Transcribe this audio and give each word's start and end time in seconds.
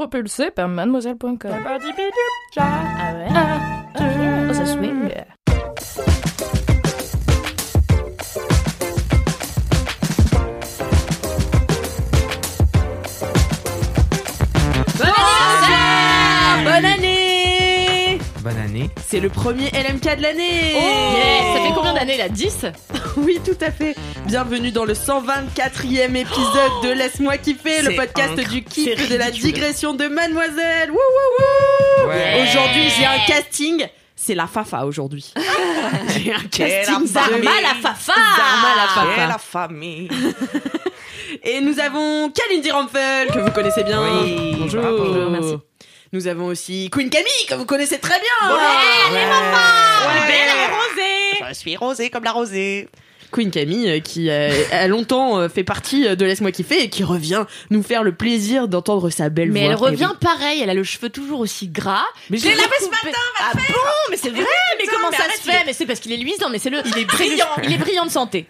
Propulsé 0.00 0.50
par 0.50 0.66
mademoiselle.com. 0.66 1.36
Ah 2.56 3.12
ouais? 3.12 3.28
Oh, 3.98 4.99
C'est 19.06 19.20
le 19.20 19.28
premier 19.28 19.66
LMK 19.70 20.16
de 20.16 20.22
l'année 20.22 20.72
Yeah, 20.72 21.54
Ça 21.54 21.62
fait 21.62 21.72
combien 21.74 21.94
d'années 21.94 22.16
là? 22.16 22.28
10 22.28 22.66
Oui, 23.16 23.38
tout 23.44 23.56
à 23.64 23.70
fait. 23.70 23.94
Bienvenue 24.26 24.70
dans 24.70 24.84
le 24.84 24.94
124e 24.94 26.14
épisode 26.14 26.72
de 26.84 26.90
Laisse-moi 26.92 27.36
kiffer, 27.38 27.82
le 27.82 27.96
podcast 27.96 28.30
incroyable. 28.38 28.50
du 28.50 28.62
kiff 28.64 29.08
de 29.10 29.16
la 29.16 29.30
digression 29.30 29.94
de 29.94 30.06
Mademoiselle. 30.06 30.90
Wouh, 30.90 30.96
wouh, 30.96 32.04
wouh 32.04 32.08
Ouais. 32.08 32.42
Aujourd'hui, 32.42 32.84
j'ai 32.98 33.04
un 33.04 33.18
casting. 33.26 33.86
C'est 34.16 34.34
la 34.34 34.46
Fafa 34.46 34.84
aujourd'hui. 34.84 35.32
j'ai 36.18 36.32
un 36.32 36.40
casting 36.50 37.06
Zarma 37.06 37.38
de- 37.38 37.44
la 37.44 37.74
Fafa 37.82 38.12
Zarma 38.14 38.76
la 38.76 38.88
Fafa. 38.88 39.24
Et 39.24 39.28
la 39.28 39.38
famille. 39.38 40.08
Et 41.42 41.60
nous 41.60 41.78
avons 41.80 42.30
Kalindi 42.30 42.70
Rampel, 42.70 43.28
que 43.28 43.38
vous 43.38 43.50
connaissez 43.50 43.82
bien. 43.84 44.02
Oui, 44.22 44.56
Bonjour. 44.58 44.82
Bonjour, 44.82 45.30
merci. 45.30 45.56
Nous 46.12 46.26
avons 46.26 46.46
aussi 46.46 46.90
Queen 46.90 47.08
Camille, 47.08 47.46
que 47.48 47.54
vous 47.54 47.66
connaissez 47.66 47.98
très 47.98 48.18
bien. 48.18 48.52
Ouais. 48.52 49.26
rosée. 50.66 51.48
Je 51.48 51.54
suis 51.54 51.76
rosée 51.76 52.10
comme 52.10 52.24
la 52.24 52.32
rosée. 52.32 52.88
Queen 53.32 53.50
Camille, 53.50 53.88
euh, 53.90 54.00
qui 54.00 54.28
euh, 54.30 54.50
a 54.72 54.88
longtemps 54.88 55.38
euh, 55.38 55.48
fait 55.48 55.64
partie 55.64 56.02
de 56.16 56.24
Laisse-moi 56.24 56.52
kiffer 56.52 56.82
et 56.82 56.88
qui 56.88 57.04
revient 57.04 57.44
nous 57.70 57.82
faire 57.82 58.02
le 58.02 58.12
plaisir 58.12 58.68
d'entendre 58.68 59.10
sa 59.10 59.28
belle 59.28 59.50
Mais 59.52 59.60
voix. 59.60 59.68
elle 59.68 59.72
Et 59.72 59.74
revient 59.74 60.08
oui. 60.10 60.16
pareil, 60.20 60.60
elle 60.62 60.70
a 60.70 60.74
le 60.74 60.84
cheveu 60.84 61.08
toujours 61.10 61.40
aussi 61.40 61.68
gras. 61.68 62.04
Mais 62.30 62.38
je 62.38 62.44
l'ai 62.44 62.54
lavé 62.54 62.68
ce 62.80 62.86
matin, 62.90 63.18
Ah 63.40 63.52
bon 63.54 63.62
Mais 64.10 64.16
c'est 64.16 64.30
vrai, 64.30 64.44
mais 64.78 64.84
comment 64.90 65.10
ça 65.12 65.24
se 65.34 65.40
fait 65.48 65.64
Mais 65.66 65.72
c'est 65.72 65.86
parce 65.86 66.00
qu'il 66.00 66.12
est 66.12 66.16
luisant, 66.16 66.48
mais 66.50 66.58
c'est 66.58 66.70
le. 66.70 66.78
Il 66.84 66.98
est 66.98 67.04
brillant 67.04 67.46
Il 67.64 67.72
est 67.72 67.78
brillant 67.78 68.06
de 68.06 68.10
santé. 68.10 68.46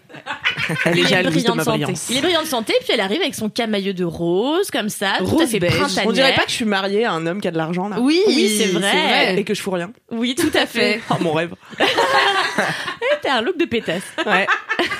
Elle 0.85 0.99
est 0.99 1.01
Il 1.01 1.13
est 1.13 1.23
de 1.23 1.29
brillant 1.29 1.51
de 1.53 1.57
ma 1.57 1.63
santé. 1.63 1.93
Il 2.09 2.17
est 2.17 2.21
brillant 2.21 2.41
de 2.41 2.47
santé, 2.47 2.73
puis 2.81 2.89
elle 2.93 2.99
arrive 3.01 3.21
avec 3.21 3.35
son 3.35 3.49
camailleux 3.49 3.93
de 3.93 4.03
rose, 4.05 4.71
comme 4.71 4.89
ça, 4.89 5.13
tout 5.19 5.25
à 5.25 5.27
Rose 5.27 5.49
fait 5.49 5.59
beige. 5.59 5.75
printanière. 5.75 6.07
On 6.07 6.11
dirait 6.11 6.33
pas 6.35 6.43
que 6.43 6.49
je 6.49 6.55
suis 6.55 6.65
mariée 6.65 7.05
à 7.05 7.11
un 7.13 7.25
homme 7.27 7.41
qui 7.41 7.47
a 7.47 7.51
de 7.51 7.57
l'argent 7.57 7.87
là. 7.89 7.97
Oui, 7.99 8.21
c'est 8.57 8.67
vrai. 8.67 9.35
Et 9.37 9.43
que 9.43 9.53
je 9.53 9.61
fous 9.61 9.71
rien. 9.71 9.91
Oui, 10.11 10.35
tout 10.35 10.51
à 10.57 10.65
fait. 10.65 11.01
Oh 11.09 11.15
mon 11.21 11.33
rêve. 11.33 11.53
Un 13.37 13.41
look 13.41 13.57
de 13.57 13.65
pétasse. 13.65 14.03
Ouais. 14.25 14.47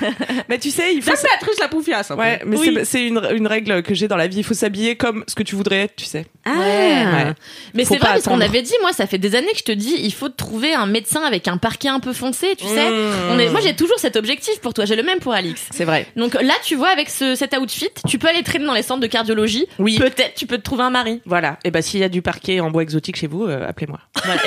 mais 0.48 0.58
tu 0.58 0.70
sais, 0.70 0.94
il 0.94 1.02
faut. 1.02 1.14
Ça, 1.14 1.28
Patrice 1.38 1.58
la 1.60 1.68
poufiasse. 1.68 2.10
un 2.10 2.16
peu. 2.16 2.22
Ouais, 2.22 2.40
mais 2.44 2.56
Oui. 2.56 2.72
c'est- 2.74 2.84
c'est 2.84 3.04
une, 3.06 3.20
une 3.34 3.46
règle 3.46 3.82
que 3.82 3.94
j'ai 3.94 4.08
dans 4.08 4.16
la 4.16 4.26
vie. 4.26 4.38
Il 4.38 4.44
faut 4.44 4.54
s'habiller 4.54 4.96
comme 4.96 5.24
ce 5.26 5.34
que 5.34 5.42
tu 5.42 5.54
voudrais 5.56 5.82
être, 5.82 5.96
tu 5.96 6.04
sais. 6.04 6.26
Ah. 6.44 6.50
Ouais. 6.58 7.32
Mais 7.74 7.84
Faut 7.84 7.94
c'est 7.94 8.00
pas 8.00 8.06
vrai 8.06 8.14
parce 8.14 8.24
qu'on 8.24 8.30
attendre. 8.32 8.44
avait 8.44 8.62
dit, 8.62 8.74
moi, 8.80 8.92
ça 8.92 9.06
fait 9.06 9.18
des 9.18 9.34
années 9.34 9.50
que 9.52 9.58
je 9.58 9.64
te 9.64 9.72
dis, 9.72 9.94
il 9.98 10.12
faut 10.12 10.28
trouver 10.28 10.74
un 10.74 10.86
médecin 10.86 11.22
avec 11.22 11.46
un 11.48 11.56
parquet 11.56 11.88
un 11.88 12.00
peu 12.00 12.12
foncé, 12.12 12.54
tu 12.56 12.66
sais. 12.66 12.86
On 13.30 13.38
est, 13.38 13.48
moi, 13.50 13.60
j'ai 13.60 13.74
toujours 13.76 13.98
cet 13.98 14.16
objectif 14.16 14.60
pour 14.60 14.74
toi. 14.74 14.84
J'ai 14.84 14.96
le 14.96 15.02
même 15.02 15.18
pour 15.20 15.32
Alix. 15.32 15.62
C'est 15.70 15.84
vrai. 15.84 16.06
Donc 16.16 16.34
là, 16.34 16.54
tu 16.64 16.74
vois, 16.74 16.88
avec 16.88 17.08
ce, 17.10 17.34
cet 17.34 17.56
outfit, 17.56 17.90
tu 18.08 18.18
peux 18.18 18.28
aller 18.28 18.42
traîner 18.42 18.66
dans 18.66 18.74
les 18.74 18.82
centres 18.82 19.00
de 19.00 19.06
cardiologie. 19.06 19.66
Oui. 19.78 19.98
Peut-être, 19.98 20.34
tu 20.34 20.46
peux 20.46 20.58
te 20.58 20.62
trouver 20.62 20.82
un 20.84 20.90
mari. 20.90 21.20
Voilà. 21.26 21.58
Et 21.64 21.70
bah, 21.70 21.82
s'il 21.82 22.00
y 22.00 22.04
a 22.04 22.08
du 22.08 22.22
parquet 22.22 22.60
en 22.60 22.70
bois 22.70 22.82
exotique 22.82 23.16
chez 23.16 23.26
vous, 23.26 23.44
euh, 23.46 23.68
appelez-moi. 23.68 24.00
Voilà. 24.24 24.40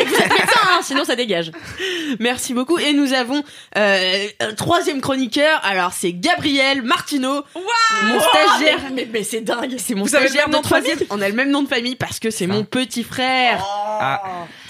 Sinon 0.85 1.03
ça 1.03 1.15
dégage. 1.15 1.51
Merci 2.19 2.53
beaucoup. 2.53 2.77
Et 2.77 2.93
nous 2.93 3.13
avons 3.13 3.43
euh, 3.77 4.27
un 4.39 4.53
troisième 4.53 5.01
chroniqueur. 5.01 5.59
Alors, 5.63 5.93
c'est 5.93 6.13
Gabriel 6.13 6.81
Martineau. 6.83 7.43
mon 7.55 8.19
stagiaire. 8.19 8.79
Oh, 8.87 8.93
mais, 8.93 9.07
mais 9.11 9.23
c'est 9.23 9.41
dingue. 9.41 9.75
C'est 9.77 9.95
mon 9.95 10.03
Vous 10.03 10.09
stagiaire 10.09 10.47
même 10.47 10.51
de 10.51 10.51
nom 10.53 10.61
de 10.61 10.63
troisième. 10.63 10.99
On 11.09 11.21
a 11.21 11.27
le 11.27 11.35
même 11.35 11.49
nom 11.49 11.63
de 11.63 11.67
famille 11.67 11.95
parce 11.95 12.19
que 12.19 12.29
c'est 12.29 12.47
mon 12.47 12.63
petit 12.63 13.03
frère. 13.03 13.65
Ah, 13.67 14.21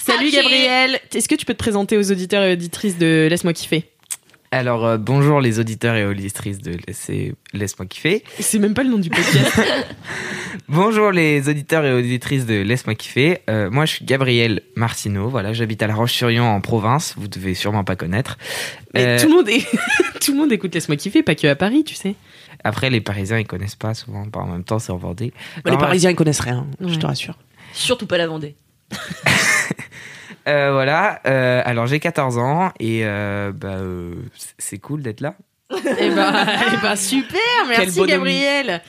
Salut. 0.04 0.30
Gabriel. 0.30 1.00
Est-ce 1.14 1.28
que 1.28 1.34
tu 1.34 1.44
peux 1.44 1.54
te 1.54 1.58
présenter 1.58 1.96
aux 1.96 2.10
auditeurs 2.10 2.44
et 2.44 2.52
auditrices 2.52 2.98
de 2.98 3.26
Laisse-moi 3.30 3.52
kiffer? 3.52 3.84
Alors, 4.56 4.84
euh, 4.84 4.96
bonjour 4.98 5.40
les 5.40 5.58
auditeurs 5.60 5.94
et 5.96 6.04
auditrices 6.04 6.58
de 6.58 6.76
Laissez- 6.86 7.34
Laisse-moi 7.52 7.86
kiffer. 7.86 8.24
C'est 8.40 8.58
même 8.58 8.74
pas 8.74 8.82
le 8.82 8.90
nom 8.90 8.98
du 8.98 9.10
podcast. 9.10 9.60
Bonjour 10.68 11.12
les 11.12 11.48
auditeurs 11.48 11.84
et 11.84 11.92
auditrices 11.92 12.46
de 12.46 12.54
Laisse-moi 12.62 12.94
kiffer. 12.94 13.38
Euh, 13.48 13.70
moi, 13.70 13.84
je 13.86 13.92
suis 13.94 14.04
Gabriel 14.04 14.62
Martineau. 14.74 15.28
Voilà, 15.28 15.52
j'habite 15.52 15.82
à 15.82 15.86
La 15.86 15.94
Roche-sur-Yon 15.94 16.44
en 16.44 16.60
province. 16.60 17.14
Vous 17.16 17.28
devez 17.28 17.54
sûrement 17.54 17.84
pas 17.84 17.94
connaître. 17.96 18.36
Mais 18.94 19.06
Euh, 19.06 19.20
tout 19.20 19.28
le 19.28 19.34
monde 19.34 19.48
est... 19.48 19.64
tout 20.20 20.32
le 20.32 20.38
monde 20.38 20.50
écoute 20.52 20.74
Laisse-moi 20.74 20.96
kiffer, 20.96 21.22
pas 21.22 21.34
que 21.34 21.46
à 21.46 21.54
Paris, 21.54 21.84
tu 21.84 21.94
sais. 21.94 22.14
Après, 22.64 22.90
les 22.90 23.00
Parisiens, 23.00 23.38
ils 23.38 23.46
connaissent 23.46 23.76
pas 23.76 23.94
souvent. 23.94 24.24
Pas 24.28 24.40
en 24.40 24.46
même 24.48 24.64
temps, 24.64 24.78
c'est 24.78 24.90
en 24.92 24.96
Vendée. 24.96 25.32
Bah, 25.64 25.70
les 25.70 25.76
Parisiens 25.78 26.10
ils 26.10 26.16
connaissent 26.16 26.40
rien, 26.40 26.66
je 26.80 26.96
te 26.96 27.06
rassure. 27.06 27.38
Surtout 27.72 28.06
pas 28.06 28.18
la 28.18 28.26
Vendée. 28.26 28.56
Euh, 30.48 30.72
voilà. 30.72 31.20
euh, 31.26 31.62
alors, 31.64 31.86
j'ai 31.86 31.98
14 32.00 32.38
ans 32.38 32.72
et 32.80 33.00
euh, 33.04 33.52
bah, 33.54 33.68
euh, 33.80 34.14
c'est- 34.58 34.78
cool 34.78 35.02
d'être 35.02 35.20
là. 35.20 35.34
Eh 35.98 36.10
ben, 36.10 36.46
ben, 36.82 36.96
super, 36.96 37.40
merci. 37.68 38.00
Gabriel. 38.06 38.82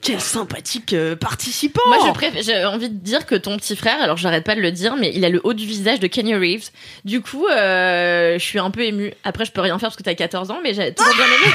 Quel 0.00 0.20
sympathique 0.20 0.94
euh, 0.94 1.14
participant. 1.14 1.80
Moi, 1.86 1.98
je 2.06 2.10
préfère, 2.12 2.42
j'ai 2.42 2.64
envie 2.64 2.88
de 2.88 2.96
dire 2.96 3.24
que 3.24 3.36
ton 3.36 3.56
petit 3.56 3.76
frère, 3.76 4.02
alors 4.02 4.16
j'arrête 4.16 4.42
pas 4.42 4.56
de 4.56 4.60
le 4.60 4.72
dire, 4.72 4.96
mais 4.96 5.12
il 5.14 5.24
a 5.24 5.28
le 5.28 5.40
haut 5.44 5.52
du 5.54 5.64
visage 5.64 6.00
de 6.00 6.08
Kenny 6.08 6.34
Reeves. 6.34 6.70
Du 7.04 7.20
coup, 7.20 7.46
euh, 7.46 8.34
je 8.36 8.44
suis 8.44 8.58
un 8.58 8.70
peu 8.72 8.80
émue. 8.84 9.12
Après, 9.22 9.44
je 9.44 9.52
peux 9.52 9.60
rien 9.60 9.78
faire 9.78 9.90
parce 9.90 9.96
que 9.96 10.02
t'as 10.02 10.14
14 10.14 10.50
ans, 10.50 10.58
mais 10.60 10.74
j'ai 10.74 10.92
toujours 10.92 11.14
bien 11.14 11.26
aimé. 11.26 11.54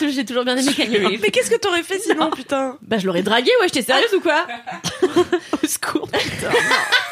J'ai 0.14 0.24
toujours 0.24 0.44
bien 0.44 0.56
aimé 0.56 0.70
Kenny 0.76 0.96
Reeves. 0.98 1.20
Mais 1.22 1.30
qu'est-ce 1.30 1.50
que 1.50 1.58
t'aurais 1.58 1.82
fait 1.82 1.98
sinon, 1.98 2.30
putain? 2.30 2.76
Bah, 2.82 2.98
je 2.98 3.06
l'aurais 3.06 3.22
dragué, 3.22 3.50
ouais, 3.60 3.66
j'étais 3.66 3.82
sérieuse 3.82 4.14
ou 4.14 4.20
quoi? 4.20 4.46
Au 5.62 5.66
secours, 5.66 6.08
putain. 6.08 6.50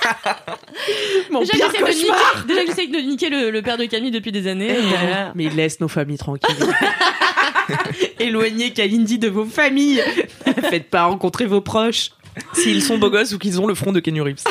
Mon 1.30 1.40
Déjà, 1.40 1.52
pire 1.52 1.66
cauchemar. 1.72 1.92
niquer, 1.94 2.46
déjà, 2.48 2.60
j'essaie 2.66 2.86
de 2.86 2.98
niquer 2.98 3.28
le, 3.30 3.50
le 3.50 3.62
père 3.62 3.76
de 3.76 3.84
Camille 3.86 4.10
depuis 4.10 4.32
des 4.32 4.46
années. 4.46 4.70
et, 4.70 4.76
euh, 4.78 5.28
Mais 5.34 5.48
laisse 5.48 5.80
nos 5.80 5.88
familles 5.88 6.18
tranquilles. 6.18 6.54
Éloignez 8.20 8.72
Kalindi 8.72 9.18
de 9.18 9.28
vos 9.28 9.44
familles. 9.44 10.02
Faites 10.70 10.90
pas 10.90 11.04
rencontrer 11.04 11.46
vos 11.46 11.60
proches. 11.60 12.10
S'ils 12.52 12.82
sont 12.82 12.98
beaux 12.98 13.10
gosses 13.10 13.32
ou 13.32 13.38
qu'ils 13.38 13.60
ont 13.60 13.66
le 13.66 13.74
front 13.74 13.92
de 13.92 14.00
Kenny 14.00 14.20
Reeves. 14.20 14.42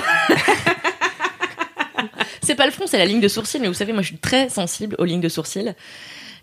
C'est 2.42 2.56
pas 2.56 2.66
le 2.66 2.72
front, 2.72 2.86
c'est 2.88 2.98
la 2.98 3.06
ligne 3.06 3.22
de 3.22 3.28
sourcil. 3.28 3.62
Mais 3.62 3.68
vous 3.68 3.74
savez, 3.74 3.92
moi, 3.94 4.02
je 4.02 4.08
suis 4.08 4.18
très 4.18 4.50
sensible 4.50 4.96
aux 5.00 5.06
lignes 5.06 5.22
de 5.22 5.30
sourcil. 5.30 5.76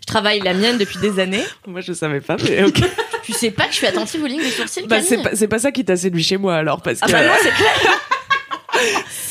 Je 0.01 0.05
travaille 0.05 0.41
la 0.41 0.53
mienne 0.53 0.77
depuis 0.77 0.99
des 0.99 1.19
années. 1.19 1.43
Moi, 1.65 1.79
je 1.81 1.93
savais 1.93 2.19
pas, 2.19 2.35
mais 2.43 2.63
ok. 2.63 2.81
Tu 3.23 3.31
sais 3.31 3.51
pas 3.51 3.65
que 3.67 3.71
je 3.71 3.77
suis 3.77 3.87
attentive 3.87 4.21
aux 4.21 4.27
lignes 4.27 4.41
de 4.43 4.49
sourcil, 4.49 4.85
Bah, 4.87 5.01
c'est 5.01 5.21
pas, 5.23 5.29
c'est 5.33 5.47
pas 5.47 5.59
ça 5.59 5.71
qui 5.71 5.85
t'a 5.85 5.95
séduit 5.95 6.23
chez 6.23 6.35
moi 6.35 6.55
alors, 6.55 6.81
parce 6.81 6.99
que 6.99 7.05
Ah 7.07 7.11
bah 7.11 7.25
non, 7.25 7.33
c'est 7.41 7.51
clair. 7.51 7.99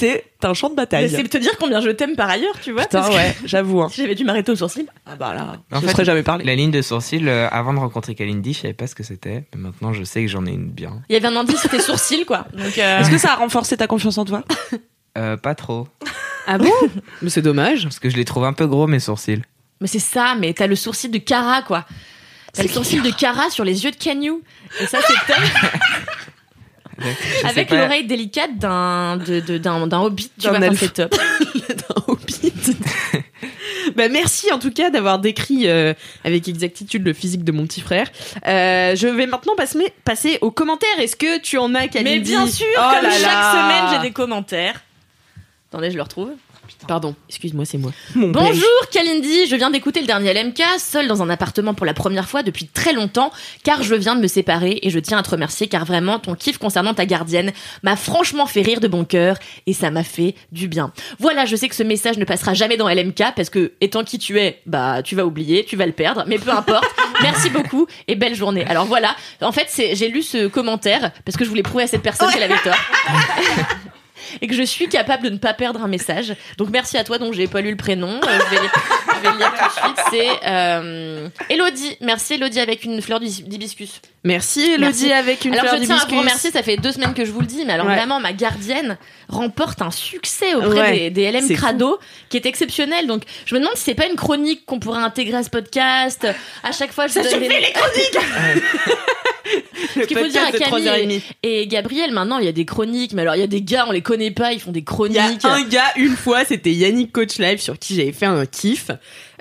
C'est 0.02 0.44
un 0.44 0.54
champ 0.54 0.68
de 0.68 0.72
Mais 0.74 0.82
bataille. 0.82 1.08
c'est 1.10 1.28
te 1.28 1.38
dire 1.38 1.52
combien 1.58 1.80
je 1.80 1.90
t'aime 1.90 2.16
par 2.16 2.28
ailleurs, 2.28 2.58
tu 2.60 2.72
vois. 2.72 2.82
Putain, 2.82 3.00
parce 3.00 3.10
que 3.10 3.16
ouais, 3.16 3.36
j'avoue. 3.44 3.82
Hein. 3.82 3.88
Si 3.92 4.02
j'avais 4.02 4.14
dû 4.14 4.24
m'arrêter 4.24 4.50
au 4.52 4.56
sourcil. 4.56 4.86
Ah 5.06 5.16
bah 5.16 5.34
là, 5.34 5.56
En 5.70 5.80
je 5.80 5.86
fait, 5.86 5.92
serais 5.92 6.04
jamais 6.04 6.22
parlé. 6.22 6.44
La 6.44 6.54
ligne 6.54 6.70
de 6.70 6.82
sourcil, 6.82 7.28
euh, 7.28 7.48
avant 7.50 7.72
de 7.74 7.78
rencontrer 7.78 8.14
Kalindi, 8.14 8.52
je 8.52 8.60
savais 8.60 8.74
pas 8.74 8.86
ce 8.86 8.94
que 8.94 9.02
c'était. 9.02 9.44
Mais 9.54 9.60
maintenant, 9.60 9.92
je 9.92 10.02
sais 10.04 10.22
que 10.22 10.28
j'en 10.28 10.44
ai 10.46 10.50
une 10.52 10.70
bien. 10.70 11.02
Il 11.08 11.12
y 11.12 11.16
avait 11.16 11.28
un 11.28 11.36
indice, 11.36 11.60
c'était 11.60 11.78
sourcil, 11.80 12.24
quoi. 12.26 12.46
Euh, 12.58 13.00
Est-ce 13.00 13.10
que 13.10 13.18
ça 13.18 13.32
a 13.32 13.36
renforcé 13.36 13.76
ta 13.76 13.86
confiance 13.86 14.18
en 14.18 14.24
toi? 14.24 14.42
Euh, 15.18 15.36
pas 15.36 15.54
trop. 15.54 15.86
Ah 16.46 16.58
bon? 16.58 16.70
Mais 17.22 17.30
c'est 17.30 17.42
dommage. 17.42 17.84
Parce 17.84 17.98
que 17.98 18.10
je 18.10 18.16
les 18.16 18.24
trouve 18.24 18.44
un 18.44 18.52
peu 18.52 18.66
gros, 18.66 18.86
mes 18.86 18.98
sourcils. 19.00 19.42
Mais 19.80 19.86
c'est 19.88 19.98
ça, 19.98 20.36
mais 20.38 20.52
t'as 20.54 20.68
le 20.68 20.76
sourcil 20.76 21.10
de 21.10 21.18
Cara, 21.18 21.62
quoi. 21.62 21.84
T'as 22.52 22.62
le 22.62 22.68
sourcil 22.68 23.02
de 23.02 23.10
Cara 23.10 23.50
sur 23.50 23.64
les 23.64 23.84
yeux 23.84 23.90
de 23.90 23.96
Canyu. 23.96 24.34
Et 24.80 24.86
ça, 24.86 24.98
c'est 25.06 25.32
top. 25.32 25.42
Avec 27.44 27.70
l'oreille 27.70 28.06
délicate 28.06 28.56
d'un, 28.58 29.16
d'un, 29.16 29.86
d'un 29.86 30.00
hobbit, 30.00 30.30
tu 30.38 30.48
vois, 30.48 30.58
enfin, 30.58 30.74
c'est 30.74 30.92
top. 30.92 31.14
D'un 31.68 32.02
hobbit. 32.06 32.52
bah 33.96 34.08
merci 34.08 34.52
en 34.52 34.58
tout 34.58 34.70
cas 34.70 34.90
d'avoir 34.90 35.18
décrit 35.18 35.68
euh, 35.68 35.94
avec 36.24 36.48
exactitude 36.48 37.04
le 37.04 37.12
physique 37.12 37.44
de 37.44 37.52
mon 37.52 37.66
petit 37.66 37.80
frère. 37.80 38.08
Euh, 38.46 38.94
je 38.94 39.08
vais 39.08 39.26
maintenant 39.26 39.54
passer, 39.56 39.92
passer 40.04 40.38
aux 40.40 40.50
commentaires. 40.50 40.98
Est-ce 40.98 41.16
que 41.16 41.40
tu 41.40 41.58
en 41.58 41.74
as, 41.74 41.88
Kalindi 41.88 42.10
Mais 42.10 42.20
bien 42.20 42.46
sûr, 42.46 42.66
Oh 42.76 42.80
comme 42.94 43.04
là 43.04 43.10
chaque 43.10 43.22
là. 43.22 43.52
semaine, 43.52 43.94
j'ai 44.02 44.08
des 44.08 44.12
commentaires. 44.12 44.82
Attendez, 45.70 45.90
je 45.90 45.96
le 45.96 46.02
retrouve. 46.02 46.30
Pardon, 46.86 47.14
excuse-moi, 47.28 47.64
c'est 47.64 47.78
moi. 47.78 47.92
Bonjour 48.14 48.88
Kalindi, 48.90 49.46
je 49.46 49.56
viens 49.56 49.70
d'écouter 49.70 50.00
le 50.00 50.06
dernier 50.06 50.34
LMK, 50.34 50.62
seul 50.78 51.06
dans 51.06 51.22
un 51.22 51.30
appartement 51.30 51.74
pour 51.74 51.86
la 51.86 51.94
première 51.94 52.28
fois 52.28 52.42
depuis 52.42 52.66
très 52.66 52.92
longtemps, 52.92 53.30
car 53.62 53.82
je 53.82 53.94
viens 53.94 54.16
de 54.16 54.20
me 54.20 54.26
séparer 54.26 54.78
et 54.82 54.90
je 54.90 54.98
tiens 54.98 55.18
à 55.18 55.22
te 55.22 55.30
remercier 55.30 55.68
car 55.68 55.84
vraiment 55.84 56.18
ton 56.18 56.34
kiff 56.34 56.58
concernant 56.58 56.94
ta 56.94 57.06
gardienne 57.06 57.52
m'a 57.82 57.96
franchement 57.96 58.46
fait 58.46 58.62
rire 58.62 58.80
de 58.80 58.88
bon 58.88 59.04
cœur 59.04 59.36
et 59.66 59.72
ça 59.72 59.90
m'a 59.90 60.04
fait 60.04 60.34
du 60.50 60.68
bien. 60.68 60.92
Voilà, 61.18 61.44
je 61.44 61.56
sais 61.56 61.68
que 61.68 61.74
ce 61.74 61.82
message 61.82 62.18
ne 62.18 62.24
passera 62.24 62.54
jamais 62.54 62.76
dans 62.76 62.88
LMK 62.88 63.34
parce 63.36 63.50
que 63.50 63.72
étant 63.80 64.04
qui 64.04 64.18
tu 64.18 64.38
es, 64.40 64.60
bah 64.66 65.02
tu 65.02 65.14
vas 65.14 65.24
oublier, 65.24 65.64
tu 65.64 65.76
vas 65.76 65.86
le 65.86 65.92
perdre, 65.92 66.24
mais 66.26 66.38
peu 66.38 66.50
importe. 66.50 66.84
Merci 67.22 67.50
beaucoup 67.50 67.86
et 68.08 68.16
belle 68.16 68.34
journée. 68.34 68.64
Alors 68.66 68.86
voilà, 68.86 69.14
en 69.40 69.52
fait 69.52 69.68
j'ai 69.94 70.08
lu 70.08 70.22
ce 70.22 70.48
commentaire 70.48 71.12
parce 71.24 71.36
que 71.36 71.44
je 71.44 71.48
voulais 71.48 71.62
prouver 71.62 71.84
à 71.84 71.86
cette 71.86 72.02
personne 72.02 72.30
qu'elle 72.32 72.42
avait 72.42 72.58
tort. 72.62 72.74
et 74.40 74.46
que 74.46 74.54
je 74.54 74.62
suis 74.62 74.88
capable 74.88 75.24
de 75.24 75.30
ne 75.30 75.38
pas 75.38 75.54
perdre 75.54 75.82
un 75.82 75.88
message. 75.88 76.34
Donc 76.58 76.70
merci 76.70 76.96
à 76.96 77.04
toi, 77.04 77.18
dont 77.18 77.32
j'ai 77.32 77.46
pas 77.48 77.60
lu 77.60 77.70
le 77.70 77.76
prénom. 77.76 78.08
Euh, 78.22 78.38
je, 78.50 78.50
vais, 78.56 78.62
je 79.16 79.20
vais 79.20 79.30
le 79.32 79.38
lire 79.38 79.52
tout 79.52 79.64
de 79.64 79.84
suite. 79.84 80.06
C'est 80.10 80.46
euh, 80.48 81.28
Elodie. 81.50 81.96
Merci 82.00 82.34
Elodie 82.34 82.60
avec 82.60 82.84
une 82.84 83.00
fleur 83.02 83.20
d'hibiscus. 83.20 84.00
Merci 84.24 84.72
Elodie 84.74 85.12
avec 85.12 85.44
une 85.44 85.52
alors 85.54 85.66
fleur 85.66 85.80
je 85.80 85.84
tiens 85.86 85.96
à 85.96 85.98
vous 85.98 86.04
d'hibiscus. 86.06 86.18
remercier, 86.20 86.50
ça 86.52 86.62
fait 86.62 86.76
deux 86.76 86.92
semaines 86.92 87.12
que 87.14 87.24
je 87.24 87.32
vous 87.32 87.40
le 87.40 87.46
dis, 87.46 87.64
mais 87.64 87.72
alors 87.72 87.86
Ouais. 87.86 87.96
vraiment 87.96 88.20
ma 88.20 88.32
gardienne 88.32 88.96
remporte 89.28 89.82
un 89.82 89.90
succès 89.90 90.54
auprès 90.54 90.68
Ouais, 90.80 91.10
des, 91.10 91.10
des 91.10 91.32
LM 91.32 91.48
Crado 91.56 91.98
qui 92.28 92.36
est 92.36 92.46
exceptionnel. 92.46 93.06
Donc 93.08 93.22
je 93.46 93.54
me 93.56 93.60
demande 93.60 93.74
si 93.76 93.82
c'est 93.82 93.94
pas 93.94 94.06
une 94.06 94.14
chronique 94.16 94.64
qu'on 94.64 94.78
pourrait 94.78 95.02
intégrer 95.02 95.38
à 95.38 95.42
ce 95.42 95.50
podcast. 95.50 96.26
À 96.62 96.70
chaque 96.72 96.92
fois 96.92 97.08
je 97.08 97.14
vous 97.18 97.22
donne 97.28 97.40
des... 97.40 97.48
les 97.48 97.72
chroniques 97.72 98.18
Ce 100.02 100.06
qu'il 100.06 100.16
faut 100.18 100.26
dire 100.28 100.42
à 100.46 100.52
Camille 100.52 100.86
3h30. 100.88 101.22
et 101.42 101.66
Gabriel 101.66 102.12
maintenant 102.12 102.38
il 102.38 102.44
y 102.44 102.48
a 102.48 102.52
des 102.52 102.64
chroniques, 102.64 103.12
mais 103.12 103.22
alors 103.22 103.34
il 103.36 103.40
y 103.40 103.44
a 103.44 103.46
des 103.48 103.62
gars 103.62 103.84
on 103.88 103.92
les 103.92 104.02
connaît 104.02 104.30
pas, 104.30 104.52
ils 104.52 104.60
font 104.60 104.72
des 104.72 104.80
Il 104.80 104.84
chroniques. 104.84 105.16
y 105.16 105.46
a 105.46 105.52
un 105.52 105.62
gars, 105.64 105.92
une 105.96 106.16
fois, 106.16 106.44
c'était 106.44 106.72
Yannick 106.72 107.12
Coach 107.12 107.38
Live 107.38 107.60
sur 107.60 107.78
qui 107.78 107.94
j'avais 107.96 108.12
fait 108.12 108.26
un 108.26 108.46
kiff. 108.46 108.90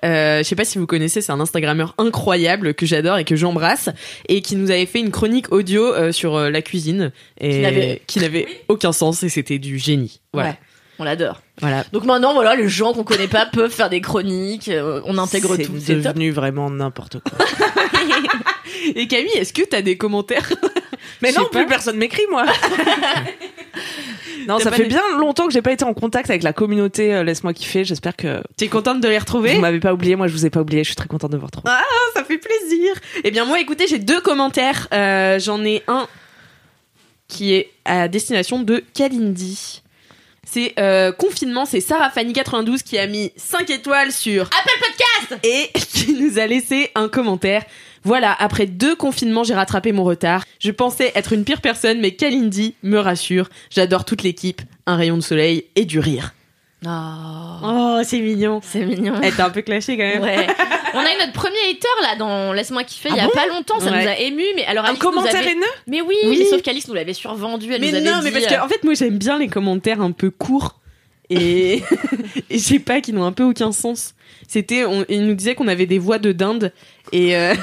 Euh, 0.04 0.40
je 0.40 0.44
sais 0.44 0.56
pas 0.56 0.66
si 0.66 0.80
vous 0.80 0.88
connaissez, 0.88 1.22
c'est 1.22 1.32
un 1.32 1.40
Instagrammeur 1.40 1.94
incroyable 2.00 2.74
que 2.74 2.88
j'adore 2.88 3.18
et 3.20 3.24
que 3.24 3.36
j'embrasse 3.36 3.90
et 4.28 4.42
qui 4.42 4.56
nous 4.56 4.72
avait 4.72 4.88
fait 4.88 5.00
une 5.00 5.12
chronique 5.12 5.52
audio 5.52 5.94
euh, 5.94 6.12
sur 6.12 6.36
euh, 6.36 6.50
la 6.50 6.64
cuisine 6.64 7.12
et 7.40 7.52
Qui 7.52 7.60
n'avait- 7.60 8.02
qui 8.08 8.20
n'avait 8.20 8.48
aucun 8.68 8.94
sens 8.94 9.22
et 9.22 9.30
c'était 9.30 9.60
du 9.60 9.78
génie. 9.78 10.20
Voilà. 10.34 10.50
Ouais, 10.50 10.56
on 11.02 11.04
l'adore. 11.04 11.42
Voilà. 11.60 11.84
Donc 11.92 12.06
maintenant, 12.06 12.34
voilà, 12.34 12.56
les 12.56 12.70
gens 12.70 12.94
qu'on 12.94 13.04
connaît 13.04 13.28
pas 13.28 13.46
peuvent 13.48 13.72
faire 13.72 13.90
des 13.90 14.02
chroniques. 14.02 14.70
euh, 14.70 15.02
on 15.06 15.18
intègre 15.18 15.58
tout. 15.58 15.74
C'est 15.80 15.96
top. 16.02 16.14
devenu 16.14 16.32
vraiment 16.32 16.70
n'importe 16.70 17.18
quoi. 17.20 17.46
Et 18.96 19.08
Camille, 19.08 19.32
est-ce 19.36 19.54
que 19.54 19.62
t'as 19.64 19.82
des 19.82 19.98
commentaires? 19.98 20.52
Mais 21.22 21.32
non, 21.32 21.44
pas. 21.46 21.60
plus 21.60 21.66
personne 21.68 21.98
m'écrit, 21.98 22.24
moi. 22.32 22.46
non, 24.48 24.60
ça 24.60 24.72
fait 24.72 24.84
des- 24.84 24.90
bien 24.90 25.02
longtemps 25.20 25.48
que 25.48 25.54
j'ai 25.54 25.62
pas 25.62 25.72
été 25.72 25.86
en 25.86 25.94
contact 25.94 26.30
avec 26.30 26.44
la 26.44 26.54
communauté 26.54 27.14
euh, 27.14 27.24
Laisse-moi 27.24 27.54
kiffer. 27.54 27.84
J'espère 27.84 28.16
que 28.16 28.42
T'es 28.58 28.68
contente 28.68 29.02
de 29.02 29.08
les 29.08 29.18
retrouver? 29.18 29.56
vous 29.56 29.62
m'avez 29.62 29.80
pas 29.80 29.94
oublié. 29.94 30.16
Moi, 30.16 30.28
je 30.28 30.34
vous 30.34 30.46
ai 30.46 30.50
pas 30.50 30.62
oublié. 30.62 30.84
Je 30.84 30.90
suis 30.90 30.96
très 30.96 31.08
contente 31.08 31.32
de 31.32 31.38
vous 31.38 31.46
retrouver. 31.46 31.70
Ah, 31.70 31.84
ça 32.16 32.24
fait 32.24 32.38
plaisir. 32.40 32.94
Eh 33.24 33.32
bien, 33.32 33.46
moi, 33.46 33.60
écoutez, 33.60 33.88
j'ai 33.88 34.00
deux 34.00 34.22
commentaires. 34.22 34.88
Euh, 34.94 35.40
J'en 35.40 35.64
ai 35.64 35.84
un 35.88 36.08
qui 37.28 37.54
est 37.54 37.70
à 37.86 38.08
destination 38.08 38.62
de 38.62 38.84
Kalindi. 38.94 39.81
C'est 40.54 40.74
euh, 40.80 41.14
confinement, 41.14 41.66
c'est 41.66 41.80
Sarah 41.80 42.10
Fanny 42.10 42.34
92 42.34 42.84
qui 42.84 42.98
a 42.98 43.08
mis 43.08 43.32
5 43.38 43.70
étoiles 43.70 44.12
sur 44.12 44.48
Apple 44.48 44.80
Podcast 44.82 45.46
et 45.46 45.70
qui 45.80 46.14
nous 46.14 46.40
a 46.40 46.46
laissé 46.46 46.92
un 46.94 47.08
commentaire. 47.08 47.64
Voilà, 48.04 48.36
après 48.38 48.66
deux 48.66 48.98
confinements, 48.98 49.46
j'ai 49.46 49.54
rattrapé 49.54 49.94
mon 49.94 50.04
retard. 50.04 50.44
Je 50.60 50.72
pensais 50.72 51.14
être 51.16 51.32
une 51.32 51.46
pire 51.46 51.62
personne, 51.62 52.02
mais 52.02 52.12
Kalindi 52.12 52.76
me 52.84 52.98
rassure. 52.98 53.48
J'adore 53.70 54.04
toute 54.04 54.24
l'équipe, 54.24 54.62
un 54.88 54.98
rayon 54.98 55.16
de 55.16 55.22
soleil 55.22 55.68
et 55.78 55.86
du 55.86 56.00
rire. 56.00 56.34
Oh, 56.86 56.90
Oh, 57.64 58.00
c'est 58.04 58.20
mignon. 58.20 58.60
c'est 58.64 58.86
mignon. 58.86 59.14
Elle 59.22 59.36
t'a 59.36 59.46
un 59.46 59.50
peu 59.52 59.62
clashé 59.62 59.98
quand 59.98 60.04
même. 60.04 60.22
Ouais. 60.24 60.48
On 60.94 61.00
a 61.00 61.14
eu 61.14 61.18
notre 61.20 61.32
premier 61.34 61.56
hater 61.70 61.88
là 62.02 62.16
dans 62.18 62.52
Laisse-moi 62.54 62.84
kiffer 62.84 63.10
il 63.12 63.16
y 63.16 63.20
Ah 63.20 63.24
a 63.24 63.28
bon 63.28 63.34
pas 63.34 63.48
longtemps, 63.48 63.80
ça 63.80 63.92
Ouais. 63.92 64.04
nous 64.04 64.10
a 64.10 64.18
ému, 64.18 64.44
mais 64.56 64.66
alors 64.66 64.84
Un 64.86 64.90
Alice 64.90 65.00
commentaire 65.00 65.36
avait- 65.40 65.52
haineux? 65.52 65.62
Mais 65.88 66.02
oui, 66.02 66.16
Oui. 66.26 66.38
mais 66.40 66.46
sauf 66.46 66.62
qu'Alice 66.62 66.88
nous 66.88 66.94
l'avait 66.94 67.14
survendu, 67.14 67.72
elle 67.72 67.80
Mais 67.82 67.92
nous 67.92 67.98
avait 67.98 68.06
non, 68.12 68.20
mais 68.24 68.32
parce 68.32 68.46
que 68.46 68.54
euh, 68.56 68.64
en 68.64 68.68
fait, 68.68 68.84
moi 68.84 68.94
j'aime 68.96 69.18
bien 69.18 69.38
les 69.40 69.48
commentaires 69.48 70.02
un 70.02 70.12
peu 70.12 70.32
courts 70.32 70.80
et, 71.30 71.82
et 72.50 72.58
je 72.58 72.64
sais 72.64 72.80
pas, 72.80 73.00
qui 73.00 73.14
n'ont 73.14 73.24
un 73.26 73.32
peu 73.32 73.44
aucun 73.44 73.72
sens. 73.72 74.16
C'était, 74.52 74.84
il 75.08 75.26
nous 75.26 75.34
disait 75.34 75.56
qu'on 75.56 75.70
avait 75.70 75.86
des 75.86 75.98
voix 75.98 76.20
de 76.20 76.34
dinde 76.34 76.74
et, 77.14 77.38
euh, 77.38 77.54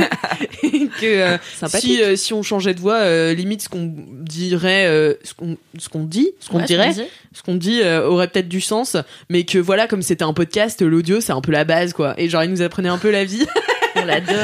et 0.62 0.86
que 0.88 1.04
euh, 1.04 1.36
si, 1.66 2.02
euh, 2.02 2.16
si 2.16 2.32
on 2.32 2.42
changeait 2.42 2.72
de 2.72 2.80
voix, 2.80 3.04
limite 3.34 3.60
ce 3.60 3.68
qu'on 3.68 3.92
dirait, 4.08 4.86
ce 5.22 5.34
qu'on 5.34 5.58
ce 5.78 5.90
qu'on 5.90 6.04
dit, 6.04 6.30
ce 6.40 6.48
qu'on 6.48 6.60
ouais, 6.60 6.64
dirait, 6.64 6.92
ce 7.34 7.42
qu'on 7.42 7.56
dit. 7.56 7.82
aurait 7.84 8.28
peut-être 8.28 8.48
du 8.48 8.62
sens, 8.62 8.96
mais 9.28 9.44
que 9.44 9.58
voilà, 9.58 9.86
comme 9.86 10.00
c'était 10.00 10.24
un 10.24 10.32
podcast, 10.32 10.80
l'audio 10.80 11.20
c'est 11.20 11.32
un 11.32 11.42
peu 11.42 11.52
la 11.52 11.64
base 11.64 11.92
quoi. 11.92 12.14
Et 12.16 12.30
genre, 12.30 12.42
il 12.42 12.50
nous 12.50 12.62
apprenait 12.62 12.88
un 12.88 12.96
peu 12.98 13.10
la 13.10 13.24
vie. 13.24 13.44
On 13.96 14.04
l'adore. 14.06 14.34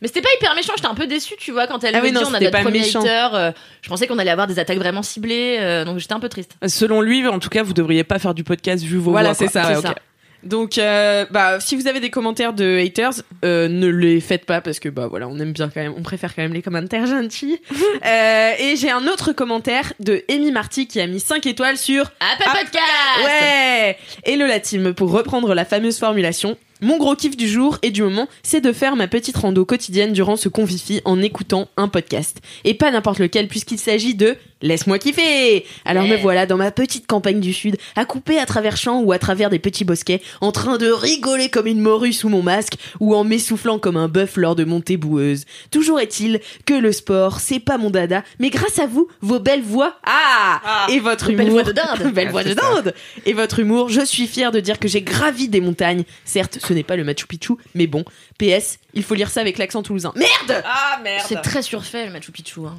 Mais 0.00 0.08
c'était 0.08 0.22
pas 0.22 0.28
hyper 0.38 0.54
méchant, 0.54 0.72
j'étais 0.76 0.88
un 0.88 0.94
peu 0.94 1.06
déçue, 1.06 1.34
tu 1.38 1.52
vois, 1.52 1.66
quand 1.66 1.84
elle 1.84 1.94
Ah 1.94 2.00
dit 2.00 2.16
on 2.16 2.32
a 2.32 2.40
notre 2.40 2.50
pas 2.50 2.62
premier 2.62 2.78
méchant. 2.80 3.00
hater. 3.02 3.28
euh, 3.34 3.52
je 3.82 3.88
pensais 3.90 4.06
qu'on 4.06 4.18
allait 4.18 4.30
avoir 4.30 4.46
des 4.46 4.58
attaques 4.58 4.78
vraiment 4.78 5.02
ciblées, 5.02 5.58
euh, 5.60 5.84
donc 5.84 5.98
j'étais 5.98 6.14
un 6.14 6.20
peu 6.20 6.30
triste. 6.30 6.52
Selon 6.66 7.02
lui, 7.02 7.26
en 7.28 7.38
tout 7.38 7.50
cas, 7.50 7.62
vous 7.62 7.74
devriez 7.74 8.04
pas 8.04 8.18
faire 8.18 8.32
du 8.32 8.42
podcast 8.42 8.82
vu 8.82 8.96
vos 8.96 9.10
Voilà, 9.10 9.32
voix. 9.32 9.34
c'est 9.46 9.52
ça. 9.52 9.68
Ouais, 9.68 9.82
ça. 9.82 9.94
Donc, 10.42 10.78
euh, 10.78 11.26
bah, 11.30 11.60
si 11.60 11.76
vous 11.76 11.86
avez 11.86 12.00
des 12.00 12.10
commentaires 12.10 12.52
de 12.52 12.78
haters, 12.78 13.22
euh, 13.44 13.68
ne 13.68 13.88
les 13.88 14.20
faites 14.20 14.46
pas 14.46 14.60
parce 14.60 14.78
que 14.78 14.88
bah 14.88 15.06
voilà, 15.08 15.28
on 15.28 15.38
aime 15.38 15.52
bien 15.52 15.68
quand 15.68 15.80
même, 15.80 15.94
on 15.96 16.02
préfère 16.02 16.34
quand 16.34 16.42
même 16.42 16.54
les 16.54 16.62
commentaires 16.62 17.06
gentils. 17.06 17.60
Euh, 18.06 18.52
et 18.58 18.76
j'ai 18.76 18.90
un 18.90 19.06
autre 19.06 19.32
commentaire 19.32 19.92
de 20.00 20.22
Amy 20.30 20.52
Marty 20.52 20.86
qui 20.86 21.00
a 21.00 21.06
mis 21.06 21.20
5 21.20 21.44
étoiles 21.46 21.76
sur 21.76 22.10
Apple 22.20 22.44
Podcast 22.44 23.24
Ouais 23.24 23.98
Et 24.24 24.36
le 24.36 24.60
team, 24.60 24.94
pour 24.94 25.10
reprendre 25.10 25.54
la 25.54 25.64
fameuse 25.64 25.98
formulation, 25.98 26.56
mon 26.80 26.96
gros 26.96 27.14
kiff 27.14 27.36
du 27.36 27.46
jour 27.46 27.78
et 27.82 27.90
du 27.90 28.02
moment, 28.02 28.26
c'est 28.42 28.62
de 28.62 28.72
faire 28.72 28.96
ma 28.96 29.06
petite 29.06 29.36
rando 29.36 29.64
quotidienne 29.66 30.12
durant 30.12 30.36
ce 30.36 30.48
confifi 30.48 31.02
en 31.04 31.20
écoutant 31.20 31.68
un 31.76 31.88
podcast. 31.88 32.40
Et 32.64 32.72
pas 32.74 32.90
n'importe 32.90 33.18
lequel 33.18 33.48
puisqu'il 33.48 33.78
s'agit 33.78 34.14
de 34.14 34.36
Laisse-moi 34.62 34.98
kiffer 34.98 35.64
Alors 35.84 36.04
Yeah. 36.04 36.16
me 36.16 36.22
voilà 36.22 36.46
dans 36.46 36.56
ma 36.56 36.70
petite 36.70 37.06
campagne 37.06 37.40
du 37.40 37.52
sud, 37.52 37.76
à 37.96 38.04
couper 38.04 38.38
à 38.38 38.46
travers 38.46 38.76
champs 38.76 39.00
ou 39.00 39.12
à 39.12 39.18
travers 39.18 39.50
des 39.50 39.58
petits 39.58 39.84
bosquets, 39.84 40.20
en 40.40 40.52
train 40.52 40.76
de 40.78 40.90
rigoler 40.90 41.48
comme 41.48 41.66
une 41.66 41.80
morue 41.80 42.12
sous 42.12 42.28
mon 42.28 42.42
masque 42.42 42.74
ou 43.00 43.14
en 43.14 43.24
m'essoufflant 43.24 43.78
comme 43.78 43.96
un 43.96 44.08
bœuf 44.08 44.36
lors 44.36 44.56
de 44.56 44.64
montées 44.64 44.96
boueuses. 44.96 45.44
Toujours 45.70 46.00
est-il 46.00 46.40
que 46.66 46.74
le 46.74 46.92
sport, 46.92 47.40
c'est 47.40 47.60
pas 47.60 47.78
mon 47.78 47.90
dada, 47.90 48.22
mais 48.38 48.50
grâce 48.50 48.78
à 48.78 48.86
vous, 48.86 49.08
vos 49.20 49.38
belles 49.40 49.62
voix, 49.62 49.96
ah, 50.04 50.86
et 50.90 51.00
votre 51.00 51.26
Belle 51.32 51.40
humour, 51.48 51.50
voix 51.50 51.62
de 51.62 51.72
dinde. 51.72 52.12
belle 52.14 52.28
Ah, 52.28 52.32
voix 52.32 52.44
de 52.44 52.48
ça. 52.54 52.54
dinde, 52.54 52.94
et 53.26 53.32
votre 53.32 53.58
humour, 53.60 53.88
je 53.88 54.04
suis 54.04 54.26
fière 54.26 54.52
de 54.52 54.60
dire 54.60 54.78
que 54.78 54.88
j'ai 54.88 55.02
gravi 55.02 55.48
des 55.48 55.60
montagnes. 55.60 56.04
Certes, 56.24 56.58
ce 56.66 56.72
n'est 56.72 56.82
pas 56.82 56.96
le 56.96 57.04
Machu 57.04 57.26
Picchu, 57.26 57.54
mais 57.74 57.86
bon. 57.86 58.04
PS, 58.38 58.78
il 58.94 59.02
faut 59.02 59.14
lire 59.14 59.30
ça 59.30 59.40
avec 59.40 59.58
l'accent 59.58 59.82
toulousain. 59.82 60.12
Merde 60.16 60.62
Ah 60.64 60.98
merde. 61.02 61.24
C'est 61.28 61.40
très 61.42 61.62
surfait 61.62 62.06
le 62.06 62.12
Machu 62.12 62.32
Picchu. 62.32 62.60
Hein. 62.66 62.78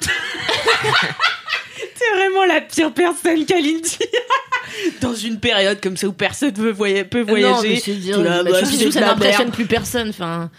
C'est 1.94 2.16
vraiment 2.16 2.44
la 2.44 2.60
pire 2.60 2.92
personne 2.92 3.44
Kalindi. 3.46 3.98
Dans 5.00 5.14
une 5.14 5.38
période 5.38 5.80
comme 5.80 5.96
ça 5.96 6.06
où 6.08 6.12
personne 6.12 6.52
veut 6.54 6.72
voya- 6.72 7.04
peut 7.04 7.20
non, 7.20 7.34
mais 7.34 7.40
voyager. 7.42 7.76
c'est 7.80 7.92
dire, 7.94 8.18
là, 8.20 8.42
bah, 8.42 8.50
Picchu, 8.62 8.86
de 8.86 8.90
ça 8.90 9.00
n'impressionne 9.00 9.50
plus 9.50 9.66
personne. 9.66 10.08
Enfin, 10.10 10.50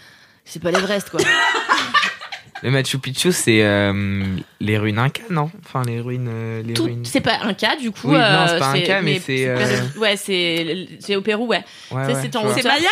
c'est 0.44 0.62
pas 0.62 0.70
l'Everest 0.70 1.10
quoi. 1.10 1.20
Le 2.62 2.70
Machu 2.70 2.98
Picchu, 2.98 3.30
c'est 3.32 3.62
euh, 3.62 4.22
les 4.58 4.78
ruines 4.78 4.98
Inca, 4.98 5.20
non? 5.28 5.50
Enfin, 5.66 5.82
les 5.86 6.00
ruines. 6.00 6.30
euh, 6.32 6.62
les 6.62 6.72
Tout- 6.72 6.84
ruines... 6.84 7.04
C'est 7.04 7.20
pas 7.20 7.38
un 7.42 7.52
cas 7.52 7.76
du 7.76 7.90
coup. 7.90 8.08
Oui, 8.08 8.14
non, 8.14 8.20
euh, 8.20 8.46
c'est 8.48 8.58
pas 8.58 8.68
un 8.70 8.80
cas, 8.80 9.02
mais 9.02 9.20
c'est, 9.20 9.46
euh, 9.48 9.58
Ouais, 9.98 10.16
c'est 10.16 10.88
c'est 10.98 11.14
au 11.14 11.20
Pérou, 11.20 11.46
ouais. 11.46 11.62
Ouais, 11.90 12.06
ouais, 12.06 12.62
c'est. 12.62 12.66
Maya? 12.68 12.88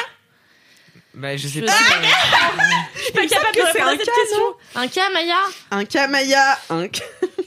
Bah, 1.14 1.36
je 1.36 1.46
sais 1.48 1.60
Je 1.60 1.64
pas. 1.66 1.72
pas. 1.72 1.76
Je 2.96 3.02
suis 3.02 3.12
pas 3.12 3.26
capable 3.26 3.54
que 3.54 3.60
de 3.60 3.66
répondre 3.66 3.88
à 3.88 3.92
un 3.92 3.96
cette 3.96 4.06
cas, 4.06 4.12
question. 4.22 4.42
Un 4.76 4.86
cas, 4.86 5.10
Maya 5.12 5.36
Un 5.70 5.84
Kamaya, 5.84 6.58
un, 6.70 6.78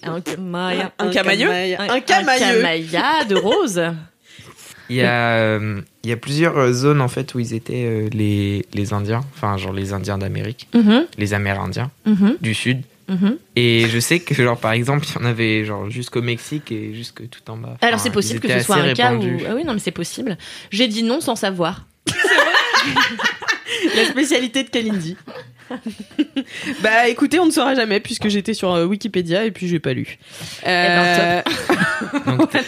Un 0.04 0.22
cas, 0.22 0.38
Maya. 0.38 0.92
un 1.00 1.10
camailleux, 1.10 1.50
un 1.52 1.90
Un 1.90 2.00
camailleux. 2.02 2.62
Maya 2.62 3.24
de 3.28 3.36
rose. 3.36 3.82
Il 4.90 4.98
y 4.98 5.02
a, 5.02 5.38
euh, 5.38 5.82
il 6.04 6.12
y 6.12 6.14
a 6.14 6.18
plusieurs 6.18 6.56
euh, 6.60 6.72
zones 6.72 7.02
en 7.02 7.08
fait 7.08 7.34
où 7.34 7.40
ils 7.40 7.56
étaient 7.56 7.86
euh, 7.88 8.08
les, 8.14 8.68
les 8.76 8.94
Indiens, 8.94 9.22
enfin 9.34 9.58
genre 9.58 9.74
les 9.74 9.94
Indiens 9.94 10.20
d'Amérique, 10.20 10.68
Mhm, 10.76 11.08
les 11.18 11.34
Amérindiens 11.34 11.90
mhm, 12.06 12.38
du 12.40 12.54
Sud. 12.54 12.84
mhm. 13.08 13.40
Et 13.56 13.88
je 13.90 13.98
sais 14.00 14.20
que 14.20 14.36
genre 14.36 14.60
par 14.60 14.74
exemple 14.74 15.08
il 15.10 15.16
y 15.20 15.24
en 15.24 15.28
avait 15.28 15.66
genre 15.66 15.90
jusqu'au 15.90 16.22
Mexique 16.22 16.72
et 16.72 16.94
jusque 16.94 17.28
tout 17.32 17.50
en 17.50 17.58
bas. 17.58 17.78
Alors 17.82 18.00
c'est 18.00 18.12
possible 18.12 18.40
que 18.42 18.48
ce 18.48 18.60
soit 18.60 18.76
un 18.76 18.94
cas 18.94 19.12
où. 19.16 19.22
répandus. 19.22 19.44
Ah 19.50 19.54
oui, 19.56 19.64
non, 19.64 19.74
mais 19.74 19.80
c'est 19.80 19.90
possible. 19.90 20.38
J'ai 20.70 20.88
dit 20.88 21.02
non 21.02 21.20
sans 21.20 21.36
savoir. 21.36 21.88
La 23.96 24.06
spécialité 24.06 24.64
de 24.64 24.70
Kalindi. 24.70 25.16
bah 26.82 27.08
écoutez, 27.10 27.40
on 27.40 27.46
ne 27.48 27.52
saura 27.52 27.76
jamais 27.76 28.00
puisque 28.00 28.28
j'étais 28.28 28.54
sur 28.54 28.74
euh, 28.74 28.86
Wikipédia 28.86 29.46
et 29.46 29.52
puis 29.52 29.68
j'ai 29.68 29.80
pas 29.80 29.94
lu. 29.94 30.18
Euh, 30.68 31.42
Donc 32.28 32.52
t'es- 32.52 32.60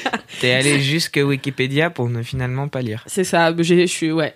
t'es 0.41 0.51
allé 0.53 0.79
jusque 0.79 1.19
Wikipédia 1.23 1.89
pour 1.89 2.09
ne 2.09 2.23
finalement 2.23 2.67
pas 2.67 2.81
lire. 2.81 3.03
c'est 3.07 3.23
ça, 3.23 3.53
j'ai- 3.59 3.87
je 3.87 3.91
suis 3.91 4.11
ouais. 4.11 4.33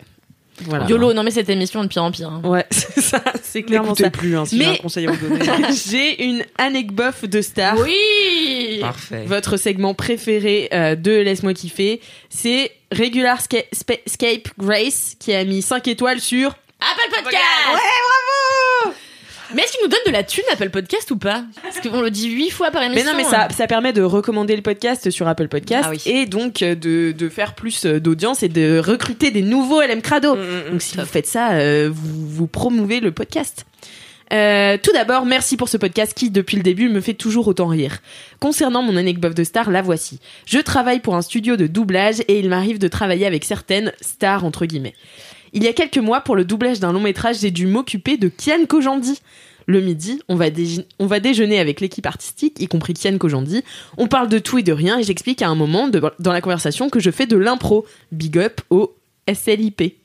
Voilà. 0.66 0.86
YOLO, 0.86 1.13
non 1.13 1.24
mais 1.24 1.32
cette 1.32 1.50
émission 1.50 1.82
de 1.84 1.88
pire 1.88 2.04
en 2.04 2.12
pire. 2.12 2.30
hein. 2.30 2.42
Ouais, 2.48 2.66
c'est 2.72 3.01
ça, 3.01 3.24
c'est 3.42 3.63
clairement 3.63 3.96
ça. 3.96 4.12
plus 4.12 4.38
hein, 4.38 4.46
si 4.46 4.60
j'ai 4.60 4.66
un 4.68 4.75
conseil 4.75 5.08
à 5.08 5.12
vous 5.12 5.28
donner. 5.28 5.44
j'ai 5.90 6.24
une 6.24 6.44
anecdote 6.60 7.25
de 7.25 7.42
star. 7.42 7.78
Oui 7.80 8.78
Parfait. 8.80 9.24
votre 9.25 9.58
segment 9.58 9.96
préféré 9.96 10.70
euh, 10.72 10.94
de 10.96 11.12
Laisse-moi 11.12 11.56
kiffer. 11.56 12.00
C'est 12.30 12.72
Regular 12.92 13.40
Sca- 13.42 13.66
Scape 14.06 14.50
Grace 14.60 15.16
qui 15.18 15.34
a 15.34 15.44
mis 15.46 15.63
5 15.63 15.88
étoiles 15.88 16.20
sur 16.20 16.56
Apple 16.81 17.09
Podcast 17.15 17.38
Ouais, 17.73 17.79
bravo 18.83 18.95
Mais 19.53 19.63
est-ce 19.63 19.73
qu'il 19.73 19.81
nous 19.83 19.89
donne 19.89 20.00
de 20.07 20.11
la 20.11 20.23
thune 20.23 20.45
Apple 20.53 20.69
Podcast 20.69 21.11
ou 21.11 21.17
pas? 21.17 21.43
Parce 21.61 21.81
qu'on 21.81 22.00
le 22.01 22.09
dit 22.09 22.29
huit 22.31 22.51
fois 22.51 22.71
par 22.71 22.81
Mais 22.81 22.88
émission. 22.88 23.11
non, 23.11 23.17
mais 23.17 23.25
ça, 23.25 23.50
ça 23.50 23.67
permet 23.67 23.91
de 23.91 24.01
recommander 24.01 24.55
le 24.55 24.61
podcast 24.61 25.09
sur 25.11 25.27
Apple 25.27 25.50
Podcast 25.50 25.83
Ah 25.88 25.89
oui. 25.91 26.01
et 26.05 26.25
donc 26.25 26.61
euh, 26.61 26.73
de, 26.73 27.11
de 27.11 27.29
faire 27.29 27.53
plus 27.53 27.85
euh, 27.85 28.00
d'audience 28.00 28.43
et 28.43 28.47
de 28.50 28.79
recruter 28.79 29.29
des 29.29 29.41
nouveaux 29.41 29.81
LM 29.81 30.01
Crado. 30.01 30.35
Mm, 30.35 30.39
mm, 30.39 30.43
mm. 30.67 30.71
Donc 30.71 30.81
si 30.81 30.95
vous 30.97 31.05
faites 31.05 31.27
ça, 31.27 31.51
euh, 31.51 31.89
vous, 31.93 32.27
vous 32.29 32.47
promouvez 32.47 33.01
le 33.01 33.11
podcast. 33.11 33.65
Euh, 34.31 34.77
tout 34.81 34.93
d'abord, 34.93 35.25
merci 35.25 35.57
pour 35.57 35.67
ce 35.67 35.75
podcast 35.75 36.13
qui, 36.13 36.29
depuis 36.29 36.55
le 36.55 36.63
début, 36.63 36.88
me 36.88 37.01
fait 37.01 37.13
toujours 37.13 37.50
autant 37.50 37.67
rire. 37.67 37.97
Concernant 38.39 38.81
mon 38.81 38.95
anecdote 38.95 39.35
de 39.35 39.43
star, 39.43 39.69
la 39.69 39.81
voici. 39.81 40.21
Je 40.45 40.59
travaille 40.59 41.01
pour 41.01 41.15
un 41.15 41.21
studio 41.21 41.57
de 41.57 41.67
doublage 41.67 42.21
et 42.29 42.39
il 42.39 42.47
m'arrive 42.47 42.79
de 42.79 42.88
travailler 42.88 43.25
avec 43.25 43.43
certaines 43.43 43.91
stars, 44.00 44.45
entre 44.45 44.65
guillemets. 44.65 44.95
Il 45.53 45.63
y 45.63 45.67
a 45.67 45.74
quelques 45.74 45.98
mois, 45.98 46.22
pour 46.22 46.36
le 46.36 46.46
doublage 46.46 46.79
d'un 46.79 46.93
long 46.93 47.01
métrage, 47.01 47.39
j'ai 47.39 47.51
dû 47.51 47.67
m'occuper 47.67 48.17
de 48.17 48.29
Kian 48.29 48.65
Kojandi. 48.67 49.22
Le 49.67 49.79
midi, 49.79 50.20
on 50.27 50.36
va, 50.36 50.50
déje- 50.50 50.86
on 51.00 51.05
va 51.05 51.20
déjeuner 51.20 51.60
avec 51.60 51.81
l'équipe 51.81 52.05
artistique, 52.05 52.60
y 52.60 52.67
compris 52.67 52.93
Kian 52.93 53.17
Kojandi. 53.17 53.63
On 53.98 54.08
parle 54.08 54.27
de 54.27 54.39
tout 54.39 54.58
et 54.58 54.63
de 54.63 54.74
rien 54.74 54.98
et 55.00 55.03
j'explique 55.03 55.41
à 55.41 55.48
un 55.50 55.55
moment 55.55 55.88
de- 55.88 56.01
dans 56.20 56.34
la 56.34 56.41
conversation 56.41 56.89
que 56.89 57.00
je 57.00 57.12
fais 57.12 57.27
de 57.27 57.38
l'impro. 57.38 57.86
Big 58.12 58.38
up 58.38 58.62
au 58.70 58.96
SLIP. 59.31 59.98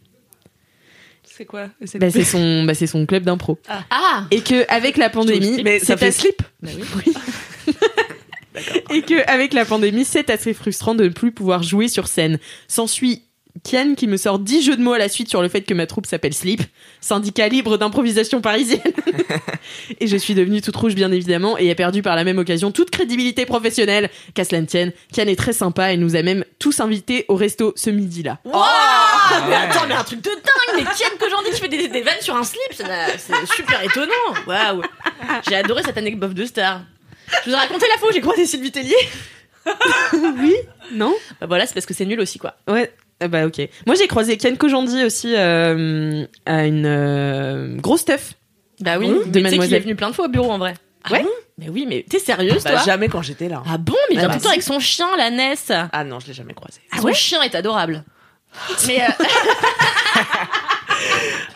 C'est 1.24 1.46
quoi 1.46 1.68
C'est 1.84 1.98
Bah, 1.98 2.10
c'est 2.10 2.24
son, 2.24 2.64
bah, 2.64 2.74
c'est 2.74 2.86
son 2.86 3.06
club 3.06 3.24
d'impro. 3.24 3.58
Ah 3.90 4.24
Et 4.30 4.40
que 4.40 4.64
avec 4.70 4.96
la 4.96 5.10
pandémie, 5.10 5.62
Mais 5.62 5.78
ça 5.78 5.96
c'est 5.96 5.98
fait 5.98 6.06
assez- 6.06 6.20
slip. 6.20 6.42
et 8.90 9.02
que 9.02 9.28
avec 9.30 9.52
la 9.52 9.64
pandémie, 9.64 10.04
c'est 10.04 10.30
assez 10.30 10.54
frustrant 10.54 10.94
de 10.94 11.04
ne 11.04 11.08
plus 11.10 11.32
pouvoir 11.32 11.62
jouer 11.62 11.88
sur 11.88 12.08
scène. 12.08 12.38
S'ensuit 12.68 13.22
Kian 13.64 13.94
qui 13.96 14.06
me 14.06 14.16
sort 14.16 14.38
10 14.38 14.62
jeux 14.62 14.76
de 14.76 14.82
mots 14.82 14.92
à 14.92 14.98
la 14.98 15.08
suite 15.08 15.28
sur 15.28 15.42
le 15.42 15.48
fait 15.48 15.62
que 15.62 15.74
ma 15.74 15.86
troupe 15.86 16.06
s'appelle 16.06 16.34
Slip, 16.34 16.62
syndicat 17.00 17.48
libre 17.48 17.76
d'improvisation 17.76 18.40
parisienne. 18.40 18.80
et 20.00 20.06
je 20.06 20.16
suis 20.16 20.34
devenue 20.34 20.60
toute 20.62 20.76
rouge 20.76 20.94
bien 20.94 21.10
évidemment 21.12 21.58
et 21.58 21.68
ai 21.68 21.74
perdu 21.74 22.02
par 22.02 22.16
la 22.16 22.24
même 22.24 22.38
occasion 22.38 22.70
toute 22.72 22.90
crédibilité 22.90 23.46
professionnelle. 23.46 24.10
Qu'à 24.34 24.44
cela 24.44 24.60
ne 24.60 24.66
tienne, 24.66 24.92
Kian 25.12 25.26
est 25.26 25.38
très 25.38 25.52
sympa 25.52 25.92
et 25.92 25.96
nous 25.96 26.16
a 26.16 26.22
même 26.22 26.44
tous 26.58 26.80
invités 26.80 27.24
au 27.28 27.34
resto 27.36 27.72
ce 27.76 27.90
midi-là. 27.90 28.38
Waouh 28.44 28.54
Mais 29.48 29.54
attends, 29.56 29.86
mais 29.88 29.94
un 29.94 30.04
truc 30.04 30.20
de 30.22 30.30
dingue 30.30 30.76
Mais 30.76 30.84
Kian 30.84 31.16
Kojandi 31.18 31.50
qui 31.50 31.60
fait 31.60 31.68
des, 31.68 31.88
des 31.88 32.02
vannes 32.02 32.20
sur 32.20 32.36
un 32.36 32.44
slip, 32.44 32.72
c'est 32.72 33.54
super 33.54 33.82
étonnant 33.82 34.12
Waouh 34.46 34.82
J'ai 35.48 35.56
adoré 35.56 35.82
cette 35.82 35.98
anecdote 35.98 36.34
de 36.34 36.44
star. 36.44 36.82
Je 37.44 37.50
vous 37.50 37.56
ai 37.56 37.58
raconté 37.58 37.86
la 37.88 37.98
fois 37.98 38.08
où 38.10 38.12
j'ai 38.12 38.20
croisé 38.20 38.46
Sylvie 38.46 38.70
Tellier 38.70 38.94
Oui 40.12 40.54
Non 40.92 41.14
Bah 41.40 41.46
voilà, 41.46 41.66
c'est 41.66 41.74
parce 41.74 41.86
que 41.86 41.94
c'est 41.94 42.04
nul 42.04 42.20
aussi, 42.20 42.38
quoi. 42.38 42.54
Ouais. 42.68 42.92
Ah 43.20 43.28
bah 43.28 43.46
ok. 43.46 43.60
Moi 43.86 43.94
j'ai 43.96 44.06
croisé 44.08 44.36
Kian 44.36 44.54
Kojandi 44.56 45.04
aussi 45.04 45.34
euh, 45.36 46.24
à 46.44 46.66
une 46.66 46.84
euh, 46.86 47.76
grosse 47.76 48.04
teuf. 48.04 48.34
Bah 48.80 48.98
oui, 48.98 49.08
Mmh. 49.08 49.12
mais 49.12 49.18
tu 49.18 49.24
sais 49.24 49.30
qu'il 49.32 49.42
Mademoiselle. 49.42 49.74
est 49.78 49.80
venu 49.80 49.96
plein 49.96 50.10
de 50.10 50.14
fois 50.14 50.26
au 50.26 50.28
bureau, 50.28 50.50
en 50.50 50.58
vrai. 50.58 50.74
Ouais 51.10 51.24
Mais 51.56 51.68
oui, 51.70 51.86
mais 51.88 52.04
t'es 52.08 52.18
sérieuse, 52.18 52.62
Bah, 52.64 52.72
toi 52.72 52.82
jamais 52.84 53.08
quand 53.08 53.22
j'étais 53.22 53.48
là. 53.48 53.62
Ah 53.66 53.78
bon 53.78 53.94
Mais 54.10 54.16
il 54.16 54.18
vient 54.18 54.28
Ah 54.28 54.32
tout 54.32 54.34
le 54.34 54.38
bah 54.40 54.42
temps 54.44 54.50
avec 54.50 54.62
son 54.62 54.80
chien, 54.80 55.06
la 55.16 55.30
Ness 55.30 55.70
Ah 55.92 56.04
non, 56.04 56.20
je 56.20 56.26
l'ai 56.26 56.34
jamais 56.34 56.52
croisé. 56.52 56.80
Son 57.00 57.12
chien 57.12 57.40
est 57.42 57.54
adorable. 57.54 58.04
Mais 58.86 59.00
euh, 59.02 59.24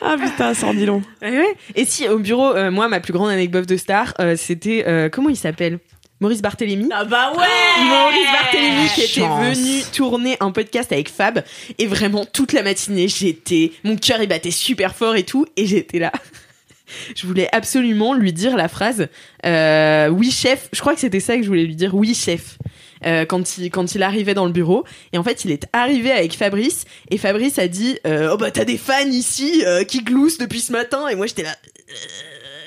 Ah 0.02 0.17
putain, 0.19 0.55
sans 0.55 0.73
dis 0.73 0.87
long. 0.87 1.02
Ouais, 1.21 1.31
ouais. 1.37 1.55
Et 1.75 1.85
si 1.85 2.09
au 2.09 2.19
bureau, 2.19 2.55
euh, 2.55 2.71
moi 2.71 2.88
ma 2.88 3.00
plus 3.00 3.12
grande 3.12 3.31
anecdote 3.31 3.67
de 3.67 3.76
star, 3.76 4.14
euh, 4.21 4.35
c'était 4.37 4.85
euh, 4.87 5.09
comment 5.11 5.29
il 5.29 5.37
s'appelle? 5.37 5.79
Maurice 6.20 6.42
Barthélémy. 6.42 6.88
ah 6.92 7.04
bah 7.04 7.32
ouais 7.32 7.84
Maurice 7.84 8.32
Barthélémy 8.32 8.88
qui 8.94 9.00
était 9.02 9.20
Chance. 9.22 9.56
venu 9.56 9.82
tourner 9.92 10.36
un 10.40 10.50
podcast 10.50 10.92
avec 10.92 11.08
Fab. 11.08 11.42
Et 11.78 11.86
vraiment 11.86 12.24
toute 12.26 12.52
la 12.52 12.62
matinée 12.62 13.08
j'étais 13.08 13.72
mon 13.84 13.96
cœur 13.96 14.20
il 14.22 14.28
battait 14.28 14.50
super 14.50 14.94
fort 14.94 15.16
et 15.16 15.22
tout. 15.24 15.46
Et 15.56 15.66
j'étais 15.66 15.98
là. 15.98 16.12
Je 17.14 17.24
voulais 17.26 17.48
absolument 17.52 18.14
lui 18.14 18.32
dire 18.32 18.56
la 18.56 18.68
phrase 18.68 19.06
euh, 19.46 20.08
oui 20.08 20.30
chef. 20.30 20.68
Je 20.72 20.80
crois 20.80 20.92
que 20.94 21.00
c'était 21.00 21.20
ça 21.20 21.36
que 21.36 21.42
je 21.42 21.48
voulais 21.48 21.64
lui 21.64 21.76
dire 21.76 21.94
oui 21.94 22.14
chef. 22.14 22.58
Euh, 23.06 23.24
quand 23.24 23.56
il 23.56 23.70
quand 23.70 23.94
il 23.94 24.02
arrivait 24.02 24.34
dans 24.34 24.44
le 24.44 24.52
bureau. 24.52 24.84
Et 25.12 25.18
en 25.18 25.22
fait 25.22 25.44
il 25.44 25.52
est 25.52 25.66
arrivé 25.72 26.10
avec 26.10 26.34
Fabrice. 26.34 26.84
Et 27.10 27.16
Fabrice 27.16 27.58
a 27.58 27.68
dit 27.68 27.96
euh, 28.06 28.30
oh 28.32 28.36
bah 28.36 28.50
t'as 28.50 28.64
des 28.64 28.76
fans 28.76 29.06
ici 29.08 29.62
euh, 29.64 29.84
qui 29.84 30.02
gloussent 30.02 30.38
depuis 30.38 30.60
ce 30.60 30.72
matin. 30.72 31.06
Et 31.08 31.14
moi 31.14 31.26
j'étais 31.26 31.44
là 31.44 31.54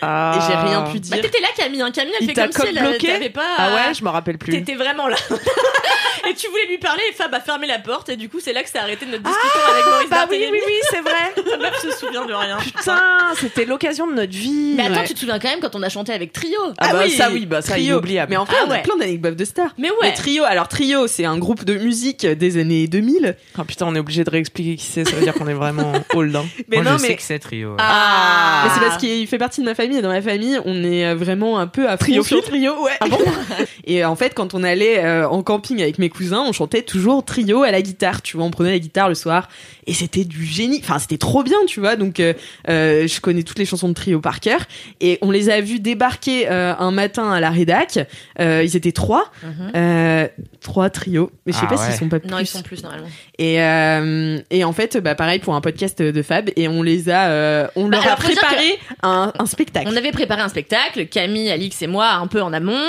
Ah. 0.05 0.35
et 0.37 0.41
j'ai 0.51 0.57
rien 0.69 0.81
pu 0.83 0.99
dire 0.99 1.15
Bah 1.15 1.21
t'étais 1.21 1.39
là 1.41 1.47
Camille, 1.55 1.81
hein. 1.81 1.91
Camille 1.91 2.13
elle 2.19 2.23
Il 2.25 2.27
fait 2.29 2.33
t'a 2.33 2.47
comme 2.47 2.67
si 2.67 2.75
elle 2.77 2.97
t'avait 2.97 3.29
pas... 3.29 3.41
Ah 3.57 3.73
ouais, 3.75 3.93
je 3.93 4.03
me 4.03 4.09
rappelle 4.09 4.37
plus. 4.37 4.51
T'étais 4.53 4.75
vraiment 4.75 5.07
là. 5.07 5.15
et 6.29 6.33
tu 6.35 6.47
voulais 6.49 6.67
lui 6.69 6.77
parler 6.77 7.01
et 7.09 7.13
Fab 7.13 7.33
a 7.33 7.39
fermé 7.39 7.67
la 7.67 7.79
porte 7.79 8.09
et 8.09 8.15
du 8.15 8.29
coup 8.29 8.39
c'est 8.39 8.53
là 8.53 8.63
que 8.63 8.69
c'est 8.69 8.77
arrêté 8.79 9.05
notre 9.05 9.23
discussion 9.23 9.59
avec 9.71 9.85
Maurice 9.85 10.09
Bah 10.09 10.25
oui, 10.29 10.37
Barthélémy. 10.39 10.51
oui, 10.51 10.59
oui, 10.67 10.73
c'est 10.89 11.01
vrai. 11.01 11.33
La 11.51 11.57
meuf 11.57 11.81
se 11.81 11.91
souvient 11.91 12.25
de 12.25 12.33
rien. 12.33 12.57
Putain, 12.57 12.99
c'était 13.37 13.65
l'occasion 13.65 14.07
de 14.07 14.13
notre 14.13 14.31
vie. 14.31 14.73
Mais 14.77 14.85
attends, 14.85 15.01
Ouais. 15.01 15.07
tu 15.07 15.13
te 15.13 15.19
souviens 15.19 15.39
quand 15.39 15.49
même 15.49 15.59
quand 15.59 15.75
on 15.75 15.83
a 15.83 15.89
chanté 15.89 16.13
avec 16.13 16.31
Trio 16.33 16.59
Ah, 16.77 16.93
bah 16.93 17.09
ça 17.09 17.29
oui, 17.31 17.45
bah 17.45 17.61
ça 17.61 17.73
Trio. 17.73 17.93
inoubliable. 17.93 18.29
mais 18.31 18.37
en 18.37 18.45
fait 18.45 18.55
Ah 18.59 18.63
on 18.67 18.71
a 18.71 18.75
ouais. 18.75 18.81
plein 18.81 18.97
d'anecdotes 18.97 19.35
de 19.35 19.45
stars 19.45 19.71
Mais 19.77 19.89
ouais. 19.89 19.95
Mais 20.01 20.13
Trio, 20.13 20.43
alors 20.43 20.67
Trio, 20.67 21.07
c'est 21.07 21.25
un 21.25 21.37
groupe 21.37 21.63
de 21.65 21.75
musique 21.75 22.25
des 22.25 22.57
années 22.57 22.87
2000. 22.87 23.35
Ah 23.57 23.63
putain, 23.65 23.85
on 23.87 23.95
est 23.95 23.99
obligé 23.99 24.23
de 24.23 24.29
réexpliquer 24.29 24.75
qui 24.77 24.85
c'est, 24.85 25.05
ça 25.05 25.15
veut 25.15 25.21
dire 25.23 25.33
qu'on 25.33 25.47
est 25.47 25.53
vraiment 25.53 25.91
old. 26.15 26.35
Hein. 26.35 26.45
Mais 26.69 26.77
Moi, 26.81 26.91
non, 26.91 26.97
je 26.97 27.01
mais, 27.03 27.07
sais 27.09 27.15
que 27.15 27.21
c'est 27.21 27.39
trio. 27.39 27.75
Ah. 27.79 28.63
mais 28.65 28.71
c'est 28.73 28.79
parce 28.81 28.97
qu'il 28.97 29.27
fait 29.27 29.37
partie 29.37 29.61
de 29.61 29.65
ma 29.65 29.75
famille. 29.75 29.92
Et 29.97 30.01
dans 30.01 30.09
ma 30.09 30.21
famille, 30.21 30.59
on 30.65 30.83
est 30.83 31.05
euh, 31.05 31.15
vraiment 31.15 31.59
un 31.59 31.67
peu 31.67 31.89
à 31.89 31.97
Trio 31.97 32.23
sur 32.23 32.43
Trio, 32.43 32.83
ouais. 32.83 32.91
Ah 32.99 33.07
bon 33.07 33.17
et 33.85 34.03
en 34.05 34.15
fait, 34.15 34.33
quand 34.33 34.53
on 34.53 34.63
allait 34.63 35.03
euh, 35.03 35.27
en 35.27 35.43
camping 35.43 35.81
avec 35.81 35.99
mes 35.99 36.09
cousins, 36.09 36.43
on 36.47 36.51
chantait 36.51 36.81
toujours 36.81 37.23
Trio 37.23 37.63
à 37.63 37.71
la 37.71 37.81
guitare. 37.81 38.21
Tu 38.21 38.37
vois, 38.37 38.45
on 38.45 38.51
prenait 38.51 38.71
la 38.71 38.79
guitare 38.79 39.09
le 39.09 39.15
soir 39.15 39.49
et 39.87 39.93
c'était 39.93 40.23
du 40.25 40.45
génie. 40.45 40.79
Enfin, 40.83 40.99
c'était 40.99 41.17
trop 41.17 41.43
bien, 41.43 41.57
tu 41.67 41.79
vois. 41.79 41.95
Donc, 41.95 42.19
euh, 42.19 42.33
euh, 42.69 43.07
je 43.07 43.19
connais 43.21 43.43
toutes 43.43 43.59
les 43.59 43.65
chansons 43.65 43.89
de 43.89 43.93
Trio 43.93 44.19
par 44.19 44.39
cœur. 44.39 44.61
Et 45.01 45.17
on 45.21 45.31
les 45.31 45.49
a 45.49 45.61
vus 45.61 45.79
débarquer 45.79 46.47
euh, 46.49 46.73
un 46.77 46.91
matin 46.91 47.31
à 47.31 47.39
la 47.39 47.49
rédac. 47.49 47.99
Euh, 48.39 48.63
ils 48.63 48.75
étaient 48.75 48.91
trois, 48.91 49.31
Mhm. 49.43 49.71
euh, 49.75 50.27
trois 50.61 50.89
trios. 50.89 51.31
Mais 51.45 51.53
je 51.53 51.57
sais 51.57 51.65
Ah 51.67 51.73
pas 51.73 51.81
ouais. 51.81 51.85
s'ils 51.91 51.99
sont 51.99 52.09
pas 52.09 52.19
plus. 52.19 52.29
Non, 52.29 52.39
ils 52.39 52.47
sont 52.47 52.61
plus 52.61 52.81
normalement. 52.83 53.07
Et, 53.39 53.61
euh, 53.61 54.39
et 54.51 54.63
en 54.63 54.73
fait, 54.73 54.97
bah, 54.97 55.15
pareil 55.15 55.39
pour 55.39 55.55
un 55.55 55.61
podcast 55.61 56.01
de 56.01 56.21
Fab, 56.21 56.49
et 56.55 56.67
on 56.67 56.81
les 56.83 57.09
a, 57.09 57.27
euh, 57.29 57.67
on 57.75 57.87
Bah, 57.89 57.97
leur 58.03 58.13
a 58.13 58.15
préparé 58.15 58.77
un, 59.01 59.33
un 59.37 59.45
spectacle. 59.45 59.87
On 59.91 59.95
avait 59.95 60.11
préparé 60.11 60.41
un 60.41 60.49
spectacle, 60.49 61.07
Camille, 61.07 61.49
Alix 61.51 61.81
et 61.81 61.87
moi, 61.87 62.11
un 62.11 62.27
peu 62.27 62.41
en 62.41 62.53
amont. 62.53 62.79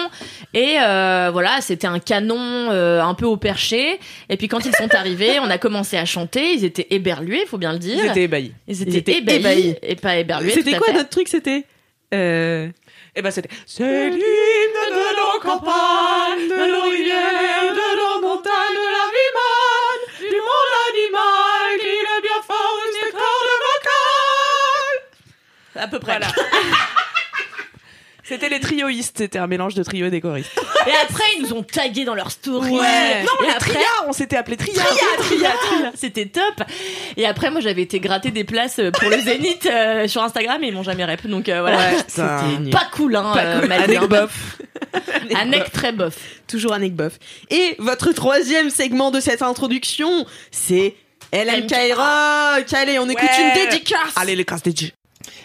Et 0.52 0.76
euh, 0.80 1.30
voilà, 1.32 1.60
c'était 1.60 1.86
un 1.86 1.98
canon 1.98 2.36
euh, 2.38 3.00
un 3.02 3.14
peu 3.14 3.26
au 3.26 3.36
perché. 3.36 3.98
Et 4.28 4.36
puis 4.36 4.48
quand 4.48 4.64
ils 4.64 4.74
sont 4.74 4.88
arrivés, 4.94 5.38
on 5.40 5.50
a 5.50 5.58
commencé 5.58 5.96
à 5.96 6.04
chanter. 6.04 6.52
Ils 6.54 6.64
étaient 6.64 6.83
éberlués, 6.90 7.46
faut 7.46 7.58
bien 7.58 7.72
le 7.72 7.78
dire. 7.78 7.98
Ils 8.02 8.10
étaient 8.10 8.24
ébahis. 8.24 8.52
Ils 8.66 8.82
étaient 8.82 8.90
ils 8.90 8.96
étaient 8.96 9.18
ébahis, 9.18 9.36
ébahis. 9.36 9.76
et 9.82 9.96
pas 9.96 10.16
éberlués. 10.16 10.50
C'était 10.50 10.76
quoi 10.78 10.92
notre 10.92 11.10
truc 11.10 11.28
C'était 11.28 11.64
euh... 12.12 12.68
Et 13.16 13.22
bah 13.22 13.30
c'était. 13.30 13.48
C'est 13.64 14.10
l'hymne 14.10 14.18
de 14.18 15.16
nos 15.16 15.40
campagnes, 15.40 16.48
de 16.48 16.72
nos 16.72 16.90
rivières, 16.90 17.72
de 17.72 17.96
nos 17.96 18.20
montagnes, 18.28 18.74
de 18.74 18.88
la 18.96 19.06
vie 19.14 19.32
manne, 19.38 20.30
du 20.30 20.36
monde 20.36 20.74
animal, 20.90 21.78
qui 21.80 21.86
est 21.86 22.22
bien 22.22 22.42
fort 22.44 22.76
de 22.84 22.92
ses 22.92 23.12
cordes 23.12 23.54
vocales. 23.70 25.00
À 25.84 25.88
peu 25.88 25.98
près. 26.00 26.18
Voilà. 26.18 26.32
C'était 28.26 28.48
les 28.48 28.58
trioïstes, 28.60 29.18
c'était 29.18 29.38
un 29.38 29.46
mélange 29.46 29.74
de 29.74 29.82
trio 29.82 30.06
et 30.06 30.10
des 30.10 30.20
choristes. 30.22 30.50
Et 30.86 30.92
après, 31.02 31.24
ils 31.36 31.42
nous 31.42 31.52
ont 31.52 31.62
tagués 31.62 32.04
dans 32.04 32.14
leur 32.14 32.30
story. 32.30 32.72
Non, 32.72 32.82
et 32.82 33.46
les 33.46 33.50
après, 33.50 33.72
Tria, 33.74 33.86
on 34.08 34.12
s'était 34.12 34.36
appelé 34.36 34.56
Tria. 34.56 34.82
Tria, 35.18 35.50
Tria. 35.50 35.92
C'était 35.94 36.26
top. 36.26 36.62
Et 37.18 37.26
après, 37.26 37.50
moi, 37.50 37.60
j'avais 37.60 37.82
été 37.82 38.00
gratter 38.00 38.30
des 38.30 38.44
places 38.44 38.80
pour 38.98 39.10
le 39.10 39.18
Zénith 39.18 39.66
euh, 39.70 40.08
sur 40.08 40.22
Instagram 40.22 40.62
et 40.64 40.68
ils 40.68 40.74
m'ont 40.74 40.82
jamais 40.82 41.04
rep. 41.04 41.26
Donc 41.26 41.48
euh, 41.48 41.60
voilà. 41.60 41.76
Ouais, 41.76 41.96
C'était. 42.06 42.70
Pas 42.70 42.88
cool, 42.92 43.16
hein. 43.16 43.32
Pas 43.34 43.44
euh, 43.44 43.60
cool. 43.60 43.72
hein. 43.72 44.06
bof. 44.08 44.58
Anec 45.34 45.70
très 45.72 45.92
bof. 45.92 46.16
Toujours 46.48 46.72
Annick 46.72 46.94
Boff. 46.94 47.18
Et 47.50 47.76
votre 47.78 48.12
troisième 48.12 48.70
segment 48.70 49.10
de 49.10 49.20
cette 49.20 49.42
introduction, 49.42 50.26
c'est 50.50 50.94
LMK 51.32 51.74
Rock. 51.94 52.72
Allez, 52.72 52.98
on 52.98 53.08
écoute 53.08 53.28
Ouais. 53.28 53.54
une 53.58 53.70
dédicace. 53.70 54.12
Allez, 54.16 54.36
les 54.36 54.44
casse 54.44 54.62
des 54.62 54.72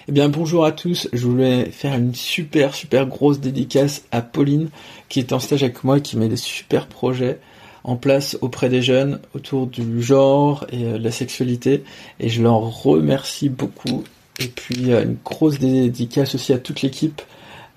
Eh 0.09 0.11
bien 0.11 0.27
bonjour 0.27 0.65
à 0.65 0.71
tous, 0.71 1.07
je 1.13 1.27
voulais 1.27 1.65
faire 1.65 1.93
une 1.93 2.15
super 2.15 2.73
super 2.73 3.05
grosse 3.05 3.39
dédicace 3.39 4.01
à 4.11 4.23
Pauline 4.23 4.69
qui 5.07 5.19
est 5.19 5.33
en 5.33 5.39
stage 5.39 5.61
avec 5.61 5.83
moi 5.83 5.99
qui 5.99 6.17
met 6.17 6.27
des 6.27 6.35
super 6.35 6.87
projets 6.87 7.39
en 7.83 7.95
place 7.95 8.35
auprès 8.41 8.69
des 8.69 8.81
jeunes 8.81 9.19
autour 9.35 9.67
du 9.67 10.01
genre 10.01 10.65
et 10.71 10.83
euh, 10.83 10.97
de 10.97 11.03
la 11.03 11.11
sexualité. 11.11 11.83
Et 12.19 12.27
je 12.27 12.41
leur 12.41 12.55
remercie 12.55 13.49
beaucoup. 13.49 14.03
Et 14.39 14.47
puis 14.47 14.91
euh, 14.91 15.03
une 15.03 15.17
grosse 15.23 15.59
dédicace 15.59 16.33
aussi 16.33 16.53
à 16.53 16.57
toute 16.57 16.81
l'équipe 16.81 17.21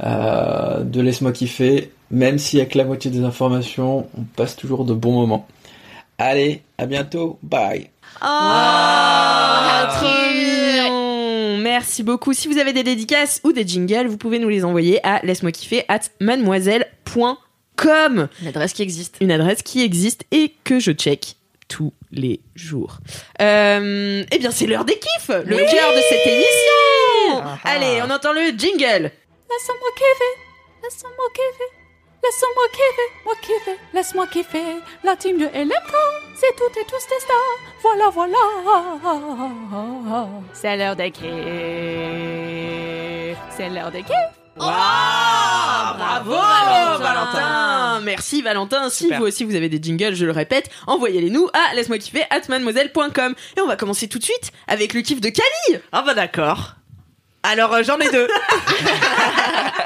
euh, 0.03 0.85
de 0.85 1.03
Laisse-moi 1.03 1.33
kiffer. 1.33 1.91
Même 2.11 2.39
si 2.39 2.61
avec 2.61 2.75
la 2.75 2.87
moitié 2.87 3.11
des 3.11 3.25
informations 3.25 4.07
on 4.19 4.23
passe 4.23 4.57
toujours 4.57 4.87
de 4.87 4.95
bons 4.95 5.13
moments. 5.13 5.47
Allez, 6.17 6.63
à 6.79 6.87
bientôt, 6.87 7.39
bye. 7.43 7.91
Mignon. 8.23 10.22
Merci 11.73 12.03
beaucoup. 12.03 12.35
Si 12.35 12.49
vous 12.49 12.59
avez 12.59 12.75
des 12.75 12.83
dédicaces 12.83 13.41
ou 13.45 13.53
des 13.53 13.67
jingles, 13.67 14.07
vous 14.07 14.19
pouvez 14.19 14.39
nous 14.39 14.51
les 14.51 14.63
envoyer 14.63 15.01
à 15.07 15.25
laisse-moi 15.25 15.53
kiffer 15.53 15.87
at 15.89 16.01
mademoiselle.fr. 16.21 17.47
Une 18.43 18.47
adresse 18.47 18.75
qui 18.75 18.83
existe. 18.83 19.17
une 19.23 19.33
adresse 19.33 19.63
qui 19.63 19.83
existe 19.83 20.25
et 20.33 20.53
que 20.65 20.79
je 20.79 20.93
check 20.93 21.37
tous 21.69 21.95
les 22.11 22.41
jours. 22.55 22.99
Euh, 23.41 24.23
eh 24.31 24.39
bien, 24.39 24.51
c'est 24.51 24.67
l'heure 24.67 24.85
des 24.85 24.99
kiffs, 24.99 25.31
le 25.31 25.57
cœur 25.57 25.95
de 25.97 26.03
cette 26.11 26.27
émission. 26.27 27.43
Ah. 27.43 27.59
Allez, 27.65 28.03
on 28.07 28.11
entend 28.11 28.35
le 28.35 28.51
jingle. 28.51 29.11
Laisse-moi 29.11 29.91
kiffer, 29.97 30.33
laisse-moi 30.83 31.25
kiffer, 31.33 31.82
laisse-moi 32.23 32.67
kiffer, 32.73 33.09
moi 33.25 33.35
kiffer, 33.43 33.79
laisse-moi 33.93 34.27
kiffer. 34.27 34.81
La 35.05 35.17
team 35.17 35.39
de 35.39 35.47
LMK, 35.47 35.95
c'est 36.37 36.55
toutes 36.57 36.77
et 36.77 36.85
tous 36.85 37.07
des 37.09 37.21
stars. 37.21 37.59
Voilà, 37.83 38.11
voilà. 38.11 38.39
C'est 40.53 40.77
l'heure 40.77 40.97
des 40.97 41.11
kiffs. 41.11 41.27
C'est 43.57 43.69
l'heure 43.69 43.91
des 43.91 44.03
kiffs. 44.03 44.15
Ah, 44.61 45.97
bravo, 45.99 46.33
Valentin. 46.33 47.03
Valentin. 47.03 48.01
Merci 48.05 48.43
Valentin. 48.43 48.91
Si 48.91 49.05
Super. 49.05 49.19
vous 49.21 49.27
aussi 49.27 49.45
vous 49.45 49.55
avez 49.55 49.69
des 49.69 49.83
jingles, 49.83 50.15
je 50.15 50.27
le 50.27 50.33
répète, 50.33 50.69
envoyez-les 50.87 51.31
nous 51.31 51.49
à 51.55 51.75
laisse-moi 51.75 51.99
kiffer 51.99 52.25
at 52.31 52.43
mademoiselle.com. 52.49 53.35
Et 53.57 53.61
on 53.61 53.67
va 53.67 53.77
commencer 53.77 54.09
tout 54.09 54.19
de 54.19 54.25
suite 54.25 54.53
avec 54.69 54.93
le 54.95 55.01
kiff 55.01 55.21
de 55.21 55.31
Camille. 55.31 55.81
Ah 55.93 56.03
bah 56.03 56.15
d'accord. 56.15 56.75
Alors 57.43 57.73
euh, 57.73 57.83
j'en 57.83 57.99
ai 57.99 58.11
deux. 58.11 58.29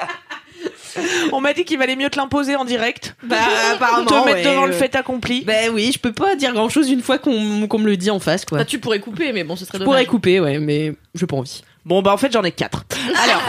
On 1.33 1.41
m'a 1.41 1.53
dit 1.53 1.65
qu'il 1.65 1.79
valait 1.79 1.97
mieux 1.97 2.11
te 2.11 2.17
l'imposer 2.17 2.57
en 2.57 2.65
direct. 2.65 3.17
Bah 3.23 3.37
apparemment. 3.75 4.07
te 4.07 4.15
mettre 4.15 4.27
ouais, 4.27 4.45
devant 4.45 4.67
le 4.67 4.73
euh, 4.73 4.79
fait 4.79 4.95
accompli. 4.95 5.43
Ben 5.45 5.71
oui, 5.73 5.91
je 5.93 5.99
peux 5.99 6.13
pas 6.13 6.37
dire 6.37 6.53
grand 6.53 6.69
chose 6.69 6.91
une 6.91 7.03
fois 7.03 7.19
qu'on 7.19 7.67
qu'on 7.67 7.79
me 7.79 7.87
le 7.87 7.97
dit 7.97 8.11
en 8.11 8.19
face 8.19 8.45
quoi. 8.45 8.59
Bah, 8.59 8.65
tu 8.65 8.79
pourrais 8.79 9.01
couper, 9.01 9.33
mais 9.33 9.45
bon, 9.45 9.57
ce 9.57 9.65
serait 9.65 9.79
Je 9.79 9.85
dommage. 9.85 9.95
pourrais 9.95 10.07
couper, 10.07 10.41
ouais, 10.41 10.59
mais 10.59 10.95
j'ai 11.15 11.27
pas 11.27 11.37
envie. 11.37 11.63
Bon 11.85 12.03
bah 12.03 12.13
en 12.13 12.17
fait 12.17 12.33
j'en 12.33 12.43
ai 12.43 12.53
quatre. 12.53 12.85
Alors. 13.25 13.43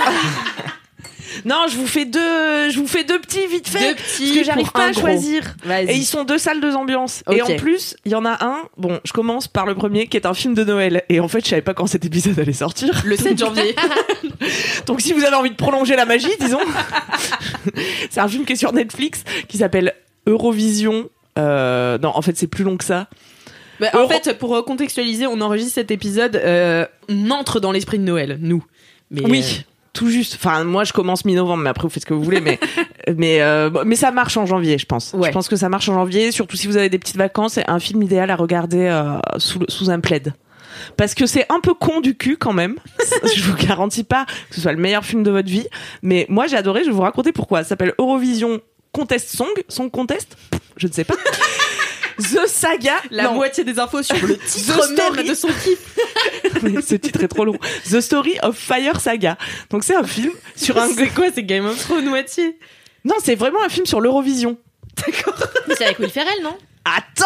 Non, 1.46 1.66
je 1.70 1.78
vous 1.78 1.88
fais 1.88 2.06
deux, 2.06 2.70
je 2.70 2.80
vous 2.80 2.88
fais 2.88 3.04
deux 3.04 3.20
petits 3.20 3.46
vite 3.48 3.68
fait. 3.68 3.90
Deux 3.90 3.96
petits 3.96 4.24
parce 4.26 4.38
que 4.38 4.44
j'arrive 4.44 4.72
pas 4.72 4.86
à 4.88 4.92
gros. 4.92 5.02
choisir. 5.02 5.56
Et 5.88 5.96
ils 5.96 6.06
sont 6.06 6.24
deux 6.24 6.38
salles, 6.38 6.62
deux 6.62 6.76
ambiances. 6.76 7.24
Et 7.32 7.42
en 7.42 7.56
plus, 7.56 7.96
il 8.06 8.12
y 8.12 8.16
en 8.16 8.26
a 8.26 8.44
un. 8.46 8.58
Bon, 8.78 9.00
je 9.04 9.14
commence 9.14 9.48
par 9.48 9.66
le 9.66 9.76
premier 9.76 10.08
qui 10.08 10.18
est 10.18 10.26
un 10.26 10.34
film 10.34 10.54
de 10.54 10.64
Noël. 10.64 11.04
Et 11.10 11.20
en 11.20 11.28
fait, 11.28 11.44
je 11.44 11.50
savais 11.50 11.62
pas 11.62 11.74
quand 11.74 11.88
cet 11.88 12.06
épisode 12.06 12.38
allait 12.40 12.54
sortir. 12.54 13.02
Le 13.06 13.16
7 13.16 13.38
janvier. 13.38 13.76
Donc 14.86 15.02
si 15.02 15.14
vous 15.14 15.24
avez 15.24 15.36
envie 15.36 15.50
de 15.52 15.56
prolonger 15.56 15.96
la 15.96 16.06
magie, 16.06 16.30
disons, 16.40 16.60
c'est 18.10 18.20
un 18.20 18.28
film 18.28 18.46
qui 18.46 18.54
est 18.54 18.58
sur 18.58 18.74
Netflix 18.74 19.24
qui 19.48 19.58
s'appelle 19.58 19.94
Eurovision. 20.26 21.10
Euh, 21.38 21.98
non, 22.00 22.12
en 22.16 22.22
fait, 22.22 22.38
c'est 22.38 22.48
plus 22.48 22.64
long 22.64 22.78
que 22.78 22.84
ça. 22.84 23.08
Bah, 23.80 23.90
en 23.94 24.00
Euro- 24.00 24.10
fait, 24.10 24.38
pour 24.40 24.50
recontextualiser, 24.50 25.28
on 25.28 25.40
enregistre 25.42 25.74
cet 25.76 25.92
épisode, 25.92 26.36
euh, 26.36 26.86
on 27.10 27.30
entre 27.30 27.60
dans 27.60 27.72
l'esprit 27.72 28.00
de 28.00 28.04
Noël, 28.04 28.38
nous. 28.42 28.64
Mais, 29.12 29.22
Oui, 29.22 29.44
euh, 29.44 29.62
tout 29.98 30.10
juste. 30.10 30.36
Enfin, 30.36 30.64
moi, 30.64 30.84
je 30.84 30.94
commence 30.94 31.26
mi-novembre, 31.26 31.64
mais 31.64 31.70
après, 31.70 31.84
vous 31.84 31.90
faites 31.90 32.04
ce 32.04 32.06
que 32.06 32.14
vous 32.14 32.24
voulez. 32.24 32.40
Mais, 32.40 32.60
mais, 33.18 33.42
euh, 33.42 33.70
mais 33.86 33.96
ça 33.96 34.12
marche 34.12 34.38
en 34.38 34.46
janvier, 34.46 34.78
je 34.78 34.86
pense. 34.86 35.14
Ouais. 35.14 35.28
Je 35.28 35.34
pense 35.34 35.48
que 35.48 35.56
ça 35.56 35.70
marche 35.70 35.90
en 35.90 35.96
janvier, 35.96 36.32
surtout 36.32 36.56
si 36.56 36.68
vous 36.68 36.78
avez 36.78 36.90
des 36.90 37.00
petites 37.00 37.18
vacances. 37.18 37.54
C'est 37.54 37.70
un 37.70 37.80
film 37.80 38.04
idéal 38.04 38.30
à 38.30 38.36
regarder 38.36 38.86
euh, 38.86 39.18
sous, 39.38 39.60
sous 39.68 39.90
un 39.90 40.00
plaid. 40.00 40.34
Parce 40.96 41.16
que 41.16 41.26
c'est 41.26 41.52
un 41.52 41.60
peu 41.60 41.74
con 41.74 42.02
du 42.02 42.16
cul 42.16 42.38
quand 42.38 42.54
même. 42.54 42.76
je 43.36 43.42
vous 43.44 43.56
garantis 43.56 44.04
pas 44.04 44.26
que 44.50 44.56
ce 44.56 44.62
soit 44.62 44.74
le 44.74 44.78
meilleur 44.78 45.04
film 45.04 45.24
de 45.24 45.32
votre 45.32 45.50
vie. 45.50 45.68
Mais 46.04 46.28
moi, 46.30 46.46
j'ai 46.46 46.58
adoré. 46.58 46.82
Je 46.84 46.90
vais 46.90 46.96
vous 46.96 47.02
raconter 47.02 47.32
pourquoi. 47.32 47.64
Ça 47.64 47.70
s'appelle 47.70 47.94
Eurovision 47.98 48.62
Contest 48.92 49.36
Song. 49.36 49.50
Song 49.68 49.90
Contest? 49.90 50.38
Je 50.78 50.88
ne 50.88 50.94
sais 50.94 51.04
pas. 51.04 51.16
The 52.18 52.48
Saga. 52.48 52.96
la 53.12 53.24
Non. 53.26 53.34
moitié 53.36 53.64
des 53.64 53.78
infos 53.80 54.02
sur 54.04 54.16
le 54.26 54.38
titre 54.46 54.78
The 54.78 54.84
Story. 54.96 55.16
même 55.18 55.28
de 55.28 55.34
son 55.36 55.48
kiff. 55.50 55.80
Mais 56.64 56.82
ce 56.88 56.96
titre 56.96 57.24
est 57.24 57.28
trop 57.28 57.46
long. 57.46 57.58
The 57.90 58.02
Story 58.02 58.38
of 58.44 58.58
Fire 58.58 59.00
Saga. 59.00 59.38
Donc 59.70 59.84
c'est 59.84 59.96
un 59.96 60.04
film 60.04 60.34
sur 60.56 60.78
un. 60.78 60.88
C'est 60.90 61.08
quoi, 61.10 61.26
c'est 61.34 61.44
Game 61.44 61.66
of 61.66 61.78
Thrones 61.80 62.06
moitié? 62.06 62.58
Non, 63.06 63.16
c'est 63.24 63.36
vraiment 63.36 63.64
un 63.64 63.70
film 63.70 63.86
sur 63.86 64.02
l'Eurovision. 64.02 64.58
Mais 65.68 65.76
c'est 65.78 65.86
avec 65.86 66.00
Will 66.00 66.10
Ferrell, 66.10 66.42
non? 66.42 66.58
Attends, 66.84 67.26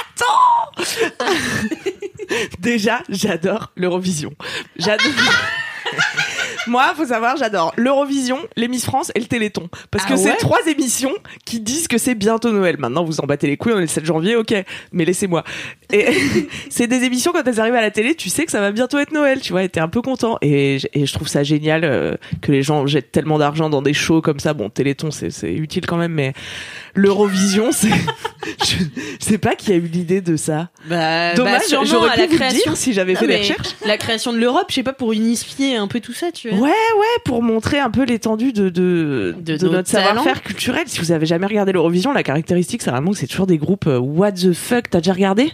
attends. 0.00 0.84
Déjà, 2.60 3.02
j'adore 3.08 3.72
l'Eurovision. 3.76 4.32
J'adore. 4.76 5.10
Moi, 6.66 6.92
faut 6.96 7.06
savoir, 7.06 7.36
j'adore 7.36 7.72
l'Eurovision, 7.76 8.38
les 8.56 8.68
Miss 8.68 8.84
France 8.84 9.12
et 9.14 9.20
le 9.20 9.26
Téléthon. 9.26 9.68
Parce 9.90 10.04
Ah 10.06 10.12
que 10.12 10.16
c'est 10.16 10.30
ouais 10.30 10.36
trois 10.36 10.60
émissions 10.66 11.12
qui 11.44 11.60
disent 11.60 11.88
que 11.88 11.98
c'est 11.98 12.14
bientôt 12.14 12.52
Noël. 12.52 12.76
Maintenant, 12.78 13.04
vous 13.04 13.20
en 13.20 13.26
battez 13.26 13.46
les 13.46 13.56
couilles, 13.56 13.72
on 13.74 13.78
est 13.78 13.82
le 13.82 13.86
7 13.86 14.04
janvier, 14.04 14.36
ok. 14.36 14.54
Mais 14.92 15.04
laissez-moi. 15.04 15.44
Et 15.92 16.06
c'est 16.70 16.86
des 16.86 17.04
émissions, 17.04 17.32
quand 17.32 17.46
elles 17.46 17.60
arrivent 17.60 17.74
à 17.74 17.82
la 17.82 17.90
télé, 17.90 18.14
tu 18.14 18.28
sais 18.28 18.44
que 18.44 18.50
ça 18.50 18.60
va 18.60 18.72
bientôt 18.72 18.98
être 18.98 19.12
Noël, 19.12 19.40
tu 19.40 19.52
vois, 19.52 19.62
et 19.62 19.68
t'es 19.68 19.80
un 19.80 19.88
peu 19.88 20.02
content. 20.02 20.38
Et, 20.40 20.78
je 20.78 21.12
trouve 21.12 21.28
ça 21.28 21.42
génial 21.42 21.84
euh, 21.84 22.14
que 22.40 22.52
les 22.52 22.62
gens 22.62 22.86
jettent 22.86 23.12
tellement 23.12 23.38
d'argent 23.38 23.68
dans 23.68 23.82
des 23.82 23.94
shows 23.94 24.22
comme 24.22 24.40
ça. 24.40 24.54
Bon, 24.54 24.70
Téléthon, 24.70 25.10
c'est 25.10 25.30
c'est 25.30 25.52
utile 25.52 25.86
quand 25.86 25.96
même, 25.96 26.12
mais 26.12 26.32
l'Eurovision, 26.94 27.70
c'est... 27.72 27.88
je, 27.90 28.76
je 29.20 29.24
sais 29.24 29.38
pas 29.38 29.54
qui 29.54 29.72
a 29.72 29.76
eu 29.76 29.80
l'idée 29.80 30.20
de 30.20 30.36
ça. 30.36 30.68
Bah, 30.88 31.34
Dommage, 31.34 31.62
bah, 31.70 31.78
j'aurais 31.84 32.12
pu 32.14 32.20
la 32.20 32.26
vous 32.26 32.34
création. 32.36 32.60
dire 32.72 32.76
si 32.76 32.92
j'avais 32.92 33.14
fait 33.14 33.26
des 33.26 33.36
recherches. 33.38 33.74
La 33.86 33.96
création 33.98 34.32
de 34.32 34.38
l'Europe, 34.38 34.66
je 34.68 34.74
sais 34.74 34.82
pas, 34.82 34.92
pour 34.92 35.12
unifier 35.12 35.76
un 35.76 35.88
peu 35.88 36.00
tout 36.00 36.12
ça, 36.12 36.30
tu 36.32 36.50
vois. 36.50 36.58
Ouais, 36.58 36.68
ouais, 36.70 37.06
pour 37.24 37.42
montrer 37.42 37.78
un 37.78 37.90
peu 37.90 38.04
l'étendue 38.04 38.52
de, 38.52 38.68
de, 38.68 39.34
De 39.40 39.56
de 39.56 39.66
nos 39.66 39.72
notre 39.72 39.88
savoir-faire 39.88 40.42
culturel. 40.42 40.84
Si 40.86 40.98
vous 41.00 41.12
avez 41.12 41.26
jamais 41.26 41.46
regardé 41.46 41.72
l'Eurovision, 41.72 42.12
la 42.12 42.22
caractéristique, 42.22 42.82
c'est 42.82 42.90
vraiment 42.90 43.10
que 43.12 43.18
c'est 43.18 43.26
toujours 43.26 43.46
des 43.46 43.58
groupes 43.58 43.86
euh, 43.86 43.98
What 43.98 44.32
the 44.32 44.52
fuck, 44.52 44.90
t'as 44.90 44.98
déjà 44.98 45.12
regardé? 45.12 45.52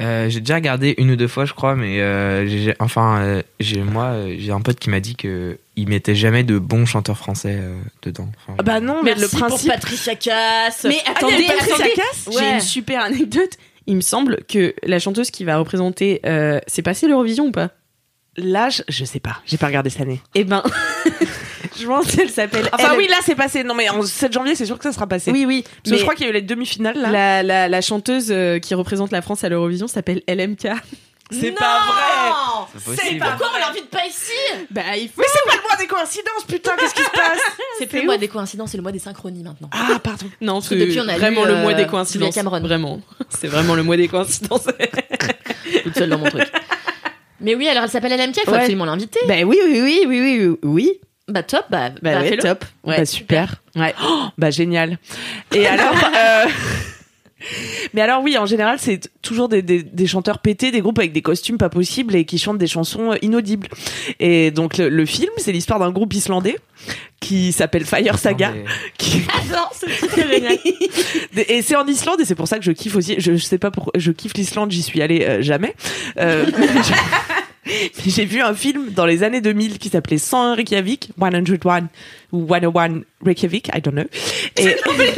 Euh, 0.00 0.28
j'ai 0.30 0.40
déjà 0.40 0.54
regardé 0.56 0.94
une 0.98 1.10
ou 1.10 1.16
deux 1.16 1.28
fois, 1.28 1.44
je 1.44 1.52
crois, 1.52 1.76
mais 1.76 2.00
euh, 2.00 2.46
j'ai- 2.46 2.74
enfin, 2.80 3.18
euh, 3.20 3.42
j'ai 3.60 3.82
moi, 3.82 4.14
j'ai 4.38 4.50
un 4.50 4.60
pote 4.60 4.78
qui 4.78 4.88
m'a 4.90 5.00
dit 5.00 5.14
que 5.16 5.58
il 5.76 5.88
mettait 5.88 6.14
jamais 6.14 6.44
de 6.44 6.58
bons 6.58 6.84
chanteurs 6.86 7.16
français 7.18 7.56
euh, 7.60 7.78
dedans. 8.02 8.28
Enfin, 8.46 8.56
Ah 8.58 8.62
Bah 8.62 8.80
non, 8.80 9.02
mais 9.02 9.14
Merci 9.16 9.22
le 9.22 9.40
principe. 9.40 9.66
pour 9.68 9.74
Patricia 9.74 10.14
Cass. 10.14 10.84
Mais 10.88 10.98
Ah, 11.06 11.12
attendez, 11.16 11.34
il 11.38 11.40
y 11.42 11.44
a 11.46 11.52
Patricia 11.54 11.74
attendez. 11.76 11.92
Cass? 11.94 12.28
J'ai 12.30 12.36
Ouais. 12.38 12.54
une 12.54 12.60
super 12.60 13.00
anecdote. 13.02 13.50
Il 13.86 13.96
me 13.96 14.00
semble 14.00 14.44
que 14.48 14.74
la 14.84 14.98
chanteuse 14.98 15.30
qui 15.30 15.44
va 15.44 15.56
représenter, 15.58 16.20
euh, 16.26 16.60
c'est 16.66 16.82
passé 16.82 17.08
l'Eurovision 17.08 17.46
ou 17.46 17.52
pas? 17.52 17.70
Là, 18.36 18.68
je, 18.70 18.82
je 18.88 19.04
sais 19.04 19.18
pas, 19.20 19.42
j'ai 19.44 19.58
pas 19.58 19.66
regardé 19.66 19.90
cette 19.90 20.02
année. 20.02 20.20
Eh 20.34 20.44
ben, 20.44 20.62
je 21.78 21.86
pense 21.86 22.06
qu'elle 22.14 22.30
s'appelle. 22.30 22.68
Enfin 22.72 22.90
elle- 22.92 22.98
oui, 22.98 23.06
là 23.08 23.16
c'est 23.24 23.34
passé. 23.34 23.62
Non 23.64 23.74
mais 23.74 23.88
en 23.90 24.02
7 24.02 24.32
janvier, 24.32 24.54
c'est 24.54 24.64
sûr 24.66 24.78
que 24.78 24.84
ça 24.84 24.92
sera 24.92 25.06
passé. 25.06 25.30
oui, 25.32 25.44
oui. 25.46 25.62
Parce 25.62 25.74
que 25.84 25.90
Mais 25.90 25.96
je 25.98 26.02
crois 26.02 26.14
qu'il 26.14 26.24
y 26.24 26.28
a 26.28 26.30
eu 26.30 26.34
les 26.34 26.42
demi-finales 26.42 26.96
là. 26.98 27.10
la, 27.10 27.42
la, 27.42 27.68
la 27.68 27.80
chanteuse 27.80 28.28
euh, 28.30 28.58
qui 28.58 28.74
représente 28.74 29.10
la 29.12 29.20
France 29.20 29.44
à 29.44 29.48
l'Eurovision 29.50 29.86
s'appelle 29.88 30.22
LMK. 30.28 30.68
C'est 31.32 31.52
pas 31.52 31.80
vrai. 31.86 32.66
c'est 32.78 32.84
possible. 32.84 33.20
Pourquoi 33.20 33.48
on 33.56 33.58
l'invite 33.58 33.88
pas 33.90 34.06
ici 34.06 34.32
Bah, 34.70 34.82
il 34.96 35.08
faut. 35.08 35.20
Mais 35.20 35.26
c'est 35.32 35.50
pas 35.50 35.56
le 35.56 35.62
mois 35.62 35.76
des 35.78 35.86
coïncidences, 35.86 36.44
putain, 36.46 36.72
qu'est-ce 36.78 36.94
qui 36.94 37.02
se 37.02 37.10
passe 37.10 37.40
C'est 37.78 37.86
plus 37.86 38.00
le 38.00 38.06
mois 38.06 38.18
des 38.18 38.28
coïncidences, 38.28 38.70
c'est 38.70 38.76
le 38.76 38.82
mois 38.82 38.92
des 38.92 38.98
synchronies 38.98 39.42
maintenant. 39.42 39.70
Ah, 39.72 39.98
pardon. 40.02 40.26
Non, 40.40 40.60
c'est 40.60 40.76
depuis, 40.76 41.00
on 41.00 41.08
a 41.08 41.16
vraiment 41.16 41.44
le 41.44 41.56
mois 41.56 41.72
euh, 41.72 41.76
des 41.76 41.86
coïncidences. 41.86 42.36
Vraiment. 42.36 43.00
C'est 43.30 43.48
vraiment 43.48 43.74
le 43.74 43.82
mois 43.82 43.96
des 43.96 44.08
coïncidences. 44.08 44.66
Toute 45.84 45.96
seule 45.96 46.10
dans 46.10 46.18
mon 46.18 46.28
truc. 46.28 46.50
Mais 47.40 47.54
oui, 47.56 47.66
alors 47.68 47.84
elle 47.84 47.90
s'appelle 47.90 48.12
LMK, 48.16 48.36
il 48.36 48.42
faut 48.44 48.54
absolument 48.54 48.84
l'inviter. 48.84 49.20
bah 49.26 49.34
oui, 49.44 49.58
oui, 49.64 49.80
oui, 49.82 50.04
oui, 50.06 50.20
oui, 50.20 50.46
oui, 50.46 50.58
oui. 50.62 51.00
Bah 51.28 51.42
top, 51.42 51.64
bah, 51.70 51.90
Bah, 52.02 52.20
bah, 52.22 52.36
top. 52.36 52.64
Bah 52.84 53.04
super. 53.06 53.54
Ouais. 53.74 53.94
Oh, 54.04 54.24
bah 54.36 54.50
génial. 54.50 54.98
Et 55.52 55.66
alors 55.66 55.94
euh, 56.16 56.44
Mais 57.94 58.00
alors 58.00 58.22
oui, 58.22 58.36
en 58.38 58.46
général, 58.46 58.78
c'est 58.78 59.10
toujours 59.22 59.48
des, 59.48 59.62
des, 59.62 59.82
des 59.82 60.06
chanteurs 60.06 60.38
pétés, 60.40 60.70
des 60.70 60.80
groupes 60.80 60.98
avec 60.98 61.12
des 61.12 61.22
costumes 61.22 61.58
pas 61.58 61.68
possibles 61.68 62.14
et 62.16 62.24
qui 62.24 62.38
chantent 62.38 62.58
des 62.58 62.66
chansons 62.66 63.12
euh, 63.12 63.16
inaudibles. 63.22 63.68
Et 64.20 64.50
donc 64.50 64.78
le, 64.78 64.88
le 64.88 65.06
film, 65.06 65.30
c'est 65.38 65.52
l'histoire 65.52 65.78
d'un 65.78 65.90
groupe 65.90 66.12
islandais 66.14 66.56
qui 67.20 67.52
s'appelle 67.52 67.84
Fire 67.84 68.18
Saga. 68.18 68.52
Qui... 68.98 69.22
Ce 69.80 69.86
titre 69.86 70.18
est 70.18 70.28
génial. 70.32 70.58
Et 71.48 71.62
c'est 71.62 71.76
en 71.76 71.86
Islande 71.86 72.20
et 72.20 72.24
c'est 72.24 72.34
pour 72.34 72.48
ça 72.48 72.58
que 72.58 72.64
je 72.64 72.72
kiffe 72.72 72.96
aussi. 72.96 73.14
Je, 73.18 73.32
je 73.36 73.44
sais 73.44 73.58
pas 73.58 73.70
pourquoi, 73.70 73.92
je 73.96 74.10
kiffe 74.12 74.34
l'Islande, 74.34 74.70
j'y 74.70 74.82
suis 74.82 75.00
allée 75.02 75.24
euh, 75.24 75.42
jamais. 75.42 75.74
Euh, 76.18 76.46
j'ai- 76.46 76.94
J'ai 78.08 78.24
vu 78.24 78.40
un 78.42 78.54
film 78.54 78.90
dans 78.90 79.06
les 79.06 79.22
années 79.22 79.40
2000 79.40 79.78
qui 79.78 79.88
s'appelait 79.88 80.18
101 80.18 80.56
Reykjavik, 80.56 81.10
101 81.16 81.88
ou 82.32 82.44
101 82.48 83.02
Reykjavik, 83.24 83.68
I 83.72 83.80
don't 83.80 83.92
know. 83.94 84.02
Et 84.56 84.74
tous 84.84 84.98
les 84.98 85.12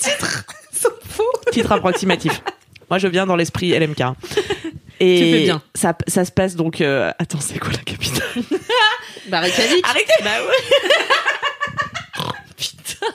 titres 0.00 0.46
sont 0.72 0.88
faux. 1.06 1.22
Titre 1.62 1.72
approximatif. 1.72 2.42
Moi, 2.90 2.98
je 2.98 3.08
viens 3.08 3.26
dans 3.26 3.36
l'esprit 3.36 3.76
LMK. 3.78 4.00
Et 5.00 5.18
Tu 5.18 5.24
fais 5.32 5.42
bien. 5.44 5.62
Ça, 5.74 5.96
ça 6.06 6.24
se 6.24 6.30
passe 6.32 6.54
donc. 6.56 6.80
euh, 6.80 7.10
Attends, 7.18 7.40
c'est 7.40 7.58
quoi 7.58 7.72
la 7.72 7.78
capitale? 7.78 8.22
Bah, 9.28 9.40
Reykjavik. 9.40 9.84
Arrêtez 9.84 10.12
Bah 10.22 10.30
ouais. 10.40 12.24
Putain, 12.56 13.06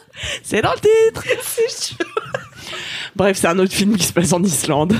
c'est 0.43 0.62
dans 0.62 0.73
le 0.73 0.80
titre. 0.80 1.23
C'est 1.41 1.95
chaud. 1.95 2.04
Bref, 3.15 3.38
c'est 3.39 3.47
un 3.47 3.58
autre 3.60 3.73
film 3.73 3.95
qui 3.97 4.06
se 4.06 4.13
passe 4.13 4.34
en 4.34 4.43
Islande, 4.43 4.95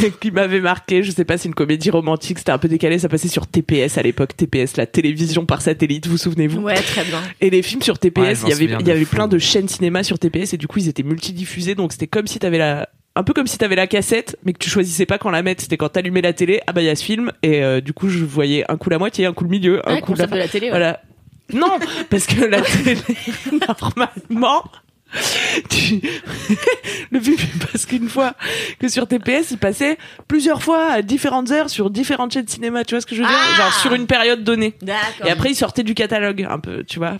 qui 0.20 0.30
m'avait 0.30 0.60
marqué. 0.60 1.02
Je 1.02 1.10
sais 1.10 1.24
pas, 1.24 1.38
c'est 1.38 1.48
une 1.48 1.54
comédie 1.54 1.90
romantique. 1.90 2.38
C'était 2.38 2.52
un 2.52 2.58
peu 2.58 2.68
décalé. 2.68 2.98
Ça 2.98 3.08
passait 3.08 3.28
sur 3.28 3.46
TPS 3.46 3.98
à 3.98 4.02
l'époque. 4.02 4.36
TPS, 4.36 4.76
la 4.76 4.86
télévision 4.86 5.46
par 5.46 5.62
satellite. 5.62 6.06
Vous 6.06 6.18
souvenez-vous 6.18 6.60
Ouais, 6.60 6.74
très 6.74 7.04
bien. 7.04 7.20
Et 7.40 7.50
les 7.50 7.62
films 7.62 7.82
sur 7.82 7.98
TPS, 7.98 8.42
il 8.44 8.48
y 8.48 8.52
avait, 8.52 8.64
il 8.80 8.86
y 8.86 8.90
avait 8.90 9.04
fou. 9.04 9.16
plein 9.16 9.28
de 9.28 9.38
chaînes 9.38 9.68
cinéma 9.68 10.02
sur 10.02 10.18
TPS 10.18 10.54
et 10.54 10.56
du 10.56 10.66
coup 10.66 10.78
ils 10.78 10.88
étaient 10.88 11.02
multidiffusés. 11.02 11.74
Donc 11.74 11.92
c'était 11.92 12.06
comme 12.06 12.26
si 12.26 12.38
t'avais 12.38 12.58
la, 12.58 12.88
un 13.14 13.22
peu 13.22 13.32
comme 13.32 13.46
si 13.46 13.58
t'avais 13.58 13.76
la 13.76 13.86
cassette, 13.86 14.36
mais 14.44 14.52
que 14.52 14.58
tu 14.58 14.68
choisissais 14.70 15.06
pas 15.06 15.18
quand 15.18 15.30
la 15.30 15.42
mettre. 15.42 15.62
C'était 15.62 15.76
quand 15.76 15.88
t'allumais 15.88 16.20
la 16.22 16.32
télé. 16.32 16.60
Ah 16.66 16.72
bah 16.72 16.82
il 16.82 16.86
y 16.86 16.90
a 16.90 16.96
ce 16.96 17.04
film 17.04 17.32
et 17.42 17.62
euh, 17.62 17.80
du 17.80 17.92
coup 17.92 18.08
je 18.08 18.24
voyais 18.24 18.64
un 18.70 18.76
coup 18.76 18.90
la 18.90 18.98
moitié, 18.98 19.26
un 19.26 19.32
coup 19.32 19.44
le 19.44 19.50
milieu, 19.50 19.88
un 19.88 19.94
Ouais, 19.94 20.00
coup 20.00 20.14
la 20.14 20.26
de 20.26 20.36
la 20.36 20.48
télé. 20.48 20.66
ouais. 20.66 20.70
voilà. 20.70 21.00
Non, 21.54 21.78
parce 22.10 22.26
que 22.26 22.44
la 22.44 22.60
télé, 22.60 22.96
normalement, 23.68 24.64
tu- 25.70 26.00
le 27.10 27.20
film 27.20 27.36
parce 27.72 27.86
qu'une 27.86 28.08
fois 28.08 28.34
que 28.78 28.88
sur 28.88 29.06
TPS 29.06 29.50
il 29.52 29.58
passait 29.58 29.98
plusieurs 30.28 30.62
fois 30.62 30.90
à 30.92 31.02
différentes 31.02 31.50
heures 31.50 31.70
sur 31.70 31.90
différentes 31.90 32.32
chaînes 32.32 32.44
de 32.44 32.50
cinéma 32.50 32.84
tu 32.84 32.94
vois 32.94 33.00
ce 33.00 33.06
que 33.06 33.14
je 33.14 33.22
veux 33.22 33.26
dire? 33.28 33.36
Ah 33.36 33.56
genre 33.56 33.74
sur 33.80 33.94
une 33.94 34.06
période 34.06 34.44
donnée. 34.44 34.74
D'accord. 34.82 35.26
et 35.26 35.30
après 35.30 35.50
il 35.50 35.54
sortait 35.56 35.82
du 35.82 35.94
catalogue 35.94 36.46
un 36.48 36.58
peu 36.58 36.84
tu 36.84 36.98
vois 36.98 37.16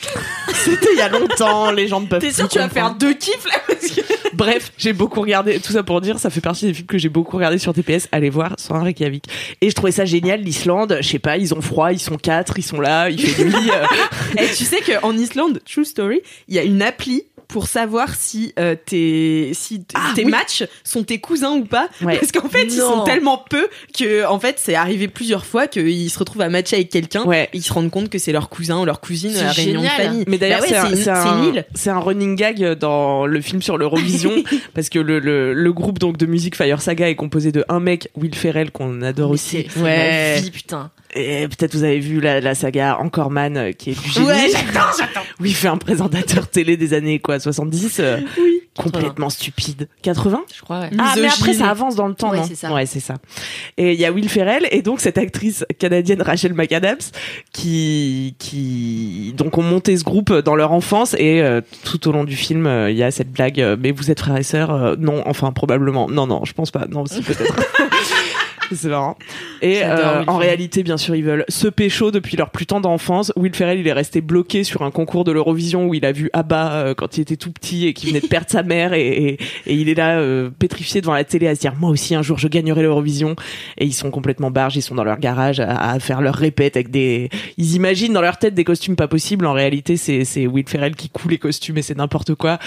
c'était 0.64 0.92
il 0.92 0.98
y 0.98 1.02
a 1.02 1.08
longtemps 1.08 1.70
les 1.72 1.88
gens 1.88 2.00
ne 2.00 2.06
peuvent 2.06 2.20
T'es 2.20 2.32
sûr 2.32 2.46
que 2.46 2.52
tu 2.52 2.58
vas 2.58 2.68
faire 2.68 2.94
deux 2.94 3.14
kiffs 3.14 3.44
là 3.46 3.60
parce 3.66 3.86
que... 3.88 4.00
Bref, 4.34 4.72
j'ai 4.78 4.92
beaucoup 4.92 5.20
regardé, 5.20 5.58
tout 5.58 5.72
ça 5.72 5.82
pour 5.82 6.00
dire, 6.00 6.18
ça 6.18 6.30
fait 6.30 6.40
partie 6.40 6.66
des 6.66 6.74
films 6.74 6.86
que 6.86 6.98
j'ai 6.98 7.08
beaucoup 7.08 7.36
regardé 7.36 7.58
sur 7.58 7.72
TPS. 7.74 8.08
Allez 8.12 8.30
voir, 8.30 8.54
sur 8.58 8.76
un 8.76 8.84
Reykjavik. 8.84 9.24
Et 9.60 9.70
je 9.70 9.74
trouvais 9.74 9.90
ça 9.90 10.04
génial, 10.04 10.40
l'Islande. 10.42 10.98
Je 11.00 11.08
sais 11.08 11.18
pas, 11.18 11.38
ils 11.38 11.54
ont 11.54 11.60
froid, 11.60 11.92
ils 11.92 11.98
sont 11.98 12.16
quatre, 12.16 12.56
ils 12.58 12.62
sont 12.62 12.80
là, 12.80 13.10
il 13.10 13.20
fait 13.20 13.44
nuit. 13.44 13.70
euh, 13.70 14.38
Et 14.42 14.46
tu 14.54 14.64
sais 14.64 14.80
qu'en 14.80 15.12
Islande, 15.16 15.60
True 15.70 15.84
Story, 15.84 16.20
il 16.46 16.54
y 16.54 16.58
a 16.58 16.62
une 16.62 16.82
appli 16.82 17.24
pour 17.48 17.66
savoir 17.66 18.14
si 18.14 18.52
euh, 18.58 18.74
tes 18.76 19.50
si 19.54 19.80
Ah, 19.94 20.12
tes 20.14 20.24
oui. 20.24 20.30
matchs 20.30 20.64
sont 20.84 21.02
tes 21.02 21.18
cousins 21.18 21.52
ou 21.56 21.64
pas 21.64 21.88
Ouais. 22.02 22.18
parce 22.18 22.30
qu'en 22.30 22.48
fait 22.48 22.64
ils 22.64 22.72
sont 22.72 23.04
tellement 23.04 23.42
peu 23.50 23.66
que 23.98 24.26
en 24.26 24.38
fait 24.38 24.56
c'est 24.58 24.74
arrivé 24.74 25.08
plusieurs 25.08 25.46
fois 25.46 25.66
qu'ils 25.66 26.10
se 26.10 26.18
retrouvent 26.18 26.42
à 26.42 26.48
matcher 26.50 26.76
avec 26.76 26.90
quelqu'un 26.90 27.24
Ouais. 27.24 27.48
et 27.52 27.56
ils 27.56 27.62
se 27.62 27.72
rendent 27.72 27.90
compte 27.90 28.10
que 28.10 28.18
c'est 28.18 28.32
leur 28.32 28.48
cousin 28.50 28.80
ou 28.80 28.84
leur 28.84 29.00
cousine 29.00 29.34
à 29.36 29.44
la 29.44 29.52
réunion 29.52 29.82
de 29.82 29.86
famille 29.86 30.24
Mais 30.28 30.36
d'ailleurs, 30.38 30.60
Bah 30.60 30.66
ouais, 30.90 30.96
c'est 30.96 31.08
un, 31.08 31.16
un- 31.16 31.96
un 31.96 32.00
running 32.00 32.36
gag 32.36 32.74
dans 32.78 33.26
le 33.26 33.40
film 33.40 33.62
sur 33.62 33.78
l'Eurovision 33.78 34.32
parce 34.74 34.88
que 34.90 34.98
le, 34.98 35.18
le, 35.18 35.54
le 35.54 35.72
groupe 35.72 35.98
donc 35.98 36.18
de 36.18 36.26
musique 36.26 36.54
Fire 36.54 36.82
Saga 36.82 37.08
est 37.08 37.14
composé 37.16 37.50
de 37.50 37.64
un 37.68 37.80
mec, 37.80 38.08
Will 38.14 38.34
Ferrell, 38.34 38.70
qu'on 38.70 39.00
adore 39.02 39.28
Mais 39.30 39.34
aussi. 39.34 39.66
ma 39.76 40.34
vie, 40.40 40.50
putain. 40.50 40.90
Et 41.14 41.48
peut-être 41.48 41.74
vous 41.74 41.84
avez 41.84 42.00
vu 42.00 42.20
la, 42.20 42.40
la 42.40 42.54
saga 42.54 42.98
Encore 42.98 43.30
Man 43.30 43.56
euh, 43.56 43.72
qui 43.72 43.90
est 43.90 44.00
du 44.02 44.08
génie. 44.10 44.26
Ouais, 44.26 44.50
Où 45.40 45.44
il 45.46 45.54
fait 45.54 45.68
un 45.68 45.78
présentateur 45.78 46.48
télé 46.48 46.76
des 46.76 46.92
années 46.94 47.18
quoi 47.18 47.40
70 47.40 47.96
euh, 48.00 48.18
complètement 48.76 49.30
stupide. 49.30 49.88
80 50.02 50.42
Je 50.54 50.60
crois, 50.62 50.80
ouais. 50.80 50.90
Ah 50.98 51.14
mais 51.20 51.28
après 51.28 51.54
ça 51.54 51.68
avance 51.70 51.96
dans 51.96 52.08
le 52.08 52.14
temps 52.14 52.30
Ouais, 52.30 52.38
non 52.38 52.44
c'est 52.46 52.54
ça. 52.54 52.72
Ouais, 52.72 52.86
c'est 52.86 53.00
ça. 53.00 53.14
Et 53.76 53.94
il 53.94 54.00
y 54.00 54.04
a 54.04 54.12
Will 54.12 54.28
Ferrell 54.28 54.68
et 54.70 54.82
donc 54.82 55.00
cette 55.00 55.18
actrice 55.18 55.64
canadienne 55.78 56.20
Rachel 56.22 56.52
McAdams 56.54 56.98
qui 57.52 58.34
qui 58.38 59.34
donc 59.36 59.56
ont 59.58 59.62
monté 59.62 59.96
ce 59.96 60.04
groupe 60.04 60.32
dans 60.32 60.54
leur 60.54 60.72
enfance 60.72 61.14
et 61.18 61.40
euh, 61.42 61.60
tout 61.84 62.06
au 62.08 62.12
long 62.12 62.24
du 62.24 62.36
film 62.36 62.66
euh, 62.66 62.90
il 62.90 62.96
y 62.96 63.02
a 63.02 63.10
cette 63.10 63.32
blague 63.32 63.60
euh, 63.60 63.76
mais 63.80 63.90
vous 63.92 64.10
êtes 64.10 64.20
frères 64.20 64.36
et 64.36 64.42
sœurs 64.42 64.70
Euh, 64.72 64.94
non 64.98 65.22
enfin 65.26 65.50
probablement 65.52 66.08
non 66.08 66.26
non 66.26 66.44
je 66.44 66.52
pense 66.52 66.70
pas 66.70 66.86
non 66.88 67.06
si 67.06 67.22
peut-être 67.22 67.54
c'est 68.74 68.88
marrant. 68.88 69.16
Et 69.62 69.82
euh, 69.84 70.24
en 70.26 70.36
réalité 70.36 70.82
bien 70.82 70.96
sûr 70.96 71.14
ils 71.14 71.24
veulent 71.24 71.44
se 71.48 71.68
pécho 71.68 72.10
depuis 72.10 72.36
leur 72.36 72.50
plus 72.50 72.66
tendre 72.66 72.88
enfance. 72.88 73.32
Will 73.36 73.54
Ferrell 73.54 73.78
il 73.78 73.86
est 73.86 73.92
resté 73.92 74.20
bloqué 74.20 74.64
sur 74.64 74.82
un 74.82 74.90
concours 74.90 75.24
de 75.24 75.32
l'Eurovision 75.32 75.86
où 75.86 75.94
il 75.94 76.04
a 76.04 76.12
vu 76.12 76.30
Abba 76.32 76.72
euh, 76.72 76.94
quand 76.94 77.16
il 77.16 77.22
était 77.22 77.36
tout 77.36 77.52
petit 77.52 77.86
et 77.86 77.94
qu'il 77.94 78.10
venait 78.10 78.20
de 78.20 78.26
perdre 78.26 78.50
sa 78.50 78.62
mère 78.62 78.92
et, 78.92 79.06
et, 79.06 79.32
et 79.66 79.74
il 79.74 79.88
est 79.88 79.94
là 79.94 80.18
euh, 80.18 80.50
pétrifié 80.50 81.00
devant 81.00 81.14
la 81.14 81.24
télé 81.24 81.48
à 81.48 81.54
se 81.54 81.60
dire 81.60 81.74
moi 81.78 81.90
aussi 81.90 82.14
un 82.14 82.22
jour 82.22 82.38
je 82.38 82.48
gagnerai 82.48 82.82
l'Eurovision. 82.82 83.36
Et 83.78 83.86
ils 83.86 83.94
sont 83.94 84.10
complètement 84.10 84.50
barges 84.50 84.76
ils 84.76 84.82
sont 84.82 84.94
dans 84.94 85.04
leur 85.04 85.18
garage 85.18 85.60
à, 85.60 85.90
à 85.92 85.98
faire 86.00 86.20
leur 86.20 86.34
répète 86.34 86.76
avec 86.76 86.90
des 86.90 87.30
ils 87.56 87.74
imaginent 87.74 88.12
dans 88.12 88.22
leur 88.22 88.38
tête 88.38 88.54
des 88.54 88.64
costumes 88.64 88.96
pas 88.96 89.08
possibles. 89.08 89.46
En 89.46 89.52
réalité 89.52 89.96
c'est 89.96 90.46
Will 90.46 90.68
Ferrell 90.68 90.94
qui 90.96 91.08
coud 91.08 91.30
les 91.30 91.38
costumes 91.38 91.78
et 91.78 91.82
c'est 91.82 91.96
n'importe 91.96 92.34
quoi 92.34 92.58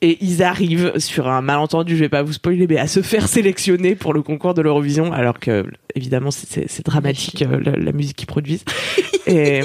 et 0.00 0.18
ils 0.24 0.42
arrivent 0.42 0.92
sur 0.98 1.28
un 1.28 1.40
malentendu, 1.40 1.96
je 1.96 2.00
vais 2.00 2.08
pas 2.08 2.22
vous 2.22 2.32
spoiler, 2.32 2.66
mais 2.68 2.78
à 2.78 2.86
se 2.86 3.02
faire 3.02 3.28
sélectionner 3.28 3.94
pour 3.96 4.12
le 4.14 4.22
concours 4.22 4.54
de 4.54 4.62
l'Eurovision, 4.62 5.12
alors 5.12 5.38
que 5.40 5.64
évidemment 5.94 6.30
c'est- 6.30 6.84
dramatique 6.84 7.42
euh, 7.42 7.60
la, 7.60 7.72
la 7.72 7.92
musique 7.92 8.16
qu'ils 8.16 8.26
produisent. 8.28 8.64
Et, 9.26 9.60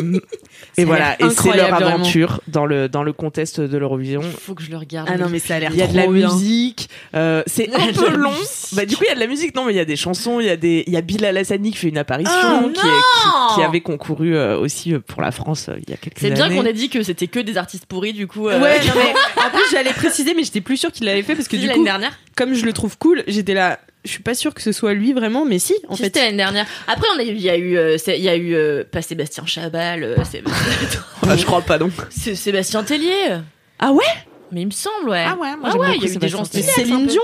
et 0.77 0.85
voilà, 0.85 1.15
et 1.21 1.29
c'est 1.29 1.55
leur 1.55 1.69
vraiment. 1.69 1.87
aventure 1.95 2.41
dans 2.47 2.65
le 2.65 2.89
dans 2.89 3.03
le 3.03 3.13
contexte 3.13 3.59
de 3.61 3.77
l'Eurovision. 3.77 4.21
Faut 4.21 4.53
que 4.55 4.63
je 4.63 4.71
le 4.71 4.77
regarde. 4.77 5.07
ah 5.11 5.17
non 5.17 5.27
mais 5.29 5.39
ça 5.39 5.55
a 5.55 5.59
l'air 5.59 5.71
Il 5.73 5.77
y 5.77 5.81
a 5.81 5.87
de 5.87 5.95
la 5.95 6.03
trop 6.03 6.11
bien. 6.13 6.33
musique, 6.33 6.89
euh, 7.15 7.43
c'est 7.47 7.69
un 7.73 7.93
peu 7.93 8.15
long. 8.15 8.31
musique. 8.31 8.73
Bah 8.73 8.85
du 8.85 8.95
coup 8.97 9.03
il 9.05 9.09
y 9.09 9.11
a 9.11 9.15
de 9.15 9.19
la 9.19 9.27
musique, 9.27 9.55
non 9.55 9.65
mais 9.65 9.73
il 9.73 9.77
y 9.77 9.79
a 9.79 9.85
des 9.85 9.95
chansons, 9.95 10.39
il 10.39 10.45
y 10.45 10.49
a 10.49 10.57
des, 10.57 10.83
il 10.87 10.93
y 10.93 10.97
a 10.97 11.01
Bill 11.01 11.23
Alassani 11.25 11.71
qui 11.71 11.77
fait 11.77 11.89
une 11.89 11.97
apparition, 11.97 12.33
Oh, 12.65 12.69
qui, 12.69 12.79
est- 12.79 12.83
qui, 12.83 13.55
qui 13.55 13.61
avait 13.61 13.81
concouru 13.81 14.35
euh, 14.35 14.57
aussi 14.57 14.93
euh, 14.93 14.99
pour 14.99 15.21
la 15.21 15.31
France 15.31 15.69
euh, 15.69 15.75
il 15.85 15.89
y 15.89 15.93
a 15.93 15.97
quelques 15.97 16.19
C'est 16.19 16.27
années. 16.27 16.35
bien 16.35 16.61
qu'on 16.61 16.65
ait 16.65 16.73
dit 16.73 16.89
que 16.89 17.03
c'était 17.03 17.27
que 17.27 17.39
des 17.39 17.57
artistes 17.57 17.85
pourris, 17.85 18.13
du 18.13 18.27
coup. 18.27 18.47
euh, 18.49 18.59
Ouais, 18.61 18.79
non, 18.79 18.93
mais 18.95 19.13
en 19.45 19.49
plus 19.49 19.63
j'allais 19.71 19.93
préciser, 19.93 20.33
mais 20.35 20.43
j'étais 20.43 20.61
plus 20.61 20.77
sûre 20.77 20.91
qu'il 20.91 21.05
l'avait 21.05 21.23
fait 21.23 21.35
parce 21.35 21.47
que 21.47 21.55
du 21.57 21.69
coup, 21.69 21.83
dernière. 21.83 22.17
comme 22.35 22.53
je 22.53 22.65
le 22.65 22.73
trouve 22.73 22.97
cool, 22.97 23.23
j'étais 23.27 23.53
là. 23.53 23.79
Je 24.05 24.09
suis 24.11 24.21
pas 24.23 24.33
sûre 24.33 24.53
que 24.53 24.61
ce 24.61 24.71
soit 24.73 24.93
lui 24.93 25.13
vraiment, 25.13 25.45
mais 25.45 25.59
si, 25.59 25.73
en 25.87 25.95
Si, 25.95 25.99
fait. 25.99 26.03
c'était 26.05 26.25
l'année 26.25 26.37
dernière. 26.37 26.65
Après, 26.87 27.07
on 27.15 27.19
a 27.19 27.23
eu, 27.23 27.27
il 27.29 27.39
y 27.41 27.49
a 27.49 27.55
eu, 27.57 27.77
euh, 27.77 27.97
il 28.07 28.21
y 28.23 28.27
a 28.29 28.35
eu 28.35 28.53
euh, 28.53 28.83
pas 28.83 29.01
Sébastien 29.01 29.45
Chabal, 29.45 30.03
euh, 30.03 30.15
c'est- 30.29 30.43
Ah, 31.27 31.37
je 31.37 31.45
crois 31.45 31.61
pas 31.61 31.77
non. 31.77 31.89
c'est 32.09 32.35
Sébastien 32.35 32.83
Tellier. 32.83 33.37
Ah 33.79 33.91
ouais? 33.93 34.03
Mais 34.51 34.61
il 34.61 34.67
me 34.67 34.71
semble, 34.71 35.09
ouais. 35.09 35.23
Ah 35.25 35.35
ouais, 35.35 35.55
moi, 35.55 35.69
Ah 35.73 35.77
ouais, 35.77 35.87
il 35.87 35.91
y 35.91 35.93
a 35.93 35.97
eu 35.97 35.99
des 36.01 36.07
Sébastien 36.09 36.37
gens 36.39 36.45
Tellier. 36.45 36.63
stylés. 36.63 36.85
Céline. 36.87 37.07
Dion. 37.07 37.21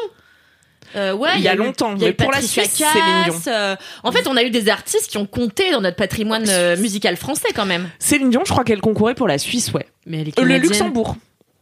Euh, 0.96 1.14
ouais, 1.14 1.30
Il 1.36 1.42
y 1.44 1.48
a 1.48 1.54
longtemps, 1.54 1.94
il 1.96 2.02
y 2.02 2.06
a 2.06 2.08
mais 2.08 2.12
eu 2.14 2.16
pour 2.16 2.32
la 2.32 2.42
Suisse, 2.42 2.72
Céline 2.72 3.24
Dion. 3.26 3.36
Euh, 3.48 3.76
en 4.04 4.12
fait, 4.12 4.26
on 4.28 4.36
a 4.38 4.44
eu 4.44 4.50
des 4.50 4.70
artistes 4.70 5.08
qui 5.12 5.18
ont 5.18 5.28
compté 5.28 5.72
dans 5.72 5.82
notre 5.82 5.98
patrimoine 5.98 6.46
euh, 6.50 6.78
musical 6.78 7.16
français 7.18 7.50
quand 7.54 7.66
même. 7.68 7.90
Céline 8.00 8.32
Dion, 8.32 8.42
je 8.46 8.52
crois 8.52 8.64
qu'elle 8.64 8.82
concourait 8.82 9.14
pour 9.14 9.28
la 9.28 9.38
Suisse, 9.38 9.72
ouais. 9.74 9.86
Mais 10.08 10.22
elle 10.22 10.30
est 10.30 10.40
Euh, 10.40 10.44
le. 10.44 10.58
Luxembourg. 10.58 11.16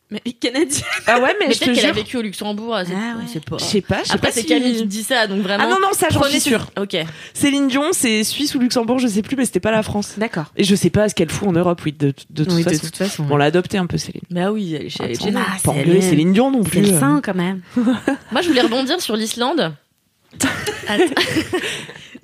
Mais 0.10 0.22
canadienne. 0.40 0.70
Ah 1.06 1.20
ouais, 1.20 1.36
mais, 1.38 1.48
Mais 1.50 1.54
je 1.54 1.60
te 1.60 1.66
peut-être 1.66 1.76
qu'elle 1.82 1.90
a 1.90 1.92
vécu 1.92 2.16
au 2.16 2.22
Luxembourg. 2.22 2.78
c'est- 2.86 2.94
Ah 2.96 3.18
ouais. 3.18 3.40
pas. 3.42 3.58
Je 3.58 3.64
sais 3.66 3.82
pas, 3.82 4.00
je 4.04 4.08
sais 4.08 4.14
Après, 4.14 4.28
pas 4.28 4.34
c'est 4.34 4.40
si- 4.42 4.46
Camille 4.48 4.78
qui 4.78 4.86
dit 4.86 5.04
ça, 5.04 5.28
donc 5.28 5.42
vraiment. 5.42 5.66
Ah 5.66 5.70
non, 5.70 5.80
non, 5.82 5.90
ça, 5.92 6.08
j'en 6.10 6.24
suis 6.24 6.40
sûre. 6.40 6.68
Ok. 6.80 6.96
Céline 7.34 7.68
Dion, 7.68 7.90
c'est 7.92 8.24
Suisse 8.24 8.56
ou 8.56 8.60
Luxembourg, 8.60 9.00
je 9.00 9.08
sais 9.08 9.22
plus, 9.22 9.36
mais 9.36 9.44
c'était 9.44 9.60
pas 9.60 9.72
la 9.72 9.84
France. 9.84 10.14
D'accord. 10.18 10.46
Et 10.56 10.64
je 10.64 10.76
sais 10.76 10.90
pas 10.90 11.10
ce 11.10 11.16
qu'elle 11.16 11.30
fout 11.30 11.50
en 11.50 11.52
Europe, 11.52 11.82
oui, 11.84 11.92
de, 11.92 12.14
de 12.30 12.44
toute 12.46 12.54
Oui, 12.54 12.64
de 12.64 12.70
façon. 12.70 12.86
toute 12.86 12.96
façon. 12.96 13.26
On 13.30 13.36
l'a 13.36 13.46
adopté 13.46 13.78
un 13.78 13.86
peu, 13.86 13.98
Céline. 13.98 14.22
Bah 14.32 14.52
oui, 14.54 14.76
elle 14.76 14.86
est 14.86 14.90
chez. 14.90 15.04
Ah, 15.04 15.08
Pas 15.08 15.46
c'est 15.62 15.68
engueuler. 15.70 16.00
Céline 16.02 16.32
Dion 16.32 16.52
non 16.52 16.62
C'est 16.64 16.70
plus. 16.70 16.82
le 16.84 16.94
euh. 16.94 17.00
sein 17.02 17.22
quand 17.22 17.36
même. 17.36 17.60
Moi, 18.32 18.42
je 18.42 18.48
voulais 18.48 18.62
rebondir 18.62 19.02
sur 19.02 19.18
l'Islande. 19.18 19.74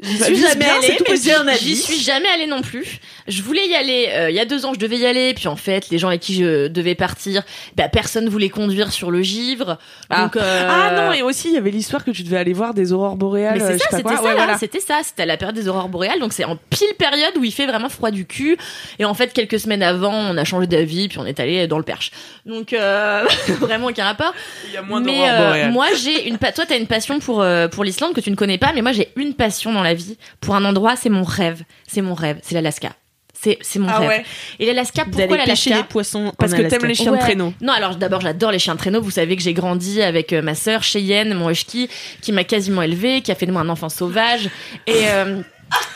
J'y 0.04 0.18
Bah, 0.18 0.26
suis 0.26 0.36
jamais 0.36 0.56
bien, 0.66 0.76
allée, 0.76 0.88
c'est 0.88 0.96
tout 0.98 1.04
mais 1.08 1.14
aussi 1.14 1.32
un 1.32 1.54
j'y- 1.54 1.76
suis 1.76 2.00
jamais 2.02 2.28
allée 2.30 2.46
non 2.48 2.62
plus. 2.62 3.00
Je 3.28 3.42
voulais 3.42 3.66
y 3.68 3.74
aller 3.76 4.08
euh, 4.10 4.30
il 4.30 4.36
y 4.36 4.40
a 4.40 4.46
deux 4.46 4.66
ans, 4.66 4.74
je 4.74 4.80
devais 4.80 4.98
y 4.98 5.06
aller, 5.06 5.34
puis 5.34 5.48
en 5.48 5.56
fait, 5.56 5.90
les 5.90 5.98
gens 5.98 6.10
avec 6.10 6.20
qui 6.22 6.36
je 6.36 6.68
devais 6.68 6.94
partir, 6.96 7.44
bah 7.78 7.88
personne 7.90 8.28
voulait 8.28 8.50
conduire 8.50 8.92
sur 8.92 9.12
le 9.12 9.22
Givre. 9.22 9.78
Ah. 10.10 10.24
Donc, 10.24 10.36
euh, 10.36 10.68
Ah 10.70 10.92
non, 11.08 11.14
et 11.14 11.22
aussi, 11.22 11.48
il 11.48 11.54
y 11.54 11.58
avait 11.58 11.72
l'histoire 11.72 12.04
que 12.04 12.12
tu 12.12 12.24
devais 12.24 12.38
aller 12.38 12.54
voir 12.54 12.74
des 12.74 12.92
aurores 12.92 13.16
boréales. 13.16 13.58
mais 13.58 13.64
euh, 13.64 13.68
c'est 13.72 13.78
ça, 13.78 13.98
c'était 13.98 14.10
ça, 14.16 14.22
Ouais, 14.24 14.34
voilà. 14.34 14.58
c'était 14.58 14.80
ça, 14.82 15.00
c'était 15.04 15.24
à 15.24 15.26
la 15.26 15.38
période 15.38 15.56
des 15.56 15.68
aurores 15.68 15.88
boréales, 15.90 16.20
donc 16.20 16.34
c'est 16.34 16.44
en 16.46 16.58
pile 16.70 16.94
période 16.98 17.38
où 17.38 17.44
il 17.46 17.52
fait 17.54 17.66
vraiment 17.66 17.90
froid 17.90 18.12
du 18.12 18.26
cul. 18.26 18.58
Et 19.00 19.06
en 19.06 19.14
fait, 19.14 19.32
quelques 19.34 19.60
semaines 19.60 19.84
avant, 19.84 20.14
on 20.14 20.38
a 20.38 20.44
changé 20.44 20.68
d'avis, 20.68 21.08
puis 21.08 21.20
on 21.20 21.26
est 21.26 21.40
allé 21.40 21.66
dans 21.68 21.78
le 21.78 21.84
Perche. 21.84 22.12
Donc 22.46 22.74
euh, 22.74 23.24
vraiment 23.60 23.88
aucun 23.88 24.04
rapport. 24.04 24.34
Il 24.68 24.74
y 24.74 24.78
a 24.78 24.82
moins 24.82 25.00
mais 25.00 25.14
d'aurores 25.14 25.30
euh, 25.32 25.48
boréales. 25.48 25.72
moi 25.72 25.86
j'ai 26.04 26.28
une 26.28 26.38
pa- 26.38 26.52
toi 26.52 26.66
t'as 26.68 26.78
une 26.78 26.88
passion 26.88 27.20
pour 27.20 27.42
euh, 27.42 27.68
pour 27.68 27.84
l'Islande 27.84 28.14
que 28.14 28.20
tu 28.22 28.30
ne 28.32 28.36
connais 28.36 28.58
pas 28.58 28.72
mais 28.74 28.82
moi 28.82 28.92
j'ai 28.92 29.10
une 29.16 29.34
passion 29.34 29.72
dans 29.72 29.84
la 29.84 29.93
vie 29.94 30.18
pour 30.42 30.56
un 30.56 30.66
endroit 30.66 30.96
c'est 30.96 31.10
mon 31.10 31.24
rêve 31.24 31.64
c'est 31.88 32.02
mon 32.02 32.14
rêve 32.14 32.40
c'est 32.44 32.56
l'Alaska 32.56 32.94
c'est 33.40 33.58
c'est 33.62 33.80
mon 33.80 33.90
Ah 33.90 34.00
rêve 34.00 34.10
ouais. 34.10 34.26
et 34.60 34.66
l'Alaska 34.68 35.04
pourquoi 35.06 35.36
l'Alaska 35.38 35.76
les 35.78 35.84
poissons. 35.84 36.32
Parce 36.38 36.54
que 36.54 36.62
t'aimes 36.62 36.86
les 36.86 36.96
chiens 36.96 37.12
Ouais. 37.12 37.18
de 37.18 37.24
traîneau. 37.24 37.54
Non, 37.62 37.74
alors 37.74 37.96
d'abord 37.98 38.22
j'adore 38.22 38.52
les 38.52 38.60
chiens 38.60 38.74
de 38.76 38.80
traîneau. 38.80 39.02
Vous 39.02 39.12
savez 39.12 39.36
que 39.36 39.42
j'ai 39.42 39.54
grandi 39.54 40.02
avec 40.02 40.32
euh, 40.32 40.42
ma 40.42 40.56
sœur 40.56 40.82
Cheyenne, 40.82 41.34
mon 41.34 41.50
husky, 41.50 41.90
qui 42.22 42.32
m'a 42.32 42.46
quasiment 42.46 42.82
élevée, 42.84 43.22
qui 43.22 43.34
a 43.34 43.36
fait 43.36 43.46
de 43.46 43.52
moi 43.52 43.60
un 43.62 43.68
enfant 43.70 43.90
sauvage. 43.90 44.50
Et 44.88 45.10
euh, 45.10 45.42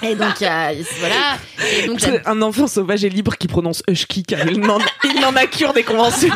et 0.02 0.16
donc 0.16 0.42
il 0.42 0.44
y 0.44 0.48
a- 0.48 0.74
voilà. 1.00 1.38
Et 1.78 1.88
donc 1.88 2.02
un 2.26 2.42
enfant 2.42 2.68
sauvage 2.68 3.06
et 3.06 3.10
libre 3.10 3.38
qui 3.38 3.48
prononce 3.48 3.82
husky 3.88 4.24
car 4.24 4.46
il 4.46 4.60
n'en 4.60 4.80
il 5.06 5.22
n'en 5.22 5.34
a 5.38 5.46
cure 5.46 5.72
des 5.72 5.84
conventions. 5.84 6.34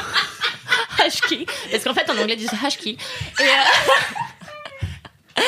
husky 1.05 1.45
parce 1.71 1.83
qu'en 1.83 1.93
fait 1.93 2.09
en 2.09 2.13
anglais 2.21 2.35
ils 2.37 2.37
disent. 2.37 2.51
Et, 2.85 2.97
euh, 3.41 3.43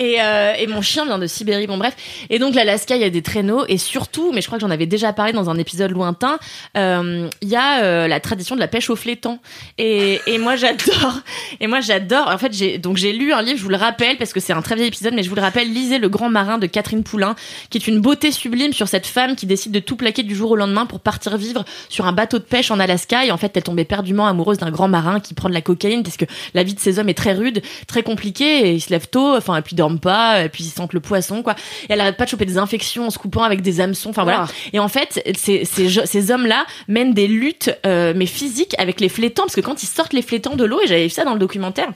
Et, 0.00 0.16
euh, 0.18 0.54
et 0.58 0.66
mon 0.66 0.80
chien 0.80 1.04
vient 1.04 1.18
de 1.18 1.26
Sibérie, 1.26 1.66
bon 1.66 1.76
bref. 1.76 1.94
Et 2.30 2.38
donc 2.38 2.54
l'Alaska, 2.54 2.96
il 2.96 3.02
y 3.02 3.04
a 3.04 3.10
des 3.10 3.20
traîneaux 3.20 3.66
et 3.68 3.76
surtout, 3.76 4.32
mais 4.32 4.40
je 4.40 4.46
crois 4.46 4.56
que 4.58 4.62
j'en 4.62 4.70
avais 4.70 4.86
déjà 4.86 5.12
parlé 5.12 5.32
dans 5.32 5.50
un 5.50 5.58
épisode 5.58 5.90
lointain, 5.90 6.38
euh, 6.78 7.28
il 7.42 7.48
y 7.48 7.56
a 7.56 7.82
euh, 7.82 8.08
la 8.08 8.18
tradition 8.18 8.54
de 8.54 8.60
la 8.60 8.68
pêche 8.68 8.88
au 8.88 8.96
flétan. 8.96 9.40
Et, 9.76 10.18
et 10.26 10.38
moi 10.38 10.56
j'adore. 10.56 11.20
Et 11.60 11.66
moi 11.66 11.80
j'adore. 11.80 12.28
En 12.28 12.38
fait, 12.38 12.54
j'ai 12.54 12.78
donc 12.78 12.96
j'ai 12.96 13.12
lu 13.12 13.34
un 13.34 13.42
livre, 13.42 13.58
je 13.58 13.62
vous 13.62 13.68
le 13.68 13.76
rappelle 13.76 14.16
parce 14.16 14.32
que 14.32 14.40
c'est 14.40 14.54
un 14.54 14.62
très 14.62 14.74
vieil 14.74 14.88
épisode, 14.88 15.12
mais 15.12 15.22
je 15.22 15.28
vous 15.28 15.34
le 15.34 15.42
rappelle. 15.42 15.70
Lisez 15.70 15.98
Le 15.98 16.08
Grand 16.08 16.30
Marin 16.30 16.56
de 16.56 16.66
Catherine 16.66 17.02
Poulain, 17.02 17.36
qui 17.68 17.76
est 17.76 17.86
une 17.86 18.00
beauté 18.00 18.32
sublime 18.32 18.72
sur 18.72 18.88
cette 18.88 19.06
femme 19.06 19.36
qui 19.36 19.44
décide 19.44 19.72
de 19.72 19.80
tout 19.80 19.96
plaquer 19.96 20.22
du 20.22 20.34
jour 20.34 20.52
au 20.52 20.56
lendemain 20.56 20.86
pour 20.86 21.00
partir 21.00 21.36
vivre 21.36 21.66
sur 21.90 22.06
un 22.06 22.12
bateau 22.12 22.38
de 22.38 22.44
pêche 22.44 22.70
en 22.70 22.80
Alaska. 22.80 23.26
Et 23.26 23.30
en 23.32 23.36
fait, 23.36 23.54
elle 23.54 23.64
tombait 23.64 23.84
perdument 23.84 24.26
amoureuse 24.26 24.56
d'un 24.56 24.70
grand 24.70 24.88
marin 24.88 25.20
qui 25.20 25.34
prend 25.34 25.50
de 25.50 25.54
la 25.54 25.60
cocaïne 25.60 26.02
parce 26.02 26.16
que 26.16 26.24
la 26.54 26.62
vie 26.62 26.72
de 26.72 26.80
ces 26.80 26.98
hommes 26.98 27.10
est 27.10 27.14
très 27.14 27.34
rude, 27.34 27.60
très 27.86 28.02
compliquée. 28.02 28.68
Et 28.68 28.72
ils 28.72 28.80
se 28.80 28.88
lèvent 28.88 29.09
tôt, 29.10 29.36
enfin 29.36 29.56
et 29.56 29.62
puis 29.62 29.72
ils 29.74 29.76
dorment 29.76 29.98
pas, 30.00 30.42
et 30.44 30.48
puis 30.48 30.64
ils 30.64 30.70
sentent 30.70 30.92
le 30.92 31.00
poisson 31.00 31.42
quoi. 31.42 31.54
Et 31.88 31.92
elle 31.92 32.00
arrête 32.00 32.16
pas 32.16 32.24
de 32.24 32.30
choper 32.30 32.46
des 32.46 32.58
infections 32.58 33.06
en 33.06 33.10
se 33.10 33.18
coupant 33.18 33.42
avec 33.42 33.60
des 33.62 33.80
hameçons. 33.80 34.10
Enfin 34.10 34.24
voilà. 34.24 34.46
Et 34.72 34.78
en 34.78 34.88
fait, 34.88 35.22
ces, 35.36 35.64
ces, 35.64 35.88
jo- 35.88 36.02
ces 36.04 36.30
hommes-là 36.30 36.64
mènent 36.88 37.14
des 37.14 37.26
luttes, 37.28 37.70
euh, 37.86 38.12
mais 38.16 38.26
physiques 38.26 38.74
avec 38.78 39.00
les 39.00 39.08
flétans, 39.08 39.42
parce 39.44 39.56
que 39.56 39.60
quand 39.60 39.82
ils 39.82 39.86
sortent 39.86 40.12
les 40.12 40.22
flétans 40.22 40.56
de 40.56 40.64
l'eau, 40.64 40.80
et 40.82 40.86
j'avais 40.86 41.04
vu 41.04 41.10
ça 41.10 41.24
dans 41.24 41.32
le 41.34 41.38
documentaire, 41.40 41.88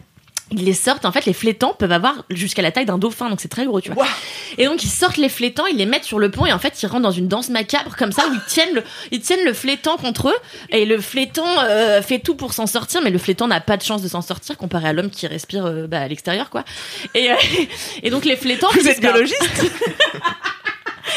ils 0.50 0.64
les 0.64 0.74
sortent. 0.74 1.04
En 1.04 1.12
fait, 1.12 1.26
les 1.26 1.32
flétans 1.32 1.74
peuvent 1.78 1.92
avoir 1.92 2.24
jusqu'à 2.30 2.62
la 2.62 2.70
taille 2.70 2.84
d'un 2.84 2.98
dauphin, 2.98 3.28
donc 3.28 3.40
c'est 3.40 3.48
très 3.48 3.66
gros, 3.66 3.80
tu 3.80 3.92
vois. 3.92 4.06
Et 4.58 4.66
donc 4.66 4.82
ils 4.84 4.90
sortent 4.90 5.16
les 5.16 5.28
flétans, 5.28 5.66
ils 5.66 5.76
les 5.76 5.86
mettent 5.86 6.04
sur 6.04 6.18
le 6.18 6.30
pont 6.30 6.46
et 6.46 6.52
en 6.52 6.58
fait 6.58 6.82
ils 6.82 6.86
rentrent 6.86 7.02
dans 7.02 7.10
une 7.10 7.28
danse 7.28 7.48
macabre 7.48 7.96
comme 7.96 8.12
ça 8.12 8.26
où 8.28 8.34
ils 8.34 8.44
tiennent 8.46 8.74
le, 8.74 8.82
ils 9.10 9.20
tiennent 9.20 9.44
le 9.44 9.54
flétan 9.54 9.96
contre 9.96 10.28
eux 10.28 10.36
et 10.70 10.84
le 10.84 11.00
flétan 11.00 11.46
euh, 11.64 12.02
fait 12.02 12.18
tout 12.18 12.34
pour 12.34 12.52
s'en 12.52 12.66
sortir, 12.66 13.00
mais 13.02 13.10
le 13.10 13.18
flétan 13.18 13.48
n'a 13.48 13.60
pas 13.60 13.76
de 13.76 13.82
chance 13.82 14.02
de 14.02 14.08
s'en 14.08 14.22
sortir 14.22 14.56
comparé 14.56 14.88
à 14.88 14.92
l'homme 14.92 15.10
qui 15.10 15.26
respire 15.26 15.66
euh, 15.66 15.86
bah, 15.86 16.00
à 16.00 16.08
l'extérieur, 16.08 16.50
quoi. 16.50 16.64
Et, 17.14 17.30
euh, 17.30 17.36
et 18.02 18.10
donc 18.10 18.24
les 18.24 18.36
flétans. 18.36 18.68
Vous 18.72 18.88
êtes 18.88 19.00
biologiste? 19.00 19.42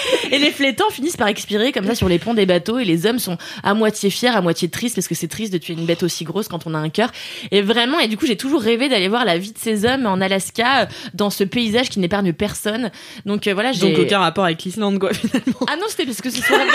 et 0.32 0.38
les 0.39 0.52
flétans 0.52 0.89
finissent 0.91 1.17
par 1.17 1.28
expirer 1.28 1.72
comme 1.72 1.86
ça 1.86 1.96
sur 1.96 2.10
les 2.10 2.20
ponts 2.20 2.34
des 2.34 2.46
bateaux 2.46 2.80
et 2.80 2.86
les 2.86 3.06
hommes 3.06 3.20
sont 3.20 3.38
à 3.63 3.74
moitié 3.74 4.10
fiers, 4.10 4.30
à 4.30 4.41
moitié 4.41 4.70
tristes 4.70 4.96
parce 4.96 5.08
que 5.08 5.15
c'est 5.15 5.28
triste 5.28 5.54
de 5.54 5.58
tuer 5.58 5.74
une 5.74 5.86
bête 5.86 6.04
aussi 6.04 6.24
grosse 6.24 6.48
quand 6.48 6.67
on 6.67 6.74
a 6.74 6.78
un 6.78 6.89
cœur. 6.89 7.12
Et 7.52 7.62
vraiment, 7.62 8.00
et 8.00 8.08
du 8.08 8.17
coup, 8.17 8.26
j'ai 8.26 8.38
toujours 8.38 8.62
rêvé 8.62 8.89
d'aller 8.89 9.08
voir 9.08 9.26
la 9.26 9.38
vie 9.38 9.52
de 9.52 9.58
ces 9.58 9.86
hommes 9.86 10.06
en 10.06 10.22
Alaska 10.22 10.82
euh, 10.82 10.86
dans 11.13 11.30
ce 11.30 11.43
paysage 11.43 11.89
qui 11.89 12.00
n'épargne 12.00 12.34
personne. 12.34 12.91
Donc 13.26 13.48
euh, 13.48 13.54
voilà, 13.54 13.72
j'ai. 13.72 13.91
Donc 13.91 14.06
aucun 14.06 14.20
rapport 14.20 14.46
avec 14.46 14.63
l'Islande, 14.63 15.00
quoi, 15.00 15.13
finalement. 15.13 15.60
Ah 15.67 15.76
non, 15.76 15.86
c'était 15.89 16.06
parce 16.06 16.22
que 16.22 16.30
ce 16.30 16.41
soir 16.41 16.60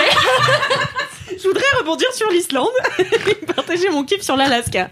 Je 1.31 1.47
voudrais 1.47 1.63
rebondir 1.79 2.11
sur 2.13 2.29
l'Islande 2.29 2.67
et 2.99 3.35
partager 3.53 3.89
mon 3.89 4.03
kiff 4.03 4.21
sur 4.21 4.35
l'Alaska. 4.35 4.89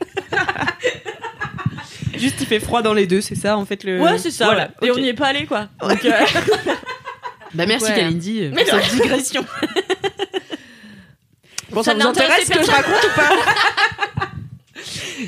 Juste, 2.18 2.38
il 2.40 2.48
fait 2.48 2.60
froid 2.60 2.82
dans 2.82 2.94
les 2.94 3.08
deux, 3.08 3.22
c'est 3.22 3.36
ça, 3.36 3.58
en 3.58 3.66
fait, 3.66 3.84
le... 3.84 4.00
Ouais, 4.00 4.18
c'est 4.18 4.32
ça. 4.32 4.46
Voilà. 4.46 4.70
Et 4.82 4.92
on 4.92 4.98
n'y 4.98 5.10
est 5.10 5.14
pas 5.14 5.28
allé 5.28 5.46
quoi. 5.46 5.70
Donc, 5.82 6.04
euh, 6.06 6.12
Bah, 7.54 7.66
merci, 7.68 7.86
Ouais. 7.86 7.96
Kalindi, 7.96 8.50
Mais 8.54 8.66
pour 8.66 8.78
de 8.78 8.82
cette 8.84 9.02
digression. 9.02 9.46
Bon, 11.72 11.84
ça, 11.84 11.94
Ça 11.94 11.98
vous 12.00 12.08
intéresse 12.10 12.48
ce 12.48 12.52
que 12.52 12.66
je 12.66 12.70
raconte 12.70 13.02
ou 13.06 13.16
pas 13.16 13.30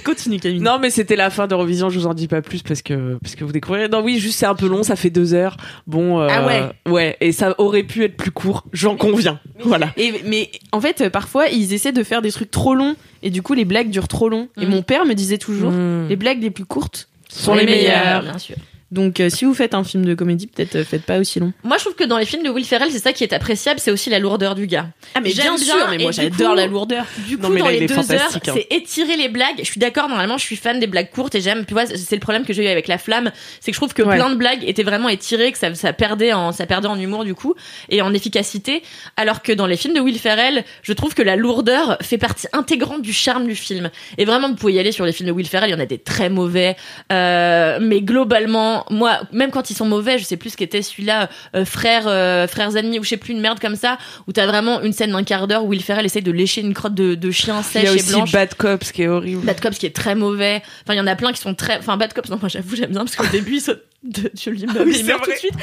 Continue, 0.04 0.40
Kalindi. 0.40 0.62
Non, 0.62 0.78
mais 0.80 0.90
c'était 0.90 1.16
la 1.16 1.30
fin 1.30 1.48
d'Eurovision, 1.48 1.90
je 1.90 2.00
vous 2.00 2.08
en 2.08 2.14
dis 2.14 2.28
pas 2.28 2.42
plus 2.42 2.64
parce 2.64 2.82
que, 2.82 3.18
parce 3.22 3.36
que 3.36 3.46
vous 3.46 3.52
découvrirez. 3.54 3.88
Non, 3.88 4.02
oui, 4.04 4.20
juste 4.20 4.40
c'est 4.40 4.46
un 4.46 4.56
peu 4.56 4.68
long, 4.68 4.84
ça 4.84 4.98
fait 4.98 5.10
deux 5.10 5.34
heures. 5.34 5.56
Bon, 5.88 6.20
euh, 6.20 6.28
Ah 6.30 6.46
ouais. 6.46 6.64
Ouais, 6.92 7.18
et 7.22 7.32
ça 7.32 7.56
aurait 7.60 7.84
pu 7.84 8.04
être 8.04 8.18
plus 8.18 8.32
court, 8.32 8.66
j'en 8.74 8.98
conviens. 8.98 9.40
Voilà. 9.64 9.92
Et, 9.96 10.22
mais 10.26 10.52
en 10.74 10.82
fait, 10.82 11.00
euh, 11.02 11.10
parfois, 11.10 11.48
ils 11.48 11.74
essaient 11.74 11.92
de 11.94 12.04
faire 12.04 12.22
des 12.22 12.32
trucs 12.32 12.52
trop 12.52 12.76
longs 12.76 12.96
et 13.22 13.30
du 13.30 13.42
coup, 13.42 13.54
les 13.54 13.64
blagues 13.66 13.90
durent 13.90 14.08
trop 14.10 14.28
long. 14.28 14.50
Et 14.60 14.66
Mm. 14.66 14.70
mon 14.70 14.82
père 14.82 15.06
me 15.06 15.14
disait 15.14 15.38
toujours, 15.38 15.72
Mmh. 15.72 16.08
les 16.10 16.16
blagues 16.18 16.42
les 16.42 16.52
plus 16.52 16.66
courtes 16.66 17.08
sont 17.30 17.54
les 17.56 17.66
meilleures. 17.66 18.24
bien 18.24 18.38
sûr. 18.40 18.56
Donc, 18.94 19.20
euh, 19.20 19.30
si 19.30 19.44
vous 19.46 19.54
faites 19.54 19.74
un 19.74 19.84
film 19.84 20.06
de 20.06 20.14
comédie, 20.14 20.46
peut-être 20.48 20.76
euh, 20.76 20.84
faites 20.86 21.04
pas 21.04 21.18
aussi 21.18 21.40
long. 21.40 21.52
Moi, 21.64 21.78
je 21.78 21.84
trouve 21.84 21.96
que 21.96 22.04
dans 22.04 22.18
les 22.20 22.26
films 22.26 22.44
de 22.44 22.50
Will 22.50 22.64
Ferrell, 22.66 22.90
c'est 22.92 23.00
ça 23.00 23.12
qui 23.12 23.24
est 23.24 23.34
appréciable, 23.34 23.80
c'est 23.80 23.90
aussi 23.92 24.10
la 24.12 24.20
lourdeur 24.20 24.54
du 24.56 24.68
gars. 24.68 24.88
Ah, 25.16 25.20
mais 25.22 25.32
J'aime 25.32 25.56
bien 25.56 25.58
sûr, 25.58 25.76
bien, 25.76 25.88
mais 25.90 26.04
moi 26.04 26.12
j'adore 26.12 26.54
la 26.56 26.68
lourdeur. 26.68 27.06
Du 27.28 27.38
coup, 27.38 27.44
Non, 27.44 27.50
mais 27.50 27.60
dans 27.62 27.66
là, 27.68 27.72
les 27.72 27.88
deux 27.88 27.96
heures, 28.12 28.22
hein. 28.36 28.40
c'est 28.54 28.68
étirer 28.70 29.18
les 29.18 29.30
blagues. 29.30 29.58
Je 29.60 29.66
suis 29.66 29.80
d'accord, 29.80 30.08
normalement, 30.10 30.38
je 30.38 30.44
suis 30.44 30.56
fan 30.56 30.80
des 30.80 30.88
blagues 30.88 31.10
courtes 31.10 31.34
et 31.36 31.42
j'aime, 31.42 31.66
tu 31.66 31.74
vois, 31.74 31.86
c'est 31.88 32.16
le 32.16 32.20
problème 32.22 32.46
que 32.46 32.54
j'ai 32.54 32.64
eu 32.64 32.68
avec 32.68 32.88
La 32.88 32.98
Flamme, 33.00 33.32
c'est 33.60 33.72
que 33.72 33.76
je 33.76 33.80
trouve 33.80 33.94
que 33.94 34.04
Ouais. 34.04 34.16
plein 34.16 34.30
de 34.30 34.36
blagues 34.36 34.64
étaient 34.68 34.84
vraiment 34.84 35.10
étirées, 35.10 35.52
que 35.52 35.58
ça, 35.58 35.74
ça 35.76 35.94
perdait 35.94 36.34
en, 36.34 36.52
ça 36.52 36.66
perdait 36.66 36.88
en 36.88 37.00
humour, 37.00 37.24
du 37.26 37.34
coup, 37.36 37.56
et 37.90 38.02
en 38.02 38.14
efficacité. 38.14 38.84
Alors 39.18 39.42
que 39.42 39.52
dans 39.52 39.66
les 39.66 39.78
films 39.78 39.94
de 39.96 40.00
Will 40.02 40.20
Ferrell, 40.20 40.64
je 40.84 40.94
trouve 40.94 41.14
que 41.16 41.22
la 41.24 41.36
lourdeur 41.36 41.98
fait 42.02 42.18
partie 42.18 42.48
intégrante 42.54 43.02
du 43.02 43.14
charme 43.14 43.48
du 43.48 43.56
film. 43.56 43.90
Et 44.18 44.26
vraiment, 44.26 44.50
vous 44.50 44.56
pouvez 44.56 44.74
y 44.74 44.80
aller 44.80 44.92
sur 44.92 45.06
les 45.06 45.14
films 45.14 45.28
de 45.30 45.34
Will 45.34 45.48
Ferrell, 45.48 45.70
il 45.70 45.74
y 45.74 45.76
en 45.76 45.80
a 45.80 45.86
des 45.86 45.98
très 45.98 46.30
mauvais, 46.30 46.76
euh, 47.12 47.80
mais 47.82 48.02
globalement, 48.02 48.83
moi, 48.90 49.22
même 49.32 49.52
quand 49.52 49.70
ils 49.70 49.76
sont 49.76 49.86
mauvais, 49.86 50.18
je 50.18 50.24
sais 50.24 50.38
plus 50.38 50.52
ce 50.52 50.58
qu'était 50.58 50.82
celui-là, 50.82 51.30
euh, 51.56 51.66
frères, 51.66 52.08
euh, 52.08 52.48
frères 52.48 52.76
ennemis, 52.76 53.00
ou 53.00 53.04
je 53.04 53.10
sais 53.10 53.18
plus, 53.18 53.34
une 53.34 53.42
merde 53.42 53.60
comme 53.60 53.76
ça, 53.76 53.98
où 54.28 54.32
t'as 54.32 54.46
vraiment 54.46 54.82
une 54.82 54.94
scène 54.94 55.12
d'un 55.12 55.24
quart 55.24 55.48
d'heure 55.48 55.64
où 55.64 55.70
Will 55.70 55.84
Ferrell 55.84 56.06
essaye 56.06 56.22
de 56.22 56.32
lécher 56.32 56.62
une 56.62 56.74
crotte 56.74 56.96
de, 56.96 57.16
de 57.16 57.32
chien 57.32 57.60
Il 57.60 57.64
sèche 57.64 57.84
y 57.84 57.88
a 57.88 57.92
et 57.92 57.96
aussi 57.96 58.12
blanche. 58.12 58.32
Bad 58.32 58.56
Cops 58.56 58.92
qui 58.92 59.04
est 59.04 59.08
horrible. 59.08 59.42
Bad 59.42 59.60
Cops 59.60 59.78
qui 59.78 59.86
est 59.86 59.96
très 59.96 60.16
mauvais. 60.16 60.62
Enfin, 60.84 60.94
il 60.94 60.98
y 60.98 61.02
en 61.02 61.08
a 61.08 61.16
plein 61.16 61.32
qui 61.32 61.42
sont 61.42 61.56
très. 61.56 61.78
Enfin, 61.78 61.98
Bad 61.98 62.14
Cops, 62.14 62.30
non, 62.30 62.38
moi 62.40 62.50
j'avoue, 62.50 62.76
j'aime 62.76 62.92
bien 62.92 63.06
parce 63.06 63.16
qu'au 63.16 63.28
début, 63.32 63.56
ils 63.56 63.62
sautent 63.62 63.84
de, 64.04 64.32
sur 64.34 64.52
l'immeuble 64.52 64.80
Ah 64.80 64.84
oui, 64.86 65.00
et 65.00 65.14
tout 65.14 65.32
de 65.32 65.36
suite. 65.36 65.54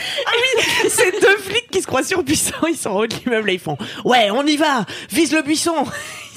C'est 0.89 1.21
deux 1.21 1.37
flics 1.39 1.71
qui 1.71 1.83
se 1.83 1.87
croient 1.87 2.03
surpuissants, 2.03 2.67
ils 2.69 2.77
sont 2.77 2.91
en 2.91 2.99
haut 3.01 3.07
de 3.07 3.15
l'immeuble 3.15 3.51
et 3.51 3.55
ils 3.55 3.61
font 3.61 3.77
Ouais, 4.05 4.31
on 4.31 4.47
y 4.47 4.57
va, 4.57 4.87
vise 5.11 5.33
le 5.33 5.43
buisson 5.43 5.75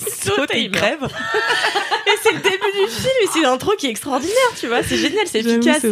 Ils 0.06 0.14
sautent 0.14 0.54
et 0.54 0.62
ils 0.62 0.72
crèvent. 0.72 1.08
Et 2.06 2.12
c'est 2.22 2.32
le 2.34 2.40
début 2.40 2.72
du 2.86 2.92
film 2.92 3.14
et 3.24 3.28
c'est 3.34 3.42
l'intro 3.42 3.72
qui 3.78 3.88
est 3.88 3.90
extraordinaire, 3.90 4.34
tu 4.60 4.68
vois. 4.68 4.84
C'est 4.84 4.98
génial, 4.98 5.26
c'est 5.26 5.40
efficace. 5.40 5.86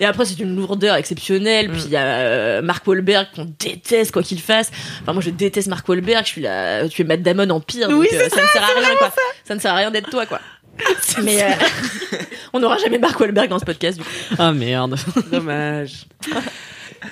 Et 0.00 0.04
après, 0.04 0.24
c'est 0.24 0.38
une 0.38 0.56
lourdeur 0.56 0.94
exceptionnelle. 0.96 1.70
Puis 1.70 1.82
il 1.86 1.90
y 1.90 1.96
a 1.96 2.02
euh, 2.04 2.62
Mark 2.62 2.86
Wahlberg 2.86 3.28
qu'on 3.34 3.46
déteste 3.58 4.12
quoi 4.12 4.22
qu'il 4.22 4.40
fasse. 4.40 4.70
Enfin, 5.02 5.12
moi, 5.12 5.22
je 5.22 5.30
déteste 5.30 5.68
Mark 5.68 5.88
Wahlberg. 5.88 6.24
Je 6.24 6.30
suis 6.30 6.42
là, 6.42 6.86
tu 6.88 7.02
es 7.02 7.04
Matt 7.04 7.22
Damon 7.22 7.48
en 7.50 7.60
pire. 7.60 7.88
Oui, 7.90 8.08
donc, 8.10 8.20
euh, 8.20 8.28
ça, 8.28 8.42
ne 8.42 8.46
sert 8.48 8.62
à 8.62 8.78
rien, 8.78 8.96
quoi. 8.98 9.12
Ça 9.44 9.54
ne 9.54 9.60
sert 9.60 9.72
à 9.72 9.76
rien 9.76 9.90
d'être 9.90 10.10
toi, 10.10 10.26
quoi. 10.26 10.40
Mais 11.22 11.42
euh, 11.42 11.46
on 12.52 12.60
n'aura 12.60 12.78
jamais 12.78 12.98
Mark 12.98 13.18
Wahlberg 13.20 13.48
dans 13.48 13.58
ce 13.58 13.64
podcast, 13.64 13.98
du 13.98 14.04
coup. 14.04 14.10
Ah 14.38 14.52
merde. 14.52 14.96
Dommage. 15.32 16.06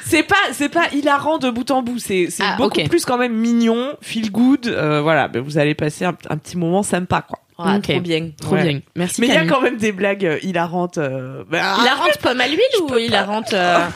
C'est 0.06 0.22
pas, 0.22 0.36
c'est 0.52 0.70
pas 0.70 0.88
hilarant 0.92 1.38
de 1.38 1.50
bout 1.50 1.70
en 1.70 1.82
bout. 1.82 1.98
C'est, 1.98 2.28
c'est 2.30 2.42
Ah, 2.42 2.56
beaucoup 2.56 2.82
plus 2.88 3.04
quand 3.04 3.18
même 3.18 3.34
mignon, 3.34 3.94
feel 4.00 4.30
good. 4.32 4.66
euh, 4.66 5.00
voilà, 5.02 5.28
mais 5.32 5.38
vous 5.38 5.58
allez 5.58 5.74
passer 5.74 6.04
un, 6.06 6.16
un 6.30 6.38
petit 6.38 6.56
moment 6.56 6.82
sympa, 6.82 7.22
quoi. 7.22 7.38
Ah, 7.58 7.76
Ok. 7.76 7.82
Trop 7.84 8.00
bien. 8.00 8.30
Trop 8.40 8.54
Ouais. 8.54 8.62
bien. 8.64 8.80
Merci. 8.96 9.20
Mais 9.20 9.28
il 9.28 9.34
y 9.34 9.36
a 9.36 9.46
quand 9.46 9.60
même 9.60 9.76
des 9.76 9.92
blagues 9.92 10.24
euh, 10.24 10.38
hilarantes. 10.42 10.98
euh, 10.98 11.44
bah, 11.48 11.76
Il 11.78 11.84
la 11.84 11.94
rentre 11.94 12.18
pomme 12.18 12.40
à 12.40 12.48
l'huile 12.48 12.58
ou 12.82 12.98
il 12.98 13.10
la 13.10 13.24
rentre. 13.24 13.50
euh, 13.54 13.86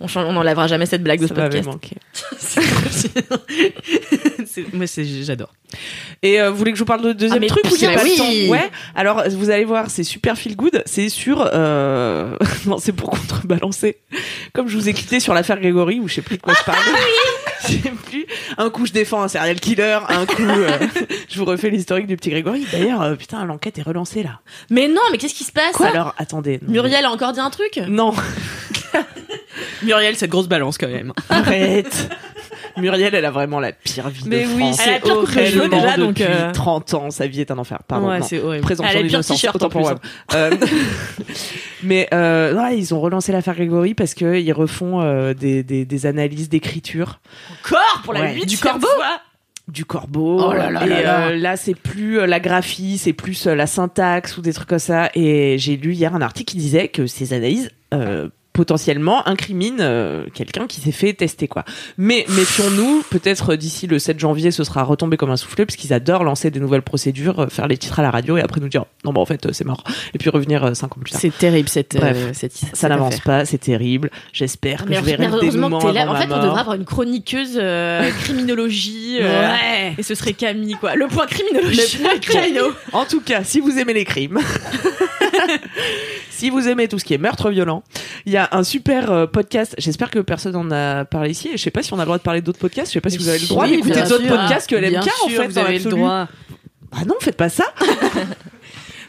On 0.00 0.06
change- 0.06 0.26
on 0.26 0.32
n'enlèvera 0.32 0.66
jamais 0.68 0.86
cette 0.86 1.02
blague 1.02 1.20
de 1.20 1.26
ce 1.26 1.34
ça 1.34 1.40
m'avait 1.40 1.60
podcast. 1.62 1.98
Moi, 4.72 4.86
j'adore. 5.22 5.52
Et 6.22 6.40
euh, 6.40 6.50
vous 6.50 6.56
voulez 6.56 6.72
que 6.72 6.78
je 6.78 6.82
vous 6.82 6.86
parle 6.86 7.02
de 7.02 7.12
deuxième 7.12 7.42
Ah, 7.42 7.46
truc 7.46 7.64
ou 7.66 7.76
pas 7.76 7.94
le 7.94 8.02
oui. 8.02 8.16
temps 8.16 8.52
Ouais. 8.52 8.70
Alors 8.94 9.22
vous 9.30 9.50
allez 9.50 9.64
voir, 9.64 9.90
c'est 9.90 10.04
super 10.04 10.36
feel 10.38 10.56
good. 10.56 10.82
C'est 10.86 11.08
sur. 11.08 11.48
Euh... 11.52 12.36
non, 12.66 12.78
c'est 12.78 12.92
pour 12.92 13.10
contrebalancer. 13.10 13.98
Comme 14.52 14.68
je 14.68 14.76
vous 14.76 14.88
ai 14.88 14.92
quitté 14.94 15.20
sur 15.20 15.34
l'affaire 15.34 15.58
Grégory, 15.60 16.00
où 16.00 16.08
je 16.08 16.14
sais 16.14 16.22
plus 16.22 16.36
de 16.36 16.42
quoi 16.42 16.54
je 16.58 16.64
parle. 16.64 16.78
Je 17.68 17.72
sais 17.72 17.90
plus. 18.06 18.24
Un 18.56 18.70
coup 18.70 18.86
je 18.86 18.92
défends 18.92 19.20
un 19.20 19.26
serial 19.26 19.58
killer, 19.58 19.98
un 20.08 20.26
coup 20.26 20.42
euh, 20.48 20.78
je 21.28 21.38
vous 21.40 21.44
refais 21.44 21.68
l'historique 21.70 22.06
du 22.06 22.16
petit 22.16 22.30
Grégory. 22.30 22.64
D'ailleurs, 22.70 23.02
euh, 23.02 23.14
putain, 23.16 23.44
l'enquête 23.44 23.76
est 23.78 23.82
relancée 23.82 24.22
là. 24.22 24.38
Mais 24.70 24.86
non, 24.86 25.00
mais 25.10 25.18
qu'est-ce 25.18 25.34
qui 25.34 25.42
se 25.42 25.50
passe? 25.50 25.78
Alors 25.80 26.14
attendez. 26.18 26.60
non, 26.62 26.70
Muriel 26.70 27.04
a 27.04 27.10
encore 27.10 27.32
dit 27.32 27.40
un 27.40 27.50
truc? 27.50 27.80
Non, 27.88 28.14
Muriel, 29.82 30.16
cette 30.16 30.30
grosse 30.30 30.48
balance 30.48 30.78
quand 30.78 30.88
même. 30.88 31.12
arrête. 31.28 32.10
Muriel, 32.76 33.12
elle 33.14 33.24
a 33.24 33.30
vraiment 33.32 33.58
la 33.58 33.72
pire 33.72 34.08
vie 34.08 34.22
Mais 34.26 34.44
de 34.44 34.48
oui, 34.50 34.58
France. 34.60 34.76
c'est 34.76 34.88
Elle 34.90 34.94
a 34.94 35.00
pire 35.00 35.20
de 35.22 35.26
cheveux 35.26 35.40
Réellement, 35.62 35.76
déjà, 35.76 35.96
donc, 35.96 36.08
depuis 36.18 36.24
euh, 36.32 36.52
30 36.52 36.94
ans, 36.94 37.10
sa 37.10 37.26
vie 37.26 37.40
est 37.40 37.50
un 37.50 37.58
enfer. 37.58 37.78
Pardon. 37.88 38.08
ouais, 38.08 38.20
non. 38.20 38.24
c'est 38.24 38.40
horrible. 38.40 38.62
présomption 38.62 38.92
Elle 38.92 38.98
a 38.98 39.02
le 39.02 39.08
pire 39.08 39.12
d'innocence, 39.18 39.36
t-shirt, 39.36 39.56
autant 39.56 39.66
en 39.66 39.68
pour 39.70 39.80
plus, 39.80 39.90
moi. 39.90 40.00
Euh, 40.34 40.50
mais 41.82 42.08
euh, 42.14 42.54
ouais, 42.54 42.78
ils 42.78 42.94
ont 42.94 43.00
relancé 43.00 43.32
l'affaire 43.32 43.54
Grégory 43.54 43.94
parce 43.94 44.14
que 44.14 44.38
ils 44.38 44.52
refont 44.52 45.00
euh, 45.00 45.34
des, 45.34 45.62
des, 45.62 45.84
des 45.84 46.06
analyses 46.06 46.48
d'écriture 46.48 47.20
Encore 47.64 48.02
pour 48.04 48.12
la 48.12 48.20
Ouais. 48.22 48.32
huitième 48.34 48.48
Du 48.48 48.58
corbeau 48.58 48.86
fois 48.86 49.20
du 49.68 49.84
corbeau. 49.84 50.40
Oh 50.48 50.52
là 50.54 50.70
là 50.70 50.86
et 50.86 50.88
là 50.88 51.02
là. 51.02 51.26
euh, 51.26 51.36
là, 51.36 51.56
c'est 51.58 51.74
plus 51.74 52.20
euh, 52.20 52.26
la 52.26 52.40
graphie, 52.40 52.96
c'est 52.96 53.12
plus 53.12 53.46
euh, 53.46 53.54
la 53.54 53.66
syntaxe 53.66 54.38
ou 54.38 54.40
des 54.40 54.54
trucs 54.54 54.68
comme 54.68 54.78
ça. 54.78 55.10
Et 55.14 55.58
j'ai 55.58 55.76
lu 55.76 55.92
hier 55.92 56.14
un 56.14 56.22
article 56.22 56.52
qui 56.52 56.56
disait 56.56 56.88
que 56.88 57.06
ces 57.06 57.34
analyses 57.34 57.70
euh, 57.92 58.30
potentiellement 58.58 59.26
incriminent 59.28 59.76
euh, 59.78 60.24
quelqu'un 60.34 60.66
qui 60.66 60.80
s'est 60.80 60.90
fait 60.90 61.12
tester 61.12 61.46
quoi. 61.46 61.64
Mais 61.96 62.26
méfions-nous, 62.30 63.04
peut-être 63.08 63.54
d'ici 63.54 63.86
le 63.86 64.00
7 64.00 64.18
janvier, 64.18 64.50
ce 64.50 64.64
sera 64.64 64.82
retombé 64.82 65.16
comme 65.16 65.30
un 65.30 65.36
soufflet 65.36 65.64
parce 65.64 65.76
qu'ils 65.76 65.92
adorent 65.92 66.24
lancer 66.24 66.50
des 66.50 66.58
nouvelles 66.58 66.82
procédures, 66.82 67.38
euh, 67.38 67.46
faire 67.46 67.68
les 67.68 67.78
titres 67.78 68.00
à 68.00 68.02
la 68.02 68.10
radio 68.10 68.36
et 68.36 68.40
après 68.40 68.60
nous 68.60 68.68
dire 68.68 68.84
non 69.04 69.12
bah 69.12 69.20
en 69.20 69.26
fait 69.26 69.46
euh, 69.46 69.50
c'est 69.52 69.64
mort 69.64 69.84
et 70.12 70.18
puis 70.18 70.28
revenir 70.28 70.64
euh, 70.64 70.74
cinq 70.74 70.96
ans 70.96 71.00
plus 71.00 71.12
tard. 71.12 71.20
C'est 71.20 71.38
terrible 71.38 71.68
cette. 71.68 71.96
Bref, 71.96 72.16
euh, 72.18 72.30
cette, 72.32 72.52
cette 72.52 72.74
Ça 72.74 72.88
n'avance 72.88 73.20
pas, 73.20 73.44
c'est 73.44 73.58
terrible. 73.58 74.10
J'espère 74.32 74.84
que 74.84 74.88
Mais 74.90 74.96
je 74.96 75.02
verrai 75.02 75.26
le 75.28 75.34
heureusement 75.34 75.68
dénouement 75.68 75.78
que 75.78 75.86
t'es 75.86 75.92
là. 75.92 76.02
avant 76.02 76.10
En 76.10 76.14
ma 76.14 76.20
fait, 76.20 76.32
on 76.32 76.42
devrait 76.42 76.60
avoir 76.60 76.74
une 76.74 76.84
chroniqueuse 76.84 77.56
euh, 77.56 78.10
criminologie. 78.24 79.18
euh, 79.20 79.50
Ouais. 79.52 79.94
Et 79.98 80.02
ce 80.02 80.16
serait 80.16 80.32
Camille, 80.32 80.74
quoi. 80.80 80.96
Le 80.96 81.06
point 81.06 81.26
criminologie. 81.26 81.80
Le 81.98 82.02
point 82.02 82.18
criminologie. 82.18 82.74
En 82.92 83.04
tout 83.04 83.20
cas, 83.20 83.44
si 83.44 83.60
vous 83.60 83.78
aimez 83.78 83.92
les 83.94 84.04
crimes, 84.04 84.40
si 86.30 86.50
vous 86.50 86.68
aimez 86.68 86.88
tout 86.88 86.98
ce 86.98 87.04
qui 87.04 87.14
est 87.14 87.18
meurtre 87.18 87.50
violent, 87.50 87.82
il 88.26 88.32
y 88.32 88.36
a 88.36 88.48
un 88.52 88.62
super 88.62 89.10
euh, 89.10 89.26
podcast. 89.26 89.74
J'espère 89.78 90.10
que 90.10 90.18
personne 90.18 90.56
en 90.56 90.70
a 90.70 91.04
parlé 91.04 91.30
ici. 91.30 91.48
Et 91.48 91.56
je 91.56 91.62
sais 91.62 91.70
pas 91.70 91.82
si 91.82 91.92
on 91.92 91.96
a 91.96 92.00
le 92.00 92.06
droit 92.06 92.18
de 92.18 92.22
parler 92.22 92.42
d'autres 92.42 92.58
podcasts. 92.58 92.88
Je 92.88 92.94
sais 92.94 93.00
pas 93.00 93.10
si 93.10 93.18
vous 93.18 93.28
avez 93.28 93.38
le 93.38 93.46
droit 93.46 93.64
Oui, 93.64 93.76
d'écouter 93.76 94.02
d'autres 94.02 94.28
podcasts 94.28 94.68
que 94.68 94.76
LMK 94.76 95.08
en 95.24 95.28
fait. 95.28 95.46
Vous 95.48 95.58
avez 95.58 95.78
le 95.78 95.90
droit. 95.90 96.28
Ah 96.92 97.04
non, 97.06 97.14
faites 97.20 97.36
pas 97.36 97.48
ça. 97.48 97.64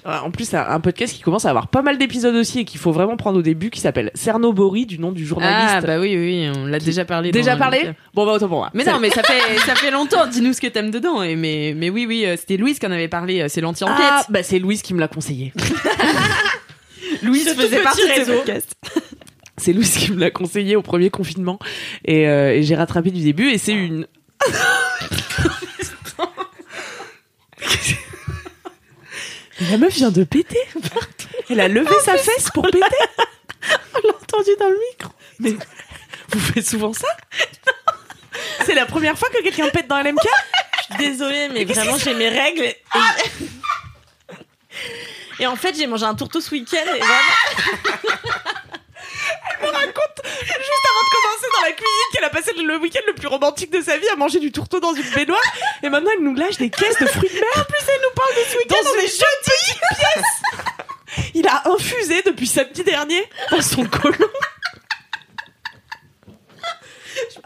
Euh, 0.05 0.17
En 0.19 0.31
plus, 0.31 0.45
c'est 0.49 0.57
un 0.57 0.79
podcast 0.79 1.13
qui 1.13 1.21
commence 1.21 1.45
à 1.45 1.49
avoir 1.49 1.67
pas 1.67 1.81
mal 1.81 1.97
d'épisodes 1.97 2.35
aussi 2.35 2.59
et 2.59 2.65
qu'il 2.65 2.79
faut 2.79 2.91
vraiment 2.91 3.17
prendre 3.17 3.39
au 3.39 3.41
début, 3.41 3.69
qui 3.69 3.79
s'appelle 3.81 4.11
Cernobori, 4.15 4.85
du 4.85 4.97
nom 4.99 5.11
du 5.11 5.25
journaliste. 5.25 5.75
Ah 5.77 5.81
bah 5.81 5.99
oui, 5.99 6.15
oui, 6.17 6.49
on 6.55 6.65
l'a 6.65 6.79
déjà 6.79 7.05
parlé. 7.05 7.31
Déjà 7.31 7.55
parlé 7.57 7.91
Bon 8.13 8.25
bah 8.25 8.33
autant 8.33 8.47
pour 8.47 8.57
moi. 8.59 8.69
Mais 8.73 8.83
non, 8.85 8.99
mais 8.99 9.09
ça 9.09 9.23
fait 9.23 9.57
ça 9.65 9.75
fait 9.75 9.91
longtemps. 9.91 10.25
Dis-nous 10.27 10.53
ce 10.53 10.61
que 10.61 10.67
t'aimes 10.67 10.91
dedans. 10.91 11.21
Et 11.21 11.35
mais 11.35 11.73
mais 11.75 11.89
oui, 11.89 12.05
oui, 12.07 12.25
euh, 12.25 12.35
c'était 12.37 12.57
Louise 12.57 12.79
qui 12.79 12.85
en 12.87 12.91
avait 12.91 13.07
parlé. 13.07 13.41
euh, 13.41 13.45
C'est 13.49 13.61
l'anti-enquête. 13.61 13.95
Ah, 13.99 14.25
bah 14.29 14.43
c'est 14.43 14.59
Louise 14.59 14.81
qui 14.81 14.93
me 14.93 14.99
l'a 14.99 15.07
conseillé. 15.07 15.53
Louise 17.23 17.49
faisait 17.53 17.81
partie 17.81 18.01
de 18.01 18.23
ce 18.25 18.31
podcast. 18.31 18.75
C'est 19.57 19.73
Louise 19.73 19.97
qui 19.97 20.13
me 20.13 20.19
l'a 20.21 20.31
conseillé 20.31 20.77
au 20.77 20.81
premier 20.81 21.09
confinement 21.09 21.59
et, 22.05 22.29
euh, 22.29 22.53
et 22.53 22.63
j'ai 22.63 22.75
rattrapé 22.75 23.11
du 23.11 23.21
début 23.21 23.49
et 23.49 23.57
c'est 23.57 23.73
une. 23.73 24.07
La 29.61 29.77
meuf 29.77 29.93
vient 29.93 30.11
de 30.11 30.23
péter. 30.23 30.59
Elle 31.49 31.59
a 31.59 31.67
levé 31.67 31.93
sa 32.03 32.17
fesse 32.17 32.49
pour 32.53 32.65
péter. 32.65 32.79
On 33.93 34.07
l'a 34.07 34.13
entendu 34.15 34.51
dans 34.59 34.69
le 34.69 34.79
micro. 34.91 35.11
Mais 35.39 35.55
vous 36.29 36.39
faites 36.39 36.67
souvent 36.67 36.93
ça? 36.93 37.07
C'est 38.65 38.75
la 38.75 38.85
première 38.85 39.17
fois 39.17 39.29
que 39.29 39.41
quelqu'un 39.41 39.69
pète 39.69 39.87
dans 39.87 40.01
LMK 40.01 40.27
Désolée, 40.97 41.49
mais 41.49 41.65
vraiment, 41.65 41.97
j'ai 41.97 42.13
mes 42.13 42.29
règles. 42.29 42.63
Et... 42.63 42.77
et 45.39 45.47
en 45.47 45.55
fait, 45.55 45.75
j'ai 45.75 45.87
mangé 45.87 46.05
un 46.05 46.15
tourteau 46.15 46.39
ce 46.41 46.51
week-end. 46.51 46.77
Et 46.95 46.99
vraiment... 46.99 47.13
me 49.61 49.67
raconte 49.67 50.21
juste 50.23 50.85
avant 50.89 51.03
de 51.03 51.09
commencer 51.15 51.47
dans 51.53 51.61
la 51.61 51.71
cuisine 51.71 52.09
qu'elle 52.13 52.23
a 52.23 52.29
passé 52.29 52.53
le 52.53 52.77
week-end 52.77 53.01
le 53.07 53.13
plus 53.13 53.27
romantique 53.27 53.71
de 53.71 53.81
sa 53.81 53.97
vie 53.97 54.07
à 54.09 54.15
manger 54.15 54.39
du 54.39 54.51
tourteau 54.51 54.79
dans 54.79 54.93
une 54.93 55.09
baignoire 55.11 55.41
et 55.83 55.89
maintenant 55.89 56.11
elle 56.15 56.23
nous 56.23 56.35
lâche 56.35 56.57
des 56.57 56.69
caisses 56.69 56.99
de 56.99 57.05
fruits 57.07 57.29
de 57.29 57.35
mer. 57.35 57.49
En 57.57 57.63
plus 57.63 57.83
elle 57.87 58.01
nous 58.01 58.15
parle 58.15 58.35
de 58.35 58.43
ce 58.49 58.57
week-end 58.57 58.83
dans 58.83 58.93
une 58.93 59.07
jolie 59.07 59.79
pièce. 59.97 61.31
Il 61.35 61.47
a 61.47 61.63
infusé 61.69 62.21
depuis 62.25 62.47
samedi 62.47 62.83
dernier 62.83 63.27
dans 63.51 63.61
son 63.61 63.85
côlon. 63.85 64.29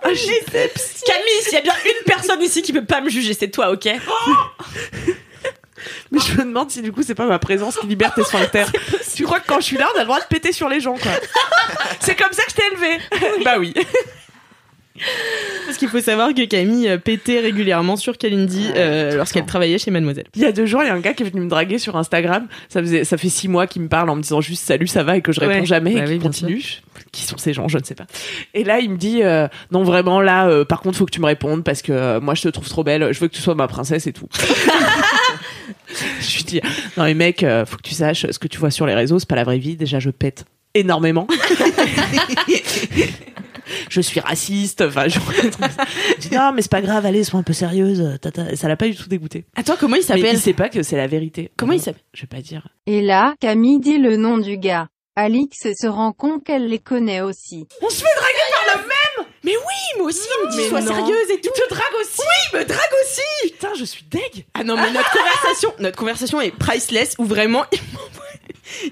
Ah, 0.04 0.10
Camille, 0.10 1.42
s'il 1.42 1.54
y 1.54 1.58
a 1.58 1.62
bien 1.62 1.74
une 1.86 2.04
personne 2.06 2.42
ici 2.42 2.62
qui 2.62 2.74
peut 2.74 2.86
pas 2.86 3.02
me 3.02 3.10
juger, 3.10 3.34
c'est 3.34 3.50
toi, 3.50 3.72
ok? 3.72 3.88
Mais 6.12 6.20
je 6.20 6.38
me 6.38 6.46
demande 6.46 6.70
si 6.72 6.82
du 6.82 6.92
coup 6.92 7.04
c'est 7.04 7.16
pas 7.16 7.28
ma 7.28 7.40
présence 7.40 7.78
qui 7.78 7.88
libère 7.88 8.14
tes 8.14 8.24
sphincters. 8.24 8.72
Tu 9.16 9.24
crois 9.26 9.40
que 9.40 9.48
quand 9.48 9.60
je 9.60 9.66
suis 9.66 9.78
là 9.78 9.88
on 9.94 9.98
a 9.98 10.02
le 10.02 10.06
droit 10.08 10.20
de 10.20 10.26
péter 10.26 10.52
sur 10.52 10.68
les 10.70 10.80
gens 10.80 10.96
quoi. 10.96 11.12
C'est 12.00 12.16
comme 12.16 12.32
ça 12.34 12.44
que 12.44 12.52
je 12.52 12.56
t'ai 12.56 12.64
élevé. 12.74 13.44
bah 13.44 13.56
oui. 13.60 13.74
Parce 15.66 15.78
qu'il 15.78 15.90
faut 15.90 16.00
savoir 16.00 16.36
que 16.36 16.46
Camille 16.46 16.88
euh, 16.88 16.98
pétait 17.00 17.40
régulièrement 17.40 17.96
sur 17.96 18.16
Kalindi 18.16 18.70
euh, 18.76 19.16
lorsqu'elle 19.16 19.46
travaillait 19.46 19.80
chez 19.80 19.90
Mademoiselle. 19.90 20.28
Il 20.36 20.42
y 20.44 20.46
a 20.46 20.52
deux 20.52 20.68
jours, 20.68 20.84
il 20.84 20.88
y 20.88 20.90
a 20.90 20.94
un 20.94 21.00
gars 21.00 21.14
qui 21.14 21.24
est 21.24 21.30
venu 21.30 21.42
me 21.42 21.50
draguer 21.50 21.80
sur 21.80 21.96
Instagram. 21.98 22.48
Ça 22.70 22.80
faisait, 22.80 23.04
ça 23.04 23.18
fait 23.18 23.30
six 23.30 23.48
mois 23.48 23.66
qu'il 23.66 23.82
me 23.82 23.88
parle 23.88 24.12
en 24.12 24.16
me 24.16 24.22
disant 24.22 24.40
juste 24.40 24.64
salut, 24.64 24.86
ça 24.86 25.02
va 25.04 25.18
et 25.18 25.22
que 25.22 25.32
je 25.32 25.40
réponds 25.40 25.54
Ouais. 25.62 25.66
jamais 25.66 25.96
Bah 25.96 26.06
et 26.06 26.10
oui, 26.10 26.20
continue. 26.20 26.64
Qui 27.12 27.24
sont 27.24 27.38
ces 27.38 27.54
gens, 27.54 27.68
je 27.68 27.80
ne 27.80 27.84
sais 27.84 27.96
pas. 27.96 28.06
Et 28.54 28.64
là, 28.64 28.80
il 28.80 28.92
me 28.92 28.98
dit 28.98 29.24
euh, 29.24 29.48
non 29.72 29.84
vraiment 29.84 30.22
là, 30.22 30.48
euh, 30.48 30.64
par 30.64 30.82
contre, 30.82 31.00
faut 31.00 31.06
que 31.06 31.12
tu 31.12 31.22
me 31.22 31.26
répondes 31.26 31.64
parce 31.64 31.82
que 31.82 32.20
moi, 32.20 32.36
je 32.36 32.44
te 32.44 32.50
trouve 32.50 32.70
trop 32.70 32.84
belle. 32.84 33.12
Je 33.14 33.20
veux 33.20 33.28
que 33.28 33.34
tu 33.36 33.42
sois 33.42 33.56
ma 33.56 33.68
princesse 33.68 34.06
et 34.06 34.14
tout. 34.14 34.28
je 36.22 36.38
lui 36.38 36.44
dis 36.44 36.62
non 36.98 37.04
mais 37.04 37.14
mec, 37.14 37.44
euh, 37.44 37.66
faut 37.66 37.78
que 37.78 37.82
tu 37.82 37.94
saches 37.94 38.26
ce 38.30 38.40
que 38.40 38.48
tu 38.48 38.58
vois 38.58 38.72
sur 38.72 38.86
les 38.86 38.94
réseaux, 38.94 39.20
c'est 39.20 39.28
pas 39.28 39.36
la 39.36 39.44
vraie 39.44 39.60
vie. 39.60 39.76
Déjà, 39.76 40.00
je 40.00 40.10
pète 40.10 40.46
énormément. 40.74 41.28
je 43.90 44.02
suis 44.02 44.20
raciste. 44.20 44.82
Enfin, 44.82 45.08
je... 45.08 45.20
je 46.20 46.28
dis 46.28 46.36
non 46.36 46.52
mais 46.54 46.62
c'est 46.62 46.72
pas 46.72 46.82
grave, 46.82 47.06
allez, 47.06 47.24
sois 47.24 47.40
un 47.40 47.44
peu 47.44 47.54
sérieuse. 47.54 48.18
tata. 48.22 48.52
Et 48.52 48.56
ça 48.56 48.68
l'a 48.68 48.76
pas 48.76 48.88
du 48.88 48.96
tout 48.96 49.10
dégoûté. 49.10 49.46
Attends, 49.56 49.76
comment 49.80 49.96
il 49.96 50.04
s'appelle 50.04 50.34
il 50.34 50.40
sait 50.40 50.54
pas 50.54 50.70
que 50.70 50.84
c'est 50.84 50.98
la 50.98 51.08
vérité. 51.08 51.52
Comment 51.58 51.74
il 51.74 51.82
s'appelle 51.82 52.04
Je 52.14 52.22
vais 52.22 52.28
pas 52.28 52.42
dire. 52.42 52.68
Et 52.86 53.02
là, 53.02 53.36
Camille 53.40 53.80
dit 53.80 53.98
le 53.98 54.18
nom 54.18 54.38
du 54.38 54.58
gars. 54.58 54.88
Alix 55.16 55.68
se 55.80 55.86
rend 55.86 56.12
compte 56.12 56.44
qu'elle 56.44 56.68
les 56.68 56.80
connaît 56.80 57.22
aussi. 57.22 57.68
On 57.84 57.90
se 57.90 57.98
fait 57.98 58.16
draguer 58.18 58.50
par 58.66 58.78
le 58.78 58.82
même 58.82 59.03
Mais 59.44 59.56
oui, 59.58 59.98
moi 59.98 60.08
aussi, 60.08 60.28
il 60.42 60.48
me 60.48 60.52
dit 60.52 60.70
sois 60.70 60.82
sérieuse 60.82 61.30
et 61.32 61.42
tout. 61.42 61.50
Il 61.56 61.62
te 61.64 61.70
drague 61.70 61.94
aussi 62.00 62.20
Oui, 62.20 62.26
il 62.54 62.60
me 62.60 62.66
drague 62.66 62.94
aussi. 63.04 63.52
Putain, 63.52 63.74
je 63.78 63.84
suis 63.84 64.04
deg 64.10 64.46
Ah 64.54 64.64
non, 64.64 64.76
mais 64.78 64.92
notre 64.92 65.12
conversation, 65.12 65.74
notre 65.80 65.98
conversation 65.98 66.40
est 66.42 66.52
priceless 66.52 67.16
où 67.18 67.26
vraiment 67.26 67.66
il 67.74 67.80
m'envoie, 67.94 68.26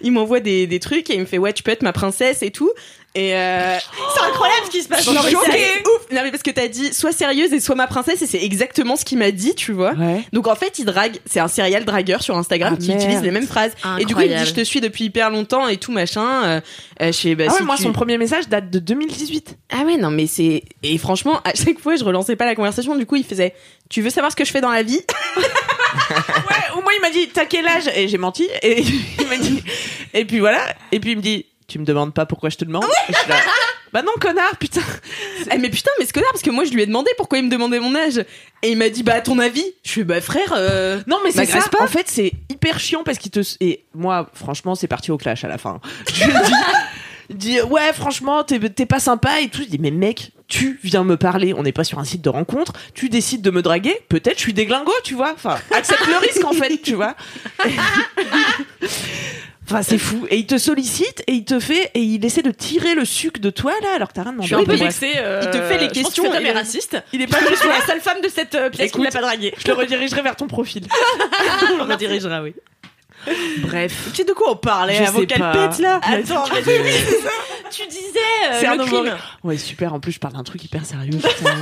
il 0.02 0.12
m'envoie 0.12 0.40
des, 0.42 0.68
des 0.68 0.80
trucs 0.80 1.10
et 1.10 1.14
il 1.14 1.22
me 1.22 1.26
fait 1.26 1.38
ouais, 1.38 1.54
tu 1.54 1.64
peux 1.64 1.72
être 1.72 1.84
ma 1.84 1.94
princesse 1.94 2.44
et 2.44 2.52
tout. 2.52 2.72
Et 3.13 3.36
euh, 3.36 3.78
c'est 4.15 4.21
incroyable 4.24 4.65
ce 4.67 4.71
qui 4.71 4.82
se 4.82 4.88
passe. 4.88 5.00
Je 5.00 5.10
suis 5.10 5.13
Non, 5.13 5.21
mais 5.50 5.82
ouf. 5.86 6.12
Non 6.13 6.21
mais 6.24 6.32
parce 6.32 6.43
que 6.43 6.52
t'as 6.52 6.67
dit 6.69 6.93
sois 6.93 7.12
sérieuse 7.12 7.52
et 7.52 7.60
sois 7.60 7.76
ma 7.76 7.88
princesse 7.88 8.21
et 8.21 8.26
c'est 8.28 8.41
exactement 8.41 8.95
ce 8.95 9.04
qu'il 9.04 9.17
m'a 9.17 9.32
dit, 9.32 9.54
tu 9.54 9.74
vois. 9.74 9.91
Ouais. 9.93 10.24
Donc 10.32 10.47
en 10.47 10.56
fait, 10.56 10.80
il 10.80 10.86
drague, 10.86 11.17
c'est 11.26 11.41
un 11.41 11.50
serial 11.50 11.84
dragueur 11.84 12.21
sur 12.24 12.38
Instagram 12.38 12.76
Ah, 12.78 12.82
qui 12.82 12.88
merde. 12.89 13.02
utilise 13.02 13.21
les 13.21 13.32
mêmes 13.32 13.47
phrases. 13.47 13.74
Et 14.00 14.06
du 14.06 14.15
coup, 14.15 14.21
il 14.21 14.30
me 14.30 14.30
dit 14.30 14.34
Incroyable. 14.36 14.47
je 14.47 14.54
te 14.54 14.63
suis 14.63 14.80
depuis 14.80 15.06
hyper 15.06 15.30
longtemps 15.30 15.67
et 15.67 15.76
tout 15.78 15.91
machin. 15.91 16.43
Euh, 16.45 16.62
euh, 17.02 17.08
je 17.08 17.12
sais, 17.12 17.36
bah, 17.36 17.45
ah 17.47 17.52
ouais, 17.52 17.58
si 17.58 17.63
moi, 17.63 17.76
tu- 17.76 17.84
son 17.84 17.91
premier 17.91 18.17
message 18.17 18.47
date 18.47 18.69
de 18.69 18.80
2018. 18.80 19.58
Ah 19.74 19.84
ouais, 19.86 19.97
non, 19.97 20.10
mais 20.12 20.28
c'est. 20.28 20.63
Et 20.84 20.97
franchement, 20.97 21.41
à 21.43 21.54
chaque 21.54 21.80
fois, 21.80 21.97
je 21.97 22.04
relançais 22.06 22.38
pas 22.38 22.45
la 22.45 22.56
conversation. 22.56 22.95
Du 22.95 23.06
coup, 23.06 23.17
il 23.17 23.26
faisait 23.26 23.54
Tu 23.89 24.02
veux 24.02 24.10
savoir 24.10 24.32
ce 24.32 24.38
que 24.38 24.45
je 24.45 24.52
fais 24.52 24.62
dans 24.62 24.71
la 24.71 24.84
vie? 24.84 25.02
Ouais, 26.10 26.78
ou 26.78 26.82
moi, 26.82 26.91
il 26.95 27.02
m'a 27.02 27.10
dit, 27.10 27.28
t'as 27.34 27.45
quel 27.45 27.67
âge? 27.67 27.89
Et 27.95 28.08
j'ai 28.08 28.17
menti. 28.17 28.47
Et 28.62 28.82
il 29.19 29.28
m'a 29.28 29.38
dit, 29.38 29.62
et 30.13 30.26
puis 30.26 30.39
voilà. 30.39 30.62
Et 30.91 31.00
puis 31.00 31.12
il 31.12 31.17
me 31.17 31.21
dit, 31.21 31.45
tu 31.71 31.79
me 31.79 31.86
demandes 31.86 32.13
pas 32.13 32.25
pourquoi 32.25 32.49
je 32.49 32.57
te 32.57 32.65
demande 32.65 32.84
Et 33.10 33.13
je 33.13 33.17
suis 33.17 33.29
là, 33.29 33.36
Bah 33.93 34.01
non, 34.03 34.12
connard, 34.21 34.55
putain. 34.57 34.79
Eh, 35.53 35.57
Mais 35.57 35.69
putain, 35.69 35.91
mais 35.99 36.05
ce 36.05 36.13
connard, 36.13 36.31
parce 36.31 36.43
que 36.43 36.49
moi, 36.49 36.63
je 36.63 36.71
lui 36.71 36.81
ai 36.81 36.86
demandé 36.86 37.12
pourquoi 37.17 37.39
il 37.39 37.43
me 37.45 37.49
demandait 37.49 37.79
mon 37.81 37.93
âge. 37.93 38.19
Et 38.63 38.71
il 38.71 38.77
m'a 38.77 38.88
dit 38.88 39.03
Bah, 39.03 39.15
à 39.15 39.21
ton 39.21 39.38
avis 39.38 39.65
Je 39.84 39.89
suis 39.91 40.03
Bah, 40.05 40.21
frère. 40.21 40.53
euh, 40.55 41.01
Non, 41.07 41.17
mais 41.25 41.31
c'est 41.31 41.39
M'agresse 41.39 41.63
ça. 41.65 41.69
pas. 41.69 41.84
En 41.84 41.88
fait, 41.88 42.07
c'est 42.07 42.31
hyper 42.49 42.79
chiant 42.79 43.03
parce 43.03 43.17
qu'il 43.17 43.31
te. 43.31 43.41
Et 43.60 43.84
moi, 43.93 44.29
franchement, 44.34 44.75
c'est 44.75 44.88
parti 44.88 45.12
au 45.12 45.17
clash 45.17 45.43
à 45.43 45.49
la 45.49 45.57
fin. 45.57 45.81
Je 46.13 46.23
lui 46.23 46.31
dis, 46.31 46.53
il 47.31 47.36
dit, 47.38 47.62
ouais, 47.63 47.91
franchement, 47.91 48.43
t'es 48.45 48.60
t'es 48.69 48.86
pas 48.86 48.99
sympa 49.01 49.41
et 49.41 49.49
tout. 49.49 49.62
Je 49.62 49.67
dis, 49.67 49.77
mais 49.79 49.91
mec, 49.91 50.31
tu 50.47 50.79
viens 50.84 51.03
me 51.03 51.17
parler. 51.17 51.53
On 51.53 51.63
n'est 51.63 51.73
pas 51.73 51.84
sur 51.84 51.99
un 51.99 52.05
site 52.05 52.21
de 52.21 52.29
rencontre. 52.29 52.71
Tu 52.93 53.10
décides 53.10 53.41
de 53.41 53.51
me 53.51 53.62
draguer. 53.62 53.99
Peut-être 54.07 54.38
je 54.38 54.41
suis 54.43 54.53
déglingo, 54.53 54.93
tu 55.03 55.15
vois. 55.15 55.34
Enfin, 55.36 55.57
accepte 55.75 56.07
le 56.07 56.15
risque 56.15 56.45
en 56.45 56.53
fait, 56.53 56.77
tu 56.81 56.93
vois. 56.93 57.15
Enfin, 59.71 59.84
c'est 59.84 59.97
fou. 59.97 60.25
Et 60.29 60.38
il 60.38 60.45
te 60.45 60.57
sollicite 60.57 61.23
et 61.27 61.34
il 61.34 61.45
te 61.45 61.60
fait 61.60 61.91
et 61.93 61.99
il 62.01 62.23
essaie 62.25 62.41
de 62.41 62.51
tirer 62.51 62.93
le 62.95 63.05
sucre 63.05 63.39
de 63.39 63.49
toi 63.49 63.73
là 63.81 63.89
alors 63.95 64.10
que 64.10 64.13
t'as 64.13 64.23
rien 64.23 64.31
demandé. 64.34 64.47
Je 64.49 64.55
suis 64.55 64.63
un 64.63 64.65
peu 64.65 64.75
vexée. 64.75 65.13
euh, 65.17 65.41
Il 65.43 65.49
te 65.49 65.57
fait 65.62 65.77
les 65.77 65.86
je 65.86 65.86
pense 65.86 65.93
que 65.93 66.03
questions, 66.03 66.34
il 66.39 66.45
est 66.45 66.51
raciste. 66.51 67.03
Il 67.13 67.21
est 67.21 67.27
pas 67.27 67.38
Je 67.49 67.55
suis 67.55 67.67
la 67.79 67.86
seule 67.86 68.01
femme 68.01 68.21
de 68.21 68.29
cette 68.29 68.55
euh, 68.55 68.69
pièce 68.69 68.91
qui 68.91 69.01
l'a 69.01 69.12
pas 69.12 69.21
dragué. 69.21 69.53
Je 69.57 69.67
le 69.67 69.73
redirigerai 69.73 70.21
vers 70.21 70.36
ton 70.36 70.47
profil. 70.47 70.86
On 71.79 71.86
me 71.86 71.95
dirigera, 71.95 72.41
oui. 72.43 72.53
Bref. 73.60 73.93
Tu 74.12 74.15
sais 74.17 74.23
de 74.23 74.34
quoi 74.34 74.51
on 74.51 74.55
parlait 74.55 74.95
Je 74.95 75.03
avant 75.03 75.19
sais 75.19 75.27
qu'elle 75.27 75.39
pas. 75.39 75.51
pète 75.67 75.77
là 75.79 75.99
Attends, 76.03 76.45
mais 76.53 76.62
tu 77.69 77.86
disais 77.88 78.19
euh, 78.51 78.57
C'est 78.60 78.65
un 78.65 78.71
le 78.75 78.77
nouveau- 78.84 79.01
crime. 79.03 79.15
Ouais, 79.43 79.57
super. 79.57 79.93
En 79.93 79.99
plus, 79.99 80.12
je 80.13 80.19
parle 80.19 80.34
d'un 80.34 80.43
truc 80.43 80.63
hyper 80.63 80.84
sérieux. 80.86 81.12
putain. 81.12 81.55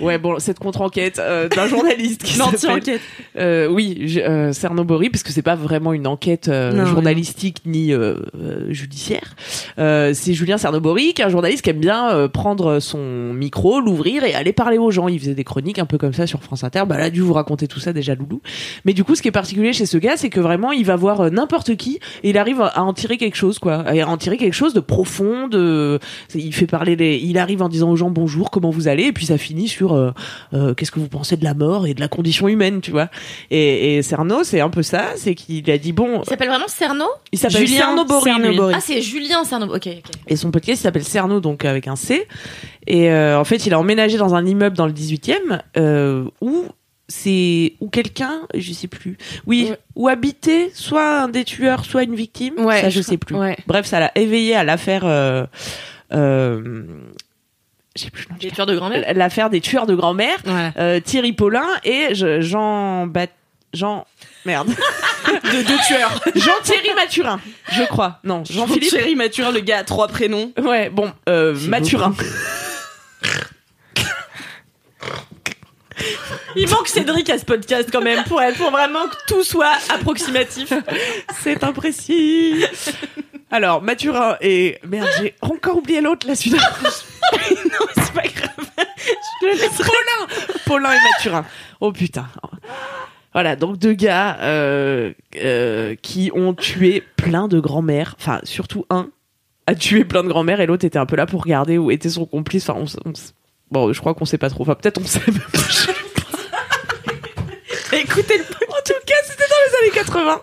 Ouais, 0.00 0.18
bon, 0.18 0.38
cette 0.38 0.58
contre-enquête 0.58 1.18
euh, 1.18 1.48
d'un 1.48 1.66
journaliste 1.66 2.22
qui. 2.22 2.38
L'anti-enquête. 2.38 3.00
Euh, 3.36 3.68
oui, 3.68 4.18
euh, 4.18 4.52
Cerno 4.52 4.84
Bory, 4.84 5.10
parce 5.10 5.22
que 5.22 5.32
c'est 5.32 5.42
pas 5.42 5.54
vraiment 5.54 5.92
une 5.92 6.06
enquête 6.06 6.48
euh, 6.48 6.72
Non, 6.72 6.86
journalistique 6.86 7.58
ni 7.66 7.92
euh, 7.92 8.16
euh, 8.40 8.66
judiciaire. 8.72 9.34
Euh, 9.78 10.12
c'est 10.14 10.34
Julien 10.34 10.58
Cernobory, 10.58 11.14
qui 11.14 11.22
est 11.22 11.24
un 11.24 11.30
journaliste 11.30 11.62
qui 11.62 11.70
aime 11.70 11.80
bien 11.80 12.10
euh, 12.10 12.28
prendre 12.28 12.80
son 12.80 13.32
micro, 13.32 13.80
l'ouvrir 13.80 14.24
et 14.24 14.34
aller 14.34 14.52
parler 14.52 14.78
aux 14.78 14.90
gens. 14.90 15.08
Il 15.08 15.18
faisait 15.18 15.34
des 15.34 15.44
chroniques 15.44 15.78
un 15.78 15.86
peu 15.86 15.98
comme 15.98 16.12
ça 16.12 16.26
sur 16.26 16.42
France 16.42 16.64
Inter. 16.64 16.82
Bah, 16.86 16.96
a 16.96 17.10
dû 17.10 17.20
vous 17.20 17.32
raconter 17.32 17.68
tout 17.68 17.80
ça 17.80 17.92
déjà, 17.92 18.14
Loulou. 18.14 18.40
Mais 18.84 18.92
du 18.92 19.04
coup, 19.04 19.14
ce 19.14 19.22
qui 19.22 19.28
est 19.28 19.32
particulier 19.32 19.72
chez 19.72 19.86
ce 19.86 19.98
gars, 19.98 20.16
c'est 20.16 20.30
que 20.30 20.40
vraiment, 20.40 20.72
il 20.72 20.84
va 20.84 20.96
voir 20.96 21.30
n'importe 21.30 21.76
qui 21.76 22.00
et 22.22 22.30
il 22.30 22.38
arrive 22.38 22.60
à 22.60 22.82
en 22.82 22.92
tirer 22.92 23.16
quelque 23.16 23.36
chose, 23.36 23.58
quoi. 23.58 23.74
À 23.74 23.94
en 24.06 24.16
tirer 24.16 24.36
quelque 24.36 24.54
chose 24.54 24.74
de 24.74 24.80
profond, 24.80 25.48
de... 25.48 25.98
Il 26.34 26.54
fait 26.54 26.66
parler 26.66 26.96
les... 26.96 27.16
Il 27.16 27.38
arrive 27.38 27.62
en 27.62 27.68
disant 27.68 27.90
aux 27.90 27.96
gens 27.96 28.10
bonjour, 28.10 28.50
comment 28.50 28.70
vous 28.70 28.88
allez, 28.88 29.04
et 29.04 29.12
puis 29.12 29.26
ça 29.26 29.38
finit 29.38 29.68
sur 29.68 29.89
euh, 29.94 30.12
euh, 30.54 30.74
qu'est-ce 30.74 30.90
que 30.90 31.00
vous 31.00 31.08
pensez 31.08 31.36
de 31.36 31.44
la 31.44 31.54
mort 31.54 31.86
et 31.86 31.94
de 31.94 32.00
la 32.00 32.08
condition 32.08 32.48
humaine, 32.48 32.80
tu 32.80 32.90
vois. 32.90 33.08
Et, 33.50 33.96
et 33.96 34.02
Cerno, 34.02 34.44
c'est 34.44 34.60
un 34.60 34.70
peu 34.70 34.82
ça, 34.82 35.06
c'est 35.16 35.34
qu'il 35.34 35.70
a 35.70 35.78
dit 35.78 35.92
bon, 35.92 36.22
Il 36.22 36.28
s'appelle 36.28 36.48
vraiment 36.48 36.68
Cerno 36.68 37.04
il 37.32 37.38
s'appelle 37.38 37.66
Julien 37.66 37.96
Cerno. 37.96 38.20
Cerno-Bory. 38.20 38.74
Ah, 38.76 38.80
c'est 38.80 39.00
Julien 39.02 39.44
Cerno. 39.44 39.74
Ok. 39.74 39.88
Et 40.28 40.36
son 40.36 40.50
podcast 40.50 40.82
s'appelle 40.82 41.04
Cerno, 41.04 41.40
donc 41.40 41.64
avec 41.64 41.86
un 41.88 41.96
C. 41.96 42.26
Et 42.86 43.10
euh, 43.10 43.38
en 43.38 43.44
fait, 43.44 43.66
il 43.66 43.74
a 43.74 43.78
emménagé 43.78 44.16
dans 44.18 44.34
un 44.34 44.44
immeuble 44.46 44.76
dans 44.76 44.86
le 44.86 44.92
18e 44.92 45.60
euh, 45.76 46.24
où 46.40 46.64
c'est 47.08 47.74
où 47.80 47.88
quelqu'un, 47.88 48.42
je 48.54 48.72
sais 48.72 48.86
plus, 48.86 49.18
oui, 49.44 49.66
Ouais. 49.70 49.78
où 49.96 50.06
habitait 50.08 50.70
soit 50.74 51.22
un 51.22 51.28
des 51.28 51.44
tueurs, 51.44 51.84
soit 51.84 52.04
une 52.04 52.14
victime. 52.14 52.54
Ouais, 52.58 52.80
ça 52.82 52.88
je 52.88 52.98
je 52.98 53.02
sais 53.02 53.16
plus. 53.16 53.34
ouais. 53.34 53.56
Bref, 53.66 53.84
ça 53.86 53.98
l'a 53.98 54.12
éveillé 54.16 54.54
à 54.54 54.62
l'affaire. 54.62 55.02
Euh, 55.04 55.46
plus 58.12 58.24
le 58.28 58.30
nom 58.32 58.38
Des 58.40 58.50
tueurs 58.50 58.66
de 58.66 58.76
grand-mère. 58.76 59.04
L'affaire 59.14 59.50
des 59.50 59.60
tueurs 59.60 59.86
de 59.86 59.94
grand-mère. 59.94 60.36
Ouais. 60.46 60.70
euh, 60.78 61.00
Thierry 61.00 61.32
Paulin 61.32 61.66
et 61.84 62.14
je- 62.14 62.40
Jean 62.40 63.06
Bat 63.06 63.28
Jean 63.72 64.04
merde 64.44 64.68
De 65.44 65.62
deux 65.62 65.76
tueurs. 65.86 66.20
Jean 66.34 66.60
Thierry 66.62 66.92
Mathurin 66.96 67.40
je 67.72 67.82
crois 67.84 68.18
non 68.24 68.42
Jean 68.44 68.66
Philippe 68.66 68.90
Chéri 68.90 69.14
Mathurin, 69.14 69.52
le 69.52 69.60
gars 69.60 69.78
à 69.78 69.84
trois 69.84 70.08
prénoms. 70.08 70.52
ouais 70.60 70.90
bon 70.90 71.12
euh, 71.28 71.56
Mathurin 71.68 72.12
Il 76.56 76.68
manque 76.68 76.88
Cédric 76.88 77.28
à 77.30 77.38
ce 77.38 77.44
podcast 77.44 77.88
quand 77.92 78.00
même 78.00 78.24
pour, 78.24 78.40
pour 78.56 78.70
vraiment 78.70 79.06
que 79.06 79.16
tout 79.28 79.44
soit 79.44 79.74
approximatif. 79.90 80.72
c'est 81.42 81.62
imprécis 81.62 82.64
alors 83.50 83.82
Mathurin 83.82 84.36
et 84.40 84.78
merde 84.86 85.08
j'ai 85.20 85.34
encore 85.42 85.76
oublié 85.76 86.00
l'autre 86.00 86.26
la 86.26 86.34
suite 86.34 86.56
non 87.64 87.86
c'est 87.94 88.12
pas 88.12 88.22
grave. 88.22 88.70
Je 89.42 89.46
le 89.46 89.68
Paulin 89.84 90.26
Paulin 90.66 90.92
et 90.92 90.98
Mathurin. 91.12 91.44
Oh 91.80 91.92
putain. 91.92 92.26
Voilà 93.32 93.56
donc 93.56 93.78
deux 93.78 93.92
gars 93.92 94.38
euh, 94.40 95.12
euh, 95.36 95.94
qui 96.02 96.30
ont 96.34 96.52
tué 96.54 97.02
plein 97.16 97.46
de 97.48 97.60
grand-mères 97.60 98.16
enfin 98.18 98.40
surtout 98.44 98.84
un 98.90 99.08
a 99.66 99.74
tué 99.76 100.04
plein 100.04 100.22
de 100.24 100.28
grand-mères 100.28 100.60
et 100.60 100.66
l'autre 100.66 100.84
était 100.84 100.98
un 100.98 101.06
peu 101.06 101.14
là 101.16 101.26
pour 101.26 101.42
regarder 101.44 101.78
où 101.78 101.90
était 101.92 102.08
son 102.10 102.24
complice. 102.26 102.68
Enfin 102.68 102.80
on, 102.80 102.84
s- 102.86 102.96
on 103.04 103.12
s- 103.12 103.34
bon 103.70 103.92
je 103.92 104.00
crois 104.00 104.14
qu'on 104.14 104.24
sait 104.24 104.38
pas 104.38 104.50
trop. 104.50 104.62
Enfin 104.64 104.74
peut-être 104.74 105.00
on 105.00 105.04
sait 105.06 105.20
écoutez 107.92 108.38
le 108.38 108.44
années 109.80 109.90
80 109.94 110.40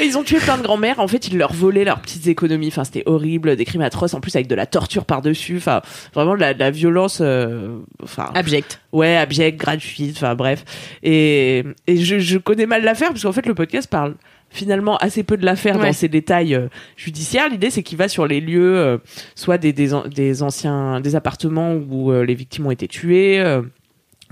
Et 0.00 0.04
ils 0.06 0.16
ont 0.16 0.22
tué 0.22 0.38
plein 0.38 0.56
de 0.58 0.62
grand-mères. 0.62 1.00
En 1.00 1.08
fait, 1.08 1.28
ils 1.28 1.36
leur 1.38 1.52
volaient 1.52 1.84
leurs 1.84 2.00
petites 2.00 2.26
économies. 2.26 2.68
Enfin, 2.68 2.84
c'était 2.84 3.02
horrible, 3.06 3.56
des 3.56 3.64
crimes 3.64 3.82
atroces. 3.82 4.14
En 4.14 4.20
plus, 4.20 4.34
avec 4.36 4.46
de 4.48 4.54
la 4.54 4.66
torture 4.66 5.04
par-dessus. 5.04 5.56
Enfin, 5.58 5.82
vraiment 6.14 6.34
de 6.34 6.40
la, 6.40 6.54
de 6.54 6.58
la 6.58 6.70
violence. 6.70 7.18
euh, 7.20 7.78
Enfin, 8.02 8.30
Abject. 8.34 8.80
ouais, 8.92 9.16
abjecte, 9.16 9.58
gratuite. 9.60 10.16
Enfin, 10.16 10.34
bref. 10.34 10.64
Et, 11.02 11.64
et 11.86 11.96
je, 11.98 12.18
je 12.18 12.38
connais 12.38 12.66
mal 12.66 12.82
l'affaire 12.84 13.08
parce 13.10 13.22
qu'en 13.22 13.32
fait, 13.32 13.46
le 13.46 13.54
podcast 13.54 13.88
parle 13.90 14.14
finalement 14.50 14.96
assez 14.98 15.22
peu 15.22 15.36
de 15.38 15.46
l'affaire 15.46 15.76
Ouais. 15.78 15.86
dans 15.86 15.92
ses 15.94 16.08
détails 16.08 16.54
euh, 16.54 16.68
judiciaires. 16.96 17.48
L'idée, 17.48 17.70
c'est 17.70 17.82
qu'il 17.82 17.96
va 17.96 18.08
sur 18.08 18.26
les 18.26 18.40
lieux, 18.40 18.76
euh, 18.78 18.98
soit 19.34 19.56
des, 19.58 19.72
des, 19.72 19.94
an- 19.94 20.04
des 20.06 20.42
anciens, 20.42 21.00
des 21.00 21.16
appartements 21.16 21.72
où 21.74 22.12
euh, 22.12 22.24
les 22.24 22.34
victimes 22.34 22.66
ont 22.66 22.70
été 22.70 22.86
tuées. 22.86 23.40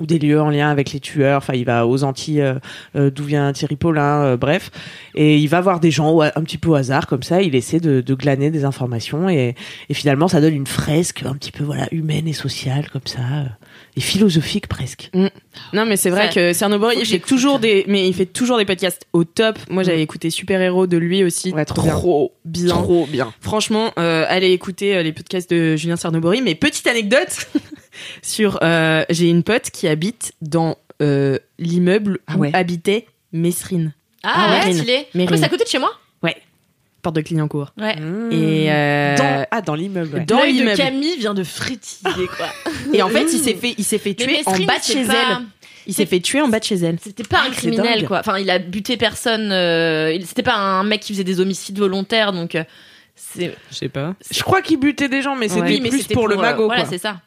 Ou 0.00 0.06
des 0.06 0.18
lieux 0.18 0.40
en 0.40 0.50
lien 0.50 0.70
avec 0.70 0.92
les 0.92 1.00
tueurs. 1.00 1.38
Enfin, 1.38 1.54
il 1.54 1.64
va 1.64 1.86
aux 1.86 2.04
Antilles, 2.04 2.40
euh, 2.40 2.54
euh, 2.96 3.10
d'où 3.10 3.24
vient 3.24 3.52
Thierry 3.52 3.76
Paulin, 3.76 4.22
euh, 4.22 4.36
bref. 4.36 4.70
Et 5.14 5.36
il 5.36 5.48
va 5.48 5.60
voir 5.60 5.80
des 5.80 5.90
gens 5.90 6.20
un 6.20 6.42
petit 6.42 6.58
peu 6.58 6.70
au 6.70 6.74
hasard, 6.74 7.06
comme 7.06 7.22
ça. 7.22 7.42
Il 7.42 7.54
essaie 7.54 7.80
de, 7.80 8.00
de 8.00 8.14
glaner 8.14 8.50
des 8.50 8.64
informations 8.64 9.28
et, 9.28 9.54
et 9.88 9.94
finalement, 9.94 10.28
ça 10.28 10.40
donne 10.40 10.54
une 10.54 10.66
fresque 10.66 11.22
un 11.24 11.34
petit 11.34 11.52
peu 11.52 11.64
voilà 11.64 11.86
humaine 11.92 12.26
et 12.26 12.32
sociale, 12.32 12.88
comme 12.90 13.06
ça, 13.06 13.20
et 13.96 14.00
philosophique 14.00 14.66
presque. 14.68 15.10
Non, 15.72 15.84
mais 15.86 15.96
c'est 15.96 16.10
vrai 16.10 16.28
Ça- 16.28 16.34
que 16.34 16.52
Cernobori, 16.52 16.94
faut 16.96 17.00
que 17.00 17.06
il 17.06 17.10
fait 17.10 17.18
toujours 17.18 17.58
des, 17.58 17.84
mais 17.88 18.08
il 18.08 18.14
fait 18.14 18.26
toujours 18.26 18.58
des 18.58 18.64
podcasts 18.64 19.06
au 19.12 19.24
top. 19.24 19.58
Moi, 19.68 19.82
j'avais 19.82 20.02
écouté 20.02 20.30
Super 20.30 20.60
Héros 20.60 20.86
de 20.86 20.96
lui 20.96 21.24
aussi. 21.24 21.50
Ouais, 21.52 21.64
trop 21.64 21.82
bien. 21.82 21.92
trop 21.92 22.32
bien. 22.44 22.68
Trop 22.82 23.06
bien. 23.06 23.34
Franchement, 23.40 23.92
euh, 23.98 24.24
allez 24.28 24.52
écouter 24.52 24.96
euh, 24.96 25.02
les 25.02 25.12
podcasts 25.12 25.50
de 25.50 25.76
Julien 25.76 25.96
Cernobori. 25.96 26.40
Mais 26.42 26.54
petite 26.54 26.86
anecdote 26.86 27.46
sur, 28.22 28.58
euh, 28.62 29.04
j'ai 29.10 29.28
une 29.28 29.42
pote 29.42 29.70
qui 29.70 29.88
habite 29.88 30.32
dans 30.40 30.76
euh, 31.02 31.38
l'immeuble 31.58 32.18
Ah 32.26 32.36
où 32.36 32.40
ouais. 32.40 32.50
habitait 32.54 33.06
Mesrine, 33.32 33.92
Ah, 34.22 34.32
Ah, 34.34 34.50
ouais, 34.52 34.58
Mérine. 34.58 34.74
stylé. 34.76 34.92
Mérine. 35.14 35.28
Ah, 35.28 35.30
mais 35.32 35.36
c'est 35.38 35.44
à 35.44 35.48
côté 35.48 35.64
de 35.64 35.68
chez 35.68 35.78
moi? 35.78 35.92
Porte 37.02 37.16
de 37.16 37.20
Clignancourt. 37.20 37.72
Ouais. 37.78 37.96
Et 38.30 38.70
euh, 38.70 39.16
dans, 39.16 39.46
ah, 39.50 39.60
dans 39.62 39.74
l'immeuble. 39.74 40.18
ouais. 40.18 40.24
dans 40.24 40.42
l'immeuble. 40.42 40.76
Camille 40.76 41.16
vient 41.18 41.34
de 41.34 41.44
frétiller, 41.44 42.26
quoi. 42.36 42.46
Et 42.92 43.02
en 43.02 43.08
fait, 43.08 43.24
il 43.32 43.38
s'est 43.38 43.54
fait, 43.54 43.74
il 43.78 43.84
s'est 43.84 43.98
fait 43.98 44.14
Mais 44.18 44.26
tuer 44.26 44.40
en 44.46 44.52
bas 44.64 44.78
de 44.78 44.84
chez 44.84 45.04
pas- 45.04 45.14
elle. 45.38 45.44
Il 45.86 45.94
s'est 45.94 46.06
fait 46.06 46.20
tuer 46.20 46.40
en 46.42 46.48
bas 46.48 46.58
de 46.60 46.64
chez 46.64 46.76
elle. 46.76 46.98
C'était 47.02 47.22
pas 47.24 47.38
Ah, 47.42 47.46
un 47.48 47.52
c'est 47.52 47.56
criminel, 47.68 48.06
quoi. 48.06 48.20
Enfin, 48.20 48.38
il 48.38 48.50
a 48.50 48.58
buté 48.58 48.96
personne. 48.96 49.50
euh, 49.50 50.16
C'était 50.24 50.42
pas 50.42 50.54
un 50.56 50.84
mec 50.84 51.00
qui 51.00 51.12
faisait 51.12 51.24
des 51.24 51.40
homicides 51.40 51.78
volontaires, 51.78 52.32
donc 52.32 52.54
euh, 52.54 52.64
c'est. 53.16 53.54
Je 53.70 53.74
sais 53.76 53.88
pas. 53.88 54.14
Je 54.30 54.42
crois 54.42 54.60
qu'il 54.62 54.78
butait 54.78 55.08
des 55.08 55.22
gens, 55.22 55.34
mais 55.36 55.48
c'était 55.48 55.62
Oui, 55.62 55.80
mais 55.82 55.88
plus 55.88 56.02
c'était 56.02 56.14
pour, 56.14 56.28
le 56.28 56.36
euh, 56.36 56.40
magot. 56.40 56.66
Voilà, 56.66 56.82
quoi. 56.82 56.90
c'est 56.90 56.98
ça. 56.98 57.20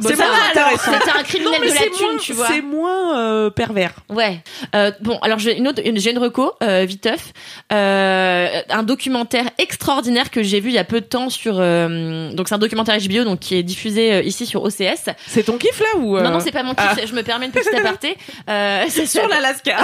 C'est 0.00 0.16
ça 0.16 0.24
moins 0.24 0.32
va, 0.32 0.38
alors, 0.60 0.68
intéressant. 0.72 0.92
C'était 0.98 1.18
un 1.18 1.22
criminel 1.22 1.60
Non, 1.60 1.66
de 1.68 1.72
la 1.72 1.80
c'est 1.80 1.90
thune, 1.90 2.06
moins- 2.08 2.16
tu 2.18 2.32
vois. 2.32 2.46
C'est 2.48 2.62
moins 2.62 3.18
euh, 3.18 3.50
pervers. 3.50 3.92
Ouais. 4.08 4.40
Euh, 4.74 4.90
bon, 5.00 5.18
alors 5.18 5.38
j'ai 5.38 5.56
une 5.58 5.68
autre, 5.68 5.82
une- 5.84 5.98
j'ai 5.98 6.10
une 6.12 6.18
reco, 6.18 6.52
euh, 6.62 6.84
viteuf, 6.86 7.32
euh, 7.72 8.60
un 8.70 8.82
documentaire 8.82 9.44
extraordinaire 9.58 10.30
que 10.30 10.42
j'ai 10.42 10.60
vu 10.60 10.70
il 10.70 10.74
y 10.74 10.78
a 10.78 10.84
peu 10.84 11.00
de 11.00 11.06
temps 11.06 11.28
sur. 11.30 11.56
euh, 11.58 12.32
donc 12.32 12.48
c'est 12.48 12.54
un 12.54 12.58
documentaire 12.58 12.96
HBO 12.98 13.24
donc 13.24 13.40
qui 13.40 13.56
est 13.56 13.62
diffusé 13.62 14.12
euh, 14.14 14.22
ici 14.22 14.46
sur 14.46 14.62
OCS. 14.62 15.10
C'est 15.26 15.42
ton 15.44 15.58
kiff 15.58 15.78
là 15.80 15.98
ou 15.98 16.16
euh, 16.16 16.22
Non 16.22 16.30
non 16.30 16.40
c'est 16.40 16.52
pas 16.52 16.62
mon 16.62 16.74
kiff, 16.74 16.86
ah. 16.88 16.94
c'est- 16.96 17.06
je 17.06 17.14
me 17.14 17.22
permets 17.22 17.46
une 17.46 17.52
petite 17.52 17.74
aparté. 17.74 18.16
Euh, 18.48 18.84
c'est 18.88 19.06
Sur 19.06 19.28
l'Alaska. 19.28 19.76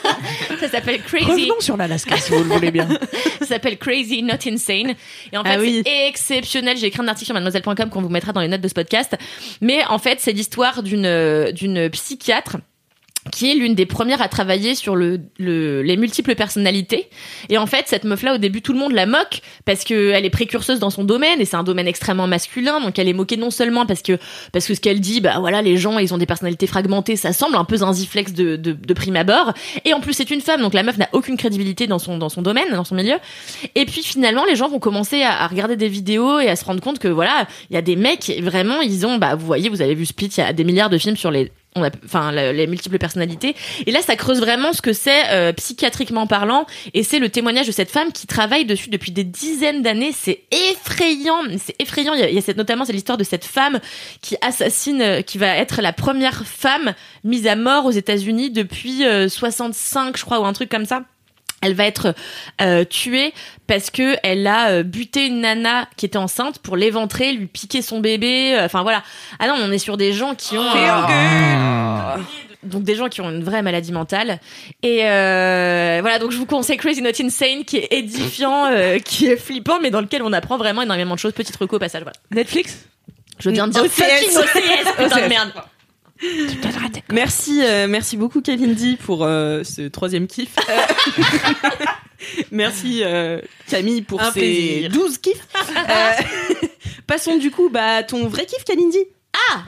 Ça 0.60 0.68
s'appelle 0.68 1.00
Crazy. 1.02 1.24
Revenons 1.26 1.60
sur 1.60 1.76
l'Alaska 1.76 2.16
si 2.16 2.32
vous 2.32 2.38
le 2.44 2.50
voulez 2.54 2.70
bien. 2.70 2.88
Ça 3.40 3.46
s'appelle 3.46 3.78
Crazy 3.78 4.22
Not 4.22 4.34
Insane. 4.46 4.94
Et 5.32 5.36
en 5.36 5.44
fait, 5.44 5.50
Ah 5.54 5.58
oui. 5.60 5.82
c'est 5.84 6.08
exceptionnel. 6.08 6.76
J'ai 6.76 6.86
écrit 6.86 7.00
un 7.02 7.08
article 7.08 7.26
sur 7.26 7.34
mademoiselle.com 7.34 7.88
qu'on 7.90 8.02
vous 8.02 8.08
mettra 8.08 8.32
dans 8.32 8.40
les 8.40 8.48
notes 8.48 8.60
de 8.60 8.68
ce 8.68 8.74
podcast. 8.74 9.16
Mais 9.60 9.84
en 9.88 9.98
fait, 9.98 10.20
c'est 10.20 10.32
l'histoire 10.32 10.82
d'une 10.82 11.06
euh, 11.06 11.52
d'une 11.52 11.88
psychiatre 11.90 12.58
qui 13.32 13.50
est 13.50 13.54
l'une 13.54 13.74
des 13.74 13.86
premières 13.86 14.20
à 14.22 14.28
travailler 14.28 14.74
sur 14.74 14.96
le, 14.96 15.20
le- 15.38 15.82
les 15.82 15.96
multiples 15.96 16.34
personnalités. 16.34 17.08
Et 17.48 17.58
en 17.58 17.66
fait, 17.66 17.84
cette 17.86 18.04
meuf-là, 18.04 18.34
au 18.34 18.38
début, 18.38 18.62
tout 18.62 18.72
le 18.72 18.78
monde 18.78 18.92
la 18.92 19.06
moque 19.06 19.40
parce 19.64 19.84
que 19.84 20.10
elle 20.10 20.24
est 20.24 20.30
précurseuse 20.30 20.78
dans 20.78 20.90
son 20.90 21.04
domaine 21.04 21.40
et 21.40 21.44
c'est 21.44 21.56
un 21.56 21.62
domaine 21.62 21.88
extrêmement 21.88 22.26
masculin. 22.26 22.80
Donc, 22.80 22.98
elle 22.98 23.08
est 23.08 23.12
moquée 23.12 23.36
non 23.36 23.50
seulement 23.50 23.86
parce 23.86 24.02
que 24.02 24.18
parce 24.52 24.66
que 24.66 24.74
ce 24.74 24.80
qu'elle 24.80 25.00
dit, 25.00 25.20
bah 25.20 25.36
voilà, 25.40 25.62
les 25.62 25.76
gens, 25.76 25.98
ils 25.98 26.12
ont 26.12 26.18
des 26.18 26.26
personnalités 26.26 26.66
fragmentées, 26.66 27.16
ça 27.16 27.32
semble 27.32 27.56
un 27.56 27.64
peu 27.64 27.76
zinziflex 27.78 28.32
de, 28.32 28.56
de, 28.56 28.72
de 28.72 28.94
prime 28.94 29.16
abord. 29.16 29.52
Et 29.84 29.94
en 29.94 30.00
plus, 30.00 30.12
c'est 30.14 30.30
une 30.30 30.40
femme, 30.40 30.60
donc 30.60 30.74
la 30.74 30.82
meuf 30.82 30.98
n'a 30.98 31.08
aucune 31.12 31.36
crédibilité 31.36 31.86
dans 31.86 31.98
son 31.98 32.18
dans 32.18 32.28
son 32.28 32.42
domaine, 32.42 32.70
dans 32.72 32.84
son 32.84 32.94
milieu. 32.94 33.16
Et 33.74 33.84
puis 33.86 34.02
finalement, 34.02 34.44
les 34.44 34.56
gens 34.56 34.68
vont 34.68 34.78
commencer 34.78 35.22
à, 35.22 35.42
à 35.42 35.46
regarder 35.46 35.76
des 35.76 35.88
vidéos 35.88 36.40
et 36.40 36.48
à 36.48 36.56
se 36.56 36.64
rendre 36.64 36.80
compte 36.80 36.98
que 36.98 37.08
voilà, 37.08 37.46
il 37.70 37.74
y 37.74 37.76
a 37.76 37.82
des 37.82 37.96
mecs 37.96 38.32
vraiment, 38.42 38.80
ils 38.80 39.06
ont, 39.06 39.18
bah 39.18 39.34
vous 39.34 39.46
voyez, 39.46 39.68
vous 39.68 39.82
avez 39.82 39.94
vu 39.94 40.06
Split, 40.06 40.30
il 40.36 40.40
y 40.40 40.42
a 40.42 40.52
des 40.52 40.64
milliards 40.64 40.90
de 40.90 40.98
films 40.98 41.16
sur 41.16 41.30
les 41.30 41.52
on 41.76 41.84
a, 41.84 41.90
enfin 42.04 42.32
les 42.32 42.66
multiples 42.66 42.98
personnalités. 42.98 43.54
Et 43.86 43.92
là 43.92 44.00
ça 44.02 44.16
creuse 44.16 44.40
vraiment 44.40 44.72
ce 44.72 44.82
que 44.82 44.92
c'est 44.92 45.30
euh, 45.30 45.52
psychiatriquement 45.52 46.26
parlant. 46.26 46.66
Et 46.94 47.02
c'est 47.02 47.18
le 47.18 47.28
témoignage 47.28 47.66
de 47.66 47.72
cette 47.72 47.90
femme 47.90 48.12
qui 48.12 48.26
travaille 48.26 48.64
dessus 48.64 48.90
depuis 48.90 49.12
des 49.12 49.24
dizaines 49.24 49.82
d'années. 49.82 50.12
C'est 50.12 50.42
effrayant. 50.50 51.42
C'est 51.58 51.80
effrayant. 51.80 52.14
Il 52.14 52.20
y 52.20 52.24
a, 52.24 52.28
il 52.28 52.34
y 52.34 52.38
a 52.38 52.42
cette, 52.42 52.56
notamment 52.56 52.84
c'est 52.84 52.92
l'histoire 52.92 53.18
de 53.18 53.24
cette 53.24 53.44
femme 53.44 53.80
qui 54.20 54.36
assassine 54.40 55.02
euh, 55.02 55.22
qui 55.22 55.38
va 55.38 55.56
être 55.56 55.80
la 55.80 55.92
première 55.92 56.44
femme 56.46 56.94
mise 57.24 57.46
à 57.46 57.56
mort 57.56 57.86
aux 57.86 57.90
États-Unis 57.90 58.50
depuis 58.50 59.04
euh, 59.04 59.28
65 59.28 60.16
je 60.16 60.24
crois 60.24 60.40
ou 60.40 60.44
un 60.44 60.52
truc 60.52 60.68
comme 60.68 60.86
ça 60.86 61.04
elle 61.60 61.74
va 61.74 61.84
être 61.84 62.14
euh, 62.62 62.84
tuée 62.84 63.32
parce 63.66 63.90
que 63.90 64.16
elle 64.22 64.46
a 64.46 64.70
euh, 64.70 64.82
buté 64.82 65.26
une 65.26 65.40
nana 65.42 65.88
qui 65.96 66.06
était 66.06 66.16
enceinte 66.18 66.58
pour 66.58 66.76
l'éventrer, 66.76 67.32
lui 67.32 67.46
piquer 67.46 67.82
son 67.82 68.00
bébé. 68.00 68.54
euh, 68.58 68.64
Enfin 68.64 68.82
voilà. 68.82 69.02
Ah 69.38 69.46
non, 69.48 69.54
on 69.58 69.70
est 69.72 69.78
sur 69.78 69.96
des 69.96 70.12
gens 70.12 70.34
qui 70.34 70.56
ont 70.56 70.62
euh, 70.76 72.16
donc 72.62 72.82
des 72.82 72.94
gens 72.94 73.08
qui 73.08 73.20
ont 73.22 73.30
une 73.30 73.42
vraie 73.44 73.62
maladie 73.62 73.92
mentale. 73.92 74.38
Et 74.82 75.00
euh, 75.04 75.98
voilà, 76.02 76.18
donc 76.18 76.30
je 76.30 76.36
vous 76.36 76.46
conseille 76.46 76.76
Crazy 76.76 77.00
Not 77.02 77.10
Insane, 77.22 77.64
qui 77.64 77.78
est 77.78 77.88
édifiant, 77.92 78.66
euh, 78.66 78.98
qui 78.98 79.26
est 79.26 79.36
flippant, 79.36 79.78
mais 79.80 79.90
dans 79.90 80.00
lequel 80.00 80.22
on 80.22 80.32
apprend 80.32 80.56
vraiment 80.58 80.82
énormément 80.82 81.14
de 81.14 81.20
choses. 81.20 81.32
Petite 81.32 81.56
reco 81.56 81.76
au 81.76 81.78
passage. 81.78 82.02
Voilà. 82.02 82.16
Netflix? 82.30 82.86
Je 83.38 83.48
viens 83.50 83.66
de 83.66 83.72
dire 83.72 83.82
OCS. 83.82 83.90
fucking 83.90 84.36
OCS, 84.36 84.90
putain 84.96 85.16
de 85.16 85.20
OCS. 85.22 85.28
merde. 85.28 85.52
Merci, 87.12 87.60
euh, 87.62 87.86
merci 87.88 88.16
beaucoup 88.16 88.40
Kalindi 88.40 88.96
pour 88.96 89.24
euh, 89.24 89.64
ce 89.64 89.88
troisième 89.88 90.26
kiff. 90.26 90.54
Euh, 92.22 92.42
merci 92.50 93.00
euh, 93.02 93.40
Camille 93.66 94.02
pour 94.02 94.20
Un 94.20 94.30
ces 94.30 94.40
plaisir. 94.40 94.90
12 94.90 95.18
kiffs. 95.18 95.48
Euh, 95.70 96.66
passons 97.06 97.38
du 97.38 97.50
coup 97.50 97.70
bah, 97.70 97.96
à 97.96 98.02
ton 98.02 98.28
vrai 98.28 98.44
kiff 98.44 98.62
Kalindi. 98.64 98.98
Ah 99.50 99.62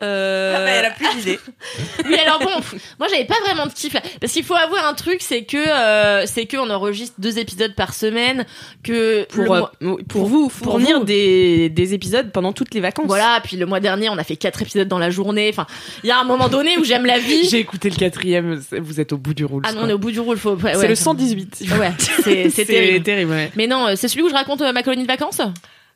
Euh, 0.00 0.82
a 0.84 0.90
plus 0.90 1.08
d'idées. 1.18 1.38
Oui, 2.06 2.14
alors 2.24 2.38
bon, 2.38 2.50
moi 2.98 3.08
j'avais 3.10 3.24
pas 3.24 3.34
vraiment 3.44 3.66
de 3.66 3.72
kiff 3.72 3.92
là. 3.92 4.00
Parce 4.20 4.32
qu'il 4.32 4.44
faut 4.44 4.54
avouer 4.54 4.78
un 4.80 4.94
truc, 4.94 5.18
c'est 5.20 5.42
que 5.44 5.56
euh, 5.56 6.24
c'est 6.26 6.46
que 6.46 6.56
on 6.56 6.70
enregistre 6.70 7.16
deux 7.18 7.38
épisodes 7.38 7.74
par 7.74 7.92
semaine, 7.94 8.46
que 8.84 9.24
pour, 9.24 9.42
le 9.44 9.50
euh, 9.50 9.58
mois- 9.80 9.98
pour 10.08 10.26
vous 10.26 10.48
fournir 10.48 11.00
vous. 11.00 11.04
Des, 11.04 11.68
des 11.68 11.94
épisodes 11.94 12.30
pendant 12.32 12.52
toutes 12.52 12.74
les 12.74 12.80
vacances. 12.80 13.06
voilà. 13.08 13.40
Puis 13.42 13.56
le 13.56 13.66
mois 13.66 13.80
dernier, 13.80 14.08
on 14.08 14.18
a 14.18 14.24
fait 14.24 14.36
quatre 14.36 14.62
épisodes 14.62 14.88
dans 14.88 14.98
la 15.00 15.10
journée. 15.10 15.48
Enfin, 15.52 15.66
il 16.04 16.08
y 16.08 16.12
a 16.12 16.18
un 16.20 16.24
moment 16.24 16.48
donné 16.48 16.78
où 16.78 16.84
j'aime 16.84 17.04
la 17.04 17.18
vie. 17.18 17.48
J'ai 17.48 17.58
écouté 17.58 17.90
le 17.90 17.96
quatrième, 17.96 18.54
vous 18.78 19.00
êtes 19.00 19.12
au 19.12 19.18
bout 19.18 19.34
du 19.34 19.44
roule. 19.44 19.62
Ah 19.66 19.72
non, 19.72 19.80
on 19.82 19.88
est 19.88 19.92
au 19.92 19.98
bout 19.98 20.12
du 20.12 20.20
rôle. 20.20 20.38
Faut. 20.38 20.54
ouais, 20.54 20.74
C'est 20.74 20.78
ouais. 20.80 20.88
le 20.88 20.94
118. 20.94 21.64
Ouais, 21.78 21.90
c'est 22.24 22.50
c'est 22.54 22.64
terrible. 22.64 23.30
ouais. 23.32 23.50
Mais 23.56 23.66
non, 23.66 23.88
euh, 23.88 23.92
c'est 23.96 24.06
celui 24.08 24.22
où 24.22 24.28
je 24.28 24.34
raconte 24.34 24.62
euh, 24.62 24.72
ma 24.72 24.82
colonie 24.84 25.02
de 25.02 25.08
vacances? 25.08 25.40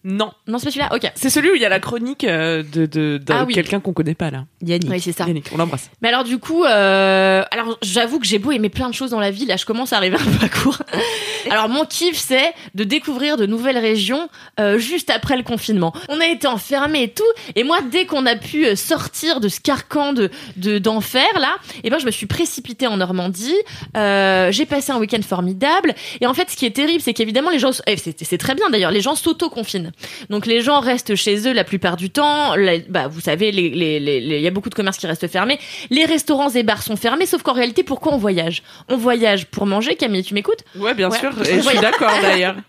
Non, 0.04 0.32
Non, 0.48 0.58
c'est 0.58 0.64
pas 0.66 0.70
celui-là. 0.72 0.88
Ok. 0.94 1.10
c'est 1.14 1.30
celui 1.30 1.50
où 1.50 1.54
il 1.54 1.60
y 1.62 1.64
a 1.64 1.68
la 1.68 1.78
chronique 1.78 2.24
euh, 2.24 2.62
de, 2.64 2.86
de, 2.86 3.18
d'un- 3.18 3.36
Ah 3.40 3.44
oui. 3.46 3.54
quelqu'un 3.54 3.78
qu'on 3.78 3.92
connaît 3.92 4.14
pas 4.16 4.30
là. 4.30 4.46
Yannick. 4.60 4.90
Oui, 4.90 5.00
c'est 5.00 5.12
ça. 5.12 5.26
Yannick, 5.26 5.46
on 5.52 5.56
l'embrasse. 5.58 5.90
Mais 6.00 6.08
alors 6.08 6.24
du 6.24 6.38
coup, 6.38 6.64
euh, 6.64 7.42
alors 7.50 7.78
j'avoue 7.82 8.18
que 8.18 8.26
j'ai 8.26 8.38
beau 8.40 8.50
aimer 8.50 8.68
plein 8.68 8.88
de 8.88 8.94
choses 8.94 9.10
dans 9.10 9.20
la 9.20 9.30
vie, 9.30 9.46
là 9.46 9.56
je 9.56 9.64
commence 9.64 9.92
à 9.92 9.98
arriver 9.98 10.16
un 10.16 10.38
peu 10.38 10.44
à 10.44 10.48
court. 10.48 10.78
Alors 11.50 11.68
mon 11.68 11.84
kiff 11.84 12.16
c'est 12.16 12.52
de 12.76 12.84
découvrir 12.84 13.36
de 13.36 13.46
nouvelles 13.46 13.76
régions 13.78 14.28
euh, 14.60 14.78
juste 14.78 15.10
après 15.10 15.36
le 15.36 15.42
confinement. 15.42 15.92
On 16.08 16.20
a 16.20 16.26
été 16.26 16.46
enfermés 16.46 17.02
et 17.04 17.08
tout, 17.10 17.24
et 17.56 17.64
moi 17.64 17.78
dès 17.90 18.06
qu'on 18.06 18.26
a 18.26 18.36
pu 18.36 18.64
euh, 18.66 18.76
sortir 18.76 19.40
de 19.40 19.48
ce 19.48 19.60
carcan 19.60 20.12
de 20.12 20.30
de- 20.56 20.78
d'enfer 20.78 21.26
là, 21.40 21.56
et 21.82 21.90
ben 21.90 21.98
je 21.98 22.06
me 22.06 22.10
suis 22.12 22.26
précipitée 22.26 22.86
en 22.86 22.96
Normandie. 22.96 23.54
Euh, 23.96 24.50
j'ai 24.52 24.66
passé 24.66 24.92
un 24.92 24.98
week-end 24.98 25.20
formidable, 25.22 25.94
et 26.20 26.26
en 26.26 26.34
fait 26.34 26.48
ce 26.50 26.56
qui 26.56 26.64
est 26.66 26.70
terrible 26.74 27.00
c'est 27.02 27.12
qu'évidemment 27.14 27.50
les 27.50 27.58
gens, 27.58 27.70
eh, 27.86 27.96
c'est 27.96 28.16
c'est 28.24 28.38
très 28.38 28.54
bien 28.54 28.70
d'ailleurs, 28.70 28.90
les 28.92 29.00
gens 29.00 29.14
s'auto-confinent. 29.16 29.91
Donc 30.30 30.46
les 30.46 30.60
gens 30.62 30.80
restent 30.80 31.14
chez 31.14 31.46
eux 31.48 31.52
la 31.52 31.64
plupart 31.64 31.96
du 31.96 32.10
temps. 32.10 32.54
La- 32.56 32.78
bah, 32.88 33.08
vous 33.08 33.20
savez, 33.20 33.52
les- 33.52 33.70
les- 33.70 34.00
les- 34.00 34.20
les- 34.20 34.36
il 34.38 34.42
y 34.42 34.46
a 34.46 34.50
beaucoup 34.50 34.70
de 34.70 34.74
commerces 34.74 34.98
qui 34.98 35.06
restent 35.06 35.28
fermés. 35.28 35.58
Les 35.90 36.04
restaurants 36.04 36.50
et 36.50 36.62
bars 36.62 36.82
sont 36.82 36.96
fermés, 36.96 37.26
sauf 37.26 37.42
qu'en 37.42 37.52
réalité, 37.52 37.82
pourquoi 37.82 38.12
on 38.14 38.18
voyage? 38.18 38.62
On 38.88 38.96
voyage 38.96 39.46
pour 39.46 39.66
manger, 39.66 39.96
Camille, 39.96 40.24
tu 40.24 40.34
m'écoutes? 40.34 40.64
Ouais, 40.76 40.94
bien 40.94 41.10
Ouais. 41.10 41.18
sûr, 41.18 41.30
et 41.42 41.56
je 41.56 41.68
suis 41.68 41.78
d'accord 41.78 42.12
d'ailleurs. 42.22 42.56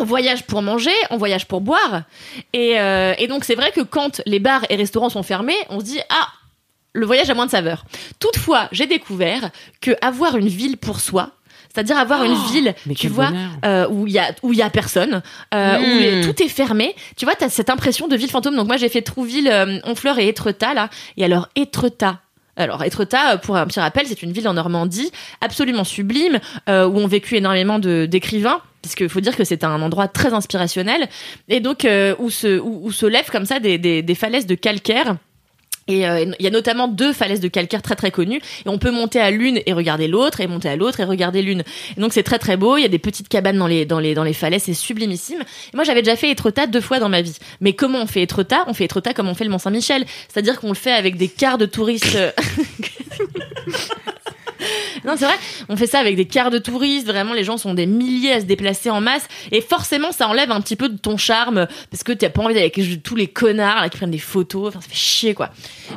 On 0.00 0.04
voyage 0.04 0.44
pour 0.44 0.62
manger, 0.62 0.92
on 1.10 1.16
voyage 1.16 1.46
pour 1.48 1.60
boire. 1.60 2.02
Et, 2.52 2.78
euh, 2.78 3.14
et 3.18 3.26
donc 3.26 3.42
c'est 3.44 3.56
vrai 3.56 3.72
que 3.72 3.80
quand 3.80 4.22
les 4.26 4.38
bars 4.38 4.64
et 4.70 4.76
restaurants 4.76 5.08
sont 5.08 5.24
fermés, 5.24 5.56
on 5.70 5.80
se 5.80 5.86
dit 5.86 5.98
ah 6.08 6.28
le 6.92 7.04
voyage 7.04 7.28
a 7.30 7.34
moins 7.34 7.46
de 7.46 7.50
saveur. 7.50 7.84
Toutefois, 8.20 8.68
j'ai 8.70 8.86
découvert 8.86 9.50
que 9.80 9.90
avoir 10.00 10.36
une 10.36 10.46
ville 10.46 10.76
pour 10.76 11.00
soi, 11.00 11.30
c'est-à-dire 11.72 11.96
avoir 11.98 12.24
une 12.24 12.34
ville, 12.52 12.74
mais 12.86 12.94
tu 12.94 13.08
vois, 13.08 13.30
euh, 13.64 13.86
où 13.88 14.06
il 14.06 14.12
y 14.12 14.18
a 14.18 14.32
où 14.42 14.52
il 14.52 14.58
y 14.58 14.62
a 14.62 14.70
personne, 14.70 15.22
euh, 15.54 15.78
où 15.78 15.80
Mm. 15.82 15.98
les- 16.00 16.20
tout 16.22 16.42
est 16.42 16.48
fermé. 16.48 16.94
Tu 17.16 17.24
vois, 17.24 17.34
t'as 17.34 17.48
cette 17.48 17.70
impression 17.70 18.08
de 18.08 18.16
ville 18.16 18.30
fantôme. 18.30 18.56
Donc 18.56 18.66
moi 18.66 18.76
j'ai 18.76 18.88
fait 18.88 19.02
Trouville, 19.02 19.48
euh, 19.48 19.78
Honfleur 19.84 20.18
et 20.18 20.28
Étretat 20.28 20.74
là. 20.74 20.88
Et 21.16 21.24
alors 21.24 21.48
Étretat. 21.56 22.20
Alors 22.56 22.82
Étretat, 22.82 23.38
pour 23.38 23.56
un 23.56 23.66
petit 23.66 23.78
rappel, 23.78 24.06
c'est 24.08 24.22
une 24.22 24.32
ville 24.32 24.48
en 24.48 24.54
Normandie 24.54 25.12
absolument 25.40 25.84
sublime 25.84 26.40
euh, 26.68 26.88
où 26.88 26.98
ont 26.98 27.06
vécu 27.06 27.36
énormément 27.36 27.78
d'écrivains. 27.78 28.60
Puisqu'il 28.82 29.08
faut 29.08 29.20
dire 29.20 29.36
que 29.36 29.44
c'est 29.44 29.64
un 29.64 29.82
endroit 29.82 30.06
très 30.08 30.32
inspirationnel 30.32 31.08
et 31.48 31.58
donc 31.60 31.84
euh, 31.84 32.14
où 32.20 32.30
se 32.30 32.58
où, 32.60 32.80
où 32.84 32.92
se 32.92 33.06
lèvent 33.06 33.30
comme 33.30 33.44
ça 33.44 33.58
des, 33.58 33.76
des, 33.76 34.02
des 34.02 34.14
falaises 34.14 34.46
de 34.46 34.54
calcaire 34.54 35.16
et 35.88 36.06
euh, 36.06 36.26
il 36.38 36.44
y 36.44 36.46
a 36.46 36.50
notamment 36.50 36.86
deux 36.86 37.12
falaises 37.12 37.40
de 37.40 37.48
calcaire 37.48 37.82
très 37.82 37.96
très 37.96 38.10
connues. 38.10 38.40
Et 38.64 38.68
on 38.68 38.78
peut 38.78 38.90
monter 38.90 39.20
à 39.20 39.30
l'une 39.30 39.60
et 39.66 39.72
regarder 39.72 40.06
l'autre, 40.06 40.40
et 40.40 40.46
monter 40.46 40.68
à 40.68 40.76
l'autre 40.76 41.00
et 41.00 41.04
regarder 41.04 41.42
l'une. 41.42 41.64
Donc 41.96 42.12
c'est 42.12 42.22
très 42.22 42.38
très 42.38 42.56
beau. 42.56 42.76
Il 42.76 42.82
y 42.82 42.84
a 42.84 42.88
des 42.88 42.98
petites 42.98 43.28
cabanes 43.28 43.58
dans 43.58 43.66
les 43.66 43.86
dans 43.86 43.98
les 43.98 44.14
dans 44.14 44.24
les 44.24 44.34
falaises, 44.34 44.64
c'est 44.64 44.74
sublimissime. 44.74 45.42
Moi 45.74 45.84
j'avais 45.84 46.02
déjà 46.02 46.16
fait 46.16 46.30
Étretat 46.30 46.66
deux 46.66 46.80
fois 46.80 47.00
dans 47.00 47.08
ma 47.08 47.22
vie. 47.22 47.36
Mais 47.60 47.72
comment 47.72 48.02
on 48.02 48.06
fait 48.06 48.22
Étretat? 48.22 48.64
On 48.66 48.74
fait 48.74 48.84
Étretat 48.84 49.14
comme 49.14 49.28
on 49.28 49.34
fait 49.34 49.44
le 49.44 49.50
Mont 49.50 49.58
Saint-Michel, 49.58 50.04
c'est-à-dire 50.28 50.60
qu'on 50.60 50.68
le 50.68 50.74
fait 50.74 50.92
avec 50.92 51.16
des 51.16 51.28
quarts 51.28 51.58
de 51.58 51.66
touristes. 51.66 52.18
Non, 55.08 55.14
c'est 55.16 55.24
vrai, 55.24 55.38
on 55.70 55.76
fait 55.78 55.86
ça 55.86 56.00
avec 56.00 56.16
des 56.16 56.26
quarts 56.26 56.50
de 56.50 56.58
touristes, 56.58 57.06
vraiment 57.06 57.32
les 57.32 57.42
gens 57.42 57.56
sont 57.56 57.72
des 57.72 57.86
milliers 57.86 58.34
à 58.34 58.40
se 58.40 58.44
déplacer 58.44 58.90
en 58.90 59.00
masse 59.00 59.26
et 59.50 59.62
forcément 59.62 60.12
ça 60.12 60.28
enlève 60.28 60.50
un 60.50 60.60
petit 60.60 60.76
peu 60.76 60.90
de 60.90 60.98
ton 60.98 61.16
charme 61.16 61.66
parce 61.90 62.02
que 62.02 62.12
t'as 62.12 62.28
pas 62.28 62.42
envie 62.42 62.52
d'aller 62.52 62.70
avec 62.76 63.02
tous 63.02 63.16
les 63.16 63.26
connards 63.26 63.80
là, 63.80 63.88
qui 63.88 63.96
prennent 63.96 64.10
des 64.10 64.18
photos, 64.18 64.68
enfin 64.68 64.82
ça 64.82 64.88
fait 64.90 64.94
chier 64.94 65.32
quoi. 65.32 65.48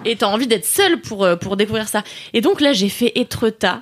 Et 0.05 0.16
t'as 0.16 0.28
envie 0.28 0.47
d'être 0.47 0.66
seul 0.66 1.01
pour, 1.01 1.26
euh, 1.26 1.36
pour 1.36 1.57
découvrir 1.57 1.89
ça. 1.89 2.03
Et 2.32 2.39
donc 2.39 2.62
là 2.62 2.72
j'ai 2.72 2.88
fait 2.88 3.12
Étretat. 3.16 3.82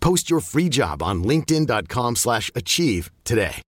Post 0.00 0.30
your 0.30 0.40
free 0.40 0.68
job 0.70 1.02
on 1.02 1.16
linkedin.com/achieve 1.26 2.16
slash 2.16 2.50
achieve 2.54 3.10
today. 3.24 3.62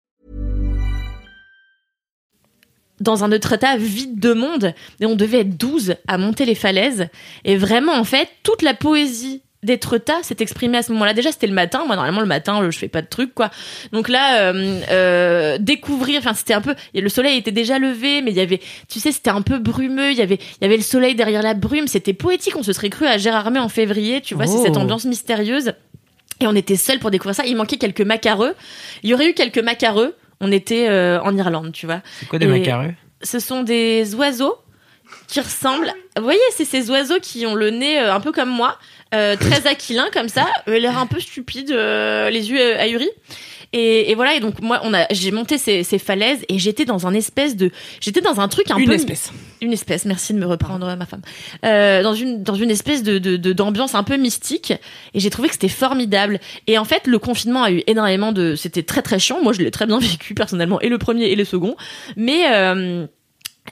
dans 3.01 3.23
un 3.23 3.31
Étretat 3.31 3.77
vide 3.77 4.19
de 4.19 4.33
monde 4.33 4.73
et 4.99 5.05
on 5.05 5.15
devait 5.15 5.39
être 5.39 5.57
12 5.57 5.95
à 6.09 6.17
monter 6.17 6.43
les 6.45 6.53
falaises 6.55 7.07
et 7.45 7.55
vraiment 7.55 7.93
en 7.93 8.03
fait 8.03 8.27
toute 8.43 8.61
la 8.61 8.73
poésie 8.73 9.41
d'Étretat 9.63 10.21
s'est 10.21 10.35
exprimée 10.39 10.77
à 10.77 10.83
ce 10.83 10.91
moment-là. 10.93 11.13
Déjà 11.13 11.31
c'était 11.31 11.47
le 11.47 11.53
matin, 11.53 11.83
moi 11.85 11.95
normalement 11.95 12.19
le 12.21 12.25
matin 12.27 12.69
je 12.69 12.77
fais 12.77 12.89
pas 12.89 13.01
de 13.01 13.07
trucs 13.07 13.33
quoi. 13.33 13.51
Donc 13.93 14.09
là 14.09 14.51
euh, 14.51 14.81
euh, 14.89 15.57
découvrir, 15.59 16.19
enfin 16.19 16.33
c'était 16.33 16.53
un 16.53 16.59
peu, 16.61 16.75
le 16.93 17.07
soleil 17.09 17.37
était 17.37 17.51
déjà 17.53 17.79
levé 17.79 18.21
mais 18.21 18.31
il 18.31 18.37
y 18.37 18.41
avait, 18.41 18.59
tu 18.89 18.99
sais 18.99 19.13
c'était 19.13 19.29
un 19.29 19.41
peu 19.43 19.59
brumeux, 19.59 20.11
il 20.11 20.17
y 20.17 20.21
avait 20.21 20.35
il 20.35 20.63
y 20.63 20.65
avait 20.65 20.77
le 20.77 20.83
soleil 20.83 21.15
derrière 21.15 21.41
la 21.41 21.53
brume, 21.53 21.87
c'était 21.87 22.13
poétique, 22.13 22.55
on 22.57 22.63
se 22.63 22.73
serait 22.73 22.89
cru 22.89 23.05
à 23.05 23.17
Gérardmer 23.17 23.59
en 23.59 23.69
février, 23.69 24.19
tu 24.21 24.35
vois, 24.35 24.45
c'est 24.45 24.57
Oh. 24.57 24.63
cette 24.65 24.77
ambiance 24.77 25.05
mystérieuse. 25.05 25.71
Et 26.39 26.47
on 26.47 26.55
était 26.55 26.75
seuls 26.77 26.99
pour 26.99 27.11
découvrir 27.11 27.35
ça. 27.35 27.45
Il 27.45 27.55
manquait 27.55 27.77
quelques 27.77 28.01
macareux. 28.01 28.55
Il 29.03 29.09
y 29.09 29.13
aurait 29.13 29.29
eu 29.29 29.33
quelques 29.33 29.59
macareux. 29.59 30.15
On 30.41 30.51
était 30.51 30.87
euh, 30.89 31.19
en 31.21 31.37
Irlande, 31.37 31.71
tu 31.73 31.85
vois 31.85 32.01
C'est 32.19 32.27
quoi 32.27 32.39
des 32.39 32.45
Et- 32.45 32.49
macareux? 32.49 32.93
ce 33.21 33.39
sont 33.39 33.63
des 33.63 34.15
oiseaux 34.15 34.55
qui 35.27 35.41
ressemblent. 35.41 35.91
Vous 36.15 36.23
voyez, 36.23 36.39
c'est 36.55 36.63
ces 36.65 36.89
oiseaux 36.89 37.19
qui 37.21 37.45
ont 37.45 37.55
le 37.55 37.69
nez 37.71 37.99
euh, 37.99 38.13
un 38.13 38.21
peu 38.21 38.31
comme 38.31 38.49
moi, 38.49 38.77
euh, 39.13 39.35
très 39.35 39.67
aquilin 39.67 40.07
comme 40.13 40.29
ça, 40.29 40.47
l'air 40.67 40.97
un 40.97 41.07
peu 41.07 41.19
stupide, 41.19 41.71
les 41.71 42.49
yeux 42.51 42.79
ahuris. 42.79 43.09
Et, 43.71 44.09
et 44.11 44.15
voilà, 44.15 44.33
et 44.35 44.39
donc 44.39 44.61
moi, 44.61 44.79
on 44.83 44.93
a, 44.95 45.05
j'ai 45.11 45.31
monté 45.31 45.57
ces, 45.59 45.83
ces 45.83 45.99
falaises 45.99 46.43
et 46.49 46.57
j'étais 46.57 46.85
dans 46.85 47.05
un 47.05 47.13
espèce 47.13 47.55
de, 47.55 47.69
j'étais 48.01 48.21
dans 48.21 48.39
un 48.39 48.47
truc 48.47 48.71
un 48.71 48.77
Une 48.77 48.85
peu 48.87 48.93
espèce. 48.93 49.31
une 49.61 49.71
espèce. 49.73 50.05
Merci 50.05 50.33
de 50.33 50.39
me 50.39 50.45
reprendre, 50.47 50.95
ma 50.95 51.05
femme. 51.05 51.21
Euh, 51.65 52.01
dans 52.01 52.15
une 52.15 52.41
dans 52.41 52.55
une 52.55 52.71
espèce 52.71 53.03
de 53.03 53.19
de- 53.19 53.37
de- 53.37 53.53
d'ambiance 53.53 53.93
un 53.93 54.03
peu 54.03 54.17
mystique. 54.17 54.73
Et 55.13 55.19
j'ai 55.19 55.29
trouvé 55.29 55.47
que 55.49 55.53
c'était 55.53 55.67
formidable. 55.67 56.39
Et 56.67 56.77
en 56.79 56.85
fait, 56.85 57.05
le 57.05 57.19
confinement 57.19 57.61
a 57.63 57.71
eu 57.71 57.83
énormément 57.85 58.31
de. 58.31 58.55
C'était 58.55 58.83
très 58.83 59.01
très 59.03 59.19
chiant. 59.19 59.41
Moi, 59.43 59.53
je 59.53 59.61
l'ai 59.61 59.71
très 59.71 59.85
bien 59.85 59.99
vécu 59.99 60.33
personnellement, 60.33 60.81
et 60.81 60.89
le 60.89 60.97
premier 60.97 61.25
et 61.25 61.35
le 61.35 61.45
second. 61.45 61.75
Mais 62.15 62.51
euh, 62.51 63.05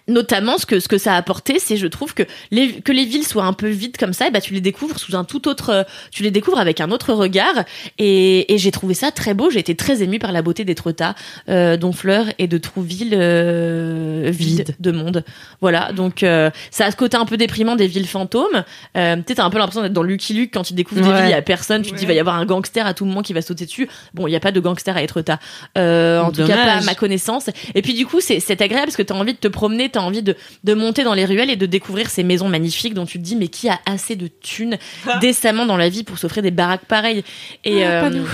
notamment 0.08 0.58
ce 0.58 0.66
que 0.66 0.80
ce 0.80 0.88
que 0.88 0.98
ça 0.98 1.14
a 1.14 1.18
apporté 1.18 1.60
c'est 1.60 1.78
je 1.78 1.88
trouve 1.88 2.14
que 2.14 2.24
les 2.52 2.82
que 2.82 2.92
les 2.92 3.06
villes 3.06 3.26
soient 3.28 3.46
un 3.46 3.54
peu 3.54 3.68
vides 3.68 3.98
comme 3.98 4.14
ça 4.14 4.28
et 4.28 4.32
bah 4.32 4.42
tu 4.42 4.54
les 4.54 4.62
découvres 4.62 5.00
sous 5.00 5.16
un 5.16 5.24
tout 5.24 5.48
autre 5.48 5.86
tu 6.12 6.24
les 6.24 6.32
découvres 6.32 6.60
avec 6.60 6.82
un 6.82 6.92
autre 6.92 7.14
regard. 7.14 7.64
Et, 7.98 8.54
et 8.54 8.58
j'ai 8.58 8.72
trouvé 8.72 8.94
ça 8.94 9.12
très 9.12 9.34
beau. 9.34 9.50
J'ai 9.50 9.60
été 9.60 9.76
très 9.76 10.04
émue 10.04 10.20
par 10.20 10.32
la 10.32 10.42
beauté 10.42 10.66
d'Étretat 10.66 11.16
euh, 11.50 11.78
d'Honfleur 11.78 12.26
et 12.40 12.48
de 12.48 12.58
Trouville 12.58 13.14
euh, 13.14 14.30
vide. 14.34 14.76
de 14.80 14.92
monde. 14.92 15.24
Voilà. 15.62 15.92
Donc 15.92 16.24
euh, 16.24 16.50
ça 16.72 16.86
a 16.86 16.92
ce 16.92 16.96
côté 16.96 17.18
un 17.18 17.26
peu 17.26 17.38
déprimant 17.38 17.76
des 17.76 17.88
villes 17.88 18.08
fantômes. 18.08 18.64
Euh, 18.96 19.16
peut-être 19.18 19.40
un 19.40 19.50
peu 19.50 19.58
l'impression 19.58 19.82
d'être 19.82 19.94
dans 19.94 20.04
Lucky 20.04 20.34
Luke 20.34 20.52
quand 20.54 20.64
tu 20.64 20.74
découvres 20.74 21.02
des 21.02 21.08
villes 21.08 21.26
il 21.26 21.32
y 21.32 21.34
a 21.34 21.42
personne 21.42 21.82
tu 21.82 21.92
te 21.92 21.96
dis 21.96 22.04
il 22.04 22.08
va 22.08 22.14
y 22.14 22.20
avoir 22.20 22.36
un 22.36 22.46
gangster 22.46 22.86
à 22.86 22.94
tout 22.94 23.06
moment 23.06 23.22
qui 23.22 23.34
va 23.34 23.42
sauter 23.42 23.66
dessus. 23.66 23.88
Bon 24.14 24.28
il 24.28 24.32
y 24.32 24.36
a 24.36 24.40
pas 24.40 24.52
de 24.52 24.60
gangster 24.60 24.96
à 24.96 25.04
Étretat. 25.04 25.40
Euh, 25.78 26.22
en 26.22 26.32
tout 26.32 26.46
cas 26.46 26.56
pas 26.56 26.74
à 26.74 26.82
ma 26.82 26.96
connaissance. 26.96 27.50
Et 27.76 27.82
puis 27.82 27.94
du 27.94 28.06
coup, 28.06 28.20
c'est 28.22 28.40
c'est 28.40 28.62
agréable 28.62 28.88
parce 28.88 28.98
que 28.98 29.04
tu 29.04 29.14
as 29.14 29.16
envie 29.16 29.34
de 29.34 29.40
te 29.40 29.48
promener, 29.48 29.87
tu 29.90 29.98
as 29.98 30.02
envie 30.02 30.24
de, 30.24 30.36
de 30.64 30.74
monter 30.74 31.04
dans 31.04 31.14
les 31.14 31.26
ruelles 31.26 31.50
et 31.50 31.56
de 31.56 31.66
découvrir 31.66 32.10
ces 32.10 32.24
maisons 32.24 32.50
magnifiques 32.50 32.94
dont 32.94 33.06
tu 33.06 33.18
te 33.20 33.24
dis 33.24 33.36
mais 33.36 33.48
qui 33.48 33.70
a 33.70 33.80
assez 33.86 34.16
de 34.16 34.28
thunes 34.28 34.78
décemment 35.22 35.66
dans 35.66 35.78
la 35.78 35.90
vie 35.90 36.04
pour 36.04 36.18
s'offrir 36.18 36.44
des 36.44 36.52
baraques 36.52 36.86
pareilles 36.86 37.24
et 37.64 37.84
Ah, 37.86 38.02
pas 38.02 38.08
euh, 38.08 38.10
nous. 38.12 38.28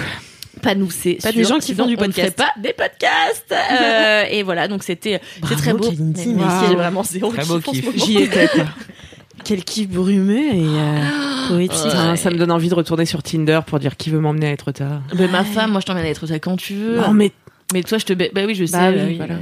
Pas 0.62 0.76
nous, 0.76 0.92
c'est 0.92 1.16
Pas 1.16 1.32
sûr. 1.32 1.42
des 1.42 1.44
gens 1.44 1.60
qui 1.60 1.74
font 1.74 1.88
du 1.88 1.96
on 1.98 2.02
ne 2.02 2.06
podcast. 2.06 2.38
pas 2.38 2.52
des 2.58 2.74
podcasts. 2.74 3.54
Euh, 3.82 4.24
et 4.30 4.44
voilà, 4.44 4.68
donc 4.68 4.84
c'était 4.84 5.20
c'est 5.48 5.56
très 5.56 5.74
beau. 5.74 5.90
Kalindi, 5.90 6.34
Mais. 6.36 6.44
J'ai 6.70 6.76
vraiment 6.76 7.04
zéro 7.04 7.32
Très 7.34 7.44
beau 7.46 7.60
kiff. 7.60 7.86
J'y 7.96 8.18
étais 8.20 8.48
quoi. 8.48 8.66
Quel 9.44 9.64
kiff 9.66 9.90
brumeux 9.90 10.54
et 10.54 10.64
euh, 10.64 11.48
poétique. 11.50 11.84
Putain, 11.84 12.16
ça 12.16 12.30
me 12.30 12.38
donne 12.38 12.52
envie 12.52 12.70
de 12.70 12.76
retourner 12.76 13.06
sur 13.06 13.22
Tinder 13.24 13.60
pour 13.66 13.80
dire 13.80 13.98
qui 13.98 14.10
veut 14.10 14.20
m'emmener 14.20 14.48
à 14.48 14.52
être 14.52 14.72
tard. 14.72 15.02
Mais 15.18 15.28
ma 15.28 15.44
femme, 15.44 15.72
moi 15.72 15.82
je 15.82 15.86
t'emmène 15.88 16.06
à 16.06 16.10
être 16.10 16.28
ça 16.28 16.40
quand 16.40 16.56
tu 16.56 16.76
veux. 16.76 16.98
Non, 16.98 17.14
mais 17.14 17.32
Mais 17.74 17.84
toi, 17.84 17.98
je 17.98 18.06
te. 18.06 18.14
ba- 18.14 18.26
Bah 18.34 18.44
oui, 18.46 18.56
je 18.56 18.66
sais. 18.66 18.72
Bah 18.78 18.92
bah 18.92 18.98
oui, 19.02 19.04
oui, 19.10 19.18
voilà. 19.18 19.36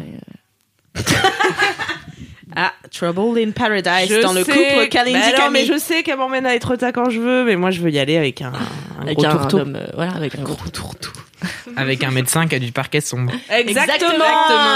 Ah, 2.56 2.74
Trouble 2.91 3.39
in 3.39 3.52
Paradise 3.52 4.10
je 4.10 4.22
dans 4.22 4.34
le 4.34 4.43
sais- 4.43 4.52
couple 4.52 4.88
Kalindi 4.89 5.20
Bah 5.32 5.45
non, 5.45 5.52
mais 5.52 5.66
je 5.66 5.78
sais 5.78 6.04
qu'elle 6.04 6.18
m'emmène 6.18 6.45
à 6.45 6.54
être 6.56 6.76
tard 6.76 6.91
quand 6.93 7.10
je 7.10 7.20
veux, 7.20 7.43
mais 7.45 7.56
moi 7.56 7.72
je 7.72 7.82
veux 7.82 7.89
y 7.91 7.97
aller 7.99 8.18
avec 8.18 8.41
un, 8.41 8.52
un 8.99 9.02
Avec 9.04 9.18
gros 9.18 9.26
un 9.28 9.32
tourteau. 9.38 9.60
homme, 9.60 9.76
euh, 9.78 9.88
voilà, 9.93 10.12
avec 10.14 10.36
un 10.38 10.41
gros 10.43 10.56
tourteau. 10.70 11.12
Avec 11.76 12.04
un 12.04 12.12
médecin 12.12 12.45
qui 12.47 12.54
a 12.54 12.60
du 12.60 12.72
parquet 12.72 13.02
sombre. 13.02 13.34
Exactement, 13.49 14.14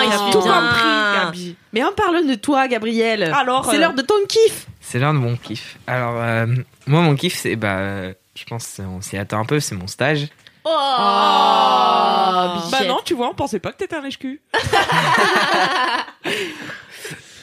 il 0.02 0.08
il 0.08 0.14
a 0.14 0.18
tout 0.32 0.42
bien. 0.42 0.62
compris, 0.62 1.16
Gabi. 1.16 1.56
Mais 1.74 1.84
en 1.84 1.92
parlant 1.92 2.24
de 2.24 2.34
toi, 2.34 2.68
Gabriel, 2.68 3.32
Alors, 3.40 3.66
c'est 3.70 3.76
euh, 3.76 3.82
l'heure 3.82 3.94
de 3.94 4.02
ton 4.02 4.16
kiff. 4.28 4.66
C'est 4.82 4.98
l'un 4.98 5.14
de 5.14 5.20
mon 5.20 5.36
kiff. 5.36 5.78
Alors, 5.86 6.16
euh, 6.18 6.48
moi, 6.88 7.02
mon 7.02 7.16
kiff, 7.16 7.36
c'est, 7.36 7.56
bah, 7.56 8.08
je 8.34 8.44
pense, 8.50 8.80
on 8.80 9.00
s'y 9.02 9.16
attend 9.16 9.42
un 9.42 9.46
peu, 9.46 9.60
c'est 9.60 9.76
mon 9.76 9.86
stage. 9.86 10.28
Oh, 10.64 10.72
Bah 10.72 12.64
bichette. 12.72 12.88
non, 12.88 12.98
tu 13.06 13.14
vois, 13.14 13.30
on 13.30 13.36
pensait 13.36 13.60
pas 13.60 13.72
que 13.72 13.78
t'étais 13.78 13.98
un 13.98 14.02
lèche-cul. 14.02 14.42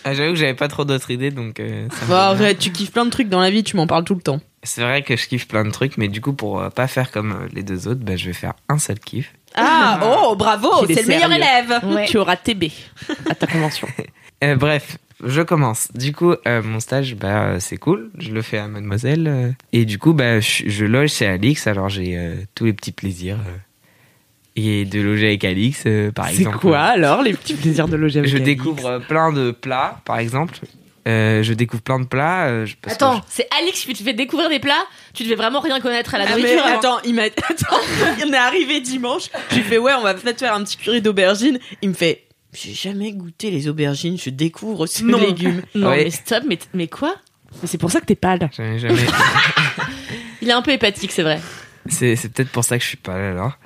Ah, 0.04 0.14
J'avoue 0.14 0.32
que 0.32 0.38
j'avais 0.38 0.54
pas 0.54 0.68
trop 0.68 0.84
d'autres 0.84 1.10
idées, 1.10 1.30
donc 1.30 1.60
euh, 1.60 1.86
ça 2.08 2.28
arrête, 2.30 2.58
tu 2.58 2.70
kiffes 2.72 2.92
plein 2.92 3.04
de 3.04 3.10
trucs 3.10 3.28
dans 3.28 3.40
la 3.40 3.50
vie, 3.50 3.62
tu 3.64 3.76
m'en 3.76 3.86
parles 3.86 4.04
tout 4.04 4.14
le 4.14 4.20
temps. 4.22 4.40
C'est 4.64 4.80
vrai 4.82 5.02
que 5.02 5.16
je 5.16 5.26
kiffe 5.26 5.48
plein 5.48 5.64
de 5.64 5.70
trucs, 5.70 5.96
mais 5.98 6.06
du 6.08 6.20
coup, 6.20 6.32
pour 6.32 6.60
euh, 6.60 6.70
pas 6.70 6.86
faire 6.86 7.10
comme 7.10 7.32
euh, 7.32 7.48
les 7.52 7.62
deux 7.64 7.88
autres, 7.88 8.00
bah, 8.00 8.14
je 8.16 8.26
vais 8.26 8.32
faire 8.32 8.54
un 8.68 8.78
seul 8.78 8.98
kiff. 9.00 9.32
Ah, 9.56 10.00
oh, 10.04 10.36
bravo, 10.36 10.86
c'est 10.86 11.02
le 11.02 11.08
meilleur 11.08 11.32
élève. 11.32 11.80
Ouais. 11.84 12.06
Tu 12.06 12.16
auras 12.16 12.36
TB 12.36 12.64
à 13.28 13.34
ta 13.34 13.46
convention. 13.46 13.88
Euh, 14.44 14.56
bref, 14.56 14.98
je 15.24 15.40
commence. 15.40 15.86
Du 15.94 16.12
coup, 16.12 16.34
euh, 16.48 16.62
mon 16.64 16.80
stage, 16.80 17.14
bah, 17.14 17.44
euh, 17.44 17.60
c'est 17.60 17.76
cool. 17.76 18.10
Je 18.18 18.32
le 18.32 18.42
fais 18.42 18.58
à 18.58 18.66
Mademoiselle. 18.66 19.28
euh, 19.28 19.52
et 19.72 19.84
du 19.84 19.96
coup, 20.00 20.14
bah, 20.14 20.40
je, 20.40 20.64
je 20.68 20.84
loge 20.84 21.10
chez 21.12 21.26
Alix. 21.28 21.68
Alors, 21.68 21.88
j'ai 21.88 22.18
euh, 22.18 22.34
tous 22.56 22.64
les 22.64 22.72
petits 22.72 22.90
plaisirs. 22.90 23.38
Et 24.56 24.84
de 24.84 25.00
loger 25.00 25.28
avec 25.28 25.44
Alix, 25.44 25.82
euh, 25.86 26.10
par 26.12 26.28
C'est 26.28 26.36
exemple. 26.36 26.58
quoi 26.58 26.78
alors 26.80 27.22
les 27.22 27.32
petits 27.34 27.54
plaisirs 27.54 27.88
de 27.88 27.96
loger 27.96 28.18
avec 28.20 28.30
Je 28.30 28.36
Alix 28.36 28.46
découvre 28.46 28.86
euh, 28.86 28.98
plein 28.98 29.32
de 29.32 29.50
plats, 29.50 30.00
par 30.04 30.18
exemple. 30.18 30.58
Euh, 31.08 31.42
je 31.42 31.52
découvre 31.52 31.82
plein 31.82 31.98
de 31.98 32.04
plats. 32.06 32.44
euh, 32.46 32.64
je- 32.66 32.76
parce 32.80 32.96
que 32.96 33.02
Attends, 33.04 33.22
c'est 33.28 33.48
Alix 33.60 33.84
qui 33.84 33.92
te 33.92 34.02
fait 34.04 34.12
découvrir 34.14 34.48
des 34.48 34.60
plats. 34.60 34.84
Tu 35.14 35.24
devais 35.24 35.34
vraiment 35.34 35.58
rien 35.60 35.80
connaître 35.80 36.14
à 36.14 36.18
la 36.18 36.24
Ah, 36.26 36.36
mais 36.36 36.42
nourriture. 36.42 36.64
avant. 36.64 36.78
attends, 36.78 36.98
il 37.04 37.14
m'a 37.14 37.22
attends, 37.50 37.76
on 38.24 38.32
est 38.32 38.36
arrivé 38.36 38.80
dimanche. 38.80 39.24
Je 39.50 39.56
lui 39.56 39.62
fais 39.64 39.78
ouais, 39.78 39.92
on 39.98 40.02
va 40.02 40.14
peut-être 40.14 40.38
faire 40.38 40.54
un 40.54 40.62
petit 40.62 40.76
curry 40.76 41.02
d'aubergines. 41.02 41.58
Il 41.82 41.88
me 41.88 41.94
fait 41.94 42.24
j'ai 42.54 42.74
jamais 42.74 43.12
goûté 43.12 43.50
les 43.50 43.66
aubergines, 43.66 44.18
je 44.18 44.28
découvre 44.30 44.86
ce 44.86 45.02
Non. 45.02 45.18
légume. 45.18 45.62
Non, 45.74 45.88
Ouais. 45.88 46.04
mais 46.04 46.10
stop, 46.10 46.44
mais, 46.46 46.58
mais 46.74 46.86
quoi? 46.86 47.16
Mais 47.62 47.66
c'est 47.66 47.78
pour 47.78 47.90
ça 47.90 48.00
que 48.00 48.04
t'es 48.06 48.14
pâle. 48.14 48.48
je- 48.52 48.56
J'avais 48.62 48.78
jamais. 48.78 49.00
Il 50.42 50.48
est 50.48 50.52
un 50.52 50.62
peu 50.62 50.70
hépatique, 50.72 51.10
c'est 51.12 51.22
vrai. 51.22 51.40
c'est 51.88 52.14
c'est 52.14 52.28
peut-être 52.28 52.50
pour 52.50 52.62
ça 52.64 52.76
que 52.78 52.84
je 52.84 52.88
suis 52.88 52.96
pas 52.96 53.18
là 53.18 53.30
alors. 53.30 53.58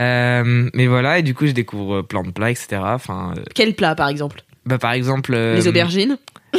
Euh, 0.00 0.68
mais 0.74 0.86
voilà, 0.86 1.18
et 1.18 1.22
du 1.22 1.34
coup, 1.34 1.46
je 1.46 1.52
découvre 1.52 2.02
plein 2.02 2.22
de 2.22 2.30
plats, 2.30 2.50
etc. 2.50 2.80
Enfin, 2.82 3.34
euh, 3.36 3.42
Quel 3.54 3.74
plat 3.74 3.94
par 3.94 4.08
exemple? 4.08 4.42
bah, 4.66 4.78
par 4.78 4.92
exemple. 4.92 5.32
euh, 5.34 5.56
Les 5.56 5.68
aubergines? 5.68 6.16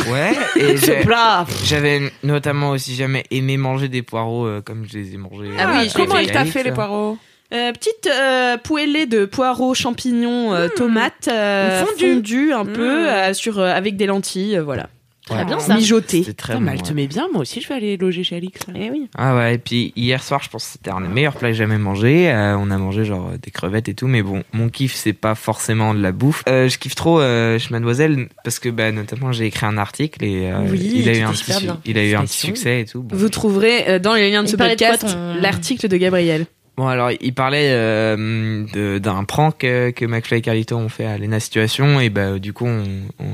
Ouais, 0.08 0.32
et 0.58 0.78
Ce 0.78 1.04
plat. 1.04 1.46
j'avais 1.66 2.02
notamment 2.24 2.70
aussi 2.70 2.96
jamais 2.96 3.24
aimé 3.32 3.58
manger 3.58 3.89
des 3.89 4.02
poireaux 4.04 4.46
euh, 4.46 4.62
comme 4.62 4.86
je 4.89 4.98
les 4.98 5.14
ai 5.14 5.18
mangés. 5.18 5.50
Ah 5.60 5.70
oui, 5.74 5.88
euh, 5.88 5.92
Comment 5.96 6.18
elle 6.18 6.32
t'a 6.32 6.46
fait 6.46 6.64
les 6.64 6.72
poireaux? 6.72 7.18
Euh, 7.54 7.74
petite 7.74 8.08
euh, 8.08 8.56
poêlée 8.58 9.06
de 9.08 9.26
poireaux, 9.26 9.74
champignons, 9.74 10.54
euh, 10.54 10.70
tomates, 10.70 11.28
euh, 11.30 11.84
Fondu. 11.84 12.14
fondu 12.14 12.54
un 12.54 12.64
peu 12.66 13.02
Mmh. 13.04 13.06
euh, 13.08 13.34
sur 13.34 13.60
euh, 13.60 13.70
avec 13.74 13.98
des 13.98 14.06
lentilles, 14.06 14.56
euh, 14.58 14.64
voilà. 14.64 14.88
Très 15.28 15.38
Ouais. 15.38 15.46
bien 15.46 15.60
ça. 15.60 15.76
Mijoté. 15.76 16.20
C'était 16.24 16.34
très 16.34 16.54
Putain, 16.54 16.60
bon. 16.66 16.72
mais 16.72 16.78
elle 16.78 16.82
te 16.82 16.94
met 16.94 17.06
bien, 17.08 17.28
moi 17.32 17.42
aussi 17.44 17.62
je 17.62 17.68
vais 17.70 17.76
aller 17.76 17.96
loger 17.96 18.24
chez 18.24 18.38
Alix. 18.38 18.60
Eh 18.76 18.90
oui. 18.90 19.08
Ah 19.16 19.36
ouais, 19.36 19.54
et 19.56 19.58
puis 19.60 19.94
hier 19.96 20.22
soir, 20.24 20.42
je 20.44 20.50
pense 20.50 20.66
que 20.66 20.72
c'était 20.74 20.90
un 20.92 21.02
des 21.02 21.08
meilleurs 21.08 21.36
plats 21.36 21.50
que 21.50 21.54
j'ai 21.54 21.60
jamais 21.60 21.78
mangé. 21.78 22.30
Euh, 22.32 22.58
on 22.58 22.72
a 22.72 22.78
mangé 22.78 23.06
genre 23.06 23.30
euh, 23.34 23.38
des 23.38 23.52
crevettes 23.52 23.88
et 23.88 23.94
tout, 23.94 24.08
mais 24.08 24.24
bon, 24.24 24.44
mon 24.52 24.70
kiff, 24.70 24.96
c'est 24.96 25.14
pas 25.14 25.36
forcément 25.36 25.94
de 25.94 26.02
la 26.02 26.12
bouffe. 26.12 26.44
Euh, 26.50 26.68
je 26.70 26.78
kiffe 26.80 26.96
trop 26.96 27.22
euh, 27.22 27.60
chez 27.60 27.70
Mademoiselle 27.70 28.30
parce 28.44 28.58
que 28.60 28.70
bah, 28.70 28.92
notamment 28.92 29.32
j'ai 29.32 29.46
écrit 29.46 29.66
un 29.68 29.78
article 29.78 30.24
et 30.26 30.50
euh, 30.52 30.66
Oui, 30.70 30.92
il 30.96 31.08
a 31.08 31.16
eu 31.16 31.22
un 31.22 31.30
petit, 31.32 31.38
super 31.38 31.58
su- 31.60 31.64
bien. 31.66 31.80
il 31.86 31.98
a 32.00 32.04
eu 32.04 32.16
un 32.16 32.22
petit 32.24 32.38
Félicitations. 32.48 32.48
succès 32.48 32.82
et 32.82 32.86
tout. 32.86 33.04
Bon. 33.04 33.16
Vous 33.16 33.30
trouverez 33.30 33.88
euh, 33.90 34.00
dans 34.00 34.16
les 34.16 34.32
liens 34.32 34.42
de 34.42 34.48
Il 34.48 34.52
ce 34.52 34.56
podcast 34.58 35.02
ton- 35.08 35.36
l'article 35.40 35.88
de 35.88 35.98
Gabriel. 35.98 36.46
Bon 36.78 36.88
alors, 36.88 37.12
il 37.20 37.34
parlait 37.34 37.68
euh, 37.70 38.66
de- 38.74 38.98
d'un 38.98 39.24
prank 39.24 39.64
euh, 39.66 39.92
que 39.92 40.06
McFly 40.06 40.40
et 40.40 40.42
Carlito 40.42 40.76
ont 40.78 40.90
fait 40.90 41.06
à 41.06 41.18
Lena 41.18 41.40
Situation 41.40 42.00
et 42.00 42.10
bah 42.10 42.40
du 42.40 42.54
coup, 42.54 42.66
on, 42.66 42.84
on- 43.20 43.26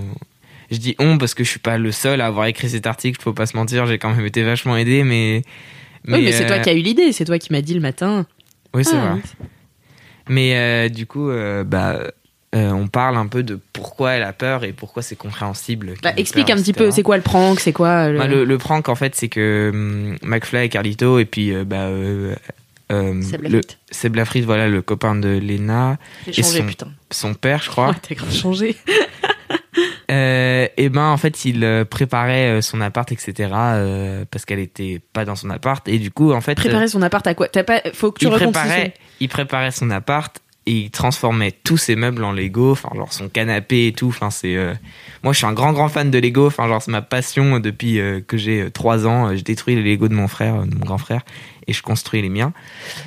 je 0.72 0.78
dis 0.78 0.96
on 1.00 1.18
parce 1.18 1.34
que 1.34 1.44
je 1.44 1.50
suis 1.50 1.60
pas 1.60 1.78
le 1.78 1.92
seul 1.92 2.22
à 2.22 2.26
avoir 2.28 2.46
écrit 2.48 2.70
cet 2.70 2.88
article. 2.88 3.22
Faut 3.22 3.34
pas 3.34 3.46
se 3.46 3.56
mentir, 3.56 3.86
j'ai 3.86 3.98
quand 3.98 4.14
même 4.14 4.26
été 4.26 4.44
vachement 4.44 4.76
aidé, 4.78 5.04
mais 5.04 5.44
oui, 6.08 6.22
mais 6.24 6.32
c'est 6.32 6.46
euh, 6.46 6.48
toi 6.48 6.60
qui 6.60 6.70
as 6.70 6.74
eu 6.74 6.82
l'idée, 6.82 7.12
c'est 7.12 7.26
toi 7.26 7.38
qui 7.40 7.52
m'as 7.52 7.62
dit 7.62 7.74
le 7.74 7.82
matin. 7.82 8.26
Oui, 8.74 8.84
c'est 8.86 8.96
Ah, 8.98 9.14
vrai. 9.14 9.22
Mais 10.30 10.56
euh, 10.58 10.90
du 10.90 11.06
coup, 11.06 11.30
euh, 11.30 11.64
bah, 11.64 12.00
euh, 12.56 12.72
on 12.72 12.88
parle 12.88 13.16
un 13.18 13.28
peu 13.28 13.44
de 13.44 13.60
pourquoi 13.74 14.12
elle 14.14 14.24
a 14.24 14.34
peur 14.34 14.64
et 14.66 14.74
pourquoi 14.74 15.02
c'est 15.02 15.16
compréhensible. 15.16 15.94
Bah, 16.04 16.12
explique 16.18 16.48
peur, 16.48 16.58
un 16.58 16.62
petit 16.62 16.74
peu, 16.74 16.92
c'est 16.92 17.04
quoi 17.04 17.16
le 17.18 17.24
prank, 17.24 17.60
c'est 17.60 17.74
quoi 17.74 18.10
le... 18.10 18.18
Bah, 18.18 18.28
le, 18.28 18.44
le 18.44 18.58
prank, 18.58 18.90
en 18.90 18.96
fait, 18.96 19.16
c'est 19.16 19.30
que 19.30 19.72
hum, 19.74 20.18
McFly 20.22 20.66
et 20.66 20.70
Carlito, 20.70 21.20
et 21.20 21.26
puis 21.26 21.54
euh, 21.54 21.64
bah, 21.64 21.86
euh, 21.88 22.36
euh, 22.92 23.22
Seb 23.92 24.16
Lafrite. 24.16 24.46
Voilà, 24.46 24.68
le 24.68 24.82
copain 24.82 25.16
de 25.16 25.30
Lena, 25.30 25.98
J'ai 26.26 26.40
et 26.40 26.44
changé, 26.44 26.60
son- 26.60 26.66
putain. 26.66 26.88
son 27.12 27.34
père, 27.34 27.62
je 27.64 27.70
crois. 27.70 27.90
Ouais, 27.90 27.96
t'as 28.02 28.16
grave 28.16 28.34
changé. 28.34 28.76
Euh, 30.10 30.68
et 30.78 30.88
ben 30.88 31.08
en 31.08 31.18
fait 31.18 31.44
il 31.44 31.66
euh, 31.66 31.84
préparait 31.84 32.50
euh, 32.50 32.62
son 32.62 32.80
appart 32.80 33.12
etc 33.12 33.52
euh, 33.54 34.24
parce 34.32 34.46
qu'elle 34.46 34.60
était 34.60 35.02
pas 35.12 35.26
dans 35.26 35.36
son 35.36 35.50
appart. 35.50 35.86
Et 35.90 36.00
du 36.00 36.12
coup 36.12 36.32
en 36.32 36.40
fait 36.40 36.56
Préparer 36.56 36.88
son 36.88 37.02
appart 37.02 37.26
à 37.28 37.34
quoi? 37.34 37.50
T'as 37.50 37.64
pas... 37.64 37.82
Faut 37.94 38.14
que 38.14 38.20
tu 38.20 38.26
il 38.28 38.32
préparait, 38.32 38.94
il 39.20 39.28
préparait 39.28 39.72
son 39.72 39.90
appart 39.90 40.42
et 40.68 40.72
il 40.72 40.92
transformait 40.92 41.54
tous 41.64 41.78
ses 41.78 41.96
meubles 41.96 42.24
en 42.24 42.32
Lego, 42.34 42.72
enfin 42.74 42.90
genre 42.96 43.12
son 43.12 43.30
canapé 43.30 43.88
et 43.88 43.94
tout. 43.94 44.10
Enfin 44.10 44.30
c'est, 44.30 44.56
euh, 44.56 44.74
moi 45.24 45.34
je 45.34 45.38
suis 45.38 45.48
un 45.48 45.54
grand 45.54 45.74
grand 45.74 45.88
fan 45.90 46.12
de 46.12 46.20
Lego. 46.20 46.46
Enfin 46.48 46.68
genre 46.68 46.82
c'est 46.82 46.92
ma 46.92 47.02
passion 47.02 47.60
depuis 47.60 48.00
euh, 48.00 48.20
que 48.20 48.38
j'ai 48.38 48.62
euh, 48.64 48.70
trois 48.70 49.08
ans. 49.08 49.36
Je 49.36 49.42
détruis 49.44 49.76
les 49.76 49.82
Lego 49.82 50.08
de 50.10 50.14
mon 50.14 50.28
frère, 50.28 50.56
euh, 50.56 50.66
de 50.66 50.76
mon 50.76 50.86
grand 50.86 50.98
frère, 50.98 51.22
et 51.68 51.74
je 51.74 51.82
construis 51.82 52.22
les 52.22 52.30
miens. 52.30 52.54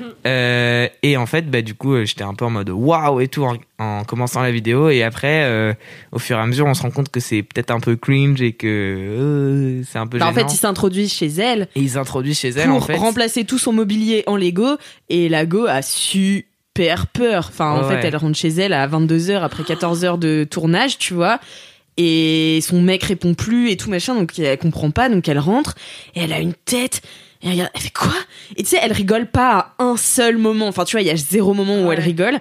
Euh, 0.26 0.86
et 1.02 1.16
en 1.16 1.24
fait 1.24 1.50
bah 1.50 1.62
du 1.62 1.72
coup 1.72 1.94
euh, 1.94 2.04
j'étais 2.04 2.24
un 2.24 2.34
peu 2.34 2.44
en 2.44 2.50
mode 2.50 2.68
waouh 2.68 3.20
et 3.22 3.28
tout 3.28 3.42
en, 3.42 3.56
en 3.78 4.04
commençant 4.04 4.42
la 4.42 4.50
vidéo 4.52 4.90
et 4.90 5.02
après 5.02 5.44
euh, 5.44 5.72
au 6.12 6.18
fur 6.18 6.36
et 6.36 6.40
à 6.40 6.46
mesure 6.46 6.66
on 6.66 6.74
se 6.74 6.82
rend 6.82 6.90
compte 6.90 7.08
que 7.08 7.20
c'est 7.20 7.42
peut-être 7.42 7.70
un 7.70 7.80
peu 7.80 7.96
cringe 7.96 8.42
et 8.42 8.52
que 8.52 8.66
euh, 8.68 9.82
c'est 9.90 9.98
un 9.98 10.06
peu 10.06 10.18
Bah, 10.18 10.28
en 10.28 10.34
fait, 10.34 10.52
ils 10.52 10.56
s'introduisent 10.58 11.12
chez 11.14 11.28
elle 11.28 11.68
et 11.74 11.80
ils 11.80 11.96
introduisent 11.96 12.38
chez 12.38 12.50
elle 12.50 12.66
pour 12.68 12.76
en 12.76 12.80
fait. 12.82 12.96
remplacer 12.96 13.44
tout 13.44 13.56
son 13.56 13.72
mobilier 13.72 14.24
en 14.26 14.36
Lego 14.36 14.76
et 15.08 15.30
la 15.30 15.46
go 15.46 15.64
a 15.66 15.80
super 16.80 17.06
peur. 17.08 17.46
Enfin, 17.48 17.72
en 17.72 17.88
Ouais. 17.88 18.00
fait, 18.00 18.06
elle 18.08 18.16
rentre 18.16 18.36
chez 18.38 18.48
elle 18.48 18.72
à 18.72 18.86
22h 18.86 19.42
après 19.42 19.64
14 19.64 20.04
heures 20.04 20.18
de 20.18 20.46
tournage, 20.48 20.98
tu 20.98 21.14
vois. 21.14 21.38
Et 21.96 22.60
son 22.62 22.80
mec 22.80 23.02
répond 23.04 23.34
plus 23.34 23.70
et 23.70 23.76
tout 23.76 23.90
machin, 23.90 24.14
donc 24.14 24.38
elle 24.38 24.56
comprend 24.58 24.90
pas, 24.90 25.08
donc 25.10 25.28
elle 25.28 25.38
rentre 25.38 25.74
et 26.14 26.20
elle 26.22 26.32
a 26.32 26.38
une 26.40 26.54
tête. 26.54 27.02
Et 27.42 27.46
elle, 27.46 27.52
regarde, 27.52 27.70
elle 27.74 27.80
fait 27.80 27.90
quoi? 27.90 28.12
Et 28.56 28.62
tu 28.62 28.70
sais, 28.70 28.78
elle 28.82 28.92
rigole 28.92 29.26
pas 29.26 29.74
à 29.78 29.82
un 29.84 29.96
seul 29.96 30.38
moment. 30.38 30.68
Enfin, 30.68 30.84
tu 30.84 30.92
vois, 30.92 31.02
il 31.02 31.06
y 31.08 31.10
a 31.10 31.16
zéro 31.16 31.52
moment 31.52 31.82
où 31.82 31.88
Ouais. 31.88 31.94
elle 31.96 32.02
rigole. 32.02 32.38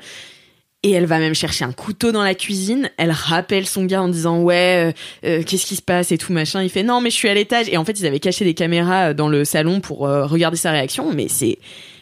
Et 0.82 0.92
elle 0.92 1.06
va 1.08 1.20
même 1.20 1.34
chercher 1.36 1.66
un 1.66 1.74
couteau 1.74 2.14
dans 2.14 2.24
la 2.24 2.36
cuisine. 2.36 2.90
Elle 2.98 3.12
rappelle 3.12 3.66
son 3.68 3.84
gars 3.84 4.02
en 4.02 4.08
disant 4.08 4.40
ouais, 4.42 4.94
euh, 5.26 5.30
euh, 5.40 5.44
qu'est-ce 5.44 5.66
qui 5.66 5.76
se 5.76 5.82
passe 5.82 6.14
et 6.14 6.18
tout 6.18 6.32
machin. 6.32 6.64
Il 6.64 6.70
fait 6.70 6.84
non 6.84 7.02
mais 7.02 7.10
je 7.10 7.16
suis 7.16 7.28
à 7.28 7.34
l'étage. 7.34 7.68
Et 7.70 7.76
en 7.76 7.84
fait 7.84 8.00
ils 8.00 8.06
avaient 8.06 8.22
caché 8.22 8.46
des 8.46 8.54
caméras 8.54 9.10
euh, 9.10 9.14
dans 9.14 9.28
le 9.28 9.44
salon 9.44 9.82
pour 9.82 10.08
euh, 10.08 10.26
regarder 10.26 10.56
sa 10.56 10.72
réaction. 10.72 11.12
Mais 11.14 11.28
c'est 11.28 11.58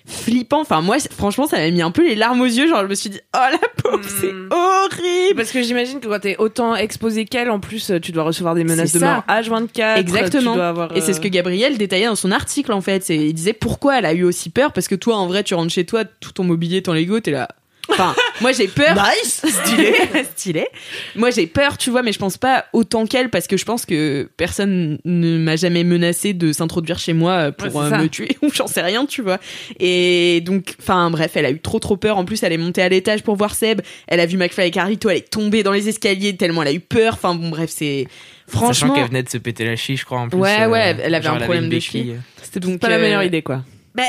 flippant. 0.07 0.61
Enfin 0.61 0.81
moi 0.81 0.97
c'est- 0.99 1.11
franchement 1.13 1.45
ça 1.47 1.57
m'a 1.57 1.69
mis 1.69 1.81
un 1.81 1.91
peu 1.91 2.03
les 2.07 2.15
larmes 2.15 2.41
aux 2.41 2.45
yeux. 2.45 2.67
Genre 2.67 2.81
je 2.81 2.87
me 2.87 2.95
suis 2.95 3.09
dit 3.09 3.19
oh 3.35 3.39
la 3.51 3.59
pauvre 3.83 4.03
c'est 4.21 4.31
Mm. 4.33 4.49
horrible. 4.51 5.35
Parce 5.35 5.51
que 5.51 5.61
j'imagine 5.61 5.99
que 5.99 6.07
quand 6.07 6.19
t'es 6.19 6.37
autant 6.37 6.75
exposé 6.75 7.25
qu'elle, 7.25 7.49
en 7.51 7.59
plus, 7.59 7.91
tu 8.01 8.11
dois 8.11 8.23
recevoir 8.23 8.55
des 8.55 8.63
menaces 8.63 8.91
C'est 8.91 8.99
de 8.99 9.05
mort 9.05 9.23
H24. 9.27 9.97
Exactement. 9.99 10.51
tu 10.53 10.57
dois 10.57 10.69
avoir, 10.69 10.95
Et 10.95 11.01
c'est 11.01 11.13
ce 11.13 11.19
euh, 11.19 11.23
que 11.23 11.27
Gabriel 11.27 11.77
détaillait 11.77 12.05
dans 12.07 12.15
son 12.15 12.31
article 12.31 12.71
en 12.71 12.81
fait. 12.81 13.03
C'est, 13.03 13.17
il 13.17 13.33
disait 13.33 13.53
pourquoi 13.53 13.99
elle 13.99 14.05
a 14.05 14.13
eu 14.13 14.23
aussi 14.23 14.49
peur? 14.49 14.71
Parce 14.73 14.87
que 14.87 14.95
toi 14.95 15.17
en 15.17 15.27
vrai 15.27 15.43
tu 15.43 15.53
rentres 15.55 15.73
chez 15.73 15.85
toi 15.85 16.05
tout 16.05 16.31
ton 16.31 16.43
mobilier 16.43 16.81
ton 16.81 16.93
Lego 16.93 17.19
t'es 17.19 17.31
là. 17.31 17.49
Enfin 17.89 18.15
moi 18.41 18.51
j'ai 18.51 18.67
peur. 18.67 18.95
Nice 18.95 19.45
stylé, 19.45 19.95
stylé. 20.35 20.67
Moi 21.15 21.29
j'ai 21.31 21.47
peur, 21.47 21.77
tu 21.77 21.89
vois, 21.89 22.03
mais 22.03 22.11
je 22.11 22.19
pense 22.19 22.37
pas 22.37 22.65
autant 22.73 23.05
qu'elle 23.05 23.29
parce 23.29 23.47
que 23.47 23.57
je 23.57 23.65
pense 23.65 23.85
que 23.85 24.29
personne 24.37 24.99
ne 25.05 25.37
m'a 25.37 25.55
jamais 25.55 25.83
menacé 25.83 26.33
de 26.33 26.51
s'introduire 26.51 26.99
chez 26.99 27.13
moi 27.13 27.31
euh, 27.31 27.51
pour 27.51 27.75
Ouais, 27.75 27.93
euh, 27.93 27.97
me 27.97 28.07
tuer 28.07 28.37
ou 28.41 28.49
j'en 28.53 28.67
sais 28.67 28.81
rien, 28.81 29.05
tu 29.05 29.21
vois. 29.21 29.39
Et 29.79 30.41
donc, 30.45 30.75
enfin 30.79 31.09
bref, 31.11 31.31
elle 31.35 31.45
a 31.45 31.51
eu 31.51 31.59
trop 31.59 31.79
trop 31.79 31.97
peur. 31.97 32.17
En 32.17 32.25
plus, 32.25 32.43
elle 32.43 32.53
est 32.53 32.57
montée 32.57 32.81
à 32.81 32.89
l'étage 32.89 33.23
pour 33.23 33.35
voir 33.35 33.55
Seb. 33.55 33.81
Elle 34.07 34.19
a 34.19 34.25
vu 34.25 34.37
McFly 34.37 34.67
et 34.67 34.71
Carlito, 34.71 35.09
elle 35.09 35.17
est 35.17 35.29
tombée 35.29 35.63
dans 35.63 35.71
les 35.71 35.89
escaliers 35.89 36.35
tellement 36.35 36.61
elle 36.61 36.67
a 36.69 36.73
eu 36.73 36.79
peur. 36.79 37.13
Enfin 37.13 37.35
bon, 37.35 37.49
bref, 37.49 37.69
c'est 37.73 38.07
Sachant 38.47 38.59
franchement. 38.65 38.93
qu'elle 38.93 39.07
venait 39.07 39.23
de 39.23 39.29
se 39.29 39.37
péter 39.37 39.65
la 39.65 39.75
chie, 39.75 39.97
je 39.97 40.05
crois 40.05 40.19
en 40.19 40.29
plus. 40.29 40.39
Ouais, 40.39 40.61
euh, 40.61 40.69
ouais, 40.69 40.95
elle 41.01 41.13
avait 41.13 41.25
genre, 41.25 41.35
un 41.35 41.39
problème 41.39 41.69
de 41.69 41.79
chie. 41.79 42.13
C'était 42.41 42.61
donc 42.61 42.79
pas 42.79 42.89
la 42.89 42.95
euh, 42.95 43.01
meilleure 43.01 43.23
idée, 43.23 43.41
quoi. 43.41 43.63
Ben, 43.97 44.03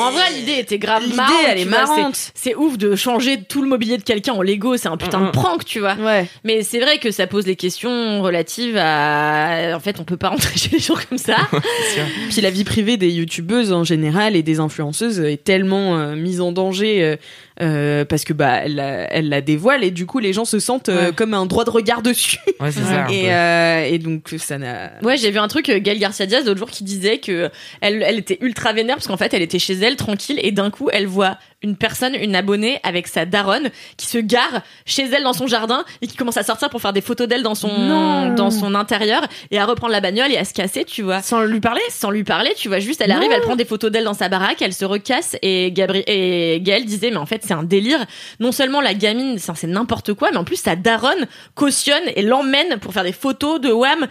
En 0.00 0.12
vrai, 0.12 0.30
l'idée 0.36 0.58
était 0.60 0.78
grave 0.78 1.02
l'idée, 1.02 1.16
marrante. 1.16 1.34
elle 1.48 1.58
est 1.58 2.30
c'est- 2.34 2.54
ouf 2.54 2.78
de 2.78 2.94
changer 2.94 3.42
tout 3.42 3.60
le 3.60 3.68
mobilier 3.68 3.98
de 3.98 4.02
quelqu'un 4.04 4.34
en 4.34 4.42
Lego, 4.42 4.76
c'est 4.76 4.86
un 4.88 4.96
putain 4.96 5.20
de 5.20 5.30
prank, 5.30 5.64
tu 5.64 5.80
vois. 5.80 5.94
Ouais. 5.94 6.26
Mais 6.44 6.62
c'est 6.62 6.78
vrai 6.78 6.98
que 6.98 7.10
ça 7.10 7.26
pose 7.26 7.44
des 7.44 7.56
questions 7.56 8.22
relatives 8.22 8.76
à. 8.76 9.72
En 9.74 9.80
fait, 9.80 9.98
on 9.98 10.04
peut 10.04 10.16
pas 10.16 10.28
rentrer 10.36 10.56
chez 10.56 10.70
les 10.70 10.78
gens 10.78 10.94
comme 11.08 11.18
ça. 11.18 11.36
Puis 12.30 12.40
la 12.40 12.50
vie 12.50 12.62
privée 12.64 12.96
des 12.96 13.10
youtubeuses 13.10 13.72
en 13.72 13.82
général 13.84 14.36
et 14.36 14.42
des 14.44 14.60
influenceuses 14.60 15.18
est 15.20 15.42
tellement 15.42 15.96
euh, 15.98 16.14
mise 16.14 16.40
en 16.40 16.52
danger 16.52 17.02
euh, 17.02 17.16
euh, 17.62 18.04
parce 18.04 18.24
que 18.24 18.32
bah 18.32 18.60
elle, 18.64 18.74
la- 18.76 19.12
elle 19.12 19.28
la 19.28 19.40
dévoile 19.40 19.82
et 19.84 19.90
du 19.90 20.04
coup 20.06 20.18
les 20.18 20.32
gens 20.32 20.44
se 20.44 20.58
sentent 20.58 20.88
euh, 20.88 21.06
Ouais. 21.08 21.12
comme 21.14 21.32
un 21.34 21.46
droit 21.46 21.64
de 21.64 21.70
regard 21.70 22.02
dessus. 22.02 22.38
Ouais, 22.60 22.70
c'est 22.72 22.80
ça. 22.82 23.06
Et, 23.10 23.32
euh, 23.32 23.84
et 23.84 23.98
donc 23.98 24.34
ça 24.38 24.56
n'a. 24.58 24.92
Ouais, 25.02 25.16
j'ai 25.18 25.30
vu 25.30 25.38
un 25.38 25.48
truc, 25.48 25.68
euh, 25.68 25.78
Gaël 25.78 25.98
Garcia 25.98 26.24
Diaz, 26.26 26.44
l'autre 26.46 26.58
jour, 26.58 26.70
qui 26.70 26.84
disait 26.84 27.18
que 27.18 27.50
elle, 27.82 28.02
elle 28.02 28.18
était 28.18 28.38
ultra 28.40 28.72
vénère 28.72 28.96
parce 28.96 29.06
qu'en 29.06 29.16
fait, 29.18 29.32
elle 29.34 29.42
était 29.42 29.58
chez 29.58 29.74
elle 29.74 29.96
tranquille 29.96 30.38
et 30.42 30.52
d'un 30.52 30.70
coup, 30.70 30.88
elle 30.92 31.06
voit 31.06 31.36
une 31.66 31.76
personne, 31.76 32.14
une 32.14 32.34
abonnée 32.34 32.80
avec 32.82 33.06
sa 33.08 33.24
daronne 33.26 33.70
qui 33.96 34.06
se 34.06 34.18
gare 34.18 34.62
chez 34.84 35.02
elle 35.04 35.24
dans 35.24 35.32
son 35.32 35.46
jardin 35.46 35.84
et 36.00 36.06
qui 36.06 36.16
commence 36.16 36.36
à 36.36 36.42
sortir 36.42 36.70
pour 36.70 36.80
faire 36.80 36.92
des 36.92 37.00
photos 37.00 37.26
d'elle 37.28 37.42
dans 37.42 37.54
son 37.54 37.68
Non. 37.68 38.34
dans 38.34 38.50
son 38.50 38.74
intérieur 38.74 39.22
et 39.50 39.58
à 39.58 39.66
reprendre 39.66 39.92
la 39.92 40.00
bagnole 40.00 40.30
et 40.32 40.38
à 40.38 40.44
se 40.44 40.54
casser, 40.54 40.84
tu 40.84 41.02
vois. 41.02 41.20
Sans 41.22 41.42
lui 41.42 41.60
parler 41.60 41.80
Sans 41.90 42.10
lui 42.10 42.24
parler, 42.24 42.52
tu 42.56 42.68
vois, 42.68 42.78
juste 42.78 43.00
elle 43.00 43.10
arrive, 43.12 43.30
elle 43.32 43.40
prend 43.42 43.56
des 43.56 43.64
photos 43.64 43.90
d'elle 43.90 44.04
dans 44.04 44.14
sa 44.14 44.28
baraque, 44.28 44.62
elle 44.62 44.72
se 44.72 44.84
recasse 44.84 45.36
et 45.42 45.72
Gabriel 45.72 46.04
et 46.06 46.60
Gaël 46.62 46.84
disait 46.84 47.10
mais 47.10 47.16
en 47.16 47.26
fait 47.26 47.42
c'est 47.44 47.54
un 47.54 47.62
délire. 47.64 48.04
Non 48.40 48.52
seulement 48.52 48.80
la 48.80 48.94
gamine, 48.94 49.38
c'est 49.38 49.66
n'importe 49.66 50.14
quoi, 50.14 50.30
mais 50.30 50.36
en 50.36 50.44
plus 50.44 50.56
sa 50.60 50.76
daronne 50.76 51.26
cautionne 51.54 52.02
et 52.14 52.22
l'emmène 52.22 52.78
pour 52.80 52.92
faire 52.92 53.04
des 53.04 53.12
photos 53.12 53.60
de 53.60 53.70
Wham 53.70 54.06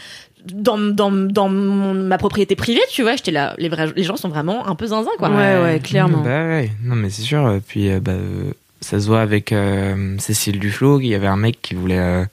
dans, 0.54 0.78
dans, 0.78 1.12
dans 1.12 1.50
mon- 1.50 1.94
ma 1.94 2.18
propriété 2.18 2.56
privée, 2.56 2.82
tu 2.92 3.02
vois. 3.02 3.16
J'étais 3.16 3.32
là, 3.32 3.56
les, 3.58 3.70
vrais, 3.70 3.92
les 3.96 4.04
gens 4.04 4.18
sont 4.18 4.30
vraiment 4.30 4.68
un 4.68 4.76
peu 4.76 4.88
zinzin, 4.88 5.10
quoi. 5.18 5.30
Ouais, 5.30 5.62
ouais, 5.62 5.80
clairement. 5.80 6.22
Bah 6.24 6.46
ouais, 6.48 6.72
non 6.84 6.96
mais 6.96 7.10
c'est 7.10 7.22
sûr. 7.24 7.60
Puis 7.68 7.90
euh, 7.90 8.00
bah, 8.00 8.12
euh, 8.14 8.52
ça 8.82 9.00
se 9.00 9.08
voit 9.08 9.22
avec 9.22 9.52
euh, 9.52 10.16
Cécile 10.20 10.60
Duflo, 10.60 11.00
il 11.00 11.08
y 11.08 11.16
avait 11.16 11.28
un 11.28 11.38
mec 11.38 11.60
qui 11.62 11.74
voulait, 11.76 11.98
euh, 12.00 12.26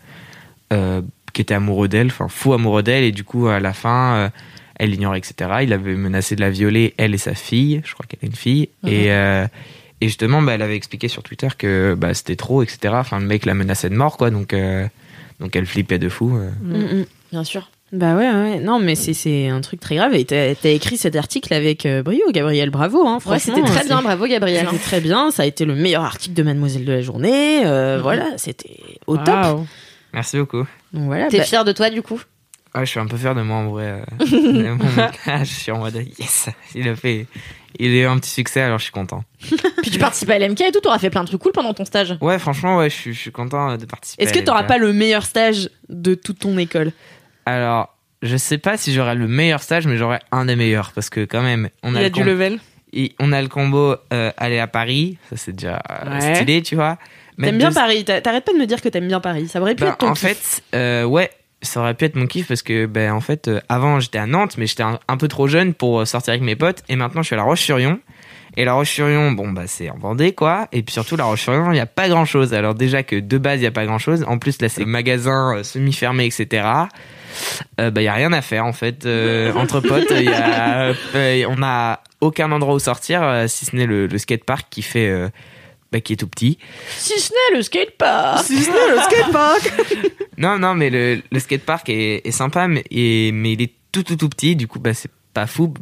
euh, 0.72 1.00
qui 1.32 1.40
était 1.42 1.54
amoureux 1.54 1.88
d'elle, 1.88 2.08
enfin 2.08 2.28
fou 2.28 2.52
amoureux 2.52 2.82
d'elle, 2.82 3.04
et 3.04 3.12
du 3.12 3.24
coup 3.24 3.46
à 3.48 3.60
la 3.60 3.72
fin, 3.72 4.14
euh, 4.16 4.28
elle 4.76 4.90
l'ignorait, 4.90 5.18
etc. 5.18 5.50
Il 5.62 5.72
avait 5.72 5.94
menacé 5.94 6.34
de 6.36 6.40
la 6.40 6.50
violer, 6.50 6.94
elle 6.98 7.14
et 7.14 7.18
sa 7.18 7.34
fille. 7.34 7.80
Je 7.84 7.92
crois 7.94 8.04
qu'elle 8.08 8.20
a 8.22 8.26
une 8.26 8.34
fille. 8.36 8.68
Et 8.86 9.12
euh, 9.12 9.46
et 10.00 10.08
justement, 10.08 10.42
bah, 10.42 10.52
elle 10.54 10.62
avait 10.62 10.74
expliqué 10.76 11.06
sur 11.06 11.22
Twitter 11.22 11.46
que 11.56 11.94
bah, 11.96 12.12
c'était 12.12 12.34
trop, 12.34 12.62
etc. 12.64 12.92
Enfin, 12.96 13.20
le 13.20 13.26
mec 13.26 13.46
la 13.46 13.54
menaçait 13.54 13.88
de 13.88 13.94
mort, 13.94 14.16
quoi. 14.16 14.30
Donc, 14.30 14.52
euh, 14.52 14.84
donc 15.38 15.54
elle 15.54 15.64
flippait 15.66 16.00
de 16.00 16.08
fou. 16.08 16.36
euh. 16.36 16.50
Mm, 16.60 17.00
mm. 17.02 17.06
Bien 17.30 17.44
sûr. 17.44 17.70
Bah 17.93 18.16
ouais, 18.16 18.30
ouais. 18.30 18.59
Non, 18.61 18.78
mais 18.80 18.95
c'est 18.95 19.12
c'est 19.12 19.49
un 19.49 19.61
truc 19.61 19.78
très 19.78 19.97
grave. 19.97 20.14
Et 20.14 20.24
t'as 20.24 20.55
écrit 20.70 20.97
cet 20.97 21.14
article 21.14 21.53
avec 21.53 21.84
euh, 21.84 22.03
brio, 22.03 22.24
Gabriel. 22.32 22.70
Bravo, 22.70 23.07
hein. 23.07 23.14
Ouais, 23.16 23.20
Franchement, 23.20 23.55
c'était 23.57 23.68
très 23.68 23.82
c'est- 23.82 23.88
bien, 23.88 24.01
bravo 24.01 24.26
Gabriel. 24.26 24.66
C'était 24.70 24.82
très 24.82 25.01
bien. 25.01 25.30
Ça 25.30 25.43
a 25.43 25.47
été 25.47 25.64
le 25.66 25.74
meilleur 25.74 26.03
article 26.03 26.34
de 26.34 26.43
Mademoiselle 26.43 26.86
de 26.86 26.93
la 26.93 27.03
journée. 27.03 27.66
Euh, 27.66 27.99
Voilà, 28.03 28.28
c'était 28.38 28.80
au 29.07 29.18
top. 29.18 29.61
Merci 30.14 30.38
beaucoup. 30.38 30.64
Donc 30.93 31.05
voilà. 31.05 31.28
T'es 31.28 31.38
bah- 31.38 31.45
fier 31.45 31.64
de 31.64 31.72
toi, 31.72 31.90
du 31.90 32.01
coup? 32.03 32.20
Ah, 32.74 32.86
je 32.86 32.90
suis 32.90 33.01
un 33.01 33.07
peu 33.07 33.18
fier 33.18 33.34
de 33.34 33.43
moi 33.43 33.57
en 33.59 33.68
vrai. 33.70 34.03
euh, 34.20 34.76
je 35.40 35.45
suis 35.45 35.70
en 35.72 35.78
mode 35.78 35.95
yes, 36.18 36.49
il 36.74 36.88
a 36.88 36.97
fait, 36.97 37.26
il 37.78 37.90
a 37.90 37.95
eu 38.01 38.05
un 38.07 38.18
petit 38.18 38.30
succès 38.30 38.62
alors 38.62 38.78
je 38.78 38.84
suis 38.84 38.93
content. 38.93 39.24
Puis 39.82 39.90
tu 39.90 39.99
participes 39.99 40.30
à 40.30 40.38
LMK 40.38 40.62
et 40.62 40.72
tout, 40.72 40.80
t'auras 40.80 40.99
fait 40.99 41.11
plein 41.11 41.22
de 41.22 41.28
trucs 41.28 41.43
cool 41.43 41.53
pendant 41.53 41.74
ton 41.74 41.84
stage. 41.84 42.16
Ouais, 42.22 42.38
franchement, 42.38 42.78
ouais, 42.78 42.88
je 42.88 42.95
suis, 42.95 43.12
je 43.12 43.18
suis 43.20 43.30
content 43.30 43.76
de 43.76 43.84
participer. 43.84 44.22
Est-ce 44.22 44.32
que 44.32 44.38
t'auras 44.38 44.62
pas 44.62 44.78
le 44.78 44.95
meilleur 44.95 45.24
stage 45.26 45.68
de 45.90 46.14
toute 46.14 46.38
ton 46.38 46.57
école? 46.57 46.93
Alors, 47.47 47.97
je 48.22 48.36
sais 48.36 48.59
pas 48.59 48.76
si 48.76 48.93
j'aurai 48.93 49.14
le 49.14 49.26
meilleur 49.28 49.62
stage, 49.62 49.86
mais 49.86 49.97
j'aurai 49.97 50.18
un 50.30 50.45
des 50.45 50.57
meilleurs 50.57 50.93
parce 50.93 51.11
que 51.11 51.24
quand 51.24 51.43
même, 51.43 51.68
on 51.82 51.90
Il 51.93 51.97
a, 51.99 52.01
y 52.03 52.05
a 52.05 52.09
le 52.09 52.11
du 52.14 52.22
level. 52.24 52.59
et 52.93 53.14
on 53.18 53.32
a 53.32 53.43
le 53.43 53.49
combo 53.49 53.97
euh, 54.12 54.30
aller 54.36 54.59
à 54.59 54.66
Paris, 54.68 55.18
ça 55.30 55.36
c'est 55.36 55.53
déjà 55.53 55.82
euh, 55.90 56.18
Ouais. 56.20 56.34
stylé, 56.36 56.62
tu 56.62 56.74
vois. 56.76 56.99
T'aimes 57.40 57.59
bien 57.59 57.68
deux- 57.70 57.74
Paris. 57.74 58.05
T'a- 58.05 58.20
T'arrêtes 58.20 58.45
pas 58.45 58.53
de 58.53 58.59
me 58.59 58.66
dire 58.66 58.80
que 58.80 58.88
t'aimes 58.88 59.09
bien 59.09 59.18
Paris. 59.20 59.49
Ça 59.49 59.61
aurait 59.61 59.74
pu 59.74 59.82
Ben, 59.84 59.90
être 59.90 59.99
ton 59.99 60.09
en 60.09 60.12
kiff. 60.12 60.28
fait, 60.36 60.62
euh, 60.76 61.05
ouais, 61.05 61.30
ça 61.62 61.80
aurait 61.80 61.95
pu 61.95 62.05
être 62.05 62.14
mon 62.14 62.26
kiff 62.26 62.47
parce 62.47 62.62
que, 62.62 62.86
ben, 62.86 63.11
en 63.12 63.20
fait, 63.20 63.51
avant 63.68 63.99
j'étais 64.01 64.18
à 64.18 64.26
Nantes, 64.26 64.57
mais 64.59 64.66
j'étais 64.66 64.82
un, 64.82 65.01
un 65.09 65.16
peu 65.16 65.26
trop 65.28 65.49
jeune 65.49 65.74
pour 65.74 66.07
sortir 66.07 66.32
avec 66.32 66.43
mes 66.43 66.55
potes, 66.57 66.82
et 66.88 66.95
maintenant 66.97 67.22
je 67.22 67.26
suis 67.26 67.34
à 67.34 67.38
La 67.38 67.45
Roche-sur-Yon. 67.45 67.99
Et 68.57 68.64
La 68.66 68.74
Roche-sur-Yon, 68.74 69.32
bon, 69.32 69.50
bah, 69.50 69.62
c'est 69.66 69.88
en 69.90 69.96
Vendée, 69.96 70.32
quoi. 70.34 70.68
Et 70.72 70.82
puis 70.82 70.92
surtout, 70.92 71.16
La 71.16 71.24
Roche-sur-Yon, 71.24 71.70
il 71.70 71.74
n'y 71.74 71.80
a 71.80 71.86
pas 71.86 72.09
grand 72.09 72.24
chose. 72.26 72.53
Alors, 72.53 72.74
déjà 72.74 73.03
que 73.03 73.16
de 73.16 73.38
base, 73.38 73.59
il 73.59 73.62
n'y 73.62 73.66
a 73.66 73.70
pas 73.72 73.86
grand 73.86 73.98
chose. 73.98 74.24
En 74.28 74.38
plus, 74.38 74.61
là, 74.61 74.68
c'est 74.68 74.84
magasin 74.84 75.57
euh, 75.57 75.62
semi-fermé, 75.62 76.26
etc. 76.26 76.66
Euh, 77.80 77.90
bah, 77.90 78.00
il 78.03 78.05
n'y 78.05 78.09
a 78.09 78.14
rien 78.14 78.32
à 78.32 78.42
faire, 78.42 78.66
en 78.66 78.72
fait. 78.74 79.07
Euh, 79.07 79.53
entre 79.55 79.80
potes, 79.80 80.11
y 80.11 80.28
a, 80.28 80.92
euh, 81.14 81.44
on 81.48 81.57
n'a 81.57 82.00
aucun 82.20 82.53
endroit 82.53 82.74
où 82.74 82.78
sortir, 82.78 83.22
euh, 83.22 83.46
si 83.48 83.64
ce 83.64 83.74
n'est 83.74 83.86
le, 83.86 84.07
le 84.07 84.18
skatepark 84.18 84.66
qui 84.70 84.82
fait, 84.82 85.09
euh, 85.09 85.28
bah, 85.90 86.00
qui 86.00 86.12
est 86.12 86.16
tout 86.16 86.28
petit. 86.28 86.59
Si 86.90 87.18
ce 87.18 87.32
n'est 87.32 87.57
le 87.57 87.62
skatepark. 87.62 88.44
Si 88.44 88.59
ce 88.62 88.70
n'est 88.70 88.94
le 88.94 89.00
skatepark. 89.00 89.72
Non, 90.38 90.59
non, 90.59 90.74
mais 90.74 90.90
le, 90.90 91.20
le 91.30 91.38
skatepark 91.38 91.88
est, 91.90 92.26
est 92.26 92.30
sympa, 92.32 92.66
mais, 92.66 92.82
et- 92.90 93.30
mais 93.32 93.53
il 93.53 93.62
est 93.62 93.72
tout, 93.92 94.03
tout, 94.03 94.16
tout 94.16 94.28
petit. 94.30 94.57
Du 94.57 94.66
coup, 94.66 94.80
bah, 94.80 94.92
c'est 94.94 95.11
pas 95.35 95.47
fou 95.47 95.72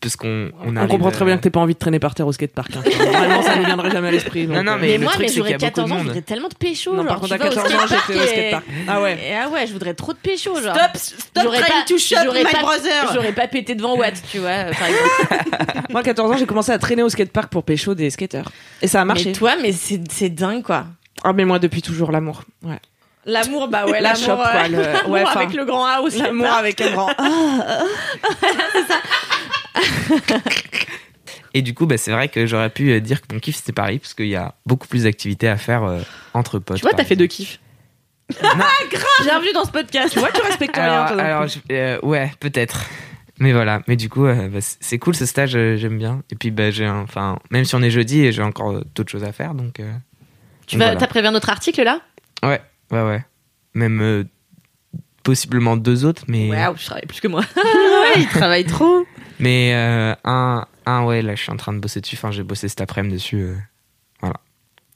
parce 0.00 0.14
qu'on 0.14 0.50
on 0.62 0.76
On 0.76 0.86
comprend 0.86 1.10
très 1.10 1.24
bien 1.24 1.36
que 1.38 1.42
t'aies 1.42 1.50
pas 1.50 1.60
envie 1.60 1.72
de 1.74 1.78
traîner 1.78 1.98
par 1.98 2.14
terre 2.14 2.26
au 2.26 2.32
skatepark. 2.32 2.70
Hein. 2.76 2.82
Vraiment, 2.84 3.42
ça 3.42 3.56
nous 3.56 3.64
viendrait 3.64 3.90
jamais 3.90 4.08
à 4.08 4.10
l'esprit. 4.10 4.46
donc, 4.46 4.56
Non, 4.56 4.62
non, 4.62 4.72
euh, 4.72 4.76
mais 4.80 4.86
Mais 4.88 4.98
le 4.98 5.04
moi, 5.04 5.12
truc, 5.12 5.22
mais 5.22 5.28
c'est 5.28 5.32
qu'il 5.34 5.42
y 5.42 5.44
j'aurais 5.48 5.54
a 5.54 5.58
beaucoup 5.58 5.70
de 5.70 5.74
14 5.74 5.84
ans, 5.84 5.88
je 5.88 5.98
monde. 5.98 6.06
voudrais 6.06 6.22
tellement 6.22 6.48
de 6.48 6.54
pécho. 6.54 6.90
Non, 6.92 6.96
genre, 6.98 7.06
par 7.06 7.16
contre, 7.20 7.28
tu 7.28 7.34
à 7.34 7.38
vas 7.38 7.50
au 7.50 7.54
14 7.54 7.74
ans, 7.74 7.86
j'étais 8.06 8.20
au 8.20 8.22
et- 8.22 8.26
skatepark. 8.28 8.64
Ah 8.88 9.02
ouais. 9.02 9.18
Et 9.30 9.34
ah 9.34 9.48
ouais, 9.48 9.66
je 9.66 9.72
voudrais 9.72 9.94
trop 9.94 10.12
de 10.12 10.18
pécho, 10.18 10.54
genre. 10.60 10.74
Stop, 10.76 10.96
stop 10.96 11.42
J'aurais 11.44 11.60
trying 11.60 11.72
pas- 11.72 11.84
to 11.88 11.98
shut 11.98 12.18
j'aurais 12.24 12.44
my 12.44 12.50
pas- 12.52 12.60
brother. 12.60 13.10
J'aurais 13.14 13.32
pas 13.32 13.48
pété 13.48 13.74
devant 13.74 13.96
Watt, 13.96 14.14
tu 14.30 14.38
vois, 14.38 14.48
euh. 14.50 14.72
Moi, 15.90 16.00
à 16.00 16.04
14 16.04 16.30
ans, 16.30 16.36
j'ai 16.36 16.46
commencé 16.46 16.72
à 16.72 16.78
traîner 16.78 17.02
au 17.02 17.08
skatepark 17.08 17.50
pour 17.50 17.64
pécho 17.64 17.94
des 17.94 18.10
skateurs. 18.10 18.52
Et 18.82 18.86
ça 18.86 19.00
a 19.00 19.04
marché. 19.04 19.26
Mais 19.26 19.32
toi, 19.32 19.54
mais 19.60 19.72
c'est 19.72 20.00
c'est 20.10 20.28
dingue, 20.30 20.62
quoi. 20.62 20.86
Ah, 21.24 21.32
mais 21.32 21.44
moi, 21.44 21.58
depuis 21.58 21.82
toujours, 21.82 22.12
l'amour. 22.12 22.42
Ouais. 22.62 22.78
L'amour, 23.26 23.68
bah 23.68 23.84
ouais, 23.86 24.00
La 24.00 24.12
l'amour, 24.14 24.24
shop, 24.26 24.36
quoi, 24.36 24.46
euh, 24.54 24.68
le- 24.68 24.82
l'amour 24.82 25.10
ouais, 25.10 25.22
enfin, 25.22 25.40
avec 25.40 25.54
le 25.54 25.64
grand 25.64 25.84
A 25.84 26.00
aussi. 26.00 26.18
L'amour 26.22 26.46
avec 26.52 26.80
un 26.80 26.90
grand. 26.90 27.10
Ah, 27.18 27.82
Et 31.52 31.62
du 31.62 31.74
coup, 31.74 31.86
bah, 31.86 31.96
c'est 31.98 32.12
vrai 32.12 32.28
que 32.28 32.46
j'aurais 32.46 32.70
pu 32.70 32.90
euh, 32.92 33.00
dire 33.00 33.20
que 33.20 33.26
mon 33.34 33.40
kiff 33.40 33.56
c'était 33.56 33.72
Paris 33.72 33.98
parce 33.98 34.14
qu'il 34.14 34.28
y 34.28 34.36
a 34.36 34.54
beaucoup 34.66 34.86
plus 34.86 35.02
d'activités 35.04 35.48
à 35.48 35.56
faire 35.56 35.82
euh, 35.82 36.00
entre 36.32 36.58
potes. 36.60 36.76
Tu 36.76 36.82
vois, 36.82 36.92
t'as 36.92 37.04
fait 37.04 37.16
deux 37.16 37.26
kiffs. 37.26 37.58
Bienvenue 39.22 39.52
dans 39.52 39.64
ce 39.64 39.72
podcast. 39.72 40.12
tu 40.12 40.20
vois, 40.20 40.30
tu 40.30 40.40
respectes 40.42 40.76
rien. 40.76 40.84
Alors, 40.84 41.06
toi, 41.08 41.16
d'un 41.16 41.24
alors 41.24 41.46
je- 41.48 41.58
euh, 41.72 41.98
ouais, 42.02 42.30
peut-être. 42.38 42.84
Mais 43.40 43.52
voilà. 43.52 43.82
Mais 43.88 43.96
du 43.96 44.08
coup, 44.08 44.26
euh, 44.26 44.48
bah, 44.48 44.60
c'est- 44.60 44.98
cool 44.98 45.16
ce 45.16 45.26
stage, 45.26 45.56
euh, 45.56 45.76
j'aime 45.76 45.98
bien. 45.98 46.22
Et 46.30 46.36
puis, 46.36 46.50
bah, 46.52 46.70
j'ai, 46.70 46.88
enfin, 46.88 47.38
même 47.50 47.64
si 47.64 47.74
on 47.74 47.82
est 47.82 47.90
jeudi, 47.90 48.30
j'ai 48.32 48.42
encore 48.42 48.80
d'autres 48.94 49.10
choses 49.10 49.24
à 49.24 49.32
faire, 49.32 49.54
donc. 49.54 49.80
euh, 49.80 49.92
Tu 50.68 50.76
donc 50.76 50.80
vas, 50.80 50.84
voilà. 50.86 51.00
t'as 51.00 51.06
prévu 51.08 51.26
un 51.26 51.34
autre 51.34 51.50
article 51.50 51.82
là? 51.82 52.00
Ouais, 52.44 52.60
ouais, 52.90 53.02
ouais. 53.02 53.24
Même 53.74 54.00
euh, 54.00 54.24
possiblement 55.22 55.76
deux 55.76 56.04
autres, 56.04 56.24
mais. 56.28 56.50
Waouh, 56.50 56.76
je 56.76 56.84
travaille 56.86 57.06
plus 57.06 57.20
que 57.20 57.28
moi. 57.28 57.42
Ouais, 57.56 58.20
il 58.22 58.26
travaille 58.28 58.64
trop. 58.64 59.06
Mais 59.38 59.72
euh, 59.74 60.14
un, 60.24 60.66
un, 60.86 61.04
ouais, 61.04 61.22
là, 61.22 61.34
je 61.34 61.42
suis 61.42 61.52
en 61.52 61.56
train 61.56 61.72
de 61.72 61.78
bosser 61.78 62.00
dessus. 62.00 62.16
Enfin, 62.16 62.30
j'ai 62.30 62.42
bossé 62.42 62.68
cet 62.68 62.80
après-midi 62.80 63.14
dessus. 63.16 63.36
euh, 63.42 63.54
voilà. 64.20 64.36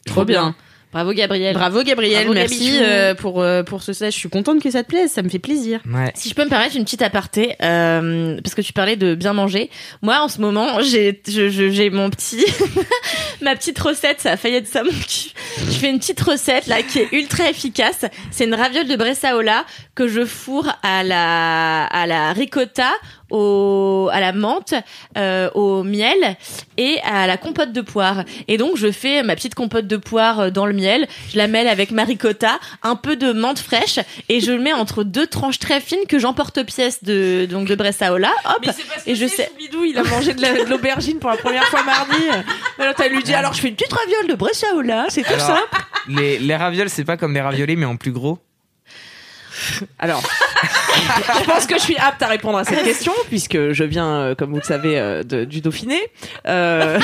Trop 0.07 0.24
bien. 0.24 0.55
Bravo 0.95 1.12
Gabriel. 1.12 1.55
Bravo 1.55 1.82
Gabriel, 1.82 2.20
Bravo, 2.24 2.34
merci 2.34 2.78
euh, 2.80 3.14
pour, 3.14 3.42
euh, 3.42 3.62
pour 3.64 3.82
ce 3.82 3.92
stage. 3.92 4.14
Je 4.14 4.18
suis 4.20 4.28
contente 4.30 4.62
que 4.62 4.70
ça 4.70 4.82
te 4.84 4.88
plaise, 4.88 5.11
ça 5.11 5.22
me 5.22 5.28
fait 5.28 5.38
plaisir. 5.40 5.80
Ouais. 5.92 6.12
Si 6.14 6.28
je 6.30 6.34
peux 6.34 6.45
me 6.45 6.49
permettre 6.49 6.76
une 6.76 6.84
petite 6.84 7.03
aparté, 7.03 7.57
euh, 7.62 8.40
parce 8.42 8.55
que 8.55 8.62
tu 8.62 8.72
parlais 8.72 8.95
de 8.97 9.14
bien 9.16 9.32
manger. 9.32 9.70
Moi, 10.03 10.18
en 10.20 10.28
ce 10.28 10.40
moment, 10.40 10.80
j'ai, 10.82 11.20
je- 11.28 11.51
je- 11.51 11.70
j'ai 11.70 11.90
mon 11.90 12.09
petit, 12.11 12.45
ma 13.42 13.57
petite 13.57 13.78
recette. 13.78 14.20
Ça 14.20 14.32
a 14.32 14.36
failli 14.36 14.55
être 14.55 14.68
ça 14.68 14.82
mon 14.84 14.90
cul. 14.90 15.30
Je 15.59 15.72
fais 15.72 15.90
une 15.90 15.99
petite 15.99 16.20
recette 16.20 16.66
là 16.68 16.82
qui 16.82 17.01
est 17.01 17.09
ultra 17.12 17.51
efficace. 17.51 18.05
C'est 18.30 18.45
une 18.45 18.55
raviole 18.55 18.86
de 18.86 18.97
Bressaola 18.97 19.64
que 19.95 20.09
je 20.09 20.24
fourre 20.24 20.72
à 20.82 21.03
la, 21.03 21.84
à 21.86 22.07
la 22.07 22.32
ricotta, 22.32 22.90
au, 23.35 24.09
à 24.12 24.20
la 24.20 24.32
menthe, 24.32 24.74
euh, 25.18 25.51
au 25.55 25.82
miel 25.82 26.37
et 26.76 26.99
à 27.05 27.26
la 27.26 27.37
compote 27.37 27.72
de 27.72 27.80
poire. 27.80 28.24
Et 28.49 28.57
donc, 28.59 28.76
je 28.76 28.91
fais 28.91 29.22
ma 29.22 29.35
petite 29.35 29.55
compote 29.55 29.87
de 29.87 29.97
poire 29.97 30.41
euh, 30.41 30.51
dans 30.51 30.66
le 30.66 30.72
miel. 30.72 31.07
Je 31.30 31.37
la 31.39 31.47
mêle 31.49 31.68
avec 31.68 31.91
ma 31.91 32.05
ricotta, 32.05 32.59
un 32.82 32.97
peu 32.97 33.16
de 33.16 33.32
menthe 33.32 33.59
fraîche 33.59 33.99
et 34.28 34.41
je 34.41 34.53
le 34.53 34.59
mets 34.61 34.72
entre 34.72 35.03
deux 35.05 35.26
tranches 35.26 35.59
très 35.59 35.80
fines 35.80 36.07
que 36.09 36.18
j'emporte 36.18 36.62
pièce 36.64 37.03
de, 37.05 37.47
donc 37.51 37.66
de 37.66 37.74
Bressaola. 37.74 38.32
Hop. 38.45 38.66
Et 39.07 39.14
je 39.14 39.26
sais. 39.26 39.51
Bidou, 39.59 39.85
il 39.85 39.99
a 39.99 40.05
mangé 40.05 40.32
de 40.35 40.41
la- 40.41 40.64
de 40.64 40.68
l'aubergine 40.70 41.18
pour 41.18 41.30
la 41.30 41.37
première 41.37 41.64
fois 41.64 41.82
mardi. 41.82 42.22
Alors, 42.78 42.95
t'as 42.95 43.09
lui 43.09 43.22
dit, 43.22 43.35
alors 43.35 43.53
je 43.53 43.61
fais 43.61 43.68
une 43.68 43.74
petite 43.74 43.93
raviole 43.93 44.28
de 44.28 44.35
Bressaola, 44.35 45.07
c'est 45.09 45.22
tout 45.22 45.32
Alors, 45.35 45.47
ça. 45.47 45.59
Les, 46.09 46.39
les 46.39 46.57
ravioles, 46.57 46.89
c'est 46.91 47.05
pas 47.05 47.16
comme 47.16 47.35
les 47.35 47.41
raviolis, 47.41 47.76
mais 47.76 47.87
en 47.87 47.97
plus 47.97 48.12
gros. 48.12 48.39
Alors, 49.99 50.23
je 51.41 51.45
pense 51.45 51.67
que 51.67 51.77
je 51.77 51.83
suis 51.83 51.97
apte 51.97 52.23
à 52.23 52.29
répondre 52.29 52.59
à 52.59 52.65
cette 52.65 52.83
question, 52.83 53.13
puisque 53.29 53.73
je 53.73 53.85
viens, 53.85 54.13
euh, 54.13 54.35
comme 54.35 54.51
vous 54.51 54.59
le 54.59 54.63
savez, 54.63 54.99
euh, 54.99 55.23
du 55.23 55.61
Dauphiné. 55.61 55.99
Euh, 56.47 56.99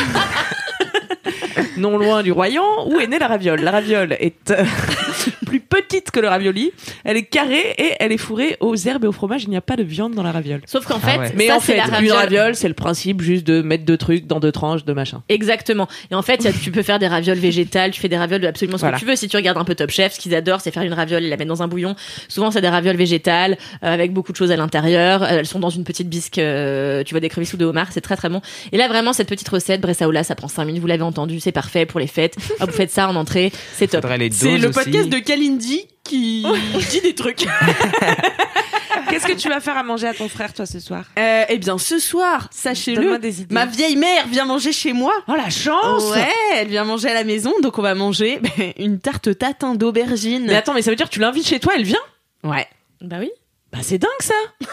non 1.76 1.98
loin 1.98 2.22
du 2.22 2.32
Royan, 2.32 2.86
où 2.86 3.00
est 3.00 3.06
née 3.06 3.18
la 3.18 3.28
raviole? 3.28 3.60
La 3.60 3.70
raviole 3.70 4.16
est 4.20 4.52
plus 5.50 5.60
petite 5.60 6.12
que 6.12 6.20
le 6.20 6.28
ravioli. 6.28 6.70
Elle 7.04 7.16
est 7.16 7.24
carrée 7.24 7.74
et 7.76 7.94
elle 7.98 8.12
est 8.12 8.16
fourrée 8.18 8.56
aux 8.60 8.76
herbes 8.76 9.04
et 9.04 9.08
au 9.08 9.12
fromage. 9.12 9.42
Il 9.44 9.50
n'y 9.50 9.56
a 9.56 9.60
pas 9.60 9.74
de 9.76 9.82
viande 9.82 10.14
dans 10.14 10.22
la 10.22 10.30
raviole. 10.30 10.60
Sauf 10.66 10.86
qu'en 10.86 11.00
Ah 11.02 11.08
fait, 11.08 11.18
ouais. 11.18 11.32
Mais 11.36 11.48
ça, 11.48 11.56
en 11.56 11.60
c'est 11.60 11.72
fait, 11.72 11.78
la 11.78 11.84
une 11.86 11.90
raviole. 11.90 12.16
raviole, 12.16 12.54
c'est 12.54 12.68
le 12.68 12.74
principe 12.74 13.20
juste 13.20 13.44
de 13.46 13.60
mettre 13.62 13.84
deux 13.84 13.96
trucs 13.96 14.26
dans 14.28 14.38
deux 14.38 14.52
tranches 14.52 14.84
de 14.84 14.92
machin. 14.92 15.22
Exactement. 15.28 15.88
Et 16.10 16.14
en 16.14 16.22
fait, 16.22 16.46
a- 16.46 16.52
tu 16.52 16.70
peux 16.70 16.82
faire 16.82 16.98
des 17.00 17.08
ravioles 17.08 17.38
végétales, 17.38 17.90
tu 17.90 18.00
fais 18.00 18.08
des 18.08 18.16
ravioles 18.16 18.40
de 18.40 18.46
absolument 18.46 18.78
ce 18.78 18.82
Voilà. 18.82 18.96
que 18.96 19.02
tu 19.02 19.06
veux. 19.08 19.16
Si 19.16 19.26
tu 19.28 19.36
regardes 19.36 19.58
un 19.58 19.64
peu 19.64 19.74
Top 19.74 19.90
Chef, 19.90 20.14
ce 20.14 20.20
qu'ils 20.20 20.34
adorent, 20.36 20.60
c'est 20.60 20.70
faire 20.70 20.84
une 20.84 20.92
raviole 20.92 21.24
et 21.24 21.28
la 21.28 21.36
mettre 21.36 21.48
dans 21.48 21.62
un 21.62 21.68
bouillon. 21.68 21.96
Souvent, 22.28 22.50
c'est 22.52 22.60
des 22.60 22.68
ravioles 22.68 22.96
végétales 22.96 23.58
euh, 23.82 23.92
avec 23.92 24.12
beaucoup 24.12 24.30
de 24.30 24.36
choses 24.36 24.52
à 24.52 24.56
l'intérieur. 24.56 25.24
Euh, 25.24 25.26
Elles 25.40 25.46
sont 25.46 25.58
dans 25.58 25.70
une 25.70 25.82
petite 25.84 26.08
bisque, 26.08 26.38
euh, 26.38 27.02
tu 27.02 27.14
vois, 27.14 27.20
des 27.20 27.28
crevisses 27.28 27.54
ou 27.54 27.56
de 27.56 27.64
homard, 27.64 27.88
c'est 27.90 28.00
très 28.00 28.16
très 28.16 28.28
bon. 28.28 28.40
Et 28.72 28.76
là, 28.76 28.86
vraiment, 28.86 29.12
cette 29.12 29.28
petite 29.28 29.48
recette, 29.48 29.80
Bressaola, 29.80 30.22
ça 30.22 30.34
prend 30.36 30.46
5 30.48 30.64
minutes, 30.64 30.80
vous 30.80 30.86
l'avez 30.86 31.02
entendu, 31.02 31.40
c'est 31.40 31.50
parfait 31.52 31.86
pour 31.86 31.98
les 31.98 32.06
fêtes. 32.06 32.36
Ah, 32.62 32.66
vous 32.66 32.72
faites 32.72 32.90
ça 32.90 33.08
en 33.08 33.16
entrée, 33.16 33.52
c'est 33.74 33.86
top. 33.86 34.04
C'est 34.32 34.58
le 34.58 34.68
aussi. 34.68 34.78
podcast 34.84 35.08
de 35.08 35.18
Kalindi 35.40 35.88
qui 36.04 36.44
dit 36.90 37.00
des 37.00 37.14
trucs. 37.14 37.46
Qu'est-ce 39.08 39.26
que 39.26 39.32
tu 39.32 39.48
vas 39.48 39.60
faire 39.60 39.76
à 39.76 39.82
manger 39.82 40.06
à 40.06 40.14
ton 40.14 40.28
frère, 40.28 40.52
toi, 40.52 40.66
ce 40.66 40.78
soir? 40.78 41.04
Euh, 41.18 41.44
eh 41.48 41.58
bien, 41.58 41.78
ce 41.78 41.98
soir, 41.98 42.48
sachez-le, 42.52 43.18
ma 43.50 43.66
vieille 43.66 43.96
mère 43.96 44.26
vient 44.28 44.44
manger 44.44 44.72
chez 44.72 44.92
moi. 44.92 45.14
Oh, 45.28 45.34
la 45.36 45.50
chance 45.50 46.10
Ouais, 46.10 46.28
elle 46.56 46.68
vient 46.68 46.84
manger 46.84 47.08
à 47.08 47.14
la 47.14 47.24
maison, 47.24 47.52
donc 47.62 47.78
on 47.78 47.82
va 47.82 47.94
manger 47.94 48.38
ben, 48.58 48.72
une 48.78 49.00
tarte 49.00 49.36
tatin 49.38 49.74
d'aubergine. 49.74 50.44
Mais 50.46 50.56
attends, 50.56 50.74
mais 50.74 50.82
ça 50.82 50.90
veut 50.90 50.96
dire 50.96 51.08
que 51.08 51.14
tu 51.14 51.20
l'invites 51.20 51.46
chez 51.46 51.58
toi, 51.58 51.72
elle 51.76 51.84
vient? 51.84 51.98
Ouais. 52.44 52.66
Bah 53.00 53.16
oui. 53.18 53.30
Bah, 53.72 53.78
c'est 53.82 53.98
dingue, 53.98 54.10
ça 54.20 54.34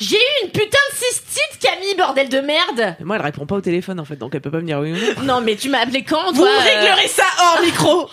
J'ai 0.00 0.16
eu 0.16 0.44
une 0.44 0.50
putain 0.50 0.78
de 0.90 0.96
cystite, 0.96 1.58
Camille, 1.60 1.94
bordel 1.96 2.28
de 2.28 2.40
merde. 2.40 2.96
Mais 2.98 3.04
Moi, 3.04 3.16
elle 3.16 3.22
répond 3.22 3.46
pas 3.46 3.56
au 3.56 3.60
téléphone, 3.60 4.00
en 4.00 4.04
fait, 4.04 4.16
donc 4.16 4.34
elle 4.34 4.40
peut 4.40 4.50
pas 4.50 4.60
me 4.60 4.66
dire 4.66 4.80
oui 4.80 4.92
ou 4.92 4.96
non. 5.20 5.34
Non, 5.36 5.40
mais 5.40 5.56
tu 5.56 5.68
m'as 5.68 5.80
appelé 5.80 6.02
quand, 6.02 6.32
Vous 6.32 6.42
toi? 6.42 6.50
me 6.50 6.56
euh, 6.56 6.80
réglerez 6.80 7.08
ça 7.08 7.24
hors 7.38 7.62
micro 7.62 8.08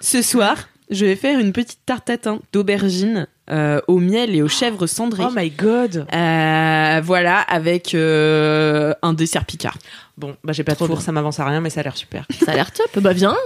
Ce 0.00 0.22
soir, 0.22 0.56
je 0.90 1.06
vais 1.06 1.16
faire 1.16 1.38
une 1.38 1.52
petite 1.52 1.80
tarte 1.86 2.04
tatin 2.06 2.40
d'aubergine 2.52 3.26
euh, 3.50 3.80
au 3.88 3.98
miel 3.98 4.34
et 4.34 4.42
aux 4.42 4.48
chèvres 4.48 4.86
cendrées. 4.86 5.24
Oh 5.26 5.32
my 5.34 5.50
god 5.50 6.06
Euh, 6.14 7.00
voilà, 7.04 7.40
avec 7.40 7.94
euh, 7.94 8.94
un 9.02 9.12
dessert 9.12 9.44
picard. 9.44 9.76
Bon, 10.16 10.36
bah, 10.44 10.52
j'ai 10.52 10.64
pas 10.64 10.72
de 10.72 10.76
Trop 10.76 10.86
four, 10.86 10.96
bien. 10.96 11.04
ça 11.04 11.12
m'avance 11.12 11.40
à 11.40 11.44
rien, 11.46 11.60
mais 11.60 11.70
ça 11.70 11.80
a 11.80 11.82
l'air 11.82 11.96
super. 11.96 12.26
Ça 12.44 12.52
a 12.52 12.54
l'air 12.54 12.70
top. 12.72 12.98
Bah 13.00 13.12
viens. 13.12 13.36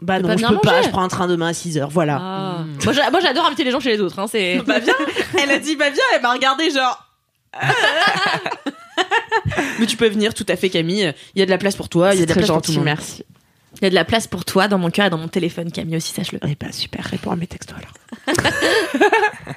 Bah, 0.00 0.20
non, 0.20 0.28
pas 0.28 0.36
je 0.36 0.46
peux 0.46 0.58
pas, 0.58 0.82
je 0.82 0.88
prends 0.90 1.02
un 1.02 1.08
train 1.08 1.26
demain 1.28 1.48
à 1.48 1.52
6h, 1.52 1.88
voilà. 1.90 2.18
Ah. 2.20 2.64
Moi, 2.84 2.92
j'a- 2.92 3.10
moi, 3.10 3.20
j'adore 3.20 3.46
inviter 3.46 3.64
les 3.64 3.70
gens 3.70 3.80
chez 3.80 3.90
les 3.90 4.00
autres. 4.00 4.18
Hein, 4.18 4.26
c'est. 4.28 4.60
Bah 4.66 4.78
viens 4.78 4.94
Elle 5.42 5.50
a 5.50 5.58
dit 5.58 5.76
bah 5.76 5.88
viens, 5.90 6.02
elle 6.14 6.22
m'a 6.22 6.32
regardé 6.32 6.70
genre... 6.70 7.00
Mais 9.78 9.86
tu 9.86 9.96
peux 9.96 10.08
venir 10.08 10.34
tout 10.34 10.46
à 10.48 10.56
fait 10.56 10.68
Camille, 10.70 11.12
il 11.34 11.38
y 11.38 11.42
a 11.42 11.46
de 11.46 11.50
la 11.50 11.58
place 11.58 11.76
pour 11.76 11.88
toi, 11.88 12.14
il 12.14 12.20
y 12.20 12.22
a 12.22 12.26
de 12.26 12.28
la 12.30 12.34
très 12.34 12.40
place 12.42 12.50
pour 12.50 12.62
tout 12.62 12.72
gentil, 12.72 12.72
le 12.72 12.76
monde. 12.78 12.84
merci. 12.86 13.24
Il 13.80 13.84
y 13.84 13.86
a 13.86 13.90
de 13.90 13.94
la 13.94 14.04
place 14.04 14.26
pour 14.26 14.44
toi 14.44 14.68
dans 14.68 14.78
mon 14.78 14.90
cœur 14.90 15.06
et 15.06 15.10
dans 15.10 15.18
mon 15.18 15.28
téléphone, 15.28 15.70
Camille 15.72 15.96
aussi, 15.96 16.12
sache-le. 16.12 16.38
Eh 16.48 16.54
bah, 16.54 16.72
super, 16.72 17.04
réponds 17.04 17.30
à 17.32 17.36
mes 17.36 17.46
textos 17.46 17.76
alors. 17.76 18.36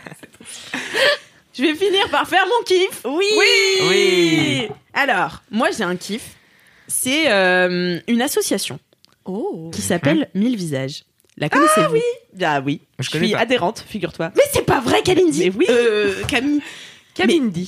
Je 1.53 1.63
vais 1.63 1.73
finir 1.75 2.07
par 2.11 2.27
faire 2.27 2.45
mon 2.45 2.63
kiff. 2.65 3.01
Oui. 3.05 3.25
Oui. 3.89 4.67
Alors, 4.93 5.41
moi 5.49 5.69
j'ai 5.75 5.83
un 5.83 5.95
kiff. 5.95 6.35
C'est 6.87 7.31
euh, 7.31 7.99
une 8.07 8.21
association 8.21 8.79
Oh. 9.25 9.69
qui 9.73 9.81
s'appelle 9.81 10.29
Mille 10.35 10.55
Visages. 10.55 11.03
La 11.37 11.49
connaissez-vous 11.49 11.93
oui. 11.93 12.01
Ah 12.41 12.61
oui, 12.65 12.81
Je 12.99 13.09
je, 13.11 13.17
suis 13.17 13.31
pas. 13.31 13.39
adhérente, 13.39 13.83
figure-toi. 13.87 14.31
Mais 14.35 14.43
c'est 14.53 14.65
pas 14.65 14.79
vrai, 14.79 15.01
Kalindi. 15.03 15.39
Mais 15.39 15.51
oui. 15.55 15.65
Euh, 15.69 16.23
Camille. 16.27 16.61
Camille. 17.17 17.67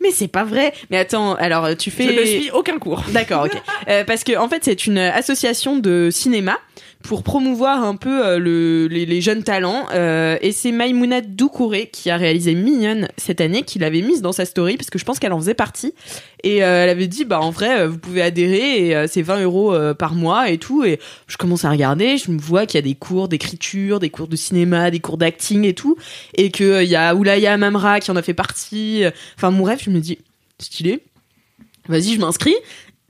Mais 0.00 0.10
c'est 0.10 0.28
pas 0.28 0.44
vrai. 0.44 0.72
Mais 0.90 0.98
attends, 0.98 1.34
alors 1.34 1.76
tu 1.76 1.90
fais. 1.90 2.06
Je 2.06 2.20
ne 2.20 2.26
suis 2.26 2.50
aucun 2.50 2.78
cours. 2.78 3.04
D'accord, 3.10 3.44
ok. 3.44 3.56
Euh, 3.88 4.04
parce 4.04 4.24
que 4.24 4.36
en 4.36 4.48
fait, 4.48 4.64
c'est 4.64 4.86
une 4.86 4.98
association 4.98 5.76
de 5.78 6.08
cinéma 6.10 6.58
pour 7.06 7.22
promouvoir 7.22 7.84
un 7.84 7.96
peu 7.96 8.26
euh, 8.26 8.38
le, 8.38 8.86
les, 8.88 9.20
jeunes 9.20 9.42
talents. 9.42 9.86
Euh, 9.92 10.36
et 10.42 10.52
c'est 10.52 10.72
Maïmouna 10.72 11.20
Doucouré 11.20 11.88
qui 11.88 12.10
a 12.10 12.16
réalisé 12.16 12.54
Mignonne 12.54 13.08
cette 13.16 13.40
année, 13.40 13.62
qui 13.62 13.78
l'avait 13.78 14.02
mise 14.02 14.22
dans 14.22 14.32
sa 14.32 14.44
story, 14.44 14.76
parce 14.76 14.90
que 14.90 14.98
je 14.98 15.04
pense 15.04 15.18
qu'elle 15.18 15.32
en 15.32 15.38
faisait 15.38 15.54
partie. 15.54 15.94
Et 16.42 16.62
euh, 16.62 16.84
elle 16.84 16.90
avait 16.90 17.06
dit, 17.06 17.24
bah 17.24 17.40
en 17.40 17.50
vrai, 17.50 17.86
vous 17.86 17.98
pouvez 17.98 18.22
adhérer, 18.22 18.88
et 18.88 19.06
c'est 19.08 19.22
20 19.22 19.42
euros 19.42 19.74
par 19.98 20.14
mois 20.14 20.50
et 20.50 20.58
tout. 20.58 20.84
Et 20.84 20.98
je 21.26 21.36
commence 21.36 21.64
à 21.64 21.70
regarder, 21.70 22.18
je 22.18 22.30
me 22.30 22.38
vois 22.38 22.66
qu'il 22.66 22.78
y 22.78 22.82
a 22.82 22.86
des 22.86 22.94
cours 22.94 23.28
d'écriture, 23.28 24.00
des 24.00 24.10
cours 24.10 24.28
de 24.28 24.36
cinéma, 24.36 24.90
des 24.90 25.00
cours 25.00 25.16
d'acting 25.16 25.64
et 25.64 25.74
tout. 25.74 25.96
Et 26.34 26.50
qu'il 26.50 26.84
y 26.84 26.96
a 26.96 27.14
Oulaya 27.14 27.56
Mamra 27.56 28.00
qui 28.00 28.10
en 28.10 28.16
a 28.16 28.22
fait 28.22 28.34
partie. 28.34 29.04
Enfin, 29.36 29.50
mon 29.50 29.64
rêve, 29.64 29.80
je 29.82 29.90
me 29.90 30.00
dis, 30.00 30.18
stylé. 30.58 31.02
Vas-y, 31.88 32.14
je 32.14 32.20
m'inscris. 32.20 32.54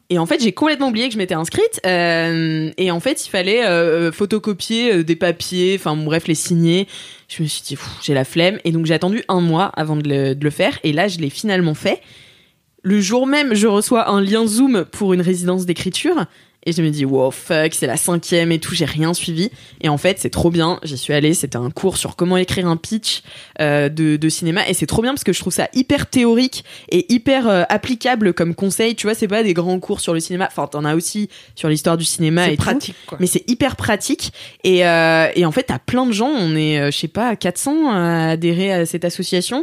Et 0.09 0.19
en 0.19 0.27
fait, 0.27 0.41
j'ai 0.41 0.53
complètement 0.53 0.89
oublié 0.89 1.09
que 1.09 1.15
je 1.15 1.19
m'étais 1.19 1.35
inscrite. 1.35 1.81
Euh, 1.85 2.71
et 2.77 2.91
en 2.91 3.01
fait, 3.01 3.27
il 3.27 3.31
fallait 3.31 3.67
euh, 3.67 4.13
photocopier 4.13 4.93
euh, 4.93 5.05
des 5.05 5.17
papiers, 5.17 5.77
enfin 5.79 5.97
bref, 5.97 6.29
les 6.29 6.37
signer. 6.37 6.87
Je 7.29 7.43
me 7.43 7.49
suis 7.49 7.63
dit, 7.63 7.77
j'ai 8.03 8.15
la 8.15 8.25
flemme. 8.25 8.59
Et 8.65 8.71
donc, 8.71 8.87
j'ai 8.87 8.95
attendu 8.95 9.25
un 9.29 9.41
mois 9.41 9.67
avant 9.75 9.97
de 9.97 10.37
le 10.41 10.51
faire. 10.51 10.79
Et 10.85 10.93
là, 10.93 11.09
je 11.09 11.19
l'ai 11.19 11.31
finalement 11.31 11.75
fait. 11.75 12.01
Le 12.83 13.01
jour 13.01 13.27
même, 13.27 13.55
je 13.55 13.67
reçois 13.67 14.09
un 14.09 14.21
lien 14.21 14.47
Zoom 14.47 14.85
pour 14.85 15.13
une 15.13 15.21
résidence 15.21 15.67
d'écriture. 15.67 16.27
Et 16.67 16.73
je 16.73 16.83
me 16.83 16.91
dis, 16.91 17.05
wow, 17.05 17.31
fuck, 17.31 17.75
c'est 17.75 17.87
la 17.87 17.97
cinquième 17.97 18.51
et 18.51 18.59
tout, 18.59 18.75
j'ai 18.75 18.85
rien 18.85 19.15
suivi. 19.15 19.51
Et 19.81 19.89
en 19.89 19.99
fait, 19.99 20.19
c'est 20.19 20.31
trop 20.31 20.51
bien. 20.51 20.81
J'y 20.83 20.99
suis 20.99 21.13
allée, 21.13 21.33
c'était 21.33 21.57
un 21.57 21.71
cours 21.71 21.97
sur 21.97 22.17
comment 22.17 22.37
écrire 22.37 22.67
un 22.67 22.77
pitch 22.77 23.23
euh, 23.61 23.89
de, 23.89 24.17
de 24.17 24.29
cinéma. 24.29 24.69
Et 24.69 24.75
c'est 24.75 24.87
trop 24.87 25.01
bien 25.01 25.13
parce 25.13 25.23
que 25.23 25.33
je 25.33 25.39
trouve 25.39 25.53
ça 25.53 25.69
hyper 25.75 26.11
théorique 26.11 26.65
et 26.91 27.07
hyper 27.13 27.49
euh, 27.49 27.63
applicable 27.69 28.35
comme 28.35 28.57
conseil. 28.57 28.97
Tu 28.97 29.07
vois, 29.07 29.15
c'est 29.15 29.29
pas 29.29 29.45
des 29.45 29.55
grands 29.55 29.79
cours 29.79 30.01
sur 30.01 30.13
le 30.13 30.19
cinéma. 30.19 30.49
Enfin, 30.51 30.67
t'en 30.67 30.85
as 30.85 30.97
aussi 30.97 31.31
sur 31.55 31.69
l'histoire 31.69 31.97
du 31.97 32.05
cinéma 32.05 32.49
et 32.49 32.57
tout. 32.57 32.65
pratique, 32.65 32.97
quoi. 33.07 33.17
Mais 33.21 33.29
c'est 33.29 33.49
hyper 33.49 33.77
pratique. 33.77 34.33
Et, 34.65 34.85
euh, 34.85 35.29
et 35.37 35.47
en 35.47 35.53
fait, 35.53 35.65
t'as 35.65 35.79
plein 35.79 36.05
de 36.05 36.13
gens. 36.13 36.31
On 36.31 36.57
est, 36.57 36.91
je 36.91 36.99
sais 36.99 37.07
pas, 37.07 37.37
400 37.37 37.91
à 37.93 38.31
adhérer 38.31 38.73
à 38.73 38.87
cette 38.87 39.05
association. 39.05 39.63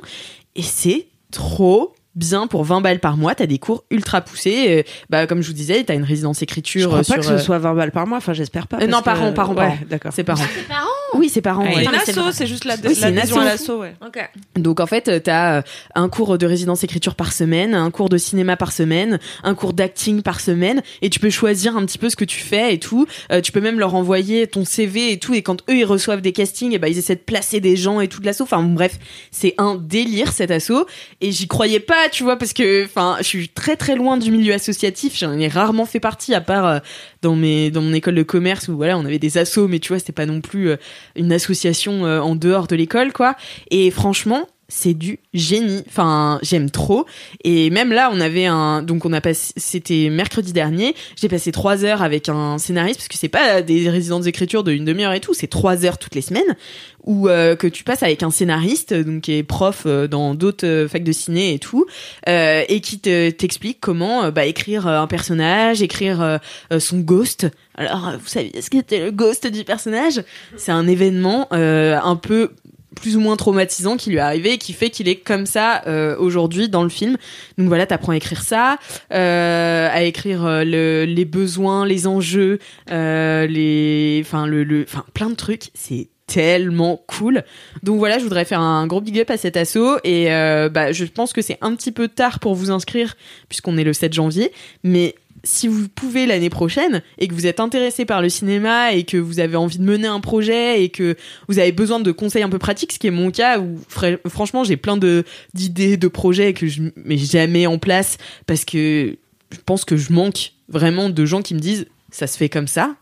Et 0.55 0.61
c'est 0.61 1.07
trop 1.31 1.93
bien 2.15 2.47
pour 2.47 2.63
20 2.63 2.81
balles 2.81 2.99
par 2.99 3.17
mois. 3.17 3.35
T'as 3.35 3.45
des 3.45 3.59
cours 3.59 3.83
ultra 3.89 4.21
poussés. 4.21 4.79
Euh, 4.79 4.83
bah, 5.09 5.27
comme 5.27 5.41
je 5.41 5.47
vous 5.47 5.53
disais, 5.53 5.83
t'as 5.83 5.95
une 5.95 6.03
résidence 6.03 6.41
écriture. 6.41 6.81
Je 6.81 6.87
crois 6.87 6.99
euh, 6.99 7.03
pas 7.03 7.15
que 7.17 7.25
ce 7.25 7.33
euh, 7.33 7.39
soit 7.39 7.59
20 7.59 7.73
balles 7.75 7.91
par 7.91 8.07
mois, 8.07 8.17
enfin 8.17 8.33
j'espère 8.33 8.67
pas. 8.67 8.77
Euh, 8.81 8.87
non, 8.87 9.01
par 9.01 9.21
an, 9.21 9.33
par 9.33 9.49
an, 9.49 9.53
ouais, 9.53 9.57
par 9.57 9.71
an. 9.71 9.77
D'accord. 9.89 10.11
C'est 10.13 10.23
par 10.23 10.39
an. 10.39 10.43
C'est 10.55 10.67
parents 10.67 10.87
Oui, 11.13 11.29
c'est 11.29 11.41
par 11.41 11.59
an. 11.59 11.63
Ah, 11.65 11.69
ouais. 11.69 11.83
C'est 11.85 11.91
mais 11.91 11.97
une 11.97 12.31
c'est 12.31 12.43
asso, 12.43 12.47
juste 12.47 12.65
la 12.65 12.75
Oui, 12.75 12.95
c'est 12.95 13.09
une 13.09 13.15
l'adhésion 13.15 13.39
à 13.39 13.45
asso. 13.45 13.67
l'asso, 13.67 13.79
ouais. 13.79 13.95
Ok. 14.05 14.29
Donc 14.55 14.79
en 14.79 14.85
fait, 14.87 15.21
t'as 15.23 15.57
euh, 15.57 15.61
un 15.95 16.09
cours 16.09 16.37
de 16.37 16.45
résidence 16.45 16.83
écriture 16.83 17.15
par 17.15 17.31
semaine, 17.33 17.75
un 17.75 17.91
cours 17.91 18.09
de 18.09 18.17
cinéma 18.17 18.57
par 18.57 18.71
semaine, 18.71 19.19
un 19.43 19.55
cours 19.55 19.73
d'acting 19.73 20.21
par 20.21 20.39
semaine, 20.39 20.81
et 21.01 21.09
tu 21.09 21.19
peux 21.19 21.29
choisir 21.29 21.77
un 21.77 21.85
petit 21.85 21.97
peu 21.97 22.09
ce 22.09 22.15
que 22.15 22.25
tu 22.25 22.39
fais 22.39 22.73
et 22.73 22.79
tout. 22.79 23.05
Euh, 23.31 23.41
tu 23.41 23.51
peux 23.51 23.61
même 23.61 23.79
leur 23.79 23.95
envoyer 23.95 24.47
ton 24.47 24.65
CV 24.65 25.11
et 25.11 25.19
tout, 25.19 25.33
et 25.33 25.41
quand 25.41 25.61
eux 25.69 25.77
ils 25.77 25.85
reçoivent 25.85 26.21
des 26.21 26.31
castings, 26.33 26.73
et 26.73 26.79
ben 26.79 26.87
ils 26.87 26.97
essaient 26.97 27.15
de 27.15 27.21
placer 27.21 27.59
des 27.59 27.75
gens 27.75 27.99
et 28.01 28.07
tout 28.07 28.19
de 28.19 28.25
l'assaut. 28.25 28.43
Enfin 28.43 28.61
bon, 28.61 28.73
bref, 28.73 28.97
c'est 29.31 29.55
un 29.57 29.75
délire 29.75 30.31
cet 30.31 30.51
assaut, 30.51 30.85
et 31.21 31.31
j'y 31.31 31.47
croyais 31.47 31.79
pas, 31.79 32.09
tu 32.11 32.23
vois, 32.23 32.37
parce 32.37 32.53
que 32.53 32.85
enfin 32.85 33.17
je 33.19 33.23
suis 33.25 33.49
très 33.49 33.75
très 33.75 33.95
loin 33.95 34.17
du 34.17 34.31
milieu 34.31 34.53
associatif. 34.53 35.17
J'en 35.17 35.37
ai 35.37 35.47
rarement 35.47 35.85
fait 35.85 35.99
partie, 35.99 36.33
à 36.33 36.41
part 36.41 36.65
euh, 36.65 36.79
dans 37.21 37.35
mes 37.35 37.71
dans 37.71 37.81
mon 37.81 37.93
école 37.93 38.15
de 38.15 38.23
commerce 38.23 38.67
où 38.67 38.75
voilà 38.75 38.97
on 38.97 39.05
avait 39.05 39.19
des 39.19 39.37
assos, 39.37 39.67
mais 39.67 39.79
tu 39.79 39.89
vois 39.89 39.99
c'était 39.99 40.11
pas 40.11 40.25
non 40.25 40.41
plus 40.41 40.69
euh, 40.69 40.77
une 41.15 41.31
association 41.31 42.05
euh, 42.05 42.19
en 42.19 42.35
dehors 42.35 42.67
de 42.67 42.75
l'école 42.75 43.13
quoi. 43.13 43.35
Et 43.71 43.91
franchement, 43.91 44.47
c'est 44.73 44.95
du 44.95 45.19
génie. 45.33 45.83
Enfin, 45.87 46.39
j'aime 46.41 46.71
trop. 46.71 47.05
Et 47.43 47.69
même 47.69 47.91
là, 47.91 48.09
on 48.11 48.19
avait 48.19 48.47
un, 48.47 48.81
donc 48.81 49.05
on 49.05 49.13
a 49.13 49.21
passé, 49.21 49.53
c'était 49.55 50.09
mercredi 50.09 50.51
dernier. 50.51 50.95
J'ai 51.15 51.29
passé 51.29 51.51
trois 51.51 51.85
heures 51.85 52.01
avec 52.01 52.27
un 52.27 52.57
scénariste 52.57 52.99
parce 52.99 53.07
que 53.07 53.17
c'est 53.17 53.29
pas 53.29 53.61
des 53.61 53.87
résidences 53.89 54.23
d'écriture 54.23 54.63
de 54.63 54.71
une 54.71 54.83
demi-heure 54.83 55.13
et 55.13 55.19
tout, 55.19 55.35
c'est 55.35 55.47
trois 55.47 55.85
heures 55.85 55.99
toutes 55.99 56.15
les 56.15 56.21
semaines 56.21 56.55
où 57.03 57.27
euh, 57.27 57.55
que 57.55 57.67
tu 57.67 57.83
passes 57.83 58.03
avec 58.03 58.23
un 58.23 58.31
scénariste, 58.31 58.93
donc 58.93 59.23
qui 59.23 59.33
est 59.33 59.43
prof 59.43 59.83
euh, 59.85 60.07
dans 60.07 60.35
d'autres 60.35 60.65
euh, 60.65 60.87
facs 60.87 61.03
de 61.03 61.11
ciné 61.11 61.53
et 61.53 61.59
tout, 61.59 61.85
euh, 62.27 62.63
et 62.67 62.79
qui 62.79 62.99
te 62.99 63.29
t'explique 63.29 63.79
comment 63.79 64.31
bah, 64.31 64.45
écrire 64.45 64.87
un 64.87 65.07
personnage, 65.07 65.81
écrire 65.81 66.39
son 66.79 66.99
ghost. 66.99 67.47
Alors, 67.75 68.13
vous 68.19 68.27
savez 68.27 68.51
ce 68.61 68.69
qu'était 68.69 68.99
le 68.99 69.11
ghost 69.11 69.47
du 69.47 69.63
personnage? 69.63 70.23
C'est 70.57 70.71
un 70.71 70.87
événement 70.87 71.47
un 71.51 72.15
peu 72.15 72.51
plus 72.95 73.17
ou 73.17 73.19
moins 73.19 73.35
traumatisant 73.35 73.97
qui 73.97 74.09
lui 74.09 74.17
est 74.17 74.21
arrivé 74.21 74.53
et 74.53 74.57
qui 74.57 74.73
fait 74.73 74.89
qu'il 74.89 75.07
est 75.07 75.15
comme 75.15 75.45
ça 75.45 75.83
euh, 75.87 76.15
aujourd'hui 76.17 76.69
dans 76.69 76.83
le 76.83 76.89
film. 76.89 77.17
Donc 77.57 77.67
voilà, 77.67 77.85
t'apprends 77.85 78.11
à 78.11 78.17
écrire 78.17 78.41
ça, 78.43 78.77
euh, 79.11 79.89
à 79.91 80.03
écrire 80.03 80.45
euh, 80.45 80.63
le, 80.63 81.05
les 81.05 81.25
besoins, 81.25 81.85
les 81.85 82.07
enjeux, 82.07 82.59
euh, 82.91 83.47
les, 83.47 84.21
enfin 84.25 84.45
le, 84.47 84.63
le, 84.63 84.83
enfin 84.87 85.03
plein 85.13 85.29
de 85.29 85.35
trucs. 85.35 85.69
C'est 85.73 86.07
tellement 86.27 87.03
cool. 87.07 87.43
Donc 87.83 87.99
voilà, 87.99 88.17
je 88.17 88.23
voudrais 88.23 88.45
faire 88.45 88.59
un 88.59 88.87
gros 88.87 89.01
big 89.01 89.19
up 89.19 89.29
à 89.29 89.37
cet 89.37 89.57
assaut 89.57 89.97
et 90.03 90.33
euh, 90.33 90.69
bah 90.69 90.91
je 90.91 91.05
pense 91.05 91.33
que 91.33 91.41
c'est 91.41 91.57
un 91.61 91.75
petit 91.75 91.91
peu 91.91 92.07
tard 92.07 92.39
pour 92.39 92.55
vous 92.55 92.71
inscrire 92.71 93.15
puisqu'on 93.49 93.77
est 93.77 93.83
le 93.83 93.93
7 93.93 94.13
janvier, 94.13 94.51
mais 94.83 95.15
si 95.43 95.67
vous 95.67 95.87
pouvez 95.89 96.25
l'année 96.25 96.49
prochaine 96.49 97.01
et 97.17 97.27
que 97.27 97.33
vous 97.33 97.45
êtes 97.45 97.59
intéressé 97.59 98.05
par 98.05 98.21
le 98.21 98.29
cinéma 98.29 98.93
et 98.93 99.03
que 99.03 99.17
vous 99.17 99.39
avez 99.39 99.57
envie 99.57 99.77
de 99.77 99.83
mener 99.83 100.07
un 100.07 100.19
projet 100.21 100.83
et 100.83 100.89
que 100.89 101.15
vous 101.49 101.59
avez 101.59 101.71
besoin 101.73 101.99
de 101.99 102.11
conseils 102.11 102.43
un 102.43 102.49
peu 102.49 102.59
pratiques, 102.59 102.93
ce 102.93 102.99
qui 102.99 103.07
est 103.07 103.11
mon 103.11 103.29
cas 103.29 103.59
où 103.59 103.77
fra- 103.89 104.17
franchement 104.29 104.63
j'ai 104.63 104.77
plein 104.77 104.95
de 104.97 105.25
d'idées, 105.53 105.97
de 105.97 106.07
projets 106.07 106.53
que 106.53 106.67
je 106.67 106.81
mets 106.95 107.17
jamais 107.17 107.67
en 107.67 107.77
place 107.77 108.17
parce 108.47 108.63
que 108.63 109.17
je 109.51 109.57
pense 109.65 109.83
que 109.85 109.97
je 109.97 110.13
manque 110.13 110.53
vraiment 110.69 111.09
de 111.09 111.25
gens 111.25 111.41
qui 111.41 111.53
me 111.55 111.59
disent 111.59 111.87
ça 112.09 112.27
se 112.27 112.37
fait 112.37 112.49
comme 112.49 112.67
ça. 112.67 112.95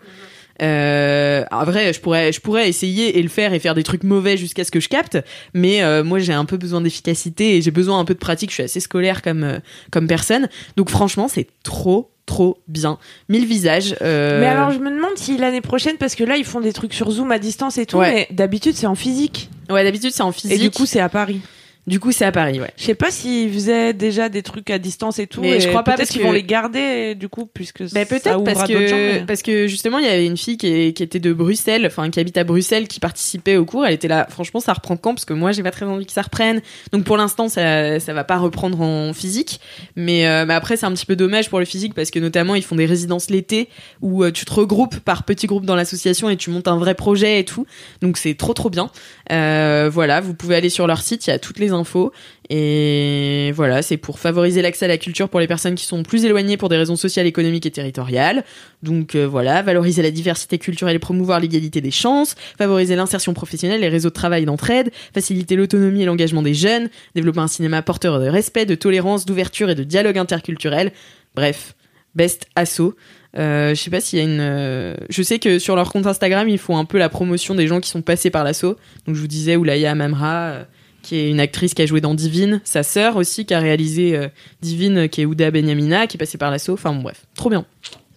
Euh, 0.61 1.43
en 1.51 1.63
vrai, 1.63 1.91
je 1.93 1.99
pourrais, 1.99 2.31
je 2.31 2.39
pourrais 2.39 2.69
essayer 2.69 3.17
et 3.17 3.21
le 3.23 3.29
faire 3.29 3.53
et 3.53 3.59
faire 3.59 3.73
des 3.75 3.83
trucs 3.83 4.03
mauvais 4.03 4.37
jusqu'à 4.37 4.63
ce 4.63 4.71
que 4.71 4.79
je 4.79 4.89
capte, 4.89 5.17
mais 5.53 5.81
euh, 5.83 6.03
moi 6.03 6.19
j'ai 6.19 6.33
un 6.33 6.45
peu 6.45 6.57
besoin 6.57 6.81
d'efficacité 6.81 7.57
et 7.57 7.61
j'ai 7.61 7.71
besoin 7.71 7.99
un 7.99 8.05
peu 8.05 8.13
de 8.13 8.19
pratique. 8.19 8.49
Je 8.51 8.55
suis 8.55 8.63
assez 8.63 8.79
scolaire 8.79 9.21
comme 9.21 9.43
euh, 9.43 9.59
comme 9.91 10.07
personne, 10.07 10.49
donc 10.77 10.89
franchement 10.89 11.27
c'est 11.27 11.47
trop 11.63 12.11
trop 12.27 12.59
bien. 12.67 12.97
Mille 13.27 13.45
visages. 13.45 13.95
euh, 14.01 14.39
Mais 14.39 14.45
alors, 14.47 14.71
je 14.71 14.77
me 14.79 14.89
demande 14.89 15.17
si 15.17 15.37
l'année 15.37 15.59
prochaine, 15.59 15.97
parce 15.97 16.15
que 16.15 16.23
là, 16.23 16.37
ils 16.37 16.45
font 16.45 16.61
des 16.61 16.71
trucs 16.71 16.93
sur 16.93 17.09
Zoom 17.11 17.31
à 17.31 17.39
distance 17.39 17.77
et 17.77 17.85
tout, 17.85 17.97
Ouais. 17.97 18.13
mais 18.13 18.27
d'habitude, 18.35 18.75
c'est 18.75 18.85
en 18.87 18.95
physique. 18.95 19.49
ouais, 19.69 19.83
d'habitude 19.83 20.11
c'est 20.13 20.21
en 20.23 20.31
physique. 20.31 20.57
Et 20.57 20.59
du 20.61 20.69
coup, 20.71 20.85
c'est 20.85 20.99
à 21.01 21.09
Paris. 21.09 21.41
Du 21.87 21.99
coup 21.99 22.11
c'est 22.11 22.25
à 22.25 22.31
Paris, 22.31 22.59
ouais. 22.61 22.71
Je 22.77 22.83
sais 22.83 22.95
pas 22.95 23.11
s'ils 23.11 23.51
faisaient 23.51 23.93
déjà 23.93 24.29
des 24.29 24.43
trucs 24.43 24.69
à 24.69 24.77
distance 24.79 25.19
et 25.19 25.27
tout. 25.27 25.41
Mais 25.41 25.59
je 25.59 25.67
et 25.67 25.69
crois 25.69 25.83
pas 25.83 25.97
parce 25.97 26.09
qu'ils 26.09 26.21
que- 26.21 26.25
vont 26.27 26.31
les 26.31 26.43
garder, 26.43 27.15
du 27.15 27.27
coup, 27.29 27.45
puisque 27.51 27.83
Bah, 27.93 28.05
peut-être 28.05 28.43
parce 28.43 28.59
d'autres 28.67 28.87
gens, 28.87 28.95
que 28.95 29.19
mais- 29.19 29.25
parce 29.25 29.41
que 29.41 29.67
justement 29.67 29.97
il 29.99 30.05
y 30.05 30.09
avait 30.09 30.25
une 30.25 30.37
fille 30.37 30.57
qui, 30.57 30.67
est- 30.67 30.93
qui 30.95 31.03
était 31.03 31.19
de 31.19 31.33
Bruxelles, 31.33 31.85
enfin 31.85 32.09
qui 32.09 32.19
habite 32.19 32.37
à 32.37 32.43
Bruxelles, 32.43 32.87
qui 32.87 32.99
participait 32.99 33.57
au 33.57 33.65
cours. 33.65 33.85
Elle 33.85 33.93
était 33.93 34.07
là. 34.07 34.27
Franchement, 34.29 34.59
ça 34.59 34.73
reprend 34.73 34.95
quand? 34.97 35.13
Parce 35.15 35.25
que 35.25 35.33
moi, 35.33 35.51
j'ai 35.51 35.63
pas 35.63 35.71
très 35.71 35.85
envie 35.85 36.05
que 36.05 36.11
ça 36.13 36.21
reprenne. 36.21 36.61
Donc 36.91 37.03
pour 37.03 37.17
l'instant, 37.17 37.49
ça 37.49 37.99
ça 37.99 38.13
va 38.13 38.23
pas 38.23 38.37
reprendre 38.37 38.81
en 38.81 39.13
physique. 39.13 39.59
Mais, 39.95 40.27
euh, 40.27 40.45
mais 40.45 40.53
après, 40.53 40.77
c'est 40.77 40.85
un 40.85 40.91
petit 40.93 41.05
peu 41.05 41.15
dommage 41.15 41.49
pour 41.49 41.59
le 41.59 41.65
physique 41.65 41.93
parce 41.93 42.11
que 42.11 42.19
notamment 42.19 42.55
ils 42.55 42.63
font 42.63 42.75
des 42.75 42.85
résidences 42.85 43.29
l'été 43.29 43.69
où 44.01 44.23
euh, 44.23 44.31
tu 44.31 44.45
te 44.45 44.53
regroupes 44.53 44.99
par 44.99 45.23
petits 45.23 45.47
groupes 45.47 45.65
dans 45.65 45.75
l'association 45.75 46.29
et 46.29 46.37
tu 46.37 46.49
montes 46.51 46.67
un 46.67 46.77
vrai 46.77 46.95
projet 46.95 47.39
et 47.39 47.45
tout. 47.45 47.65
Donc 48.01 48.17
c'est 48.17 48.35
trop 48.35 48.53
trop 48.53 48.69
bien. 48.69 48.89
Euh, 49.31 49.89
voilà, 49.91 50.21
vous 50.21 50.33
pouvez 50.33 50.55
aller 50.55 50.69
sur 50.69 50.87
leur 50.87 51.01
site, 51.01 51.27
il 51.27 51.29
y 51.29 51.33
a 51.33 51.39
toutes 51.39 51.59
les 51.59 51.70
infos. 51.71 52.11
Et 52.49 53.51
voilà, 53.55 53.81
c'est 53.81 53.97
pour 53.97 54.19
favoriser 54.19 54.61
l'accès 54.61 54.85
à 54.85 54.87
la 54.87 54.97
culture 54.97 55.29
pour 55.29 55.39
les 55.39 55.47
personnes 55.47 55.75
qui 55.75 55.85
sont 55.85 56.03
plus 56.03 56.25
éloignées 56.25 56.57
pour 56.57 56.69
des 56.69 56.77
raisons 56.77 56.95
sociales, 56.95 57.25
économiques 57.25 57.65
et 57.65 57.71
territoriales. 57.71 58.43
Donc 58.83 59.15
euh, 59.15 59.25
voilà, 59.25 59.61
valoriser 59.61 60.01
la 60.01 60.11
diversité 60.11 60.57
culturelle 60.57 60.95
et 60.95 60.99
promouvoir 60.99 61.39
l'égalité 61.39 61.81
des 61.81 61.91
chances, 61.91 62.35
favoriser 62.57 62.95
l'insertion 62.95 63.33
professionnelle, 63.33 63.81
les 63.81 63.89
réseaux 63.89 64.09
de 64.09 64.13
travail 64.13 64.45
d'entraide, 64.45 64.91
faciliter 65.13 65.55
l'autonomie 65.55 66.03
et 66.03 66.05
l'engagement 66.05 66.41
des 66.41 66.53
jeunes, 66.53 66.89
développer 67.15 67.39
un 67.39 67.47
cinéma 67.47 67.81
porteur 67.81 68.19
de 68.19 68.27
respect, 68.27 68.65
de 68.65 68.75
tolérance, 68.75 69.25
d'ouverture 69.25 69.69
et 69.69 69.75
de 69.75 69.83
dialogue 69.83 70.17
interculturel. 70.17 70.91
Bref, 71.35 71.75
best 72.15 72.47
asso. 72.55 72.95
Euh, 73.37 73.69
je 73.69 73.75
sais 73.75 73.89
pas 73.89 74.01
s'il 74.01 74.19
y 74.19 74.21
a 74.21 74.25
une. 74.25 74.39
euh, 74.41 74.95
Je 75.09 75.23
sais 75.23 75.39
que 75.39 75.57
sur 75.57 75.77
leur 75.77 75.93
compte 75.93 76.05
Instagram, 76.05 76.49
ils 76.49 76.57
font 76.57 76.77
un 76.77 76.83
peu 76.83 76.97
la 76.97 77.07
promotion 77.07 77.55
des 77.55 77.65
gens 77.65 77.79
qui 77.79 77.89
sont 77.89 78.01
passés 78.01 78.29
par 78.29 78.43
l'assaut. 78.43 78.75
Donc 79.07 79.15
je 79.15 79.21
vous 79.21 79.27
disais 79.27 79.55
Oulaya 79.55 79.95
Mamra, 79.95 80.65
qui 81.01 81.15
est 81.17 81.29
une 81.29 81.39
actrice 81.39 81.73
qui 81.73 81.81
a 81.81 81.85
joué 81.85 82.01
dans 82.01 82.13
Divine, 82.13 82.61
sa 82.63 82.83
sœur 82.83 83.15
aussi 83.17 83.45
qui 83.45 83.53
a 83.53 83.59
réalisé 83.59 84.15
euh, 84.15 84.27
Divine, 84.61 85.09
qui 85.09 85.21
est 85.21 85.25
Ouda 85.25 85.51
Benyamina, 85.51 86.07
qui 86.07 86.17
est 86.17 86.19
passée 86.19 86.37
par 86.37 86.51
l'assaut. 86.51 86.73
Enfin 86.73 86.93
bon, 86.93 87.01
bref, 87.01 87.25
trop 87.35 87.49
bien. 87.49 87.65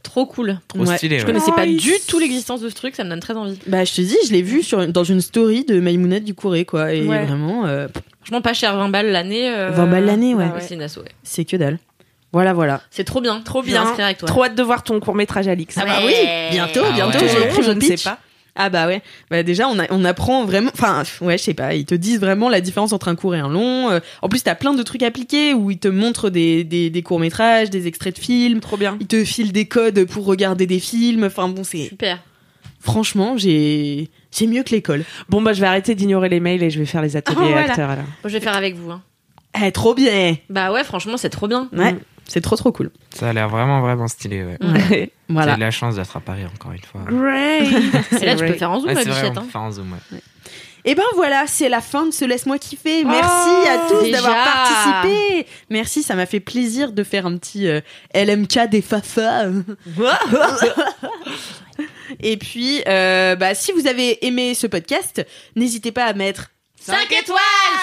Trop 0.03 0.27
cool. 0.27 0.59
Trop 0.69 0.85
stylé, 0.85 1.19
Je 1.19 1.25
ouais. 1.25 1.33
connaissais 1.33 1.51
pas 1.53 1.67
Nice. 1.67 1.83
du 1.83 1.93
tout 2.07 2.19
l'existence 2.19 2.61
de 2.61 2.69
ce 2.69 2.75
truc, 2.75 2.95
ça 2.95 3.05
me 3.05 3.09
donne 3.11 3.21
très 3.21 3.35
envie. 3.35 3.59
Bah 3.67 3.85
je 3.85 3.95
te 3.95 4.01
dis, 4.03 4.17
je 4.29 4.33
l'ai 4.33 4.43
vu 4.43 4.63
sur 4.63 4.87
dans 4.87 5.03
une 5.05 5.21
story 5.23 5.65
de 5.65 5.81
Maïmounette 5.81 6.25
du 6.25 6.35
Couré 6.35 6.65
quoi, 6.67 6.93
et 6.93 7.07
Ouais. 7.07 7.25
vraiment, 7.25 7.67
euh, 7.67 7.89
Franchement, 8.21 8.41
pas 8.43 8.53
cher, 8.55 8.77
20 8.77 8.91
balles 8.91 9.11
l'année. 9.11 9.49
euh, 9.51 9.71
20 9.71 9.87
balles 9.87 10.05
l'année, 10.05 10.35
ouais. 10.35 10.47
bah 10.47 10.61
C'est 10.61 10.75
une 10.75 10.83
asso, 10.83 10.99
ouais. 10.99 11.11
c'est 11.23 11.45
que 11.45 11.57
dalle. 11.57 11.79
Voilà 12.33 12.53
voilà. 12.53 12.81
C'est 12.91 13.05
trop 13.05 13.21
bien. 13.21 13.41
Trop 13.41 13.63
bien. 13.63 13.83
avec 13.99 14.19
toi. 14.19 14.27
Trop 14.29 14.45
hâte 14.45 14.55
de 14.57 14.63
voir 14.63 14.83
ton 14.83 14.99
court 15.01 15.15
métrage, 15.15 15.47
Alix. 15.49 15.77
Ah 15.79 15.85
bah 15.87 16.01
oui, 16.05 16.13
bientôt, 16.51 16.81
Ah 16.85 16.93
bientôt. 16.93 17.19
ouais. 17.19 17.63
Je 17.63 17.71
ne 17.71 17.81
sais 17.81 17.97
pas. 18.05 18.19
Ah 18.57 18.71
bah 18.71 18.87
ouais. 18.87 19.03
Bah 19.31 19.43
déjà 19.43 19.67
on, 19.69 19.79
a, 19.79 19.87
on 19.91 20.05
apprend 20.05 20.45
vraiment. 20.45 20.71
Enfin 20.75 21.03
ouais, 21.21 21.37
je 21.39 21.43
sais 21.43 21.55
pas. 21.55 21.75
Ils 21.75 21.87
te 21.87 21.95
disent 21.95 22.21
vraiment 22.21 22.49
la 22.49 22.61
différence 22.61 22.93
entre 22.93 23.09
un 23.09 23.17
court 23.17 23.35
et 23.35 23.41
un 23.41 23.49
long. 23.49 23.91
Euh, 23.91 24.01
En 24.23 24.29
plus 24.29 24.43
t'as 24.45 24.55
plein 24.55 24.75
de 24.75 24.83
trucs 24.83 25.03
appliqués 25.03 25.55
où 25.55 25.71
ils 25.73 25.79
te 25.79 25.89
montrent 25.89 26.31
des, 26.31 26.63
des, 26.65 26.89
des 26.91 27.03
courts 27.03 27.19
métrages, 27.21 27.71
des 27.71 27.87
extraits 27.89 28.15
de 28.17 28.21
films. 28.21 28.61
Trop 28.61 28.77
bien. 28.77 28.97
Ils 29.01 29.07
te 29.09 29.25
filent 29.25 29.53
des 29.53 29.67
codes 29.67 30.05
pour 30.05 30.25
regarder 30.27 30.67
des 30.67 30.79
films. 30.79 31.25
Enfin 31.25 31.49
bon 31.49 31.65
c'est 31.65 31.89
Super. 31.89 32.21
franchement, 32.81 33.37
j'ai 33.37 34.09
c'est 34.31 34.47
mieux 34.47 34.63
que 34.63 34.71
l'école. 34.71 35.05
Bon, 35.29 35.41
bah, 35.43 35.53
je 35.53 35.61
vais 35.61 35.67
arrêter 35.69 35.95
d'ignorer 35.95 36.29
les 36.29 36.41
mails 36.41 36.63
et 36.63 36.71
je 36.71 36.79
vais 36.81 36.87
faire 36.87 37.03
les 37.03 37.17
ateliers 37.17 37.39
Oh, 37.41 37.45
voilà. 37.53 37.71
acteurs 37.71 37.91
alors. 37.91 38.05
Bon, 38.23 38.29
je 38.29 38.35
vais 38.35 38.41
faire 38.41 38.57
avec 38.57 38.75
vous. 38.77 38.91
hein. 38.91 39.01
Eh, 39.65 39.71
trop 39.71 39.95
bien. 39.95 40.35
Bah 40.51 40.73
ouais, 40.73 40.83
franchement, 40.83 41.17
c'est 41.17 41.31
trop 41.31 41.47
bien. 41.47 41.69
Ouais, 41.73 41.95
c'est 42.27 42.41
trop 42.41 42.57
trop 42.57 42.73
cool. 42.73 42.91
Ça 43.15 43.29
a 43.29 43.33
l'air 43.33 43.49
vraiment, 43.49 43.81
vraiment 43.81 44.09
stylé, 44.09 44.43
ouais. 44.45 44.59
Ouais. 44.61 45.13
Voilà. 45.29 45.53
J'ai 45.53 45.57
de 45.57 45.61
la 45.65 45.71
chance 45.71 45.97
d'être 45.97 46.17
à 46.17 46.21
Paris 46.21 46.45
encore 46.47 46.73
une 46.73 46.83
fois. 46.83 47.01
Great! 47.07 47.73
Et 48.23 48.27
là, 48.27 48.35
tu 48.37 48.47
peux 48.47 48.53
faire 48.55 48.71
en 48.71 48.81
zoom, 48.81 48.89
Ouais, 48.89 48.95
ma 48.95 49.03
c'est 49.03 49.09
vrai, 49.09 49.21
bichette. 49.23 49.37
on 49.37 49.41
hein. 49.41 49.45
peut 49.45 49.51
faire 49.51 49.63
en 49.63 49.73
zoom, 49.73 49.93
ouais. 49.93 50.21
Et 50.87 50.95
ben 50.95 51.03
voilà, 51.15 51.45
c'est 51.47 51.71
la 51.71 51.81
fin 51.81 52.05
de 52.05 52.11
ce 52.11 52.27
Laisse-moi 52.27 52.59
kiffer. 52.59 53.05
Merci 53.05 53.49
Oh, 53.49 53.65
à 53.71 53.89
tous 53.89 54.11
d'avoir 54.11 54.37
participé. 54.45 55.47
Merci, 55.71 56.03
ça 56.03 56.15
m'a 56.15 56.27
fait 56.27 56.41
plaisir 56.41 56.93
de 56.93 57.03
faire 57.03 57.25
un 57.25 57.39
petit 57.39 57.67
euh, 57.69 57.81
LMK 58.15 58.69
des 58.69 58.83
Fafa. 58.83 59.47
Et 62.21 62.37
puis, 62.37 62.83
euh, 62.87 63.35
bah, 63.35 63.55
si 63.55 63.73
vous 63.73 63.87
avez 63.87 64.27
aimé 64.27 64.53
ce 64.55 64.67
podcast, 64.67 65.27
n'hésitez 65.57 65.91
pas 65.91 66.05
à 66.05 66.13
mettre 66.13 66.51
5 66.85 67.11
étoiles 67.13 67.39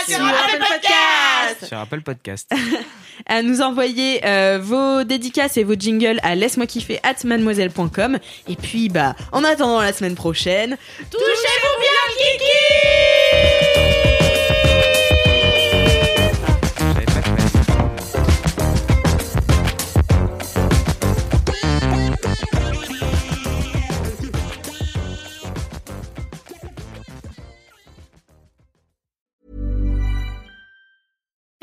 sur 0.08 0.24
Apple 0.24 0.60
Podcast, 0.60 1.66
Sur 1.68 1.80
Apple 1.80 2.02
Podcast. 2.02 2.52
à 3.26 3.41
nous 3.41 3.62
envoyer 3.62 4.24
euh, 4.26 4.60
vos 4.62 5.04
dédicaces 5.04 5.58
et 5.58 5.64
vos 5.64 5.74
jingles 5.74 6.20
à 6.22 6.36
laisse-moi 6.36 6.68
kiffer 6.68 6.99
at 7.02 7.16
mademoiselle.com. 7.24 8.20
Et 8.47 8.56
puis, 8.56 8.89
bah, 8.89 9.16
en 9.32 9.43
attendant 9.43 9.82
la 9.82 9.93
semaine 9.93 10.14
prochaine, 10.14 10.78
touchez-vous 11.10 11.80
bien 11.80 11.89
kiki 12.18 14.21